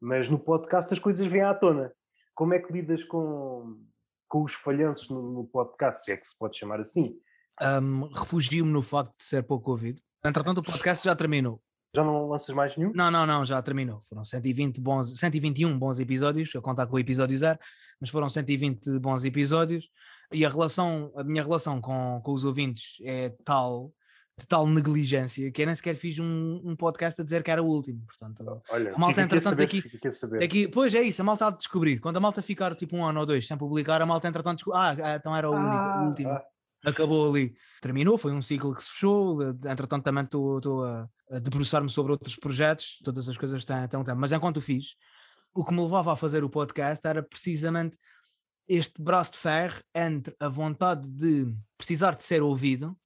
Mas 0.01 0.27
no 0.27 0.39
podcast 0.39 0.93
as 0.93 0.99
coisas 0.99 1.25
vêm 1.27 1.43
à 1.43 1.53
tona 1.53 1.93
como 2.33 2.53
é 2.53 2.59
que 2.59 2.71
lidas 2.71 3.03
com, 3.03 3.79
com 4.27 4.43
os 4.43 4.53
falhanços 4.53 5.09
no, 5.09 5.21
no 5.21 5.47
podcast, 5.47 6.03
se 6.03 6.11
é 6.11 6.17
que 6.17 6.25
se 6.25 6.37
pode 6.37 6.57
chamar 6.57 6.79
assim? 6.79 7.15
Um, 7.61 8.07
Refugio-me 8.07 8.71
no 8.71 8.81
facto 8.81 9.15
de 9.15 9.23
ser 9.23 9.43
pouco 9.43 9.71
ouvido. 9.71 10.01
Entretanto, 10.25 10.59
o 10.59 10.63
podcast 10.63 11.05
já 11.05 11.15
terminou. 11.15 11.61
Já 11.95 12.03
não 12.03 12.27
lanças 12.27 12.55
mais 12.55 12.75
nenhum? 12.75 12.91
Não, 12.95 13.11
não, 13.11 13.25
não, 13.25 13.45
já 13.45 13.61
terminou. 13.61 14.01
Foram 14.09 14.23
120 14.23 14.81
bons, 14.81 15.19
121 15.19 15.77
bons 15.77 15.99
episódios, 15.99 16.51
a 16.55 16.61
contar 16.61 16.87
com 16.87 16.95
o 16.95 16.99
episódio 16.99 17.37
zero, 17.37 17.59
mas 18.01 18.09
foram 18.09 18.29
120 18.29 18.97
bons 18.99 19.23
episódios. 19.23 19.85
E 20.31 20.43
a 20.43 20.49
relação, 20.49 21.11
a 21.15 21.23
minha 21.23 21.43
relação 21.43 21.79
com, 21.79 22.19
com 22.23 22.31
os 22.31 22.43
ouvintes 22.45 22.95
é 23.03 23.29
tal, 23.45 23.91
de 24.39 24.47
tal 24.47 24.65
negligência, 24.65 25.51
que 25.51 25.61
eu 25.61 25.67
nem 25.67 25.75
sequer 25.75 25.93
fiz 25.95 26.17
um, 26.17 26.59
um 26.65 26.75
podcast 26.75 27.21
a 27.21 27.23
dizer 27.23 27.43
que 27.43 27.51
era 27.51 27.61
o 27.61 27.67
último. 27.67 28.01
Portanto, 28.07 28.59
Olha, 28.71 28.95
A 28.95 28.97
malta, 28.97 29.21
entretanto, 29.21 29.49
saber, 30.19 30.43
aqui- 30.43 30.67
pois 30.69 30.95
é 30.95 31.03
isso, 31.03 31.21
a 31.21 31.25
malta 31.25 31.45
há 31.45 31.51
de 31.51 31.57
descobrir. 31.59 31.99
Quando 31.99 32.17
a 32.17 32.19
malta 32.19 32.41
ficar 32.41 32.73
tipo 32.73 32.97
um 32.97 33.05
ano 33.05 33.19
ou 33.19 33.25
dois 33.27 33.45
sem 33.45 33.55
publicar, 33.55 34.01
a 34.01 34.05
malta 34.07 34.27
entretanto 34.27 34.55
descobre. 34.57 34.79
Ah, 34.79 34.95
ah, 35.13 35.15
então 35.17 35.35
era 35.35 35.47
o, 35.47 35.53
único- 35.53 35.67
o 35.67 35.77
Ah, 35.77 36.03
último. 36.07 36.29
ah. 36.31 36.43
Acabou 36.85 37.29
ali. 37.29 37.55
Terminou, 37.81 38.17
foi 38.17 38.33
um 38.33 38.41
ciclo 38.41 38.75
que 38.75 38.83
se 38.83 38.91
fechou. 38.91 39.41
eh, 39.41 39.49
Entretanto, 39.71 40.03
também 40.03 40.23
estou 40.23 40.83
a, 40.83 41.09
a 41.31 41.39
debruçar-me 41.39 41.89
sobre 41.89 42.11
outros 42.11 42.35
projetos. 42.35 42.99
Todas 43.03 43.27
as 43.29 43.37
coisas 43.37 43.63
têm 43.63 43.77
um 43.77 44.03
tempo. 44.03 44.15
Mas 44.15 44.31
enquanto 44.31 44.57
o 44.57 44.61
fiz, 44.61 44.95
o 45.53 45.63
que 45.63 45.73
me 45.73 45.81
levava 45.81 46.13
a 46.13 46.15
fazer 46.15 46.43
o 46.43 46.49
podcast 46.49 47.05
era 47.07 47.23
precisamente 47.23 47.97
este 48.67 49.01
braço 49.01 49.33
de 49.33 49.37
ferro 49.37 49.81
entre 49.93 50.35
a 50.39 50.47
vontade 50.47 51.09
de 51.11 51.47
precisar 51.77 52.15
de 52.15 52.23
ser 52.23 52.41
ouvido, 52.41 52.97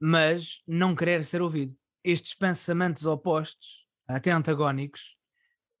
mas 0.00 0.62
não 0.66 0.94
querer 0.94 1.24
ser 1.24 1.42
ouvido. 1.42 1.76
Estes 2.04 2.34
pensamentos 2.34 3.06
opostos, 3.06 3.86
até 4.06 4.30
antagónicos, 4.30 5.16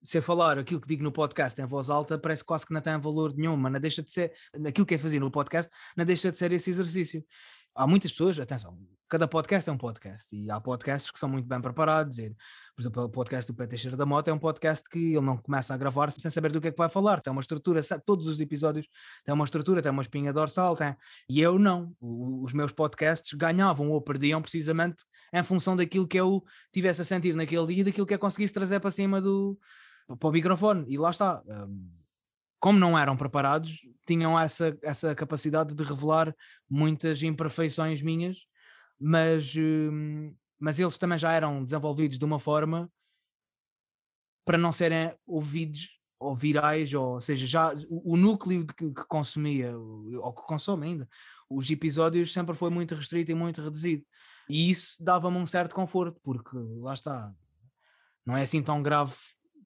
se 0.04 0.18
eu 0.18 0.22
falar 0.22 0.58
aquilo 0.58 0.80
que 0.80 0.88
digo 0.88 1.02
no 1.02 1.12
podcast 1.12 1.60
em 1.60 1.66
voz 1.66 1.90
alta, 1.90 2.18
parece 2.18 2.44
quase 2.44 2.66
que 2.66 2.72
não 2.72 2.80
tem 2.80 2.98
valor 2.98 3.34
nenhum, 3.34 3.56
mas 3.56 3.72
não 3.72 3.80
deixa 3.80 4.02
de 4.02 4.12
ser, 4.12 4.32
aquilo 4.66 4.86
que 4.86 4.94
é 4.94 4.98
fazer 4.98 5.20
no 5.20 5.30
podcast, 5.30 5.70
não 5.96 6.04
deixa 6.04 6.30
de 6.30 6.38
ser 6.38 6.52
esse 6.52 6.70
exercício. 6.70 7.24
Há 7.74 7.86
muitas 7.86 8.10
pessoas, 8.10 8.38
atenção, 8.38 8.78
cada 9.12 9.28
podcast 9.28 9.68
é 9.68 9.72
um 9.72 9.76
podcast 9.76 10.34
e 10.34 10.50
há 10.50 10.58
podcasts 10.58 11.10
que 11.10 11.18
são 11.18 11.28
muito 11.28 11.46
bem 11.46 11.60
preparados. 11.60 12.18
e, 12.18 12.34
por 12.74 12.80
exemplo, 12.80 13.04
o 13.04 13.08
podcast 13.10 13.52
do 13.52 13.54
Pé 13.54 13.66
da 13.66 14.06
Mota 14.06 14.30
é 14.30 14.32
um 14.32 14.38
podcast 14.38 14.88
que 14.88 14.98
ele 14.98 15.20
não 15.20 15.36
começa 15.36 15.74
a 15.74 15.76
gravar 15.76 16.10
sem 16.10 16.30
saber 16.30 16.50
do 16.50 16.62
que 16.62 16.68
é 16.68 16.70
que 16.70 16.78
vai 16.78 16.88
falar. 16.88 17.20
Tem 17.20 17.30
uma 17.30 17.42
estrutura, 17.42 17.82
todos 18.06 18.26
os 18.26 18.40
episódios 18.40 18.88
têm 19.22 19.34
uma 19.34 19.44
estrutura, 19.44 19.82
têm 19.82 19.92
uma 19.92 20.00
espinha 20.00 20.32
dorsal, 20.32 20.74
tem. 20.74 20.96
E 21.28 21.42
eu 21.42 21.58
não. 21.58 21.94
Os 22.00 22.54
meus 22.54 22.72
podcasts 22.72 23.34
ganhavam 23.34 23.90
ou 23.90 24.00
perdiam 24.00 24.40
precisamente 24.40 25.04
em 25.30 25.44
função 25.44 25.76
daquilo 25.76 26.08
que 26.08 26.18
eu 26.18 26.42
tivesse 26.72 27.02
a 27.02 27.04
sentir 27.04 27.34
naquele 27.34 27.66
dia 27.66 27.80
e 27.80 27.84
daquilo 27.84 28.06
que 28.06 28.14
eu 28.14 28.18
conseguisse 28.18 28.54
trazer 28.54 28.80
para 28.80 28.90
cima 28.90 29.20
do 29.20 29.58
para 30.18 30.28
o 30.28 30.32
microfone. 30.32 30.84
E 30.88 30.96
lá 30.96 31.10
está. 31.10 31.42
hum, 31.46 31.90
como 32.62 32.78
não 32.78 32.96
eram 32.96 33.16
preparados, 33.16 33.80
tinham 34.06 34.38
essa, 34.38 34.78
essa 34.82 35.16
capacidade 35.16 35.74
de 35.74 35.82
revelar 35.82 36.32
muitas 36.70 37.20
imperfeições 37.20 38.00
minhas, 38.00 38.36
mas, 39.00 39.52
hum, 39.56 40.32
mas 40.60 40.78
eles 40.78 40.96
também 40.96 41.18
já 41.18 41.32
eram 41.32 41.64
desenvolvidos 41.64 42.20
de 42.20 42.24
uma 42.24 42.38
forma 42.38 42.88
para 44.44 44.56
não 44.56 44.70
serem 44.70 45.12
ouvidos 45.26 45.98
ou 46.20 46.36
virais, 46.36 46.94
ou 46.94 47.20
seja, 47.20 47.46
já 47.46 47.74
o, 47.88 48.14
o 48.14 48.16
núcleo 48.16 48.64
que, 48.64 48.92
que 48.92 49.06
consumia, 49.08 49.76
ou 49.76 50.32
que 50.32 50.42
consome 50.42 50.86
ainda, 50.86 51.08
os 51.50 51.68
episódios 51.68 52.32
sempre 52.32 52.54
foi 52.54 52.70
muito 52.70 52.94
restrito 52.94 53.32
e 53.32 53.34
muito 53.34 53.60
reduzido. 53.60 54.04
E 54.48 54.70
isso 54.70 55.02
dava-me 55.02 55.36
um 55.36 55.46
certo 55.46 55.74
conforto, 55.74 56.20
porque 56.22 56.56
lá 56.80 56.94
está, 56.94 57.34
não 58.24 58.36
é 58.36 58.42
assim 58.42 58.62
tão 58.62 58.80
grave 58.80 59.14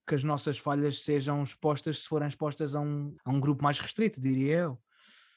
que 0.06 0.14
as 0.14 0.22
nossas 0.24 0.58
falhas 0.58 1.02
sejam 1.02 1.42
expostas 1.42 2.00
se 2.02 2.08
forem 2.08 2.28
expostas 2.28 2.74
a 2.74 2.80
um, 2.80 3.16
a 3.24 3.30
um 3.30 3.40
grupo 3.40 3.62
mais 3.64 3.78
restrito, 3.80 4.20
diria 4.20 4.56
eu. 4.58 4.78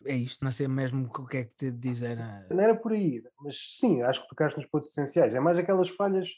É 0.06 0.16
isto, 0.16 0.46
não 0.46 0.52
sei 0.52 0.68
mesmo 0.68 1.08
o 1.08 1.28
que 1.28 1.38
é 1.38 1.44
que 1.44 1.56
te 1.56 1.72
dizer. 1.72 2.18
eh, 2.18 2.48
Não 2.54 2.62
era 2.64 2.76
por 2.76 2.94
aí, 2.94 3.22
mas 3.42 3.58
sim, 3.78 4.02
acho 4.02 4.22
que 4.22 4.30
tocaste 4.30 4.58
nos 4.58 4.66
pontos 4.70 4.90
essenciais. 4.90 5.34
É 5.36 5.40
mais 5.40 5.58
aquelas 5.58 5.90
falhas 5.90 6.30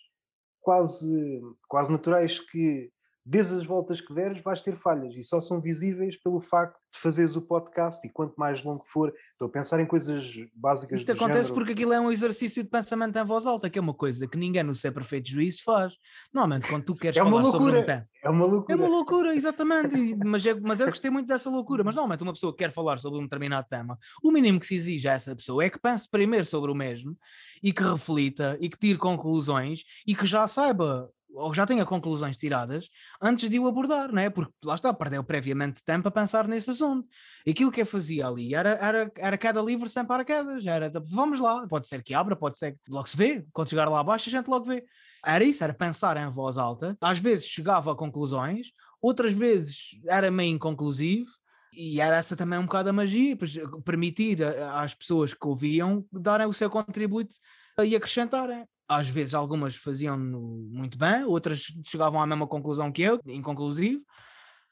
quase, 0.59 1.41
quase 1.67 1.91
naturais 1.91 2.39
que, 2.39 2.91
desde 3.25 3.55
as 3.55 3.65
voltas 3.65 4.01
que 4.01 4.13
deres, 4.13 4.41
vais 4.41 4.61
ter 4.61 4.75
falhas 4.77 5.15
e 5.15 5.23
só 5.23 5.39
são 5.39 5.61
visíveis 5.61 6.17
pelo 6.21 6.39
facto 6.39 6.77
de 6.91 6.99
fazeres 6.99 7.35
o 7.35 7.41
podcast 7.41 8.05
e 8.07 8.11
quanto 8.11 8.33
mais 8.37 8.63
longo 8.63 8.83
for. 8.85 9.13
Estou 9.23 9.47
a 9.47 9.51
pensar 9.51 9.79
em 9.79 9.85
coisas 9.85 10.25
básicas 10.55 10.99
Isto 10.99 11.11
acontece 11.11 11.43
género. 11.43 11.53
porque 11.55 11.71
aquilo 11.73 11.93
é 11.93 11.99
um 11.99 12.11
exercício 12.11 12.63
de 12.63 12.69
pensamento 12.69 13.15
em 13.17 13.23
voz 13.25 13.45
alta, 13.45 13.69
que 13.69 13.77
é 13.77 13.81
uma 13.81 13.93
coisa 13.93 14.27
que 14.27 14.37
ninguém 14.37 14.63
no 14.63 14.73
seu 14.73 14.91
perfeito 14.91 15.29
juízo 15.29 15.61
faz. 15.63 15.93
Normalmente, 16.33 16.67
quando 16.67 16.83
tu 16.85 16.95
queres 16.95 17.17
É 17.17 17.23
uma 17.23 17.31
falar 17.39 17.43
sobre 17.51 17.57
um 17.57 17.61
loucura. 17.73 17.85
tema. 17.85 18.07
É 18.23 18.29
uma 18.29 18.45
É 18.45 18.49
loucura. 18.49 18.77
uma 18.77 18.87
loucura, 18.87 19.35
exatamente. 19.35 20.15
Mas, 20.25 20.45
é, 20.45 20.53
mas 20.59 20.79
eu 20.79 20.87
gostei 20.87 21.09
muito 21.11 21.27
dessa 21.27 21.49
loucura. 21.49 21.83
Mas 21.83 21.95
normalmente 21.95 22.23
uma 22.23 22.33
pessoa 22.33 22.51
que 22.53 22.59
quer 22.59 22.71
falar 22.71 22.97
sobre 22.99 23.19
um 23.19 23.23
determinado 23.23 23.67
tema, 23.69 23.97
o 24.23 24.31
mínimo 24.31 24.59
que 24.59 24.67
se 24.67 24.75
exige 24.75 25.07
a 25.07 25.13
essa 25.13 25.35
pessoa 25.35 25.63
é 25.63 25.69
que 25.69 25.79
pense 25.79 26.09
primeiro 26.09 26.45
sobre 26.45 26.71
o 26.71 26.75
mesmo 26.75 27.15
e 27.63 27.71
que 27.71 27.83
reflita 27.83 28.57
e 28.59 28.69
que 28.69 28.77
tire 28.77 28.97
conclusões 28.97 29.83
e 30.05 30.15
que 30.15 30.25
já 30.25 30.47
saiba 30.47 31.09
ou 31.33 31.53
já 31.53 31.65
tenha 31.65 31.85
conclusões 31.85 32.37
tiradas 32.37 32.89
antes 33.21 33.49
de 33.49 33.59
o 33.59 33.67
abordar, 33.67 34.11
não 34.11 34.21
é? 34.21 34.29
Porque 34.29 34.53
lá 34.63 34.75
está, 34.75 34.93
perdeu 34.93 35.23
previamente 35.23 35.83
tempo 35.83 36.07
a 36.07 36.11
pensar 36.11 36.47
nesse 36.47 36.71
assunto. 36.71 37.07
Aquilo 37.47 37.71
que 37.71 37.81
eu 37.81 37.85
fazia 37.85 38.27
ali 38.27 38.53
era, 38.53 38.71
era, 38.71 39.11
era 39.17 39.37
cada 39.37 39.61
livro 39.61 39.87
sem 39.89 40.05
paraquedas, 40.05 40.65
era 40.65 40.91
vamos 41.05 41.39
lá, 41.39 41.67
pode 41.67 41.87
ser 41.87 42.03
que 42.03 42.13
abra, 42.13 42.35
pode 42.35 42.57
ser 42.57 42.73
que 42.73 42.79
logo 42.89 43.07
se 43.07 43.17
vê, 43.17 43.45
quando 43.53 43.69
chegar 43.69 43.89
lá 43.89 43.99
abaixo 43.99 44.29
a 44.29 44.31
gente 44.31 44.47
logo 44.47 44.65
vê. 44.65 44.83
Era 45.25 45.43
isso, 45.43 45.63
era 45.63 45.73
pensar 45.73 46.17
em 46.17 46.29
voz 46.29 46.57
alta, 46.57 46.97
às 47.01 47.19
vezes 47.19 47.45
chegava 47.45 47.91
a 47.91 47.95
conclusões, 47.95 48.67
outras 49.01 49.33
vezes 49.33 49.91
era 50.07 50.31
meio 50.31 50.55
inconclusivo, 50.55 51.29
e 51.73 52.01
era 52.01 52.17
essa 52.17 52.35
também 52.35 52.59
um 52.59 52.63
bocado 52.63 52.89
a 52.89 52.93
magia, 52.93 53.37
permitir 53.85 54.43
às 54.73 54.93
pessoas 54.93 55.33
que 55.33 55.47
ouviam 55.47 56.05
darem 56.11 56.45
o 56.45 56.53
seu 56.53 56.69
contributo 56.69 57.35
e 57.83 57.95
acrescentarem. 57.95 58.65
Às 58.93 59.07
vezes 59.07 59.33
algumas 59.33 59.77
faziam 59.77 60.17
muito 60.19 60.97
bem, 60.97 61.23
outras 61.23 61.63
chegavam 61.85 62.21
à 62.21 62.27
mesma 62.27 62.45
conclusão 62.45 62.91
que 62.91 63.01
eu, 63.01 63.21
inconclusivo. 63.25 64.03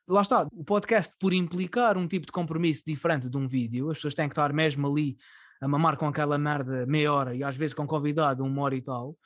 Lá 0.06 0.22
está, 0.22 0.46
o 0.52 0.64
podcast, 0.66 1.16
por 1.18 1.32
implicar 1.32 1.98
um 1.98 2.06
tipo 2.06 2.26
de 2.26 2.32
compromisso 2.34 2.84
diferente 2.86 3.30
de 3.30 3.38
um 3.38 3.48
vídeo, 3.48 3.90
as 3.90 3.98
pessoas 3.98 4.16
têm 4.16 4.28
que 4.28 4.34
estar 4.34 4.52
mesmo 4.52 4.86
ali 4.88 5.18
a 5.62 5.70
mamar 5.70 5.96
com 5.96 6.06
aquela 6.06 6.38
merda 6.38 6.86
meia 6.86 7.14
hora 7.14 7.34
e 7.34 7.46
às 7.46 7.56
vezes 7.56 7.74
com 7.74 7.88
convidado 7.88 8.44
uma 8.44 8.62
hora 8.62 8.76
e 8.76 8.82
tal, 8.82 9.18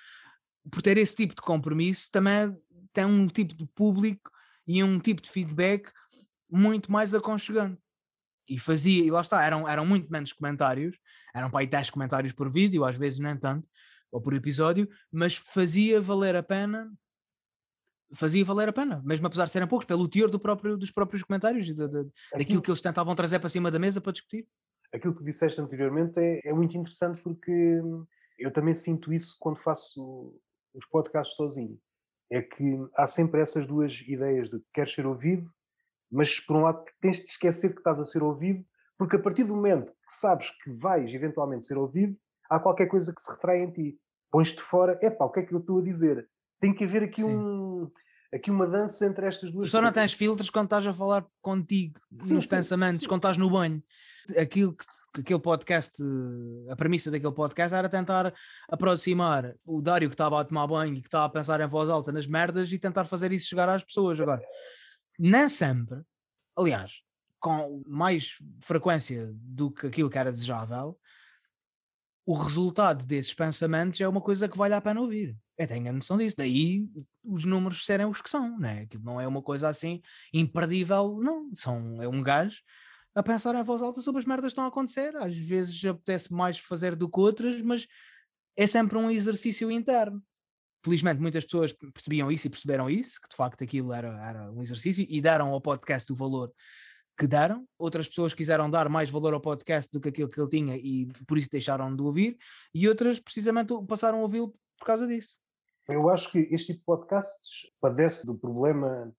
por 0.69 0.81
ter 0.83 0.97
esse 0.99 1.15
tipo 1.15 1.33
de 1.33 1.41
compromisso, 1.41 2.11
também 2.11 2.55
tem 2.93 3.05
um 3.05 3.27
tipo 3.27 3.55
de 3.55 3.65
público 3.73 4.29
e 4.67 4.83
um 4.83 4.99
tipo 4.99 5.23
de 5.23 5.29
feedback 5.29 5.89
muito 6.47 6.91
mais 6.91 7.15
aconchegante. 7.15 7.81
E 8.47 8.59
fazia, 8.59 9.03
e 9.03 9.09
lá 9.09 9.21
está, 9.21 9.43
eram, 9.43 9.67
eram 9.67 9.87
muito 9.87 10.11
menos 10.11 10.33
comentários, 10.33 10.95
eram 11.33 11.49
para 11.49 11.61
aí 11.61 11.67
10 11.67 11.89
comentários 11.89 12.33
por 12.33 12.51
vídeo, 12.51 12.85
às 12.85 12.95
vezes 12.95 13.17
nem 13.17 13.35
tanto, 13.37 13.67
ou 14.13 14.21
por 14.21 14.33
episódio, 14.33 14.87
mas 15.11 15.35
fazia 15.35 15.99
valer 15.99 16.35
a 16.35 16.43
pena, 16.43 16.89
fazia 18.13 18.45
valer 18.45 18.69
a 18.69 18.73
pena, 18.73 19.01
mesmo 19.03 19.27
apesar 19.27 19.45
de 19.45 19.51
serem 19.51 19.67
poucos, 19.67 19.85
pelo 19.85 20.07
teor 20.07 20.29
do 20.29 20.39
próprio, 20.39 20.77
dos 20.77 20.91
próprios 20.91 21.23
comentários 21.23 21.67
e 21.67 21.73
daquilo 21.73 22.61
que 22.61 22.69
eles 22.69 22.81
tentavam 22.81 23.15
trazer 23.15 23.39
para 23.39 23.49
cima 23.49 23.71
da 23.71 23.79
mesa 23.79 23.99
para 23.99 24.13
discutir. 24.13 24.47
Aquilo 24.93 25.15
que 25.15 25.23
disseste 25.23 25.59
anteriormente 25.59 26.13
é, 26.17 26.39
é 26.47 26.53
muito 26.53 26.77
interessante 26.77 27.21
porque 27.21 27.81
eu 28.37 28.51
também 28.51 28.75
sinto 28.75 29.11
isso 29.11 29.35
quando 29.39 29.57
faço 29.57 30.39
os 30.73 30.85
podcasts 30.85 31.35
sozinho. 31.35 31.79
É 32.31 32.41
que 32.41 32.77
há 32.95 33.07
sempre 33.07 33.41
essas 33.41 33.65
duas 33.65 34.01
ideias 34.07 34.49
de 34.49 34.59
que 34.59 34.65
queres 34.73 34.93
ser 34.93 35.05
ouvido 35.05 35.49
mas 36.13 36.39
por 36.39 36.55
um 36.55 36.61
lado 36.61 36.85
tens 37.01 37.17
de 37.17 37.23
esquecer 37.23 37.73
que 37.73 37.79
estás 37.79 37.99
a 37.99 38.05
ser 38.05 38.21
ouvido, 38.21 38.63
porque 38.99 39.15
a 39.15 39.19
partir 39.19 39.43
do 39.43 39.55
momento 39.55 39.91
que 39.91 40.13
sabes 40.13 40.51
que 40.63 40.71
vais 40.71 41.11
eventualmente 41.11 41.65
ser 41.65 41.75
ouvido, 41.75 42.15
há 42.55 42.59
qualquer 42.59 42.87
coisa 42.87 43.13
que 43.13 43.21
se 43.21 43.31
retrai 43.31 43.61
em 43.61 43.71
ti. 43.71 43.97
Pões-te 44.31 44.61
fora, 44.61 44.97
epá, 45.01 45.25
o 45.25 45.29
que 45.29 45.41
é 45.41 45.43
que 45.43 45.53
eu 45.53 45.59
estou 45.59 45.79
a 45.79 45.83
dizer? 45.83 46.27
Tem 46.59 46.73
que 46.73 46.83
haver 46.83 47.03
aqui 47.03 47.23
um 47.23 47.89
aqui 48.33 48.49
uma 48.49 48.65
dança 48.65 49.05
entre 49.05 49.27
estas 49.27 49.51
duas 49.51 49.69
Tu 49.69 49.71
só 49.71 49.79
não 49.79 49.91
tens 49.91 50.13
filtros 50.13 50.49
quando 50.49 50.65
estás 50.65 50.87
a 50.87 50.93
falar 50.93 51.23
contigo, 51.39 51.99
sim, 52.15 52.33
nos 52.33 52.45
sim, 52.45 52.49
pensamentos, 52.49 53.01
sim, 53.01 53.07
quando 53.07 53.19
estás 53.19 53.37
no 53.37 53.49
banho. 53.49 53.83
Aquilo 54.37 54.75
que 55.13 55.21
aquele 55.21 55.39
podcast, 55.39 56.01
a 56.69 56.75
premissa 56.75 57.11
daquele 57.11 57.33
podcast 57.33 57.75
era 57.75 57.87
tentar 57.87 58.33
aproximar 58.67 59.53
o 59.63 59.81
Dário 59.81 60.09
que 60.09 60.15
estava 60.15 60.41
a 60.41 60.43
tomar 60.43 60.65
banho 60.65 60.95
e 60.95 61.01
que 61.01 61.07
estava 61.07 61.25
a 61.25 61.29
pensar 61.29 61.61
em 61.61 61.67
voz 61.67 61.87
alta 61.89 62.11
nas 62.11 62.25
merdas 62.25 62.73
e 62.73 62.79
tentar 62.79 63.05
fazer 63.05 63.31
isso 63.31 63.49
chegar 63.49 63.69
às 63.69 63.83
pessoas 63.83 64.19
agora 64.19 64.41
nem 65.17 65.47
sempre, 65.47 66.01
aliás, 66.55 67.01
com 67.39 67.83
mais 67.85 68.37
frequência 68.61 69.31
do 69.33 69.71
que 69.71 69.87
aquilo 69.87 70.09
que 70.09 70.17
era 70.17 70.31
desejável, 70.31 70.97
o 72.25 72.33
resultado 72.33 73.05
desses 73.05 73.33
pensamentos 73.33 73.99
é 73.99 74.07
uma 74.07 74.21
coisa 74.21 74.47
que 74.47 74.57
vale 74.57 74.73
a 74.73 74.81
pena 74.81 75.01
ouvir. 75.01 75.35
Eu 75.57 75.67
tenho 75.67 75.89
a 75.89 75.93
noção 75.93 76.17
disso. 76.17 76.35
Daí 76.37 76.87
os 77.23 77.45
números 77.45 77.85
serem 77.85 78.05
os 78.05 78.21
que 78.21 78.29
são, 78.29 78.57
né? 78.57 78.81
Aquilo 78.81 79.03
não 79.03 79.19
é 79.19 79.27
uma 79.27 79.41
coisa 79.41 79.67
assim 79.67 80.01
imperdível, 80.33 81.19
não. 81.21 81.53
São, 81.53 82.01
é 82.01 82.07
um 82.07 82.21
gajo 82.23 82.61
a 83.15 83.21
pensar 83.21 83.53
em 83.55 83.63
voz 83.63 83.81
alta 83.81 84.01
sobre 84.01 84.19
as 84.19 84.25
merdas 84.25 84.45
que 84.45 84.53
estão 84.53 84.63
a 84.63 84.69
acontecer. 84.69 85.15
Às 85.17 85.37
vezes 85.37 85.83
apetece 85.85 86.33
mais 86.33 86.57
fazer 86.57 86.95
do 86.95 87.09
que 87.09 87.19
outras, 87.19 87.61
mas 87.61 87.87
é 88.55 88.65
sempre 88.65 88.97
um 88.97 89.11
exercício 89.11 89.69
interno 89.69 90.23
felizmente 90.83 91.21
muitas 91.21 91.45
pessoas 91.45 91.73
percebiam 91.93 92.31
isso 92.31 92.47
e 92.47 92.49
perceberam 92.49 92.89
isso, 92.89 93.21
que 93.21 93.29
de 93.29 93.35
facto 93.35 93.63
aquilo 93.63 93.93
era, 93.93 94.09
era 94.21 94.51
um 94.51 94.61
exercício 94.61 95.05
e 95.07 95.21
deram 95.21 95.49
ao 95.49 95.61
podcast 95.61 96.11
o 96.11 96.15
valor 96.15 96.51
que 97.17 97.27
deram. 97.27 97.67
Outras 97.77 98.07
pessoas 98.07 98.33
quiseram 98.33 98.69
dar 98.69 98.89
mais 98.89 99.09
valor 99.09 99.33
ao 99.33 99.41
podcast 99.41 99.89
do 99.91 99.99
que 99.99 100.09
aquilo 100.09 100.29
que 100.29 100.39
ele 100.39 100.49
tinha 100.49 100.75
e 100.75 101.07
por 101.27 101.37
isso 101.37 101.49
deixaram 101.49 101.95
de 101.95 102.01
ouvir, 102.01 102.37
e 102.73 102.87
outras 102.87 103.19
precisamente 103.19 103.73
passaram 103.87 104.19
a 104.19 104.21
ouvi-lo 104.21 104.53
por 104.77 104.85
causa 104.85 105.07
disso. 105.07 105.37
Eu 105.87 106.09
acho 106.09 106.31
que 106.31 106.39
este 106.51 106.67
tipo 106.67 106.79
de 106.79 106.85
podcasts 106.85 107.69
padece 107.79 108.25
do 108.25 108.35
problema 108.35 109.13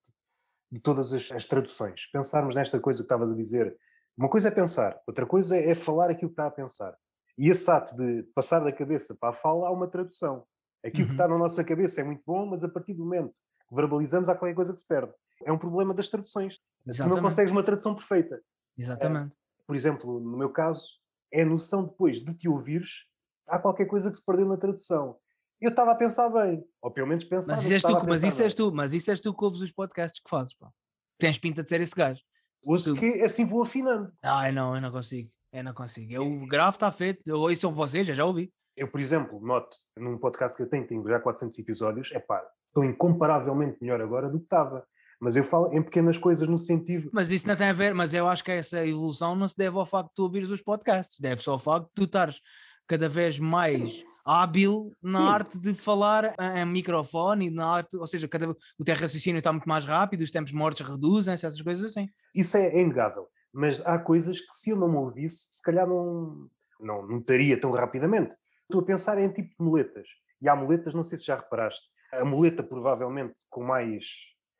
de 0.71 0.79
todas 0.79 1.13
as, 1.13 1.31
as 1.31 1.45
traduções. 1.45 2.07
Pensarmos 2.11 2.55
nesta 2.55 2.79
coisa 2.79 2.99
que 2.99 3.05
estavas 3.05 3.31
a 3.31 3.35
dizer. 3.35 3.75
Uma 4.17 4.29
coisa 4.29 4.47
é 4.47 4.51
pensar, 4.51 4.99
outra 5.05 5.25
coisa 5.25 5.55
é 5.55 5.75
falar 5.75 6.09
aquilo 6.09 6.29
que 6.29 6.33
está 6.33 6.47
a 6.47 6.51
pensar. 6.51 6.95
E 7.37 7.49
esse 7.49 7.69
ato 7.69 7.95
de 7.95 8.23
passar 8.33 8.61
da 8.61 8.71
cabeça 8.71 9.15
para 9.19 9.29
a 9.29 9.33
fala 9.33 9.67
há 9.67 9.71
uma 9.71 9.87
tradução. 9.87 10.45
Aquilo 10.83 11.03
uhum. 11.03 11.07
que 11.07 11.13
está 11.13 11.27
na 11.27 11.37
nossa 11.37 11.63
cabeça 11.63 12.01
é 12.01 12.03
muito 12.03 12.23
bom, 12.25 12.45
mas 12.45 12.63
a 12.63 12.69
partir 12.69 12.93
do 12.93 13.03
momento 13.03 13.33
que 13.67 13.75
verbalizamos, 13.75 14.29
há 14.29 14.35
qualquer 14.35 14.55
coisa 14.55 14.73
que 14.73 14.79
se 14.79 14.87
perde. 14.87 15.11
É 15.43 15.51
um 15.51 15.57
problema 15.57 15.93
das 15.93 16.07
traduções. 16.07 16.59
Tu 16.85 17.07
não 17.07 17.21
consegues 17.21 17.51
uma 17.51 17.63
tradução 17.63 17.95
perfeita. 17.95 18.41
Exatamente. 18.77 19.31
É, 19.31 19.63
por 19.65 19.75
exemplo, 19.75 20.19
no 20.19 20.37
meu 20.37 20.49
caso, 20.49 20.99
é 21.31 21.41
a 21.41 21.45
noção 21.45 21.83
depois 21.83 22.23
de 22.23 22.33
te 22.33 22.47
ouvires, 22.47 23.05
há 23.49 23.59
qualquer 23.59 23.85
coisa 23.85 24.09
que 24.09 24.17
se 24.17 24.25
perdeu 24.25 24.45
na 24.45 24.57
tradução. 24.57 25.17
Eu 25.59 25.69
estava 25.69 25.91
a 25.91 25.95
pensar 25.95 26.29
bem, 26.29 26.63
ou 26.81 26.91
pelo 26.91 27.07
menos 27.07 27.23
pensava. 27.23 27.53
Mas, 27.53 27.71
és 27.71 27.81
tu, 27.81 28.05
mas 28.07 28.23
isso 28.23 28.43
és 28.43 28.53
tu, 28.53 28.71
mas 28.73 28.93
isso 28.93 29.09
és 29.09 29.21
tu 29.21 29.33
que 29.33 29.43
ouves 29.43 29.61
os 29.61 29.71
podcasts 29.71 30.21
que 30.21 30.29
fazes, 30.29 30.53
pá. 30.55 30.69
Tens 31.17 31.39
pinta 31.39 31.63
de 31.63 31.69
ser 31.69 31.81
esse 31.81 31.95
gajo. 31.95 32.21
Ouço 32.65 32.93
tu... 32.93 32.99
que 32.99 33.21
assim 33.21 33.45
vou 33.45 33.63
afinando. 33.63 34.11
Ai 34.21 34.51
não, 34.51 34.75
eu 34.75 34.81
não 34.81 34.91
consigo. 34.91 35.31
Eu 35.51 35.63
não 35.63 35.73
consigo. 35.73 36.11
Eu, 36.11 36.27
o 36.27 36.45
grave 36.45 36.75
está 36.75 36.91
feito, 36.91 37.21
eu 37.25 37.37
ouço 37.37 37.71
vocês, 37.71 38.05
já, 38.05 38.13
já 38.13 38.25
ouvi. 38.25 38.53
Eu, 38.75 38.89
por 38.89 38.99
exemplo, 38.99 39.39
noto 39.39 39.77
num 39.97 40.17
podcast 40.17 40.57
que 40.57 40.63
eu 40.63 40.69
tenho, 40.69 40.85
tenho 40.85 41.07
já 41.07 41.19
400 41.19 41.57
episódios, 41.59 42.11
é 42.11 42.19
pá, 42.19 42.45
estou 42.61 42.83
incomparavelmente 42.83 43.77
melhor 43.81 44.01
agora 44.01 44.29
do 44.29 44.37
que 44.37 44.45
estava. 44.45 44.85
Mas 45.19 45.35
eu 45.35 45.43
falo 45.43 45.73
em 45.73 45.81
pequenas 45.81 46.17
coisas 46.17 46.47
no 46.47 46.57
sentido. 46.57 47.09
Mas 47.13 47.31
isso 47.31 47.47
não 47.47 47.55
tem 47.55 47.67
a 47.67 47.73
ver, 47.73 47.93
mas 47.93 48.13
eu 48.13 48.27
acho 48.27 48.43
que 48.43 48.51
essa 48.51 48.85
evolução 48.85 49.35
não 49.35 49.47
se 49.47 49.57
deve 49.57 49.77
ao 49.77 49.85
facto 49.85 50.09
de 50.09 50.15
tu 50.15 50.23
ouvires 50.23 50.51
os 50.51 50.61
podcasts, 50.61 51.19
deve-se 51.19 51.49
ao 51.49 51.59
facto 51.59 51.87
de 51.87 51.93
tu 51.93 52.03
estares 52.03 52.41
cada 52.87 53.09
vez 53.09 53.39
mais 53.39 53.71
Sim. 53.71 54.03
hábil 54.25 54.91
na 55.01 55.19
Sim. 55.19 55.25
arte 55.25 55.59
de 55.59 55.73
falar 55.73 56.35
em 56.55 56.65
microfone, 56.65 57.49
na 57.49 57.67
arte, 57.67 57.97
ou 57.97 58.05
seja, 58.05 58.27
cada, 58.27 58.49
o 58.49 58.83
teu 58.83 58.95
raciocínio 58.95 59.39
está 59.39 59.51
muito 59.51 59.67
mais 59.67 59.85
rápido, 59.85 60.21
os 60.21 60.31
tempos 60.31 60.51
mortos 60.51 60.87
reduzem-se, 60.87 61.45
essas 61.45 61.61
coisas 61.61 61.85
assim. 61.85 62.07
Isso 62.33 62.57
é, 62.57 62.67
é 62.67 62.81
inegável, 62.81 63.27
mas 63.51 63.85
há 63.85 63.97
coisas 63.97 64.39
que 64.39 64.53
se 64.53 64.69
eu 64.69 64.75
não 64.75 64.89
me 64.89 64.97
ouvisse, 64.97 65.47
se 65.51 65.61
calhar 65.63 65.87
não, 65.87 66.47
não 66.79 67.07
notaria 67.07 67.59
tão 67.59 67.71
rapidamente. 67.71 68.35
Estou 68.63 68.81
a 68.81 68.85
pensar 68.85 69.17
em 69.19 69.29
tipo 69.29 69.49
de 69.49 69.63
muletas. 69.63 70.07
E 70.41 70.49
há 70.49 70.55
muletas, 70.55 70.93
não 70.93 71.03
sei 71.03 71.17
se 71.17 71.25
já 71.25 71.37
reparaste, 71.37 71.81
a 72.11 72.25
muleta 72.25 72.63
provavelmente 72.63 73.35
com 73.49 73.63
mais, 73.63 74.05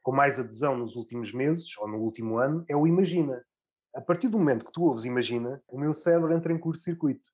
com 0.06 0.12
mais 0.12 0.40
adesão 0.40 0.78
nos 0.78 0.96
últimos 0.96 1.34
meses 1.34 1.76
ou 1.80 1.88
no 1.88 1.98
último 1.98 2.38
ano 2.38 2.64
é 2.70 2.76
o 2.76 2.86
Imagina. 2.86 3.44
A 3.92 4.00
partir 4.00 4.30
do 4.30 4.38
momento 4.38 4.64
que 4.64 4.72
tu 4.72 4.84
ouves 4.84 5.04
Imagina, 5.04 5.64
o 5.68 5.80
meu 5.80 5.96
cérebro 5.96 6.32
entra 6.32 6.54
em 6.54 6.60
curto-circuito. 6.60 7.26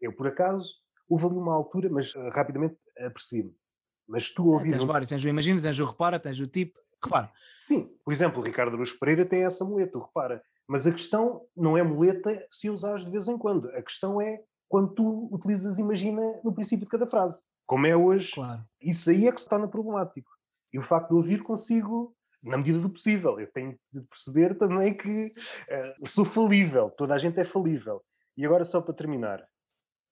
Eu, 0.00 0.14
por 0.14 0.28
acaso, 0.28 0.76
houve 1.08 1.26
ali 1.26 1.34
uma 1.34 1.52
altura, 1.52 1.90
mas 1.90 2.14
uh, 2.14 2.28
rapidamente 2.28 2.76
apercebi-me. 2.96 3.52
Mas 4.06 4.30
tu 4.30 4.46
ouvis... 4.46 4.72
Tens 4.72 4.84
vários, 4.84 5.08
tens 5.08 5.24
o 5.24 5.28
Imagina, 5.28 5.60
tens 5.60 5.80
o 5.80 5.84
Repara, 5.84 6.20
tens 6.20 6.38
o 6.38 6.46
Tipo, 6.46 6.78
repara. 7.02 7.32
Sim, 7.58 7.92
por 8.04 8.12
exemplo, 8.12 8.40
o 8.40 8.44
Ricardo 8.44 8.76
Aruz 8.76 8.92
Pereira 8.92 9.26
tem 9.26 9.44
essa 9.44 9.64
muleta, 9.64 9.98
o 9.98 10.02
Repara. 10.02 10.44
Mas 10.68 10.86
a 10.86 10.92
questão 10.92 11.44
não 11.56 11.76
é 11.76 11.82
muleta 11.82 12.46
se 12.52 12.70
usares 12.70 13.04
de 13.04 13.10
vez 13.10 13.26
em 13.26 13.36
quando. 13.36 13.68
A 13.70 13.82
questão 13.82 14.20
é 14.20 14.44
quando 14.68 14.94
tu 14.94 15.28
utilizas 15.32 15.80
imagina 15.80 16.40
no 16.44 16.54
princípio 16.54 16.84
de 16.84 16.90
cada 16.90 17.04
frase. 17.04 17.42
Como 17.66 17.84
é 17.84 17.96
hoje, 17.96 18.30
claro. 18.32 18.60
isso 18.80 19.10
aí 19.10 19.26
é 19.26 19.32
que 19.32 19.40
se 19.40 19.48
torna 19.48 19.66
problemático. 19.66 20.30
E 20.72 20.78
o 20.78 20.82
facto 20.82 21.10
de 21.10 21.14
ouvir 21.14 21.42
consigo, 21.42 22.16
na 22.42 22.56
medida 22.56 22.78
do 22.78 22.90
possível. 22.90 23.38
Eu 23.38 23.46
tenho 23.52 23.78
de 23.92 24.00
perceber 24.02 24.56
também 24.56 24.96
que 24.96 25.26
uh, 25.26 26.06
sou 26.06 26.24
falível, 26.24 26.90
toda 26.90 27.14
a 27.14 27.18
gente 27.18 27.38
é 27.38 27.44
falível. 27.44 28.04
E 28.36 28.44
agora, 28.44 28.64
só 28.64 28.80
para 28.80 28.94
terminar, 28.94 29.46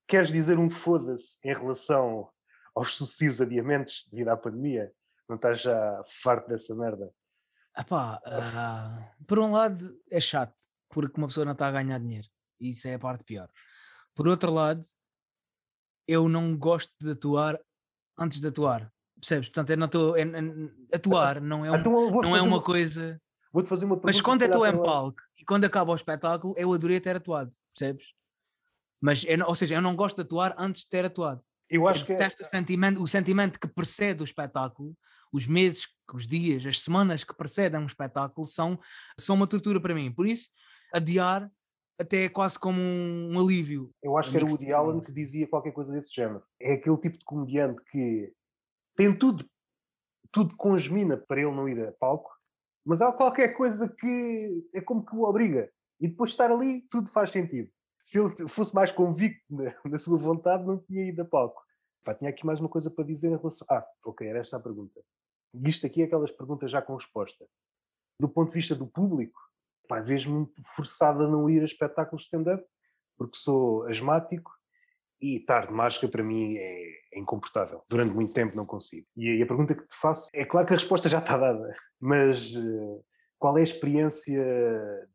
queres 0.06 0.28
dizer 0.28 0.58
um 0.58 0.70
foda-se 0.70 1.38
em 1.44 1.54
relação 1.54 2.28
aos 2.74 2.94
sucessivos 2.96 3.40
adiamentos 3.40 4.06
devido 4.10 4.28
à 4.28 4.36
pandemia? 4.36 4.92
Não 5.28 5.36
estás 5.36 5.62
já 5.62 6.02
farto 6.22 6.48
dessa 6.48 6.74
merda? 6.74 7.10
Epá, 7.76 8.20
uh, 8.26 9.24
por 9.26 9.38
um 9.38 9.52
lado 9.52 9.96
é 10.10 10.20
chato, 10.20 10.54
porque 10.88 11.18
uma 11.18 11.28
pessoa 11.28 11.44
não 11.44 11.52
está 11.52 11.68
a 11.68 11.72
ganhar 11.72 11.98
dinheiro. 11.98 12.28
E 12.60 12.70
isso 12.70 12.86
é 12.88 12.94
a 12.94 12.98
parte 12.98 13.24
pior. 13.24 13.48
Por 14.14 14.28
outro 14.28 14.52
lado, 14.52 14.82
eu 16.06 16.28
não 16.28 16.56
gosto 16.56 16.92
de 17.00 17.12
atuar 17.12 17.58
antes 18.18 18.40
de 18.40 18.48
atuar. 18.48 18.92
Percebes? 19.20 19.48
Portanto, 19.48 19.70
eu 19.70 19.76
não 19.76 19.86
estou. 19.86 20.14
Atuar 20.92 21.40
não 21.40 21.64
é, 21.64 21.70
um, 21.70 21.76
então 21.76 21.92
não 21.92 22.36
é 22.36 22.40
uma, 22.40 22.56
uma 22.56 22.62
coisa. 22.62 23.20
Vou-te 23.52 23.68
fazer 23.68 23.84
uma 23.84 23.96
pergunta. 23.96 24.08
Mas 24.08 24.20
quando 24.20 24.42
eu 24.42 24.46
estou 24.46 24.66
em 24.66 24.82
palco 24.82 25.20
e 25.38 25.44
quando 25.44 25.64
acaba 25.64 25.92
o 25.92 25.96
espetáculo, 25.96 26.54
eu 26.56 26.72
adorei 26.72 27.00
ter 27.00 27.16
atuado. 27.16 27.50
Percebes? 27.74 28.06
Mas, 29.02 29.24
eu, 29.26 29.46
ou 29.46 29.54
seja, 29.54 29.74
eu 29.74 29.82
não 29.82 29.96
gosto 29.96 30.16
de 30.16 30.22
atuar 30.22 30.54
antes 30.58 30.82
de 30.82 30.88
ter 30.88 31.04
atuado. 31.04 31.42
Eu 31.68 31.86
acho 31.86 32.02
eu 32.02 32.06
que. 32.06 32.12
É 32.22 32.28
o, 32.28 32.46
sentimento, 32.46 33.02
o 33.02 33.06
sentimento 33.06 33.58
que 33.58 33.68
precede 33.68 34.22
o 34.22 34.24
espetáculo, 34.24 34.96
os 35.32 35.46
meses, 35.46 35.88
os 36.12 36.26
dias, 36.26 36.66
as 36.66 36.80
semanas 36.80 37.24
que 37.24 37.34
precedem 37.34 37.80
um 37.80 37.86
espetáculo 37.86 38.46
são, 38.46 38.78
são 39.18 39.36
uma 39.36 39.46
tortura 39.46 39.80
para 39.80 39.94
mim. 39.94 40.12
Por 40.12 40.26
isso, 40.26 40.50
adiar 40.92 41.50
até 41.98 42.28
quase 42.28 42.58
como 42.58 42.80
um, 42.80 43.32
um 43.32 43.38
alívio. 43.38 43.92
Eu 44.02 44.16
acho 44.16 44.30
que 44.30 44.36
era 44.36 44.46
o 44.46 44.48
Woody 44.48 44.72
Allen 44.72 45.00
que 45.00 45.12
dizia 45.12 45.46
qualquer 45.46 45.72
coisa 45.72 45.92
desse 45.92 46.14
género. 46.14 46.42
É 46.58 46.72
aquele 46.72 46.96
tipo 46.96 47.18
de 47.18 47.24
comediante 47.24 47.80
que 47.90 48.32
tem 49.00 49.16
tudo, 49.16 49.48
tudo 50.30 50.54
congemina 50.58 51.16
para 51.16 51.40
ele 51.40 51.50
não 51.52 51.66
ir 51.66 51.88
a 51.88 51.92
palco, 51.92 52.30
mas 52.84 53.00
há 53.00 53.10
qualquer 53.10 53.54
coisa 53.54 53.88
que 53.88 54.68
é 54.74 54.80
como 54.82 55.06
que 55.06 55.16
o 55.16 55.22
obriga. 55.22 55.72
E 55.98 56.06
depois 56.06 56.30
de 56.30 56.34
estar 56.34 56.50
ali, 56.52 56.82
tudo 56.82 57.08
faz 57.08 57.30
sentido. 57.30 57.70
Se 57.98 58.18
ele 58.18 58.46
fosse 58.46 58.74
mais 58.74 58.92
convicto 58.92 59.42
na, 59.48 59.74
na 59.90 59.98
sua 59.98 60.18
vontade, 60.18 60.66
não 60.66 60.78
tinha 60.78 61.08
ido 61.08 61.22
a 61.22 61.24
palco. 61.24 61.62
Pá, 62.04 62.14
tinha 62.14 62.28
aqui 62.28 62.44
mais 62.44 62.60
uma 62.60 62.68
coisa 62.68 62.90
para 62.90 63.04
dizer 63.04 63.28
em 63.28 63.38
relação. 63.38 63.66
Ah, 63.70 63.86
ok, 64.04 64.28
era 64.28 64.38
esta 64.38 64.58
a 64.58 64.60
pergunta. 64.60 65.00
Isto 65.64 65.86
aqui 65.86 66.02
é 66.02 66.04
aquelas 66.04 66.30
perguntas 66.30 66.70
já 66.70 66.82
com 66.82 66.94
resposta. 66.94 67.46
Do 68.20 68.28
ponto 68.28 68.50
de 68.50 68.56
vista 68.56 68.74
do 68.74 68.86
público, 68.86 69.40
pá, 69.88 70.00
vejo-me 70.00 70.46
forçado 70.76 71.24
a 71.24 71.28
não 71.28 71.48
ir 71.48 71.62
a 71.62 71.66
espetáculos 71.66 72.24
de 72.24 72.26
stand-up, 72.26 72.62
porque 73.16 73.38
sou 73.38 73.84
asmático 73.84 74.50
e 75.22 75.36
estar 75.36 75.68
de 75.68 75.72
máscara 75.72 76.12
para 76.12 76.22
mim 76.22 76.56
é, 76.58 76.99
é 77.12 77.18
incomportável. 77.18 77.82
Durante 77.88 78.14
muito 78.14 78.32
tempo 78.32 78.56
não 78.56 78.66
consigo. 78.66 79.06
E, 79.16 79.42
a 79.42 79.46
pergunta 79.46 79.74
que 79.74 79.82
te 79.82 79.96
faço 80.00 80.28
é 80.32 80.44
claro 80.44 80.66
que 80.66 80.72
a 80.72 80.76
resposta 80.76 81.08
já 81.08 81.18
está 81.18 81.36
dada, 81.36 81.74
mas 82.00 82.54
uh, 82.54 83.04
qual 83.38 83.56
é 83.58 83.60
a 83.60 83.64
experiência 83.64 84.42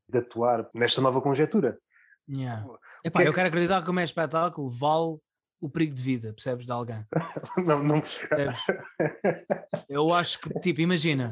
de 0.07 0.17
atuar 0.17 0.67
nesta 0.73 1.01
nova 1.01 1.21
conjetura? 1.21 1.77
Yeah. 2.27 2.65
Epá, 3.03 3.21
que 3.21 3.27
eu 3.27 3.33
quero 3.33 3.47
acreditar 3.49 3.83
que 3.83 3.89
o 3.89 3.93
meu 3.93 4.03
espetáculo 4.03 4.69
vale 4.69 5.19
o 5.61 5.69
perigo 5.69 5.93
de 5.95 6.01
vida, 6.01 6.33
percebes, 6.33 6.65
de 6.65 6.71
alguém. 6.71 7.05
não, 7.65 7.83
não 7.83 8.01
percebes. 8.01 8.59
Eu 9.87 10.13
acho 10.13 10.39
que, 10.39 10.49
tipo, 10.59 10.81
imagina. 10.81 11.31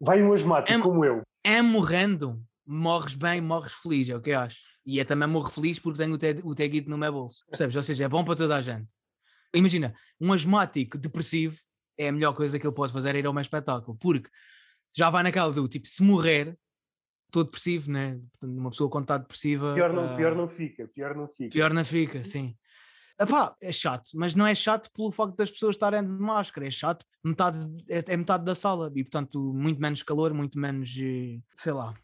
Vai 0.00 0.22
um 0.22 0.32
asmático 0.32 0.72
é, 0.72 0.80
como 0.80 1.04
eu. 1.04 1.20
É 1.44 1.60
morrendo, 1.60 2.40
morres 2.66 3.14
bem, 3.14 3.40
morres 3.40 3.72
feliz, 3.72 4.08
é 4.08 4.16
o 4.16 4.20
que 4.20 4.30
eu 4.30 4.38
acho. 4.38 4.58
E 4.84 4.98
é 4.98 5.04
também 5.04 5.28
morro 5.28 5.50
feliz 5.50 5.78
porque 5.78 5.98
tenho 5.98 6.18
o 6.44 6.54
taguito 6.54 6.90
no 6.90 6.98
meu 6.98 7.12
bolso, 7.12 7.44
percebes? 7.48 7.76
Ou 7.76 7.82
seja, 7.82 8.04
é 8.04 8.08
bom 8.08 8.24
para 8.24 8.36
toda 8.36 8.56
a 8.56 8.60
gente. 8.60 8.88
Imagina, 9.54 9.94
um 10.20 10.32
asmático 10.32 10.96
depressivo 10.96 11.58
é 11.98 12.08
a 12.08 12.12
melhor 12.12 12.34
coisa 12.34 12.58
que 12.58 12.66
ele 12.66 12.74
pode 12.74 12.92
fazer 12.92 13.14
é 13.14 13.18
ir 13.18 13.26
ao 13.26 13.32
meu 13.32 13.42
espetáculo, 13.42 13.96
porque 13.98 14.30
já 14.94 15.10
vai 15.10 15.22
naquela 15.22 15.52
do 15.52 15.68
tipo, 15.68 15.86
se 15.86 16.02
morrer, 16.02 16.56
estou 17.26 17.44
depressivo, 17.44 17.90
né? 17.90 18.20
Uma 18.42 18.70
pessoa 18.70 18.90
quando 18.90 19.04
está 19.04 19.18
depressiva. 19.18 19.74
Pior 19.74 19.92
não, 19.92 20.14
uh, 20.14 20.16
pior 20.16 20.34
não 20.34 20.48
fica, 20.48 20.86
pior 20.88 21.14
não 21.14 21.28
fica. 21.28 21.50
Pior 21.50 21.72
não 21.72 21.84
fica, 21.84 22.24
sim. 22.24 22.56
Epá, 23.20 23.54
é 23.60 23.70
chato, 23.70 24.10
mas 24.14 24.34
não 24.34 24.46
é 24.46 24.54
chato 24.54 24.90
pelo 24.92 25.12
facto 25.12 25.36
das 25.36 25.50
pessoas 25.50 25.76
estarem 25.76 26.02
de 26.02 26.08
máscara, 26.08 26.66
é 26.66 26.70
chato, 26.70 27.04
metade, 27.22 27.58
é, 27.88 28.02
é 28.06 28.16
metade 28.16 28.44
da 28.44 28.54
sala 28.54 28.90
e 28.94 29.04
portanto 29.04 29.52
muito 29.54 29.80
menos 29.80 30.02
calor, 30.02 30.32
muito 30.32 30.58
menos, 30.58 30.96
eh, 30.98 31.38
sei 31.54 31.72
lá. 31.72 31.94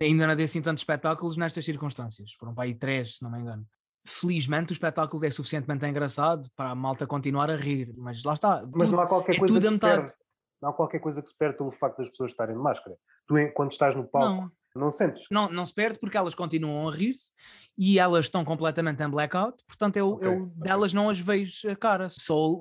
Ainda 0.00 0.26
não 0.26 0.36
dei 0.36 0.44
assim 0.44 0.60
tantos 0.60 0.82
espetáculos 0.82 1.36
nestas 1.36 1.64
circunstâncias, 1.64 2.32
foram 2.32 2.54
para 2.54 2.64
aí 2.64 2.74
três, 2.74 3.16
se 3.16 3.22
não 3.22 3.30
me 3.30 3.38
engano. 3.38 3.66
Felizmente 4.08 4.72
o 4.72 4.74
espetáculo 4.74 5.24
é 5.24 5.30
suficientemente 5.30 5.86
engraçado 5.86 6.48
para 6.56 6.70
a 6.70 6.74
malta 6.74 7.06
continuar 7.06 7.50
a 7.50 7.56
rir, 7.56 7.92
mas 7.96 8.24
lá 8.24 8.34
está. 8.34 8.66
Mas 8.74 8.90
não 8.90 9.00
há 9.00 9.06
qualquer 9.06 9.36
é 9.36 9.38
coisa 9.38 9.60
que 9.60 9.68
se 9.68 9.78
perde. 9.78 10.12
Não 10.60 10.70
há 10.70 10.72
qualquer 10.72 10.98
coisa 10.98 11.22
que 11.22 11.28
se 11.28 11.36
perde 11.36 11.58
pelo 11.58 11.70
facto 11.70 11.98
das 11.98 12.08
pessoas 12.08 12.30
estarem 12.30 12.56
de 12.56 12.62
máscara. 12.62 12.96
Tu, 13.26 13.34
quando 13.54 13.70
estás 13.70 13.94
no 13.94 14.04
palco, 14.04 14.42
não. 14.42 14.52
Não 14.74 14.90
sentes? 14.90 15.24
Não, 15.30 15.50
não 15.50 15.66
se 15.66 15.74
perde 15.74 15.98
porque 15.98 16.16
elas 16.16 16.34
continuam 16.34 16.88
a 16.88 16.92
rir-se 16.92 17.32
e 17.76 17.98
elas 17.98 18.26
estão 18.26 18.44
completamente 18.44 19.02
em 19.02 19.08
blackout, 19.08 19.62
portanto 19.66 19.96
eu, 19.96 20.10
okay, 20.10 20.28
eu 20.28 20.42
okay. 20.44 20.58
delas 20.58 20.92
não 20.92 21.10
as 21.10 21.18
vejo 21.18 21.68
a 21.70 21.76
cara, 21.76 22.08
só 22.08 22.54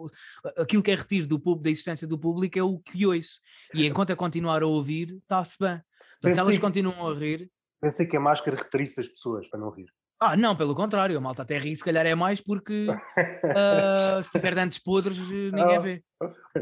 aquilo 0.57 0.81
que 0.81 0.91
é 0.91 0.95
retiro 0.95 1.27
do 1.27 1.39
público, 1.39 1.63
da 1.63 1.69
existência 1.69 2.07
do 2.07 2.17
público 2.17 2.57
é 2.57 2.63
o 2.63 2.79
que 2.79 3.05
ouço. 3.05 3.39
E 3.73 3.85
enquanto 3.85 4.09
eu 4.09 4.17
continuar 4.17 4.63
a 4.63 4.67
ouvir, 4.67 5.17
está-se 5.21 5.57
bem. 5.59 5.81
Portanto, 6.21 6.39
elas 6.39 6.57
continuam 6.57 7.07
a 7.07 7.13
rir. 7.13 7.51
Pensei 7.79 8.07
que 8.07 8.17
a 8.17 8.19
máscara 8.19 8.57
retrisse 8.57 8.99
as 8.99 9.07
pessoas 9.07 9.47
para 9.47 9.59
não 9.59 9.69
rir. 9.69 9.91
Ah, 10.19 10.35
não, 10.35 10.55
pelo 10.55 10.73
contrário, 10.73 11.15
a 11.15 11.21
malta 11.21 11.43
até 11.43 11.59
ri, 11.59 11.75
se 11.75 11.83
calhar 11.83 12.05
é 12.05 12.15
mais 12.15 12.41
porque 12.41 12.87
uh, 12.89 14.23
se 14.23 14.31
tiver 14.31 14.55
dentes 14.55 14.79
podres 14.79 15.17
ninguém 15.19 15.75
ah, 15.75 15.79
vê. 15.79 16.03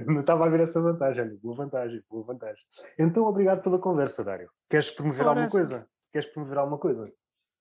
Não 0.06 0.20
estava 0.20 0.45
a 0.45 0.49
ver 0.49 0.60
essa 0.62 0.82
vantagem, 0.82 1.38
boa 1.41 1.56
vantagem, 1.56 2.03
boa 2.10 2.26
vantagem. 2.26 2.64
Então, 2.99 3.24
obrigado 3.24 3.64
pela 3.64 3.80
conversa, 3.80 4.26
Dário. 4.26 4.49
Queres 4.70 4.91
promover 4.91 5.26
alguma 5.26 5.49
coisa? 5.49 5.88
Queres 6.12 6.28
promover 6.30 6.58
alguma 6.58 6.78
coisa? 6.78 7.10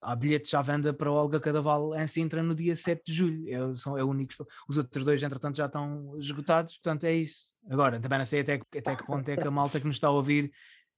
Há 0.01 0.15
bilhetes 0.15 0.53
à 0.53 0.61
venda 0.61 0.93
para 0.93 1.09
o 1.09 1.15
Olga 1.15 1.39
Cadaval 1.39 1.95
em 1.95 2.07
Sintra 2.07 2.43
no 2.43 2.53
dia 2.53 2.75
7 2.75 3.01
de 3.05 3.13
julho. 3.13 3.47
Eu, 3.47 3.73
são, 3.73 3.97
é 3.97 4.03
único, 4.03 4.33
os 4.67 4.77
outros 4.77 5.05
dois, 5.05 5.23
entretanto, 5.23 5.55
já 5.55 5.65
estão 5.65 6.13
esgotados, 6.17 6.75
portanto 6.75 7.05
é 7.05 7.13
isso. 7.13 7.53
Agora, 7.69 7.99
também 8.01 8.17
não 8.17 8.25
sei 8.25 8.41
até, 8.41 8.55
até 8.77 8.95
que 8.95 9.05
ponto 9.05 9.27
é 9.29 9.37
que 9.37 9.47
a 9.47 9.51
malta 9.51 9.79
que 9.79 9.87
nos 9.87 9.95
está 9.95 10.07
a 10.07 10.11
ouvir 10.11 10.51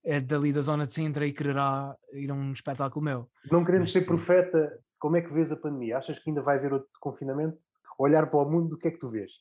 é 0.03 0.19
dali 0.19 0.51
da 0.51 0.61
zona 0.61 0.87
de 0.87 0.93
Sintra 0.93 1.25
e 1.25 1.33
quererá 1.33 1.95
ir 2.13 2.31
a 2.31 2.33
um 2.33 2.51
espetáculo 2.51 3.03
meu. 3.03 3.29
Não 3.51 3.63
querendo 3.63 3.85
ser 3.85 4.05
profeta, 4.05 4.77
como 4.99 5.17
é 5.17 5.21
que 5.21 5.33
vês 5.33 5.51
a 5.51 5.55
pandemia? 5.55 5.97
Achas 5.97 6.19
que 6.19 6.29
ainda 6.29 6.41
vai 6.41 6.57
haver 6.57 6.73
outro 6.73 6.89
confinamento? 6.99 7.57
Olhar 7.97 8.27
para 8.27 8.39
o 8.39 8.49
mundo, 8.49 8.73
o 8.73 8.77
que 8.77 8.87
é 8.87 8.91
que 8.91 8.99
tu 8.99 9.09
vês? 9.09 9.31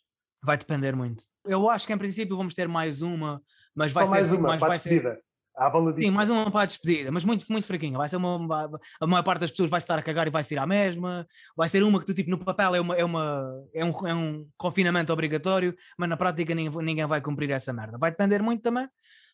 Vai 0.42 0.56
depender 0.56 0.94
muito. 0.94 1.24
Eu 1.44 1.68
acho 1.68 1.86
que 1.86 1.92
em 1.92 1.98
princípio 1.98 2.36
vamos 2.36 2.54
ter 2.54 2.68
mais 2.68 3.02
uma, 3.02 3.42
mas 3.74 3.92
Só 3.92 4.00
vai 4.00 4.08
mais 4.08 4.28
ser 4.28 4.36
uma, 4.36 4.48
mais 4.48 4.60
para 4.60 4.68
vai 4.68 4.76
a 4.76 4.78
despedida. 4.78 5.14
Ser... 5.14 5.26
À 5.58 5.72
Sim, 5.72 6.10
mais 6.10 6.28
uma 6.28 6.50
para 6.50 6.64
a 6.64 6.66
despedida, 6.66 7.10
mas 7.10 7.24
muito, 7.24 7.50
muito 7.50 7.66
fraquinha. 7.66 7.96
Vai 7.96 8.10
ser 8.10 8.16
uma, 8.16 8.68
a 9.00 9.06
maior 9.06 9.22
parte 9.22 9.40
das 9.40 9.50
pessoas 9.50 9.70
vai 9.70 9.78
estar 9.78 9.98
a 9.98 10.02
cagar 10.02 10.26
e 10.26 10.30
vai 10.30 10.44
ser 10.44 10.58
a 10.58 10.66
mesma. 10.66 11.26
Vai 11.56 11.66
ser 11.66 11.82
uma 11.82 11.98
que 11.98 12.04
tu, 12.04 12.12
tipo, 12.12 12.28
no 12.28 12.38
papel 12.38 12.74
é, 12.74 12.80
uma, 12.80 12.94
é, 12.94 13.02
uma, 13.02 13.64
é, 13.72 13.82
um, 13.82 14.06
é 14.06 14.14
um 14.14 14.46
confinamento 14.58 15.10
obrigatório, 15.10 15.74
mas 15.96 16.10
na 16.10 16.16
prática 16.18 16.54
ninguém, 16.54 16.84
ninguém 16.84 17.06
vai 17.06 17.22
cumprir 17.22 17.50
essa 17.50 17.72
merda. 17.72 17.96
Vai 17.96 18.10
depender 18.10 18.42
muito 18.42 18.62
também 18.62 18.86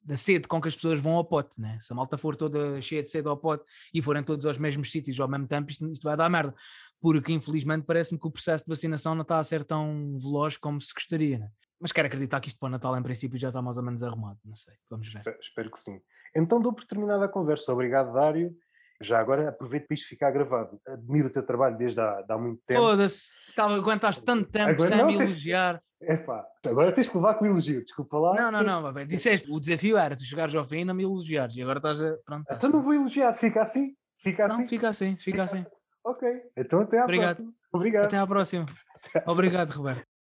da 0.04 0.16
sede 0.16 0.48
com 0.48 0.60
que 0.60 0.68
as 0.68 0.74
pessoas 0.74 0.98
vão 0.98 1.14
ao 1.14 1.24
pote, 1.24 1.60
né? 1.60 1.78
Se 1.80 1.92
a 1.92 1.96
malta 1.96 2.18
for 2.18 2.36
toda 2.36 2.80
cheia 2.80 3.02
de 3.02 3.10
sede 3.10 3.28
ao 3.28 3.36
pote 3.36 3.64
e 3.94 4.02
forem 4.02 4.22
todos 4.22 4.44
aos 4.46 4.58
mesmos 4.58 4.90
sítios 4.90 5.18
ao 5.20 5.28
mesmo 5.28 5.46
tempo, 5.46 5.70
isto, 5.70 5.86
isto 5.92 6.02
vai 6.02 6.16
dar 6.16 6.28
merda. 6.28 6.54
Porque 7.00 7.32
infelizmente 7.32 7.84
parece-me 7.84 8.18
que 8.18 8.26
o 8.26 8.30
processo 8.30 8.64
de 8.64 8.68
vacinação 8.68 9.14
não 9.14 9.22
está 9.22 9.38
a 9.38 9.44
ser 9.44 9.64
tão 9.64 10.18
veloz 10.20 10.56
como 10.56 10.80
se 10.80 10.92
gostaria, 10.92 11.38
né? 11.38 11.50
Mas 11.80 11.90
quero 11.90 12.06
acreditar 12.06 12.40
que 12.40 12.46
isto 12.46 12.60
para 12.60 12.68
o 12.68 12.70
Natal, 12.70 12.96
em 12.96 13.02
princípio, 13.02 13.36
já 13.36 13.48
está 13.48 13.60
mais 13.60 13.76
ou 13.76 13.82
menos 13.82 14.04
arrumado. 14.04 14.38
Não 14.44 14.54
sei, 14.54 14.74
vamos 14.88 15.12
ver. 15.12 15.36
Espero, 15.40 15.68
que 15.68 15.78
sim. 15.78 16.00
Então 16.34 16.60
dou 16.60 16.72
por 16.72 16.84
terminada 16.84 17.24
a 17.24 17.28
conversa. 17.28 17.72
Obrigado, 17.72 18.12
Dário. 18.12 18.56
Já 19.02 19.20
agora 19.20 19.48
aproveito 19.48 19.86
para 19.86 19.94
isto 19.94 20.08
ficar 20.08 20.30
gravado. 20.30 20.80
Admiro 20.86 21.28
o 21.28 21.30
teu 21.30 21.44
trabalho 21.44 21.76
desde 21.76 22.00
há, 22.00 22.24
há 22.28 22.38
muito 22.38 22.62
tempo. 22.66 22.80
Foda-se, 22.80 23.30
aguentaste 23.56 24.24
tanto 24.24 24.50
tempo 24.50 24.70
agora, 24.70 24.88
sem 24.88 24.98
não, 24.98 25.06
me 25.06 25.14
elogiar. 25.14 25.82
Epá, 26.00 26.44
agora 26.66 26.92
tens 26.92 27.10
de 27.10 27.16
levar 27.16 27.34
com 27.34 27.44
o 27.44 27.48
elogio, 27.48 27.84
desculpa 27.84 28.18
lá. 28.18 28.34
Não, 28.34 28.50
não, 28.50 28.82
não, 28.82 28.92
bem, 28.92 29.06
disseste, 29.06 29.50
o 29.50 29.60
desafio 29.60 29.96
era 29.96 30.16
tu 30.16 30.24
chegares 30.24 30.54
ao 30.54 30.66
fim 30.66 30.80
e 30.80 30.84
não 30.84 30.94
me 30.94 31.04
elogiares, 31.04 31.56
e 31.56 31.62
agora 31.62 31.78
estás 31.78 32.00
a. 32.00 32.16
Pronto, 32.24 32.44
então 32.50 32.70
não 32.70 32.82
vou 32.82 32.92
elogiar, 32.92 33.32
fica 33.34 33.62
assim, 33.62 33.94
fica 34.18 34.48
não, 34.48 34.56
assim. 34.56 34.68
Fica 34.68 34.88
assim, 34.88 35.16
fica, 35.16 35.22
fica 35.22 35.42
assim. 35.44 35.58
assim. 35.58 35.66
Ok, 36.04 36.42
então 36.56 36.80
até 36.80 36.98
à 36.98 37.04
Obrigado. 37.04 37.36
próxima. 37.36 37.54
Obrigado. 37.72 38.04
Até 38.06 38.18
à 38.18 38.26
próxima. 38.26 38.66
Obrigado, 39.26 39.70
Roberto. 39.70 40.11